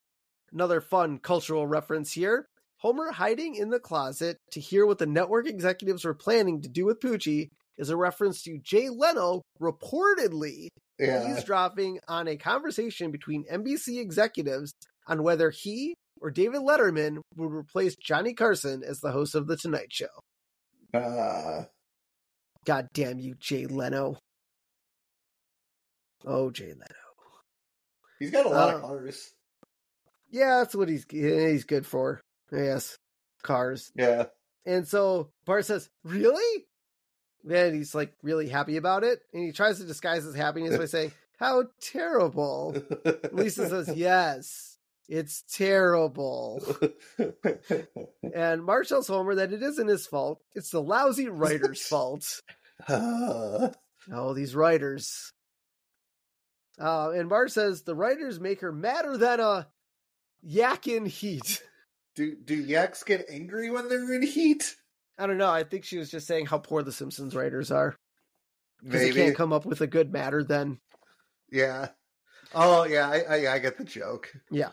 another 0.52 0.80
fun 0.80 1.18
cultural 1.18 1.66
reference 1.66 2.12
here. 2.12 2.46
Homer 2.78 3.12
hiding 3.12 3.54
in 3.54 3.70
the 3.70 3.78
closet 3.78 4.36
to 4.50 4.60
hear 4.60 4.84
what 4.84 4.98
the 4.98 5.06
network 5.06 5.46
executives 5.46 6.04
were 6.04 6.14
planning 6.14 6.60
to 6.62 6.68
do 6.68 6.84
with 6.84 7.00
Poochie 7.00 7.48
is 7.78 7.90
a 7.90 7.96
reference 7.96 8.42
to 8.42 8.58
Jay 8.58 8.88
Leno 8.88 9.42
reportedly 9.60 10.68
yeah. 10.98 11.30
eavesdropping 11.30 11.98
on 12.08 12.28
a 12.28 12.36
conversation 12.36 13.10
between 13.10 13.44
NBC 13.50 14.00
executives 14.00 14.72
on 15.06 15.22
whether 15.22 15.50
he 15.50 15.94
or 16.20 16.30
David 16.30 16.60
Letterman 16.62 17.18
would 17.36 17.50
replace 17.52 17.96
Johnny 17.96 18.34
Carson 18.34 18.82
as 18.84 19.00
the 19.00 19.10
host 19.10 19.34
of 19.34 19.46
The 19.46 19.56
Tonight 19.56 19.88
Show. 19.90 20.06
Uh, 20.94 21.64
God 22.64 22.86
damn 22.94 23.18
you, 23.18 23.34
Jay 23.40 23.66
Leno. 23.66 24.18
Oh, 26.24 26.50
Jay 26.50 26.68
Leno. 26.68 26.84
he's 28.20 28.30
got 28.30 28.46
a 28.46 28.48
lot 28.48 28.72
Uh, 28.72 28.76
of 28.76 28.82
cars. 28.82 29.32
Yeah, 30.30 30.58
that's 30.58 30.74
what 30.74 30.88
he's 30.88 31.04
he's 31.10 31.64
good 31.64 31.84
for. 31.84 32.20
Yes, 32.52 32.96
cars. 33.42 33.90
Yeah. 33.96 34.26
And 34.64 34.86
so 34.86 35.30
Bart 35.44 35.64
says, 35.66 35.88
"Really?" 36.04 36.64
Then 37.44 37.74
he's 37.74 37.94
like 37.94 38.12
really 38.22 38.48
happy 38.48 38.76
about 38.76 39.04
it, 39.04 39.22
and 39.32 39.44
he 39.44 39.52
tries 39.52 39.78
to 39.78 39.84
disguise 39.84 40.24
his 40.24 40.34
happiness 40.34 40.76
by 40.76 40.86
saying, 40.86 41.12
"How 41.38 41.64
terrible." 41.80 42.76
Lisa 43.32 43.68
says, 43.68 43.92
"Yes, 43.96 44.78
it's 45.08 45.42
terrible." 45.52 46.64
And 48.34 48.64
Marge 48.64 48.88
tells 48.88 49.08
Homer 49.08 49.34
that 49.34 49.52
it 49.52 49.62
isn't 49.62 49.88
his 49.88 50.06
fault; 50.06 50.40
it's 50.54 50.70
the 50.70 50.80
lousy 50.82 51.28
writer's 51.28 51.82
fault. 51.82 52.40
Oh, 52.88 54.34
these 54.34 54.54
writers. 54.54 55.32
Uh, 56.80 57.10
and 57.10 57.28
Marge 57.28 57.50
says 57.50 57.82
the 57.82 57.94
writers 57.94 58.40
make 58.40 58.60
her 58.60 58.72
madder 58.72 59.16
than 59.16 59.40
a 59.40 59.68
yak 60.42 60.88
in 60.88 61.06
heat. 61.06 61.62
do 62.14 62.34
do 62.34 62.54
yaks 62.54 63.02
get 63.02 63.26
angry 63.30 63.70
when 63.70 63.88
they're 63.88 64.12
in 64.14 64.22
heat? 64.22 64.76
I 65.18 65.26
don't 65.26 65.38
know. 65.38 65.50
I 65.50 65.64
think 65.64 65.84
she 65.84 65.98
was 65.98 66.10
just 66.10 66.26
saying 66.26 66.46
how 66.46 66.58
poor 66.58 66.82
the 66.82 66.92
Simpsons 66.92 67.34
writers 67.36 67.70
are 67.70 67.96
because 68.82 69.00
they 69.00 69.12
can't 69.12 69.36
come 69.36 69.52
up 69.52 69.64
with 69.66 69.80
a 69.80 69.86
good 69.86 70.12
matter 70.12 70.42
then. 70.42 70.78
Yeah. 71.50 71.88
Oh 72.54 72.84
yeah, 72.84 73.08
I, 73.08 73.20
I 73.20 73.54
I 73.54 73.58
get 73.58 73.78
the 73.78 73.84
joke. 73.84 74.32
Yeah. 74.50 74.70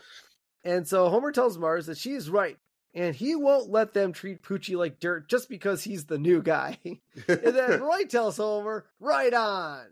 And 0.64 0.86
so 0.86 1.08
Homer 1.08 1.32
tells 1.32 1.56
Marge 1.56 1.86
that 1.86 1.96
she's 1.98 2.28
right, 2.28 2.58
and 2.94 3.14
he 3.14 3.34
won't 3.34 3.70
let 3.70 3.94
them 3.94 4.12
treat 4.12 4.42
Poochie 4.42 4.76
like 4.76 5.00
dirt 5.00 5.28
just 5.28 5.48
because 5.48 5.82
he's 5.82 6.04
the 6.06 6.18
new 6.18 6.42
guy. 6.42 6.78
and 7.28 7.40
then 7.42 7.80
Roy 7.82 8.04
tells 8.04 8.36
Homer, 8.36 8.84
"Right 8.98 9.32
on, 9.32 9.86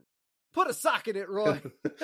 put 0.53 0.69
a 0.69 0.75
sock 0.75 1.09
in 1.09 1.17
it, 1.17 1.29
Roy." 1.31 1.63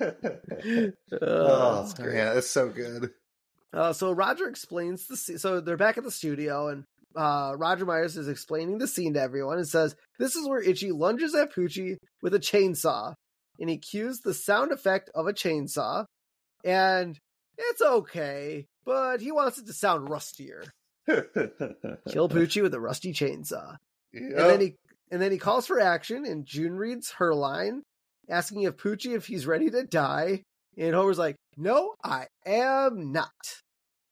oh, 0.00 0.86
Oh, 1.20 1.82
that's 1.82 1.94
great. 1.94 2.16
yeah, 2.16 2.34
that's 2.34 2.50
so 2.50 2.68
good. 2.68 3.10
Uh, 3.72 3.92
so 3.92 4.12
Roger 4.12 4.48
explains 4.48 5.06
the 5.06 5.16
scene. 5.16 5.38
So 5.38 5.60
they're 5.60 5.76
back 5.76 5.98
at 5.98 6.04
the 6.04 6.10
studio, 6.10 6.68
and 6.68 6.84
uh, 7.16 7.54
Roger 7.56 7.84
Myers 7.84 8.16
is 8.16 8.28
explaining 8.28 8.78
the 8.78 8.88
scene 8.88 9.14
to 9.14 9.20
everyone 9.20 9.58
and 9.58 9.68
says, 9.68 9.94
This 10.18 10.36
is 10.36 10.48
where 10.48 10.62
Itchy 10.62 10.90
lunges 10.92 11.34
at 11.34 11.54
Poochie 11.54 11.96
with 12.22 12.34
a 12.34 12.40
chainsaw, 12.40 13.14
and 13.58 13.70
he 13.70 13.78
cues 13.78 14.20
the 14.20 14.34
sound 14.34 14.72
effect 14.72 15.10
of 15.14 15.26
a 15.26 15.32
chainsaw. 15.32 16.04
And 16.64 17.18
it's 17.56 17.80
okay, 17.80 18.66
but 18.84 19.20
he 19.20 19.32
wants 19.32 19.58
it 19.58 19.66
to 19.66 19.72
sound 19.72 20.08
rustier. 20.08 20.64
Kill 21.06 22.28
Poochie 22.28 22.62
with 22.62 22.74
a 22.74 22.80
rusty 22.80 23.12
chainsaw. 23.12 23.76
And 24.12 24.36
then 24.36 24.60
he 24.60 24.74
and 25.12 25.20
then 25.20 25.32
he 25.32 25.38
calls 25.38 25.66
for 25.66 25.80
action, 25.80 26.24
and 26.24 26.46
June 26.46 26.74
reads 26.74 27.12
her 27.18 27.34
line, 27.34 27.82
asking 28.28 28.62
if 28.62 28.76
Poochie 28.76 29.16
if 29.16 29.26
he's 29.26 29.46
ready 29.46 29.70
to 29.70 29.84
die. 29.84 30.42
And 30.76 30.94
Homer's 30.94 31.18
like, 31.18 31.36
"No, 31.56 31.94
I 32.02 32.26
am 32.46 33.12
not." 33.12 33.30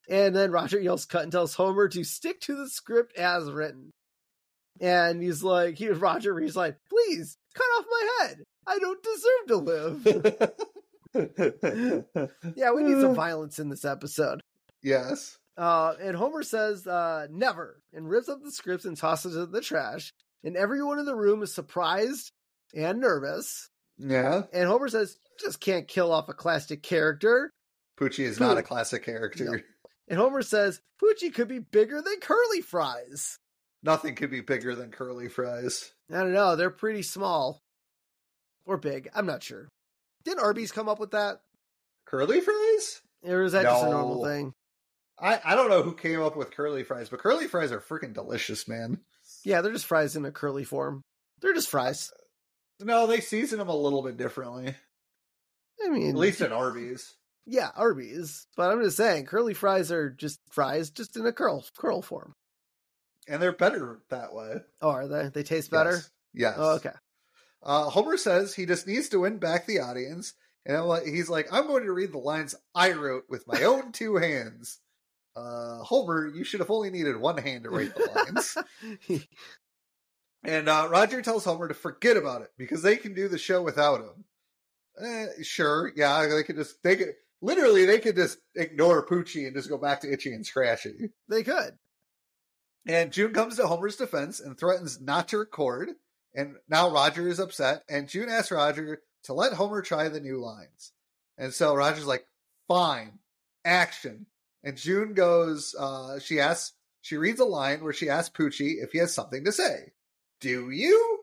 And 0.08 0.34
then 0.34 0.50
Roger 0.52 0.80
yells 0.80 1.04
cut 1.04 1.22
and 1.22 1.32
tells 1.32 1.54
Homer 1.54 1.88
to 1.88 2.04
stick 2.04 2.40
to 2.42 2.56
the 2.56 2.68
script 2.68 3.16
as 3.16 3.50
written. 3.50 3.90
And 4.80 5.22
he's 5.22 5.42
like, 5.42 5.76
he 5.76 5.88
Roger 5.88 6.32
reads 6.34 6.56
like, 6.56 6.76
"Please 6.88 7.36
cut 7.54 7.64
off 7.78 7.84
my 7.90 8.08
head. 8.20 8.44
I 8.66 8.78
don't 8.78 9.02
deserve 9.02 9.46
to 9.48 9.56
live." 9.56 10.54
yeah, 12.56 12.72
we 12.72 12.82
need 12.82 13.00
some 13.00 13.14
violence 13.14 13.58
in 13.58 13.68
this 13.68 13.84
episode. 13.84 14.40
yes. 14.82 15.36
Uh, 15.56 15.94
and 16.00 16.16
Homer 16.16 16.44
says, 16.44 16.86
uh, 16.86 17.26
never, 17.32 17.82
and 17.92 18.08
rips 18.08 18.28
up 18.28 18.40
the 18.44 18.52
scripts 18.52 18.84
and 18.84 18.96
tosses 18.96 19.34
it 19.34 19.40
in 19.40 19.50
the 19.50 19.60
trash. 19.60 20.12
And 20.44 20.56
everyone 20.56 21.00
in 21.00 21.04
the 21.04 21.16
room 21.16 21.42
is 21.42 21.52
surprised 21.52 22.30
and 22.76 23.00
nervous. 23.00 23.68
Yeah. 23.98 24.42
And 24.52 24.68
Homer 24.68 24.86
says, 24.86 25.16
just 25.38 25.60
can't 25.60 25.88
kill 25.88 26.12
off 26.12 26.28
a 26.28 26.34
classic 26.34 26.82
character. 26.82 27.50
Poochie 27.98 28.24
is 28.24 28.40
not 28.40 28.58
a 28.58 28.62
classic 28.62 29.04
character. 29.04 29.44
No. 29.44 29.58
And 30.10 30.18
Homer 30.18 30.40
says, 30.40 30.80
Poochie 31.02 31.34
could 31.34 31.48
be 31.48 31.58
bigger 31.58 32.00
than 32.00 32.20
curly 32.20 32.62
fries. 32.62 33.38
Nothing 33.82 34.14
could 34.14 34.30
be 34.30 34.40
bigger 34.40 34.74
than 34.74 34.90
curly 34.90 35.28
fries. 35.28 35.92
I 36.10 36.20
don't 36.20 36.32
know. 36.32 36.56
They're 36.56 36.70
pretty 36.70 37.02
small. 37.02 37.60
Or 38.64 38.78
big. 38.78 39.10
I'm 39.14 39.26
not 39.26 39.42
sure. 39.42 39.68
Didn't 40.24 40.42
Arby's 40.42 40.72
come 40.72 40.88
up 40.88 40.98
with 40.98 41.10
that? 41.10 41.42
Curly 42.06 42.40
fries? 42.40 43.02
Or 43.22 43.42
is 43.42 43.52
that 43.52 43.64
just 43.64 43.84
a 43.84 43.90
normal 43.90 44.24
thing? 44.24 44.54
I, 45.20 45.40
I 45.44 45.54
don't 45.54 45.68
know 45.68 45.82
who 45.82 45.94
came 45.94 46.22
up 46.22 46.36
with 46.36 46.52
curly 46.52 46.84
fries, 46.84 47.08
but 47.08 47.20
curly 47.20 47.46
fries 47.46 47.72
are 47.72 47.80
freaking 47.80 48.14
delicious, 48.14 48.68
man. 48.68 49.00
Yeah, 49.44 49.60
they're 49.60 49.72
just 49.72 49.86
fries 49.86 50.16
in 50.16 50.24
a 50.24 50.30
curly 50.30 50.64
form. 50.64 51.02
They're 51.40 51.54
just 51.54 51.68
fries. 51.68 52.10
No, 52.80 53.06
they 53.06 53.20
season 53.20 53.58
them 53.58 53.68
a 53.68 53.76
little 53.76 54.02
bit 54.02 54.16
differently. 54.16 54.74
I 55.84 55.88
mean, 55.88 56.10
At 56.10 56.16
least 56.16 56.40
at 56.40 56.52
Arby's. 56.52 57.14
Yeah, 57.46 57.70
Arby's. 57.76 58.46
But 58.56 58.70
I'm 58.70 58.82
just 58.82 58.96
saying, 58.96 59.26
curly 59.26 59.54
fries 59.54 59.90
are 59.90 60.10
just 60.10 60.40
fries, 60.50 60.90
just 60.90 61.16
in 61.16 61.24
a 61.26 61.32
curl 61.32 61.64
curl 61.76 62.02
form. 62.02 62.34
And 63.26 63.40
they're 63.42 63.52
better 63.52 64.00
that 64.10 64.32
way. 64.34 64.56
Oh, 64.80 64.90
are 64.90 65.08
they? 65.08 65.28
They 65.28 65.42
taste 65.42 65.70
better. 65.70 65.92
Yes. 65.92 66.10
Yes. 66.34 66.54
Oh, 66.58 66.74
okay. 66.76 66.92
Uh, 67.62 67.84
Homer 67.90 68.16
says 68.16 68.54
he 68.54 68.66
just 68.66 68.86
needs 68.86 69.08
to 69.10 69.20
win 69.20 69.38
back 69.38 69.66
the 69.66 69.80
audience. 69.80 70.34
And 70.66 70.76
I'm 70.76 70.84
like- 70.84 71.04
he's 71.06 71.28
like, 71.28 71.52
I'm 71.52 71.66
going 71.66 71.84
to 71.84 71.92
read 71.92 72.12
the 72.12 72.18
lines 72.18 72.54
I 72.74 72.92
wrote 72.92 73.24
with 73.28 73.46
my 73.46 73.62
own 73.64 73.92
two 73.92 74.16
hands. 74.16 74.78
Uh, 75.36 75.78
Homer, 75.84 76.26
you 76.26 76.42
should 76.44 76.60
have 76.60 76.70
only 76.70 76.90
needed 76.90 77.16
one 77.16 77.38
hand 77.38 77.64
to 77.64 77.70
write 77.70 77.94
the 77.94 78.10
lines. 78.14 78.58
and 80.44 80.68
uh, 80.68 80.88
Roger 80.90 81.22
tells 81.22 81.44
Homer 81.44 81.68
to 81.68 81.74
forget 81.74 82.16
about 82.16 82.42
it 82.42 82.50
because 82.56 82.82
they 82.82 82.96
can 82.96 83.14
do 83.14 83.28
the 83.28 83.38
show 83.38 83.62
without 83.62 84.00
him. 84.00 84.24
Eh, 85.00 85.26
sure, 85.42 85.92
yeah, 85.96 86.26
they 86.26 86.42
could 86.42 86.56
just 86.56 86.82
they 86.82 86.96
could 86.96 87.14
literally 87.40 87.84
they 87.84 87.98
could 88.00 88.16
just 88.16 88.38
ignore 88.54 89.06
Poochie 89.06 89.46
and 89.46 89.54
just 89.56 89.68
go 89.68 89.78
back 89.78 90.00
to 90.00 90.12
Itchy 90.12 90.32
and 90.32 90.44
Scratchy. 90.44 91.10
they 91.28 91.42
could. 91.42 91.78
And 92.86 93.12
June 93.12 93.34
comes 93.34 93.56
to 93.56 93.66
Homer's 93.66 93.96
defense 93.96 94.40
and 94.40 94.58
threatens 94.58 95.00
not 95.00 95.28
to 95.28 95.38
record. 95.38 95.90
And 96.34 96.56
now 96.68 96.90
Roger 96.90 97.28
is 97.28 97.38
upset. 97.38 97.82
And 97.88 98.08
June 98.08 98.28
asks 98.30 98.50
Roger 98.50 99.02
to 99.24 99.34
let 99.34 99.52
Homer 99.52 99.82
try 99.82 100.08
the 100.08 100.20
new 100.20 100.40
lines. 100.40 100.92
And 101.36 101.52
so 101.52 101.74
Roger's 101.74 102.06
like, 102.06 102.26
fine, 102.66 103.18
action. 103.64 104.26
And 104.64 104.76
June 104.76 105.12
goes, 105.14 105.74
uh, 105.78 106.18
she 106.18 106.40
asks, 106.40 106.72
she 107.02 107.16
reads 107.16 107.40
a 107.40 107.44
line 107.44 107.84
where 107.84 107.92
she 107.92 108.08
asks 108.08 108.36
Poochie 108.36 108.82
if 108.82 108.92
he 108.92 108.98
has 108.98 109.14
something 109.14 109.44
to 109.44 109.52
say. 109.52 109.92
Do 110.40 110.70
you? 110.70 111.18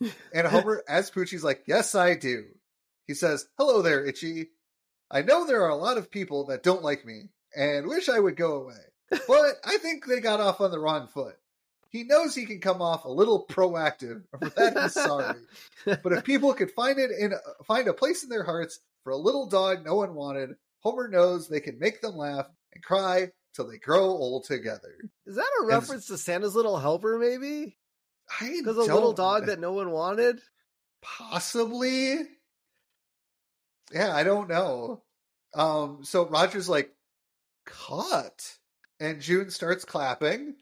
And 0.32 0.46
Homer, 0.46 0.84
as 0.88 1.10
Poochie's 1.10 1.42
like, 1.42 1.64
Yes, 1.66 1.96
I 1.96 2.14
do. 2.14 2.44
He 3.08 3.14
says, 3.14 3.48
Hello 3.58 3.82
there, 3.82 4.04
Itchy. 4.04 4.50
I 5.10 5.22
know 5.22 5.46
there 5.46 5.64
are 5.64 5.70
a 5.70 5.76
lot 5.76 5.96
of 5.96 6.10
people 6.10 6.44
that 6.46 6.62
don't 6.62 6.84
like 6.84 7.04
me 7.06 7.30
and 7.56 7.88
wish 7.88 8.10
I 8.10 8.20
would 8.20 8.36
go 8.36 8.60
away, 8.60 8.76
but 9.26 9.54
I 9.64 9.78
think 9.78 10.04
they 10.04 10.20
got 10.20 10.40
off 10.40 10.60
on 10.60 10.70
the 10.70 10.78
wrong 10.78 11.08
foot. 11.08 11.34
He 11.88 12.04
knows 12.04 12.34
he 12.34 12.44
can 12.44 12.60
come 12.60 12.82
off 12.82 13.06
a 13.06 13.10
little 13.10 13.46
proactive, 13.46 14.24
for 14.38 14.50
that 14.56 14.78
he's 14.78 14.92
sorry. 14.92 15.40
But 15.86 16.12
if 16.12 16.24
people 16.24 16.52
could 16.52 16.70
find 16.70 16.98
it 16.98 17.10
in 17.10 17.32
find 17.64 17.88
a 17.88 17.94
place 17.94 18.22
in 18.22 18.28
their 18.28 18.44
hearts 18.44 18.78
for 19.02 19.10
a 19.10 19.16
little 19.16 19.46
dog 19.46 19.86
no 19.86 19.94
one 19.96 20.14
wanted, 20.14 20.50
Homer 20.80 21.08
knows 21.08 21.48
they 21.48 21.60
can 21.60 21.78
make 21.78 22.02
them 22.02 22.14
laugh 22.14 22.46
and 22.74 22.84
cry 22.84 23.32
till 23.54 23.68
they 23.68 23.78
grow 23.78 24.04
old 24.04 24.44
together. 24.44 24.96
Is 25.26 25.36
that 25.36 25.50
a 25.62 25.66
reference 25.66 26.08
to 26.08 26.18
Santa's 26.18 26.54
little 26.54 26.78
helper, 26.78 27.18
maybe? 27.18 27.78
I 28.38 28.58
Because 28.58 28.76
a 28.76 28.92
little 28.92 29.14
dog 29.14 29.46
that 29.46 29.58
no 29.58 29.72
one 29.72 29.90
wanted? 29.90 30.40
possibly. 31.00 32.18
Yeah, 33.92 34.14
I 34.14 34.22
don't 34.22 34.48
know. 34.48 35.02
Um, 35.54 36.00
so 36.02 36.26
Roger's 36.26 36.68
like, 36.68 36.92
cut. 37.64 38.56
And 39.00 39.20
June 39.20 39.50
starts 39.50 39.84
clapping, 39.84 40.56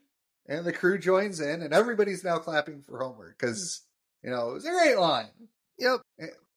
and 0.47 0.63
the 0.63 0.71
crew 0.71 0.99
joins 0.99 1.39
in, 1.39 1.63
and 1.63 1.73
everybody's 1.73 2.23
now 2.23 2.37
clapping 2.37 2.83
for 2.83 2.99
Homer 2.99 3.35
because, 3.37 3.81
you 4.23 4.29
know, 4.29 4.51
it 4.51 4.53
was 4.53 4.65
a 4.65 4.71
great 4.71 4.97
line. 4.97 5.49
Yep. 5.79 6.01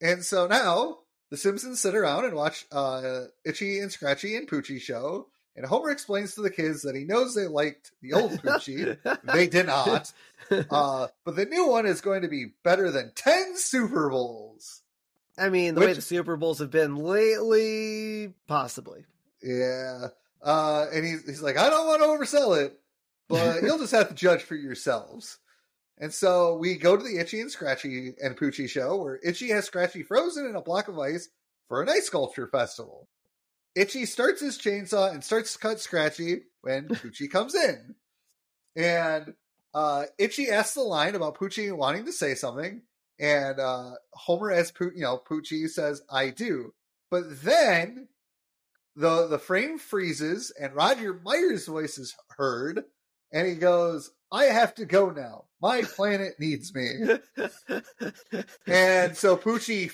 And 0.03 0.23
so 0.23 0.47
now 0.47 0.99
the 1.31 1.39
Simpsons 1.39 1.81
sit 1.81 1.95
around 1.95 2.27
and 2.27 2.35
watch 2.35 2.67
uh, 2.71 3.23
Itchy 3.47 3.81
and 3.81 3.91
Scratchy 3.91 4.37
and 4.37 4.47
Poochie 4.47 4.81
show, 4.81 5.29
and 5.57 5.65
Homer 5.65 5.91
explains 5.91 6.35
to 6.35 6.43
the 6.43 6.51
kids 6.51 6.83
that 6.83 6.95
he 6.95 7.05
knows 7.05 7.35
they 7.35 7.47
liked 7.47 7.93
the 8.03 8.13
old 8.13 8.33
Poochie. 8.33 8.99
they 9.25 9.47
did 9.47 9.67
not. 9.67 10.13
Uh, 10.69 11.07
but 11.25 11.37
the 11.37 11.45
new 11.45 11.69
one 11.69 11.87
is 11.87 12.01
going 12.01 12.23
to 12.23 12.29
be 12.29 12.55
better 12.65 12.91
than 12.91 13.13
10 13.15 13.57
Super 13.57 14.11
Bowls. 14.11 14.80
I 15.41 15.49
mean, 15.49 15.75
the 15.75 15.81
way 15.81 15.95
the 15.95 16.03
Super 16.03 16.37
Bowls 16.37 16.59
have 16.59 16.71
been 16.71 16.97
lately, 16.97 18.35
possibly. 18.47 19.05
Yeah. 19.43 20.09
Uh, 20.43 20.87
and 20.93 21.05
he's, 21.05 21.25
he's 21.27 21.43
like, 21.43 21.57
I 21.57 21.71
don't 21.71 21.87
want 21.87 22.03
to 22.03 22.09
oversell 22.09 22.63
it, 22.63 22.79
but 23.29 23.63
you'll 23.63 23.79
just 23.79 23.93
have 23.93 24.09
to 24.09 24.15
judge 24.15 24.43
for 24.43 24.55
yourselves. 24.55 25.39
And 25.99 26.13
so 26.13 26.57
we 26.57 26.77
go 26.77 26.97
to 26.97 27.03
the 27.03 27.19
Itchy 27.19 27.41
and 27.41 27.51
Scratchy 27.51 28.15
and 28.23 28.37
Poochie 28.37 28.69
show 28.69 28.97
where 28.97 29.19
Itchy 29.23 29.49
has 29.51 29.65
Scratchy 29.65 30.03
frozen 30.03 30.47
in 30.47 30.57
a 30.57 30.63
block 30.63 30.89
of 30.89 30.99
ice 30.99 31.29
for 31.69 31.83
an 31.83 31.89
ice 31.89 32.07
sculpture 32.07 32.47
festival. 32.47 33.09
Itchy 33.75 34.07
starts 34.07 34.41
his 34.41 34.59
chainsaw 34.59 35.13
and 35.13 35.23
starts 35.23 35.53
to 35.53 35.59
cut 35.59 35.81
Scratchy 35.81 36.43
when 36.63 36.89
Poochie 36.89 37.31
comes 37.31 37.55
in. 37.55 37.95
And 38.77 39.35
uh, 39.75 40.05
Itchy 40.19 40.51
asks 40.51 40.75
the 40.75 40.83
line 40.83 41.15
about 41.15 41.37
Poochie 41.37 41.75
wanting 41.75 42.07
to 42.07 42.13
say 42.13 42.35
something, 42.35 42.83
and 43.21 43.61
uh, 43.61 43.91
Homer, 44.15 44.51
as 44.51 44.73
Poo- 44.73 44.93
you 44.95 45.03
know, 45.03 45.19
Poochie 45.19 45.69
says, 45.69 46.01
"I 46.11 46.31
do." 46.31 46.73
But 47.11 47.43
then 47.43 48.09
the 48.97 49.27
the 49.27 49.39
frame 49.39 49.79
freezes, 49.79 50.51
and 50.59 50.75
Roger 50.75 51.21
Myers' 51.23 51.67
voice 51.67 51.99
is 51.99 52.17
heard, 52.37 52.85
and 53.33 53.47
he 53.47 53.55
goes, 53.55 54.11
"I 54.33 54.45
have 54.47 54.75
to 54.77 54.87
go 54.87 55.11
now. 55.11 55.45
My 55.61 55.83
planet 55.83 56.41
needs 56.41 56.75
me." 56.75 56.89
And 58.67 59.17
so 59.17 59.37
Poochie, 59.37 59.93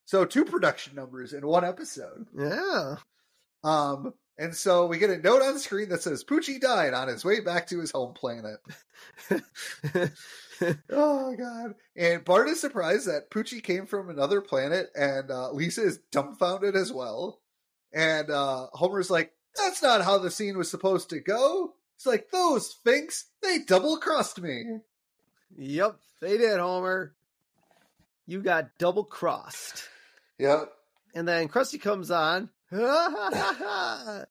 So 0.08 0.24
two 0.26 0.46
production 0.46 0.96
numbers 0.96 1.34
in 1.34 1.46
one 1.46 1.66
episode. 1.66 2.28
yeah. 2.34 2.96
Um, 3.64 4.14
and 4.38 4.56
so 4.56 4.86
we 4.88 5.00
get 5.00 5.10
a 5.10 5.18
note 5.18 5.42
on 5.42 5.54
the 5.56 5.60
screen 5.60 5.90
that 5.90 6.02
says 6.02 6.24
Poochie 6.24 6.62
died 6.62 6.94
on 6.94 7.10
his 7.10 7.26
way 7.26 7.42
back 7.42 7.68
to 7.68 7.80
his 7.80 7.92
home 7.92 8.14
planet. 8.14 8.58
Oh 10.90 11.36
god! 11.38 11.76
And 11.96 12.26
Bart 12.26 12.48
is 12.48 12.60
surprised 12.60 13.08
that 13.08 13.30
Poochie 13.30 13.62
came 13.62 13.86
from 13.86 14.10
another 14.10 14.42
planet, 14.42 14.88
and 14.96 15.30
uh, 15.30 15.52
Lisa 15.52 15.84
is 15.84 16.00
dumbfounded 16.12 16.76
as 16.76 16.92
well. 16.92 17.40
And 17.94 18.32
uh, 18.32 18.66
Homer's 18.74 19.12
like, 19.12 19.34
"That's 19.56 19.84
not 19.84 20.04
how 20.04 20.18
the 20.18 20.32
scene 20.32 20.58
was 20.58 20.72
supposed 20.72 21.12
to 21.12 21.20
go." 21.20 21.74
It's 21.98 22.08
like 22.08 22.32
those 22.32 22.74
Finks, 22.84 23.26
they 23.44 23.60
double 23.60 23.98
crossed 23.98 24.42
me. 24.42 24.64
yep, 25.56 25.98
they 26.22 26.40
did, 26.40 26.60
Homer. 26.60 27.14
You 28.26 28.42
got 28.42 28.80
double 28.80 29.04
crossed. 29.04 29.84
Yep. 30.40 30.72
And 31.16 31.28
then 31.28 31.48
Krusty 31.48 31.82
comes 31.82 32.12
on. 32.12 32.50
and 32.72 34.28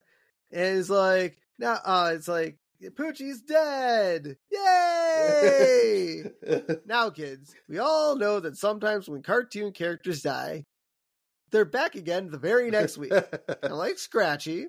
he's 0.50 0.90
like, 0.90 1.38
now 1.58 1.78
uh 1.84 2.12
it's 2.14 2.28
like 2.28 2.58
Poochie's 2.82 3.42
dead. 3.42 4.36
Yay! 4.50 6.24
now, 6.86 7.10
kids, 7.10 7.54
we 7.68 7.78
all 7.78 8.16
know 8.16 8.40
that 8.40 8.56
sometimes 8.56 9.08
when 9.08 9.22
cartoon 9.22 9.72
characters 9.72 10.22
die, 10.22 10.64
they're 11.50 11.64
back 11.64 11.94
again 11.94 12.30
the 12.30 12.38
very 12.38 12.70
next 12.70 12.98
week. 12.98 13.12
Like 13.62 13.98
Scratchy. 13.98 14.66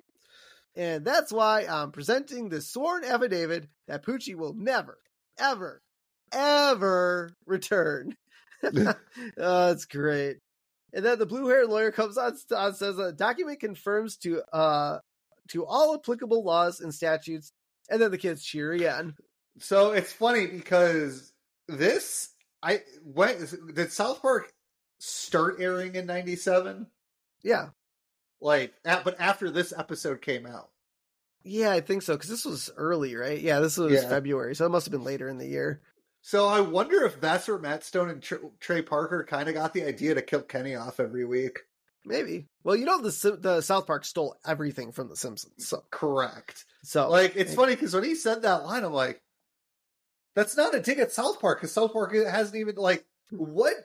And 0.75 1.03
that's 1.03 1.31
why 1.31 1.61
I'm 1.61 1.91
presenting 1.91 2.49
this 2.49 2.69
sworn 2.71 3.03
affidavit 3.03 3.67
that 3.87 4.05
Poochie 4.05 4.35
will 4.35 4.53
never, 4.53 4.99
ever, 5.39 5.81
ever 6.31 7.31
return. 7.45 8.15
oh, 8.63 8.93
that's 9.37 9.85
great. 9.85 10.37
And 10.93 11.03
then 11.05 11.19
the 11.19 11.25
blue 11.25 11.47
haired 11.47 11.67
lawyer 11.69 11.91
comes 11.91 12.17
on 12.17 12.37
and 12.49 12.75
says 12.75 12.97
a 12.97 13.11
document 13.11 13.59
confirms 13.59 14.17
to 14.17 14.41
uh 14.53 14.99
to 15.49 15.65
all 15.65 15.95
applicable 15.95 16.43
laws 16.43 16.81
and 16.81 16.93
statutes, 16.93 17.51
and 17.89 18.01
then 18.01 18.11
the 18.11 18.17
kids 18.17 18.43
cheer 18.43 18.71
again. 18.71 19.15
so 19.59 19.91
it's 19.91 20.11
funny 20.11 20.47
because 20.47 21.31
this, 21.67 22.29
I 22.61 22.81
when 23.03 23.47
did 23.73 23.91
South 23.91 24.21
Park 24.21 24.51
start 24.99 25.57
airing 25.59 25.95
in 25.95 26.05
'97? 26.05 26.87
Yeah. 27.43 27.69
Like, 28.39 28.73
at, 28.85 29.03
but 29.03 29.19
after 29.19 29.49
this 29.49 29.73
episode 29.75 30.21
came 30.21 30.45
out. 30.45 30.69
Yeah, 31.43 31.71
I 31.71 31.79
think 31.81 32.01
so, 32.01 32.13
because 32.13 32.29
this 32.29 32.45
was 32.45 32.69
early, 32.77 33.15
right? 33.15 33.39
Yeah, 33.39 33.61
this 33.61 33.77
was 33.77 33.93
Yeah. 33.93 34.09
February, 34.09 34.53
so 34.55 34.65
it 34.65 34.69
must 34.69 34.85
have 34.85 34.91
been 34.91 35.03
later 35.03 35.29
in 35.29 35.37
the 35.37 35.47
year. 35.47 35.81
So 36.27 36.45
I 36.45 36.59
wonder 36.59 37.05
if 37.05 37.21
that's 37.21 37.47
where 37.47 37.57
Matt 37.57 37.85
Stone 37.85 38.09
and 38.09 38.21
Tr- 38.21 38.35
Trey 38.59 38.81
Parker 38.81 39.23
kind 39.23 39.47
of 39.47 39.55
got 39.55 39.71
the 39.73 39.85
idea 39.85 40.13
to 40.13 40.21
kill 40.21 40.41
Kenny 40.41 40.75
off 40.75 40.99
every 40.99 41.23
week. 41.23 41.59
Maybe. 42.03 42.49
Well, 42.65 42.75
you 42.75 42.83
know 42.83 43.01
the 43.01 43.37
the 43.39 43.61
South 43.61 43.87
Park 43.87 44.03
stole 44.03 44.35
everything 44.45 44.91
from 44.91 45.07
the 45.07 45.15
Simpsons. 45.15 45.69
So, 45.69 45.85
Correct. 45.89 46.65
so 46.83 47.09
Like 47.09 47.37
it's 47.37 47.51
maybe. 47.51 47.55
funny 47.55 47.75
because 47.75 47.93
when 47.93 48.03
he 48.03 48.13
said 48.13 48.41
that 48.41 48.65
line, 48.65 48.83
I'm 48.83 48.91
like, 48.91 49.21
that's 50.35 50.57
not 50.57 50.75
a 50.75 50.81
dig 50.81 50.99
at 50.99 51.13
South 51.13 51.39
Park 51.39 51.59
because 51.59 51.71
South 51.71 51.93
Park 51.93 52.13
hasn't 52.13 52.57
even 52.57 52.75
like 52.75 53.05
what. 53.31 53.75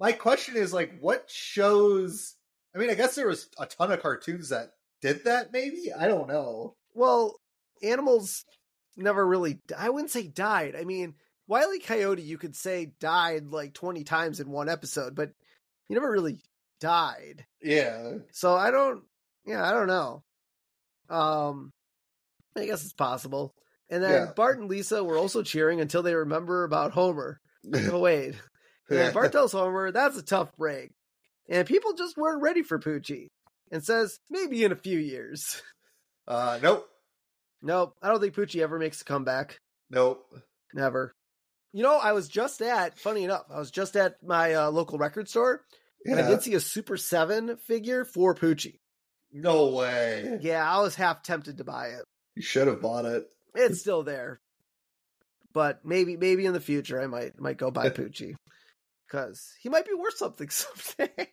My 0.00 0.10
question 0.10 0.56
is 0.56 0.72
like, 0.72 0.98
what 0.98 1.30
shows? 1.30 2.34
I 2.74 2.78
mean, 2.78 2.90
I 2.90 2.94
guess 2.94 3.14
there 3.14 3.28
was 3.28 3.50
a 3.56 3.66
ton 3.66 3.92
of 3.92 4.02
cartoons 4.02 4.48
that 4.48 4.72
did 5.00 5.22
that. 5.26 5.52
Maybe 5.52 5.92
I 5.96 6.08
don't 6.08 6.26
know. 6.26 6.74
Well, 6.94 7.38
animals 7.84 8.44
never 8.96 9.24
really. 9.24 9.60
I 9.78 9.90
wouldn't 9.90 10.10
say 10.10 10.26
died. 10.26 10.74
I 10.76 10.82
mean, 10.82 11.14
Wiley 11.48 11.80
Coyote, 11.80 12.22
you 12.22 12.38
could 12.38 12.54
say 12.54 12.92
died 13.00 13.46
like 13.48 13.74
twenty 13.74 14.04
times 14.04 14.38
in 14.40 14.50
one 14.50 14.68
episode, 14.68 15.14
but 15.16 15.30
he 15.88 15.94
never 15.94 16.10
really 16.10 16.38
died. 16.80 17.44
Yeah, 17.62 18.18
So 18.32 18.54
I 18.54 18.70
don't. 18.70 19.02
Yeah, 19.46 19.66
I 19.66 19.72
don't 19.72 19.86
know. 19.88 20.22
Um, 21.08 21.72
I 22.56 22.66
guess 22.66 22.84
it's 22.84 22.92
possible. 22.92 23.54
And 23.90 24.02
then 24.02 24.10
Yeah. 24.12 24.32
Bart 24.36 24.58
and 24.58 24.68
Lisa 24.68 25.02
were 25.02 25.16
also 25.16 25.42
cheering 25.42 25.80
until 25.80 26.02
they 26.02 26.14
remember 26.14 26.64
about 26.64 26.92
Homer. 26.92 27.40
Oh 27.74 27.98
wait. 27.98 28.34
And 28.90 28.98
Yeah. 28.98 29.10
Bart 29.10 29.32
tells 29.32 29.52
Homer 29.52 29.90
that's 29.90 30.16
a 30.18 30.22
tough 30.22 30.54
break. 30.56 30.92
And 31.48 31.66
people 31.66 31.94
just 31.94 32.16
weren't 32.16 32.42
ready 32.42 32.62
for 32.62 32.78
Poochie. 32.78 33.28
And 33.72 33.82
says, 33.84 34.18
maybe 34.30 34.64
in 34.64 34.72
a 34.72 34.76
few 34.76 34.98
years. 34.98 35.62
uh, 36.26 36.58
nope, 36.62 36.86
Nope, 37.62 37.94
I 38.02 38.08
don't 38.08 38.20
think 38.20 38.34
Poochie 38.34 38.62
ever 38.62 38.78
makes 38.78 39.00
a 39.00 39.04
comeback. 39.04 39.58
nope. 39.90 40.24
Never. 40.74 41.12
You 41.72 41.82
know, 41.82 41.98
I 41.98 42.12
was 42.12 42.28
just 42.28 42.62
at, 42.62 42.98
funny 42.98 43.24
enough, 43.24 43.44
I 43.50 43.58
was 43.58 43.70
just 43.70 43.96
at 43.96 44.22
my 44.22 44.54
uh, 44.54 44.70
local 44.70 44.98
record 44.98 45.28
store 45.28 45.62
and 46.04 46.18
I 46.18 46.28
did 46.28 46.42
see 46.42 46.54
a 46.54 46.60
Super 46.60 46.96
7 46.96 47.56
figure 47.58 48.04
for 48.04 48.34
Poochie. 48.34 48.78
No 49.32 49.68
way. 49.68 50.38
Yeah, 50.40 50.68
I 50.68 50.80
was 50.80 50.94
half 50.94 51.22
tempted 51.22 51.58
to 51.58 51.64
buy 51.64 51.88
it. 51.88 52.04
You 52.34 52.42
should 52.42 52.66
have 52.66 52.80
bought 52.80 53.04
it. 53.04 53.26
It's 53.54 53.80
still 53.80 54.02
there. 54.02 54.40
But 55.52 55.84
maybe 55.84 56.16
maybe 56.16 56.46
in 56.46 56.52
the 56.52 56.60
future 56.60 57.00
I 57.00 57.06
might 57.06 57.38
might 57.40 57.58
go 57.58 57.70
buy 57.70 57.90
Poochie. 57.90 58.34
Cause 59.10 59.54
he 59.60 59.68
might 59.68 59.86
be 59.86 59.94
worth 59.94 60.16
something 60.16 60.48
someday. 60.50 61.28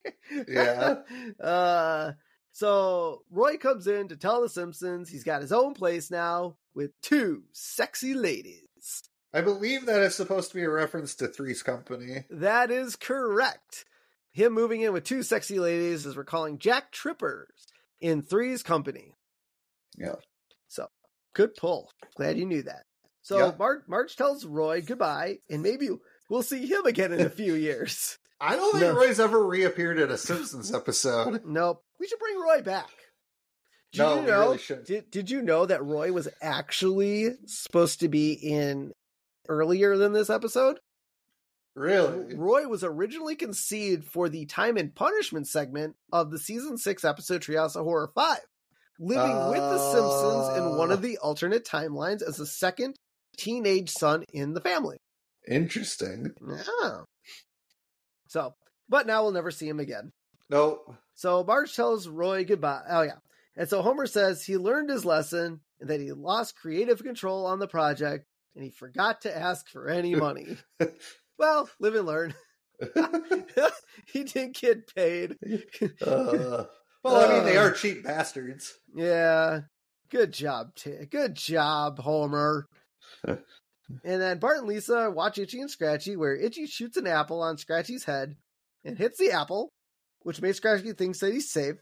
Yeah. 0.47 0.95
Uh 1.41 2.13
so 2.51 3.23
Roy 3.29 3.57
comes 3.57 3.85
in 3.87 4.07
to 4.07 4.15
tell 4.15 4.41
the 4.41 4.49
Simpsons 4.49 5.09
he's 5.09 5.25
got 5.25 5.41
his 5.41 5.51
own 5.51 5.73
place 5.73 6.09
now 6.09 6.57
with 6.73 6.91
two 7.01 7.43
sexy 7.51 8.13
ladies. 8.13 8.64
I 9.35 9.41
believe 9.41 9.85
that 9.85 9.99
is 9.99 10.15
supposed 10.15 10.49
to 10.51 10.55
be 10.55 10.63
a 10.63 10.69
reference 10.69 11.13
to 11.15 11.27
Three's 11.27 11.61
Company. 11.61 12.23
That 12.29 12.71
is 12.71 12.95
correct. 12.95 13.83
Him 14.31 14.53
moving 14.53 14.79
in 14.79 14.93
with 14.93 15.03
two 15.03 15.23
sexy 15.23 15.59
ladies 15.59 16.05
is 16.05 16.15
we're 16.15 16.23
Jack 16.57 16.93
Trippers 16.93 17.49
in 17.99 18.21
Three's 18.21 18.63
Company. 18.63 19.13
Yeah. 19.97 20.15
So 20.69 20.87
good 21.33 21.53
pull. 21.55 21.91
Glad 22.15 22.37
you 22.37 22.45
knew 22.45 22.63
that. 22.63 22.83
So 23.23 23.37
Yeah. 23.39 23.51
Marge, 23.59 23.81
Marge 23.89 24.15
tells 24.15 24.45
Roy 24.45 24.81
goodbye, 24.81 25.39
and 25.49 25.61
maybe 25.61 25.89
we'll 26.29 26.41
see 26.41 26.65
him 26.65 26.85
again 26.85 27.11
in 27.11 27.19
a 27.19 27.29
few 27.29 27.53
years. 27.55 28.17
I 28.39 28.55
don't 28.55 28.71
think 28.71 28.93
No. 28.93 28.95
Roy's 28.95 29.19
ever 29.19 29.45
reappeared 29.45 29.99
in 29.99 30.11
a 30.11 30.17
Simpsons 30.17 30.73
episode. 30.73 31.41
Nope. 31.45 31.83
We 31.99 32.07
should 32.07 32.19
bring 32.19 32.39
Roy 32.39 32.61
back. 32.61 32.89
Did 33.91 33.99
No, 33.99 34.15
you 34.21 34.27
know? 34.27 34.41
really. 34.51 34.83
Did 34.85 35.11
Did 35.11 35.29
you 35.29 35.41
know 35.41 35.65
that 35.65 35.83
Roy 35.83 36.13
was 36.13 36.29
actually 36.41 37.31
supposed 37.47 37.99
to 37.99 38.07
be 38.07 38.31
in 38.33 38.93
earlier 39.47 39.97
than 39.97 40.13
this 40.13 40.29
episode? 40.29 40.79
Really? 41.75 42.35
Roy 42.35 42.67
was 42.67 42.83
originally 42.83 43.35
conceived 43.35 44.05
for 44.05 44.29
the 44.29 44.45
time 44.45 44.77
and 44.77 44.95
punishment 44.95 45.47
segment 45.47 45.95
of 46.11 46.31
the 46.31 46.39
season 46.39 46.77
six 46.77 47.03
episode 47.03 47.41
Treehouse 47.41 47.73
Horror 47.73 48.09
Five, 48.15 48.45
living 48.97 49.49
with 49.49 49.59
the 49.59 49.91
Simpsons 49.91 50.57
in 50.57 50.77
one 50.77 50.91
of 50.91 50.99
ah. 50.99 51.01
the 51.01 51.17
alternate 51.17 51.65
timelines 51.65 52.21
as 52.21 52.37
the 52.37 52.45
second 52.45 52.95
teenage 53.37 53.89
son 53.89 54.23
in 54.31 54.53
the 54.53 54.61
family. 54.61 54.97
Interesting. 55.47 56.31
Yeah. 56.47 57.01
So, 58.29 58.55
but 58.87 59.05
now 59.05 59.23
we'll 59.23 59.33
never 59.33 59.51
see 59.51 59.67
him 59.67 59.79
again. 59.79 60.11
Nope. 60.49 60.95
So 61.13 61.43
Marge 61.43 61.75
tells 61.75 62.07
Roy 62.07 62.45
goodbye. 62.45 62.83
Oh 62.89 63.01
yeah. 63.01 63.17
And 63.57 63.69
so 63.69 63.81
Homer 63.81 64.07
says 64.07 64.43
he 64.43 64.57
learned 64.57 64.89
his 64.89 65.05
lesson 65.05 65.61
and 65.79 65.89
that 65.89 66.01
he 66.01 66.11
lost 66.11 66.57
creative 66.57 67.03
control 67.03 67.45
on 67.45 67.59
the 67.59 67.67
project 67.67 68.25
and 68.55 68.63
he 68.63 68.69
forgot 68.71 69.21
to 69.21 69.37
ask 69.37 69.67
for 69.69 69.87
any 69.87 70.15
money. 70.15 70.57
well, 71.37 71.69
live 71.79 71.95
and 71.95 72.05
learn. 72.05 72.33
he 74.13 74.23
didn't 74.23 74.55
get 74.55 74.93
paid. 74.93 75.37
Uh, 76.05 76.65
well, 77.03 77.15
I 77.15 77.33
mean, 77.35 77.45
they 77.45 77.57
are 77.57 77.71
cheap 77.71 78.03
bastards. 78.03 78.73
Yeah. 78.93 79.61
Good 80.11 80.33
job, 80.33 80.75
T. 80.75 80.91
Good 81.09 81.35
job, 81.35 81.99
Homer. 81.99 82.67
and 83.25 83.39
then 84.03 84.39
Bart 84.39 84.59
and 84.59 84.67
Lisa 84.67 85.09
watch 85.09 85.37
Itchy 85.37 85.61
and 85.61 85.69
Scratchy, 85.71 86.15
where 86.15 86.35
Itchy 86.35 86.67
shoots 86.67 86.97
an 86.97 87.07
apple 87.07 87.41
on 87.41 87.57
Scratchy's 87.57 88.03
head 88.03 88.35
and 88.83 88.97
hits 88.97 89.17
the 89.17 89.31
apple, 89.31 89.69
which 90.21 90.41
makes 90.41 90.57
Scratchy 90.57 90.93
think 90.93 91.17
that 91.19 91.33
he's 91.33 91.51
safe. 91.51 91.75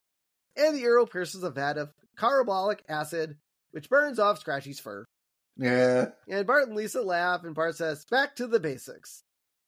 And 0.56 0.76
the 0.76 0.84
arrow 0.84 1.06
pierces 1.06 1.44
a 1.44 1.50
vat 1.50 1.78
of 1.78 1.90
carbolic 2.18 2.84
acid, 2.88 3.38
which 3.72 3.90
burns 3.90 4.20
off 4.20 4.40
Scratchy's 4.40 4.80
fur. 4.80 5.04
Yeah. 5.58 6.08
And 6.28 6.48
Bart 6.48 6.68
and 6.68 6.76
Lisa 6.76 7.02
laugh, 7.02 7.44
and 7.44 7.56
Bart 7.56 7.76
says, 7.76 8.06
Back 8.06 8.36
to 8.38 8.48
the 8.48 8.60
basics. 8.60 9.24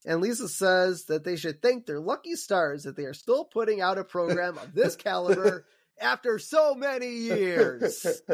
And 0.06 0.22
Lisa 0.22 0.48
says 0.48 1.06
that 1.06 1.24
they 1.24 1.36
should 1.36 1.62
thank 1.62 1.86
their 1.86 2.00
lucky 2.00 2.36
stars 2.36 2.84
that 2.84 2.96
they 2.96 3.06
are 3.06 3.14
still 3.14 3.46
putting 3.46 3.82
out 3.82 3.98
a 3.98 4.04
program 4.04 4.58
of 4.58 4.74
this 4.74 4.96
caliber 4.96 5.66
after 6.00 6.38
so 6.38 6.76
many 6.76 7.10
years. 7.10 8.06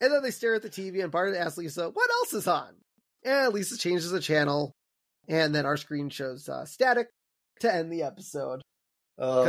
And 0.00 0.12
then 0.12 0.22
they 0.22 0.32
stare 0.32 0.54
at 0.54 0.62
the 0.62 0.68
TV, 0.68 1.02
and 1.02 1.12
Bart 1.12 1.34
asks 1.34 1.56
Lisa, 1.56 1.88
What 1.88 2.10
else 2.10 2.34
is 2.34 2.48
on? 2.48 2.74
And 3.24 3.54
Lisa 3.54 3.78
changes 3.78 4.10
the 4.10 4.20
channel, 4.20 4.74
and 5.28 5.54
then 5.54 5.66
our 5.66 5.76
screen 5.76 6.10
shows 6.10 6.48
uh, 6.48 6.66
static 6.66 7.08
to 7.60 7.72
end 7.72 7.92
the 7.92 8.02
episode. 8.02 8.60
Oh 9.18 9.44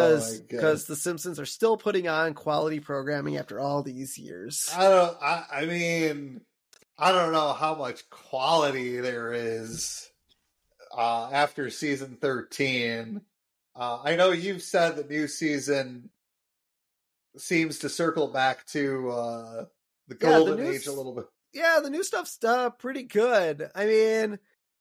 Because 0.48 0.86
the 0.86 0.96
Simpsons 0.96 1.40
are 1.40 1.46
still 1.46 1.78
putting 1.78 2.08
on 2.08 2.34
quality 2.34 2.80
programming 2.80 3.38
after 3.38 3.60
all 3.60 3.84
these 3.84 4.18
years. 4.18 4.70
I 4.76 4.90
don't. 4.90 5.18
I, 5.22 5.44
I 5.52 5.66
mean, 5.66 6.42
I 6.98 7.12
don't 7.12 7.32
know 7.34 7.54
how 7.54 7.76
much 7.76 8.10
quality 8.10 9.00
there 9.00 9.34
is 9.34 10.10
uh, 10.96 11.30
after 11.32 11.70
season 11.70 12.18
thirteen. 12.22 13.22
Uh, 13.76 14.00
I 14.04 14.16
know 14.16 14.32
you've 14.32 14.62
said 14.62 14.96
the 14.96 15.04
new 15.04 15.28
season 15.28 16.10
seems 17.38 17.80
to 17.80 17.90
circle 17.90 18.28
back 18.28 18.66
to 18.68 19.10
uh, 19.10 19.66
the 20.08 20.16
Yeah, 20.22 20.30
the 20.40 20.46
golden 20.46 20.66
age 20.68 20.88
a 20.88 20.94
little 20.94 21.14
bit. 21.14 21.26
yeah, 21.54 21.80
the 21.84 21.90
new 21.90 22.04
stuff's 22.04 22.38
uh, 22.44 22.70
pretty 22.70 23.04
good. 23.04 23.70
I 23.76 23.86
mean, 23.86 24.40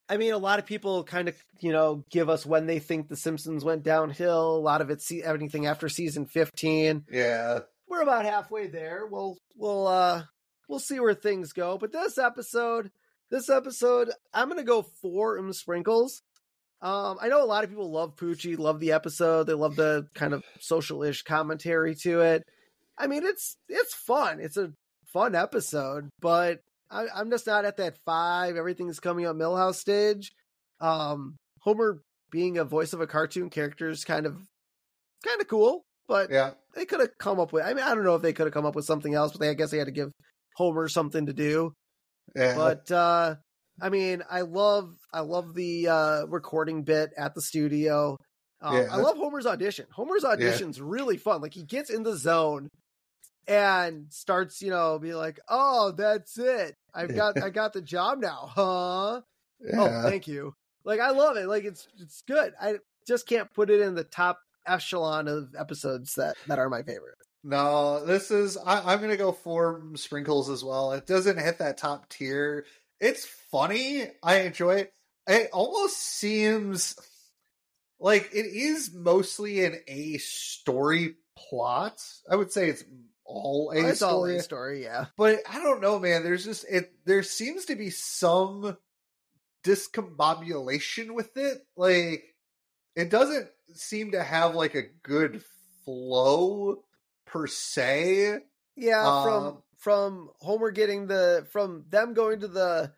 I 0.09 0.16
mean, 0.18 0.32
a 0.32 0.39
lot 0.39 0.59
of 0.59 0.66
people 0.66 1.02
kind 1.05 1.28
of, 1.28 1.36
you 1.60 1.72
know, 1.72 2.05
give 2.10 2.28
us 2.28 2.44
when 2.44 2.66
they 2.66 2.78
think 2.78 3.09
the 3.09 3.16
Simpsons 3.16 3.64
went 3.64 3.82
downhill. 3.82 4.56
A 4.56 4.59
lot 4.59 4.81
of 4.81 4.90
it's 4.90 5.10
anything 5.10 5.66
after 5.66 5.89
season 5.89 6.26
fifteen. 6.26 7.05
Yeah, 7.10 7.60
We're 7.89 8.02
about 8.02 8.24
halfway 8.26 8.66
there. 8.66 9.06
We'll 9.10 9.39
we'll 9.56 9.86
uh 9.86 10.24
we'll 10.68 10.78
see 10.78 11.01
where 11.01 11.14
things 11.14 11.52
go. 11.52 11.78
But 11.78 11.93
this 11.93 12.18
episode, 12.18 12.90
this 13.31 13.48
episode, 13.48 14.10
I'm 14.32 14.48
gonna 14.48 14.62
go 14.62 14.82
four 14.82 15.39
and 15.39 15.55
sprinkles. 15.55 16.20
Um, 16.82 17.16
I 17.18 17.28
know 17.28 17.43
a 17.43 17.47
lot 17.47 17.64
of 17.64 17.70
people 17.70 17.90
love 17.90 18.16
Poochie, 18.16 18.59
love 18.59 18.78
the 18.78 18.93
episode. 18.93 19.44
They 19.44 19.55
love 19.55 19.74
the 19.74 20.06
kind 20.14 20.35
of 20.35 20.44
social-ish 20.60 21.22
commentary 21.22 21.94
to 22.02 22.20
it. 22.20 22.43
I 22.98 23.06
mean, 23.06 23.24
it's 23.24 23.56
it's 23.70 23.94
fun. 23.94 24.39
It's 24.39 24.59
a 24.59 24.72
fun 25.06 25.35
episode, 25.35 26.10
but 26.20 26.60
I, 26.94 27.06
I'm 27.14 27.30
just 27.30 27.46
not 27.46 27.64
at 27.64 27.76
that 27.78 27.98
five. 28.06 28.56
Everything's 28.56 29.00
coming 29.00 29.26
up 29.26 29.36
Milhouse 29.36 29.76
stage. 29.76 30.32
Um, 30.80 31.36
Homer 31.60 32.02
being 32.30 32.58
a 32.58 32.64
voice 32.64 32.92
of 32.92 33.00
a 33.00 33.06
cartoon 33.06 33.50
character 33.50 33.88
is 33.88 34.04
kind 34.04 34.26
of 34.26 34.36
kind 35.26 35.40
of 35.40 35.48
cool, 35.48 35.84
but 36.06 36.30
yeah. 36.30 36.52
they 36.74 36.84
could 36.84 37.00
have 37.00 37.10
come 37.18 37.40
up 37.40 37.52
with. 37.52 37.64
I 37.64 37.74
mean, 37.74 37.84
I 37.84 37.94
don't 37.94 38.04
know 38.04 38.14
if 38.14 38.22
they 38.22 38.32
could 38.32 38.46
have 38.46 38.54
come 38.54 38.66
up 38.66 38.76
with 38.76 38.84
something 38.84 39.14
else, 39.14 39.32
but 39.32 39.40
they, 39.40 39.50
I 39.50 39.54
guess 39.54 39.70
they 39.70 39.78
had 39.78 39.86
to 39.86 39.92
give 39.92 40.10
Homer 40.56 40.88
something 40.88 41.26
to 41.26 41.32
do. 41.32 41.72
Yeah. 42.36 42.54
But 42.54 42.90
uh, 42.90 43.36
I 43.80 43.88
mean, 43.88 44.22
I 44.30 44.42
love 44.42 44.94
I 45.12 45.20
love 45.20 45.54
the 45.54 45.88
uh, 45.88 46.26
recording 46.26 46.84
bit 46.84 47.10
at 47.16 47.34
the 47.34 47.42
studio. 47.42 48.16
Um, 48.62 48.76
Yeah. 48.76 48.88
I 48.90 48.96
love 48.96 49.16
Homer's 49.16 49.46
audition. 49.46 49.86
Homer's 49.92 50.24
audition's 50.24 50.80
really 50.80 51.16
fun. 51.16 51.40
Like 51.40 51.54
he 51.54 51.64
gets 51.64 51.90
in 51.90 52.02
the 52.02 52.16
zone 52.16 52.68
and 53.46 54.06
starts, 54.10 54.62
you 54.62 54.70
know, 54.70 54.98
be 54.98 55.14
like, 55.14 55.40
"Oh, 55.48 55.92
that's 55.92 56.38
it. 56.38 56.76
I've 56.94 57.14
got 57.16 57.42
I 57.42 57.50
got 57.50 57.72
the 57.72 57.82
job 57.82 58.18
now, 58.18 58.50
huh? 58.50 59.20
Oh, 59.72 60.02
thank 60.02 60.26
you." 60.26 60.54
Like 60.84 61.00
I 61.00 61.10
love 61.10 61.36
it. 61.36 61.46
Like 61.46 61.64
it's 61.64 61.88
it's 61.98 62.22
good. 62.22 62.52
I 62.60 62.76
just 63.06 63.26
can't 63.26 63.52
put 63.52 63.70
it 63.70 63.80
in 63.80 63.94
the 63.94 64.04
top 64.04 64.40
echelon 64.66 65.28
of 65.28 65.54
episodes 65.58 66.14
that 66.14 66.36
that 66.46 66.58
are 66.58 66.68
my 66.68 66.82
favorite. 66.82 67.16
No, 67.42 68.04
this 68.04 68.30
is. 68.30 68.56
I, 68.56 68.92
I'm 68.92 68.98
going 68.98 69.10
to 69.10 69.18
go 69.18 69.32
for 69.32 69.82
sprinkles 69.96 70.48
as 70.48 70.64
well. 70.64 70.92
It 70.92 71.06
doesn't 71.06 71.38
hit 71.38 71.58
that 71.58 71.76
top 71.76 72.08
tier. 72.08 72.64
It's 73.00 73.26
funny. 73.26 74.06
I 74.22 74.40
enjoy 74.40 74.76
it. 74.76 74.94
It 75.26 75.50
almost 75.52 75.98
seems 75.98 76.96
like 78.00 78.30
it 78.32 78.46
is 78.46 78.92
mostly 78.94 79.64
an 79.64 79.76
A 79.88 80.16
story 80.18 81.16
plot. 81.36 82.02
I 82.30 82.36
would 82.36 82.50
say 82.50 82.70
it's 82.70 82.84
all 83.24 83.70
A 83.74 83.88
it's 83.88 84.02
all 84.02 84.20
story, 84.20 84.36
a 84.36 84.42
story, 84.42 84.82
yeah. 84.82 85.06
but 85.16 85.40
I 85.48 85.60
don't 85.62 85.80
know, 85.80 85.98
man. 85.98 86.22
There's 86.24 86.44
just 86.44 86.64
it. 86.68 86.92
There 87.05 87.22
seems 87.22 87.64
to 87.66 87.76
be 87.76 87.90
some 87.90 88.76
discombobulation 89.64 91.14
with 91.14 91.36
it. 91.36 91.66
Like 91.76 92.24
it 92.96 93.10
doesn't 93.10 93.48
seem 93.74 94.12
to 94.12 94.22
have 94.22 94.55
like 94.55 94.74
a 94.74 94.82
good 95.02 95.42
flow 95.84 96.84
per 97.26 97.46
se. 97.46 98.38
Yeah, 98.76 99.22
from 99.22 99.44
Um, 99.46 99.62
from 99.78 100.30
Homer 100.40 100.70
getting 100.70 101.06
the 101.06 101.46
from 101.52 101.84
them 101.90 102.14
going 102.14 102.40
to 102.40 102.48
the 102.48 102.92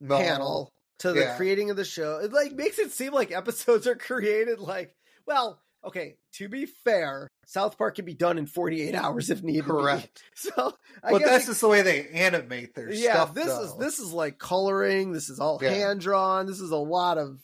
No. 0.00 0.16
panel 0.18 0.72
to 0.98 1.12
the 1.12 1.20
Yeah. 1.20 1.36
creating 1.36 1.70
of 1.70 1.76
the 1.76 1.84
show. 1.84 2.18
It 2.18 2.32
like 2.32 2.52
makes 2.52 2.78
it 2.78 2.92
seem 2.92 3.12
like 3.12 3.30
episodes 3.30 3.86
are 3.86 3.94
created 3.96 4.58
like 4.60 4.94
well, 5.26 5.62
okay, 5.84 6.16
to 6.34 6.48
be 6.48 6.66
fair, 6.66 7.28
South 7.50 7.76
Park 7.76 7.96
can 7.96 8.04
be 8.04 8.14
done 8.14 8.38
in 8.38 8.46
48 8.46 8.94
hours 8.94 9.28
if 9.28 9.42
needed. 9.42 9.64
Correct. 9.64 10.22
So 10.36 10.72
I 11.02 11.10
But 11.10 11.22
that's 11.24 11.46
just 11.46 11.60
the 11.60 11.66
way 11.68 11.82
they 11.82 12.06
animate 12.08 12.74
their 12.76 12.92
yeah, 12.92 13.14
stuff. 13.14 13.34
this 13.34 13.48
is 13.48 13.76
this 13.76 13.98
is 13.98 14.12
like 14.12 14.38
coloring, 14.38 15.10
this 15.12 15.28
is 15.28 15.40
all 15.40 15.58
Yeah. 15.60 15.70
hand 15.70 16.00
drawn. 16.00 16.46
This 16.46 16.60
is 16.60 16.70
a 16.70 16.76
lot 16.76 17.18
of 17.18 17.40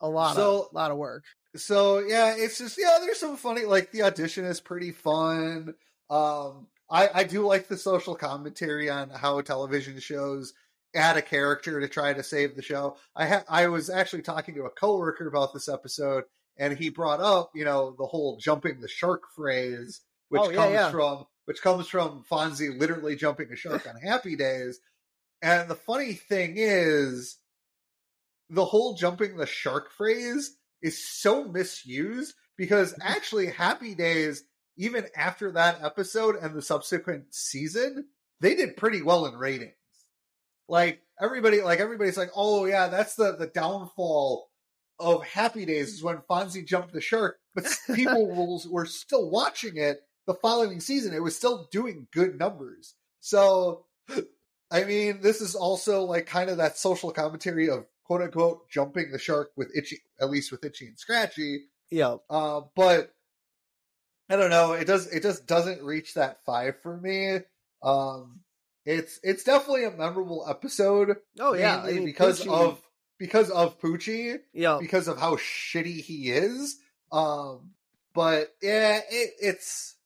a 0.00 0.08
lot 0.08 0.36
So- 0.36 0.62
of 0.66 0.72
lot 0.72 0.90
of 0.92 0.96
work. 0.98 1.24
So 1.56 1.98
yeah, 1.98 2.34
it's 2.36 2.58
just 2.58 2.78
yeah. 2.78 2.98
There's 3.00 3.18
some 3.18 3.36
funny 3.36 3.64
like 3.64 3.90
the 3.90 4.02
audition 4.02 4.44
is 4.44 4.60
pretty 4.60 4.92
fun. 4.92 5.74
Um, 6.10 6.68
I 6.88 7.08
I 7.12 7.24
do 7.24 7.44
like 7.44 7.66
the 7.68 7.76
social 7.76 8.14
commentary 8.14 8.88
on 8.88 9.10
how 9.10 9.40
television 9.40 9.98
shows 9.98 10.52
add 10.94 11.16
a 11.16 11.22
character 11.22 11.80
to 11.80 11.88
try 11.88 12.12
to 12.12 12.22
save 12.22 12.54
the 12.54 12.62
show. 12.62 12.96
I 13.16 13.26
ha- 13.26 13.44
I 13.48 13.66
was 13.66 13.90
actually 13.90 14.22
talking 14.22 14.54
to 14.54 14.64
a 14.64 14.70
coworker 14.70 15.26
about 15.26 15.52
this 15.52 15.68
episode, 15.68 16.24
and 16.58 16.76
he 16.76 16.88
brought 16.90 17.20
up 17.20 17.50
you 17.54 17.64
know 17.64 17.94
the 17.98 18.06
whole 18.06 18.36
jumping 18.38 18.80
the 18.80 18.88
shark 18.88 19.22
phrase, 19.34 20.00
which 20.28 20.42
Oh, 20.42 20.50
yeah, 20.50 20.56
comes 20.56 20.72
yeah. 20.72 20.90
from 20.90 21.26
which 21.46 21.62
comes 21.62 21.88
from 21.88 22.24
Fonzie 22.30 22.78
literally 22.78 23.16
jumping 23.16 23.50
a 23.52 23.56
shark 23.56 23.86
on 23.88 23.96
Happy 24.00 24.36
Days. 24.36 24.80
And 25.40 25.68
the 25.70 25.74
funny 25.76 26.12
thing 26.14 26.54
is, 26.56 27.38
the 28.50 28.64
whole 28.64 28.94
jumping 28.94 29.36
the 29.36 29.46
shark 29.46 29.90
phrase 29.92 30.56
is 30.82 31.02
so 31.02 31.44
misused 31.44 32.34
because 32.56 32.94
actually 33.02 33.46
Happy 33.46 33.94
Days, 33.94 34.44
even 34.76 35.06
after 35.16 35.52
that 35.52 35.82
episode 35.82 36.36
and 36.36 36.54
the 36.54 36.62
subsequent 36.62 37.34
season, 37.34 38.06
they 38.40 38.54
did 38.54 38.76
pretty 38.76 39.00
well 39.02 39.26
in 39.26 39.34
ratings. 39.36 39.72
like 40.68 41.00
everybody 41.20 41.62
like 41.62 41.80
everybody's 41.80 42.18
like, 42.18 42.30
oh 42.36 42.64
yeah, 42.66 42.88
that's 42.88 43.14
the 43.14 43.36
the 43.36 43.46
downfall 43.46 44.47
of 44.98 45.24
Happy 45.24 45.64
Days 45.64 45.94
is 45.94 46.02
when 46.02 46.18
Fonzie 46.28 46.66
jumped 46.66 46.92
the 46.92 47.00
shark, 47.00 47.38
but 47.54 47.64
people 47.94 48.26
were 48.70 48.86
still 48.86 49.30
watching 49.30 49.76
it 49.76 50.00
the 50.26 50.34
following 50.34 50.80
season. 50.80 51.14
It 51.14 51.22
was 51.22 51.36
still 51.36 51.68
doing 51.70 52.06
good 52.12 52.38
numbers. 52.38 52.94
So, 53.20 53.86
I 54.70 54.84
mean, 54.84 55.20
this 55.20 55.40
is 55.40 55.54
also 55.54 56.02
like 56.02 56.26
kind 56.26 56.50
of 56.50 56.58
that 56.58 56.78
social 56.78 57.10
commentary 57.10 57.68
of 57.70 57.86
quote 58.04 58.22
unquote 58.22 58.68
jumping 58.70 59.10
the 59.10 59.18
shark 59.18 59.50
with 59.56 59.70
Itchy, 59.76 59.98
at 60.20 60.30
least 60.30 60.50
with 60.52 60.64
Itchy 60.64 60.86
and 60.86 60.98
Scratchy. 60.98 61.66
Yeah. 61.90 62.16
Uh, 62.28 62.62
but 62.76 63.12
I 64.28 64.36
don't 64.36 64.50
know. 64.50 64.72
It 64.72 64.86
does. 64.86 65.06
It 65.06 65.22
just 65.22 65.46
doesn't 65.46 65.82
reach 65.82 66.14
that 66.14 66.44
five 66.44 66.80
for 66.82 66.96
me. 66.96 67.38
Um, 67.82 68.40
it's 68.84 69.18
it's 69.22 69.44
definitely 69.44 69.84
a 69.84 69.90
memorable 69.90 70.46
episode. 70.48 71.16
Oh 71.38 71.54
yeah, 71.54 71.82
I 71.82 71.92
mean, 71.92 72.04
because 72.04 72.44
Poochie- 72.44 72.52
of 72.52 72.80
because 73.18 73.50
of 73.50 73.80
Poochie, 73.80 74.38
yeah. 74.52 74.78
because 74.80 75.08
of 75.08 75.18
how 75.18 75.36
shitty 75.36 76.00
he 76.00 76.30
is. 76.30 76.76
Um, 77.10 77.70
but 78.14 78.54
yeah, 78.62 79.00
it, 79.10 79.30
it's 79.40 79.96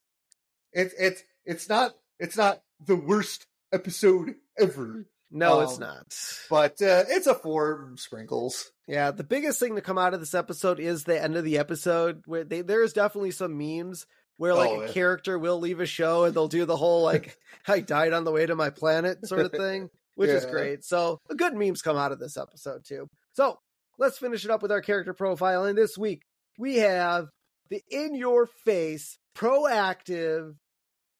it's 0.72 0.94
it's 0.98 1.22
it's 1.44 1.68
not 1.68 1.94
it's 2.18 2.36
not 2.36 2.62
the 2.84 2.96
worst 2.96 3.46
episode 3.72 4.34
ever. 4.58 5.06
No, 5.30 5.60
it's 5.60 5.74
um, 5.74 5.80
not. 5.80 6.14
But 6.50 6.82
uh, 6.82 7.04
it's 7.08 7.26
a 7.26 7.34
four 7.34 7.92
sprinkles. 7.96 8.70
Yeah, 8.86 9.12
the 9.12 9.24
biggest 9.24 9.58
thing 9.58 9.76
to 9.76 9.80
come 9.80 9.96
out 9.96 10.12
of 10.12 10.20
this 10.20 10.34
episode 10.34 10.78
is 10.78 11.04
the 11.04 11.20
end 11.20 11.36
of 11.36 11.44
the 11.44 11.58
episode 11.58 12.22
where 12.26 12.44
they, 12.44 12.60
there's 12.60 12.92
definitely 12.92 13.30
some 13.30 13.56
memes 13.56 14.06
where 14.36 14.54
like 14.54 14.70
Oh, 14.70 14.80
a 14.82 14.86
yeah. 14.86 14.92
character 14.92 15.38
will 15.38 15.58
leave 15.58 15.80
a 15.80 15.86
show 15.86 16.24
and 16.24 16.34
they'll 16.34 16.48
do 16.48 16.66
the 16.66 16.76
whole 16.76 17.02
like 17.02 17.38
I 17.66 17.80
died 17.80 18.12
on 18.12 18.24
the 18.24 18.32
way 18.32 18.44
to 18.44 18.54
my 18.54 18.68
planet 18.70 19.26
sort 19.26 19.46
of 19.46 19.52
thing, 19.56 19.88
which 20.14 20.30
is 20.30 20.44
great. 20.46 20.84
So 20.84 21.18
good 21.36 21.54
memes 21.54 21.82
come 21.82 21.96
out 21.96 22.12
of 22.12 22.18
this 22.18 22.36
episode 22.36 22.84
too. 22.86 23.08
So 23.34 23.58
let's 23.98 24.18
finish 24.18 24.44
it 24.44 24.50
up 24.50 24.62
with 24.62 24.72
our 24.72 24.80
character 24.82 25.14
profile. 25.14 25.64
And 25.64 25.76
this 25.78 25.96
week 25.98 26.22
we 26.58 26.76
have 26.76 27.26
the 27.70 27.82
in 27.90 28.14
your 28.14 28.46
face 28.64 29.18
proactive 29.34 30.54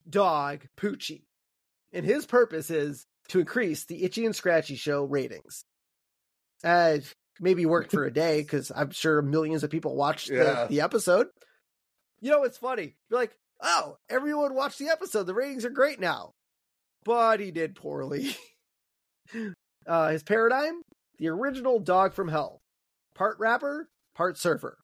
dog 0.09 0.61
Poochie. 0.79 1.25
And 1.93 2.05
his 2.07 2.27
purpose 2.27 2.71
is 2.71 3.07
to 3.29 3.41
increase 3.41 3.85
the 3.87 4.03
Itchy 4.05 4.25
and 4.27 4.35
Scratchy 4.35 4.77
show 4.77 5.05
ratings. 5.05 5.65
Uh, 6.65 6.99
maybe 7.41 7.67
worked 7.67 7.91
for 7.93 8.05
a 8.05 8.13
day 8.13 8.41
because 8.41 8.71
I'm 8.75 8.91
sure 8.91 9.21
millions 9.23 9.65
of 9.65 9.71
people 9.71 9.97
watched 9.97 10.31
Yeah. 10.31 10.65
the, 10.65 10.67
the 10.69 10.81
episode. 10.83 11.27
You 12.21 12.31
know, 12.31 12.45
it's 12.45 12.59
funny. 12.59 12.95
You're 13.11 13.21
like, 13.21 13.37
oh, 13.63 13.97
everyone 14.09 14.55
watched 14.55 14.79
the 14.79 14.89
episode. 14.91 15.25
The 15.25 15.35
ratings 15.35 15.65
are 15.65 15.71
great 15.71 16.01
now. 16.01 16.33
But 17.05 17.41
he 17.41 17.51
did 17.51 17.75
poorly. 17.75 18.37
uh, 19.87 20.09
his 20.09 20.23
paradigm 20.23 20.83
the 21.19 21.29
original 21.29 21.79
dog 21.79 22.15
from 22.15 22.29
hell, 22.29 22.63
part 23.15 23.39
rapper, 23.39 23.89
part 24.15 24.37
surfer. 24.37 24.79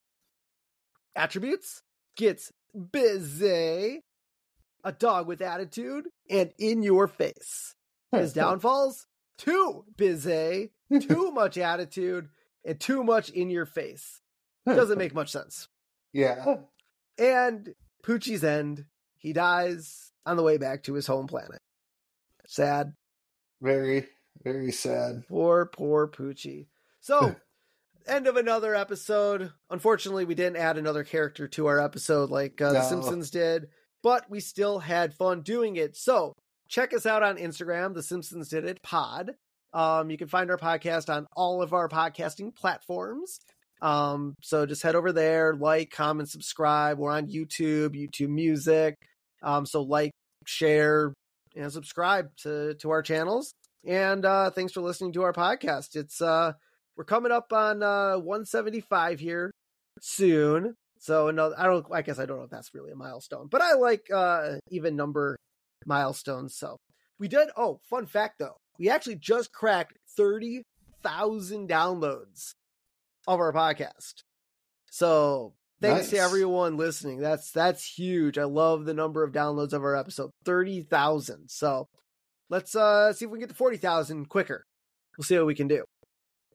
Attributes 1.16 1.82
gets 2.16 2.52
busy, 2.92 4.04
a 4.84 4.92
dog 4.92 5.26
with 5.26 5.42
attitude, 5.42 6.06
and 6.30 6.52
in 6.58 6.84
your 6.84 7.08
face. 7.08 7.74
His 8.12 8.32
downfalls 8.32 9.06
too 9.36 9.84
busy, 9.96 10.70
too 11.00 11.32
much 11.32 11.58
attitude, 11.58 12.28
and 12.64 12.78
too 12.78 13.02
much 13.02 13.30
in 13.30 13.50
your 13.50 13.66
face. 13.66 14.20
Doesn't 14.64 14.98
make 14.98 15.14
much 15.14 15.30
sense. 15.30 15.68
Yeah. 16.12 16.56
And 17.18 17.74
Poochie's 18.04 18.44
end, 18.44 18.84
he 19.16 19.32
dies 19.32 20.12
on 20.24 20.36
the 20.36 20.42
way 20.42 20.58
back 20.58 20.84
to 20.84 20.94
his 20.94 21.06
home 21.06 21.26
planet. 21.26 21.58
Sad. 22.46 22.92
Very, 23.60 24.06
very 24.42 24.72
sad. 24.72 25.24
Poor, 25.28 25.66
poor 25.66 26.08
Poochie. 26.08 26.66
So, 27.00 27.36
end 28.06 28.26
of 28.26 28.36
another 28.36 28.74
episode. 28.74 29.52
Unfortunately, 29.70 30.24
we 30.24 30.34
didn't 30.34 30.56
add 30.56 30.78
another 30.78 31.04
character 31.04 31.48
to 31.48 31.66
our 31.66 31.80
episode 31.80 32.30
like 32.30 32.60
uh, 32.60 32.72
The 32.72 32.82
Simpsons 32.82 33.30
did, 33.30 33.68
but 34.02 34.28
we 34.30 34.40
still 34.40 34.78
had 34.78 35.14
fun 35.14 35.42
doing 35.42 35.76
it. 35.76 35.96
So, 35.96 36.34
check 36.68 36.92
us 36.94 37.06
out 37.06 37.22
on 37.22 37.36
Instagram, 37.36 37.94
The 37.94 38.02
Simpsons 38.02 38.48
Did 38.48 38.64
It 38.64 38.82
Pod. 38.82 39.32
Um, 39.72 40.10
you 40.10 40.16
can 40.16 40.28
find 40.28 40.50
our 40.50 40.56
podcast 40.56 41.12
on 41.14 41.26
all 41.36 41.62
of 41.62 41.72
our 41.72 41.88
podcasting 41.88 42.54
platforms. 42.54 43.38
Um, 43.80 44.34
so 44.42 44.66
just 44.66 44.82
head 44.82 44.94
over 44.94 45.12
there, 45.12 45.54
like, 45.54 45.90
comment, 45.90 46.28
subscribe. 46.28 46.98
We're 46.98 47.12
on 47.12 47.28
YouTube, 47.28 47.90
YouTube 47.90 48.30
Music. 48.30 48.94
Um, 49.42 49.66
so 49.66 49.82
like, 49.82 50.10
share, 50.46 51.12
and 51.56 51.72
subscribe 51.72 52.30
to 52.38 52.74
to 52.74 52.90
our 52.90 53.02
channels. 53.02 53.52
And 53.88 54.26
uh, 54.26 54.50
thanks 54.50 54.74
for 54.74 54.82
listening 54.82 55.14
to 55.14 55.22
our 55.22 55.32
podcast. 55.32 55.96
It's 55.96 56.20
uh, 56.20 56.52
we're 56.94 57.04
coming 57.04 57.32
up 57.32 57.52
on 57.54 57.82
uh 57.82 58.18
175 58.18 59.18
here 59.18 59.50
soon. 60.00 60.74
So 60.98 61.30
no, 61.30 61.54
I 61.56 61.64
don't. 61.64 61.86
I 61.90 62.02
guess 62.02 62.18
I 62.18 62.26
don't 62.26 62.36
know 62.36 62.44
if 62.44 62.50
that's 62.50 62.74
really 62.74 62.92
a 62.92 62.96
milestone, 62.96 63.48
but 63.50 63.62
I 63.62 63.74
like 63.74 64.02
uh 64.12 64.56
even 64.70 64.94
number 64.94 65.36
milestones. 65.86 66.54
So 66.54 66.76
we 67.18 67.28
did. 67.28 67.48
Oh, 67.56 67.80
fun 67.88 68.04
fact 68.04 68.34
though, 68.38 68.56
we 68.78 68.90
actually 68.90 69.16
just 69.16 69.52
cracked 69.52 69.96
thirty 70.16 70.64
thousand 71.02 71.70
downloads 71.70 72.50
of 73.26 73.40
our 73.40 73.54
podcast. 73.54 74.22
So 74.90 75.54
thanks 75.80 76.10
to 76.10 76.18
everyone 76.18 76.76
listening. 76.76 77.20
That's 77.20 77.52
that's 77.52 77.86
huge. 77.86 78.36
I 78.36 78.44
love 78.44 78.84
the 78.84 78.92
number 78.92 79.22
of 79.24 79.32
downloads 79.32 79.72
of 79.72 79.82
our 79.82 79.96
episode. 79.96 80.30
Thirty 80.44 80.82
thousand. 80.82 81.48
So 81.48 81.86
let's 82.50 82.74
uh 82.74 83.12
see 83.12 83.24
if 83.24 83.30
we 83.30 83.38
can 83.38 83.46
get 83.46 83.50
to 83.50 83.54
forty 83.54 83.76
thousand 83.76 84.28
quicker. 84.28 84.64
We'll 85.16 85.24
see 85.24 85.36
what 85.36 85.46
we 85.46 85.54
can 85.54 85.68
do. 85.68 85.84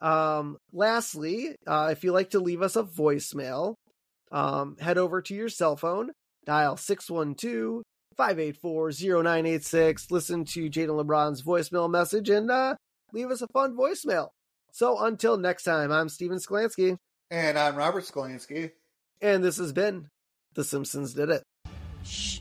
Um, 0.01 0.57
lastly, 0.71 1.55
uh, 1.65 1.89
if 1.91 2.03
you'd 2.03 2.11
like 2.13 2.31
to 2.31 2.39
leave 2.39 2.61
us 2.61 2.75
a 2.75 2.83
voicemail, 2.83 3.75
um, 4.31 4.75
head 4.79 4.97
over 4.97 5.21
to 5.21 5.33
your 5.33 5.49
cell 5.49 5.77
phone, 5.77 6.11
dial 6.45 6.75
612 6.77 7.83
584 8.17 8.91
0986, 8.91 10.11
listen 10.11 10.45
to 10.45 10.69
Jaden 10.69 11.01
LeBron's 11.03 11.41
voicemail 11.41 11.89
message, 11.89 12.29
and 12.29 12.51
uh, 12.51 12.75
leave 13.13 13.31
us 13.31 13.41
a 13.41 13.47
fun 13.47 13.75
voicemail. 13.77 14.27
So 14.71 14.99
until 14.99 15.37
next 15.37 15.63
time, 15.63 15.91
I'm 15.91 16.09
Steven 16.09 16.37
Sklansky, 16.37 16.97
And 17.31 17.57
I'm 17.57 17.75
Robert 17.75 18.03
Skolansky. 18.03 18.71
and 19.21 19.43
this 19.43 19.57
has 19.57 19.71
been 19.71 20.07
The 20.53 20.63
Simpsons 20.63 21.13
Did 21.13 21.29
It. 21.29 21.43
Shh. 22.03 22.39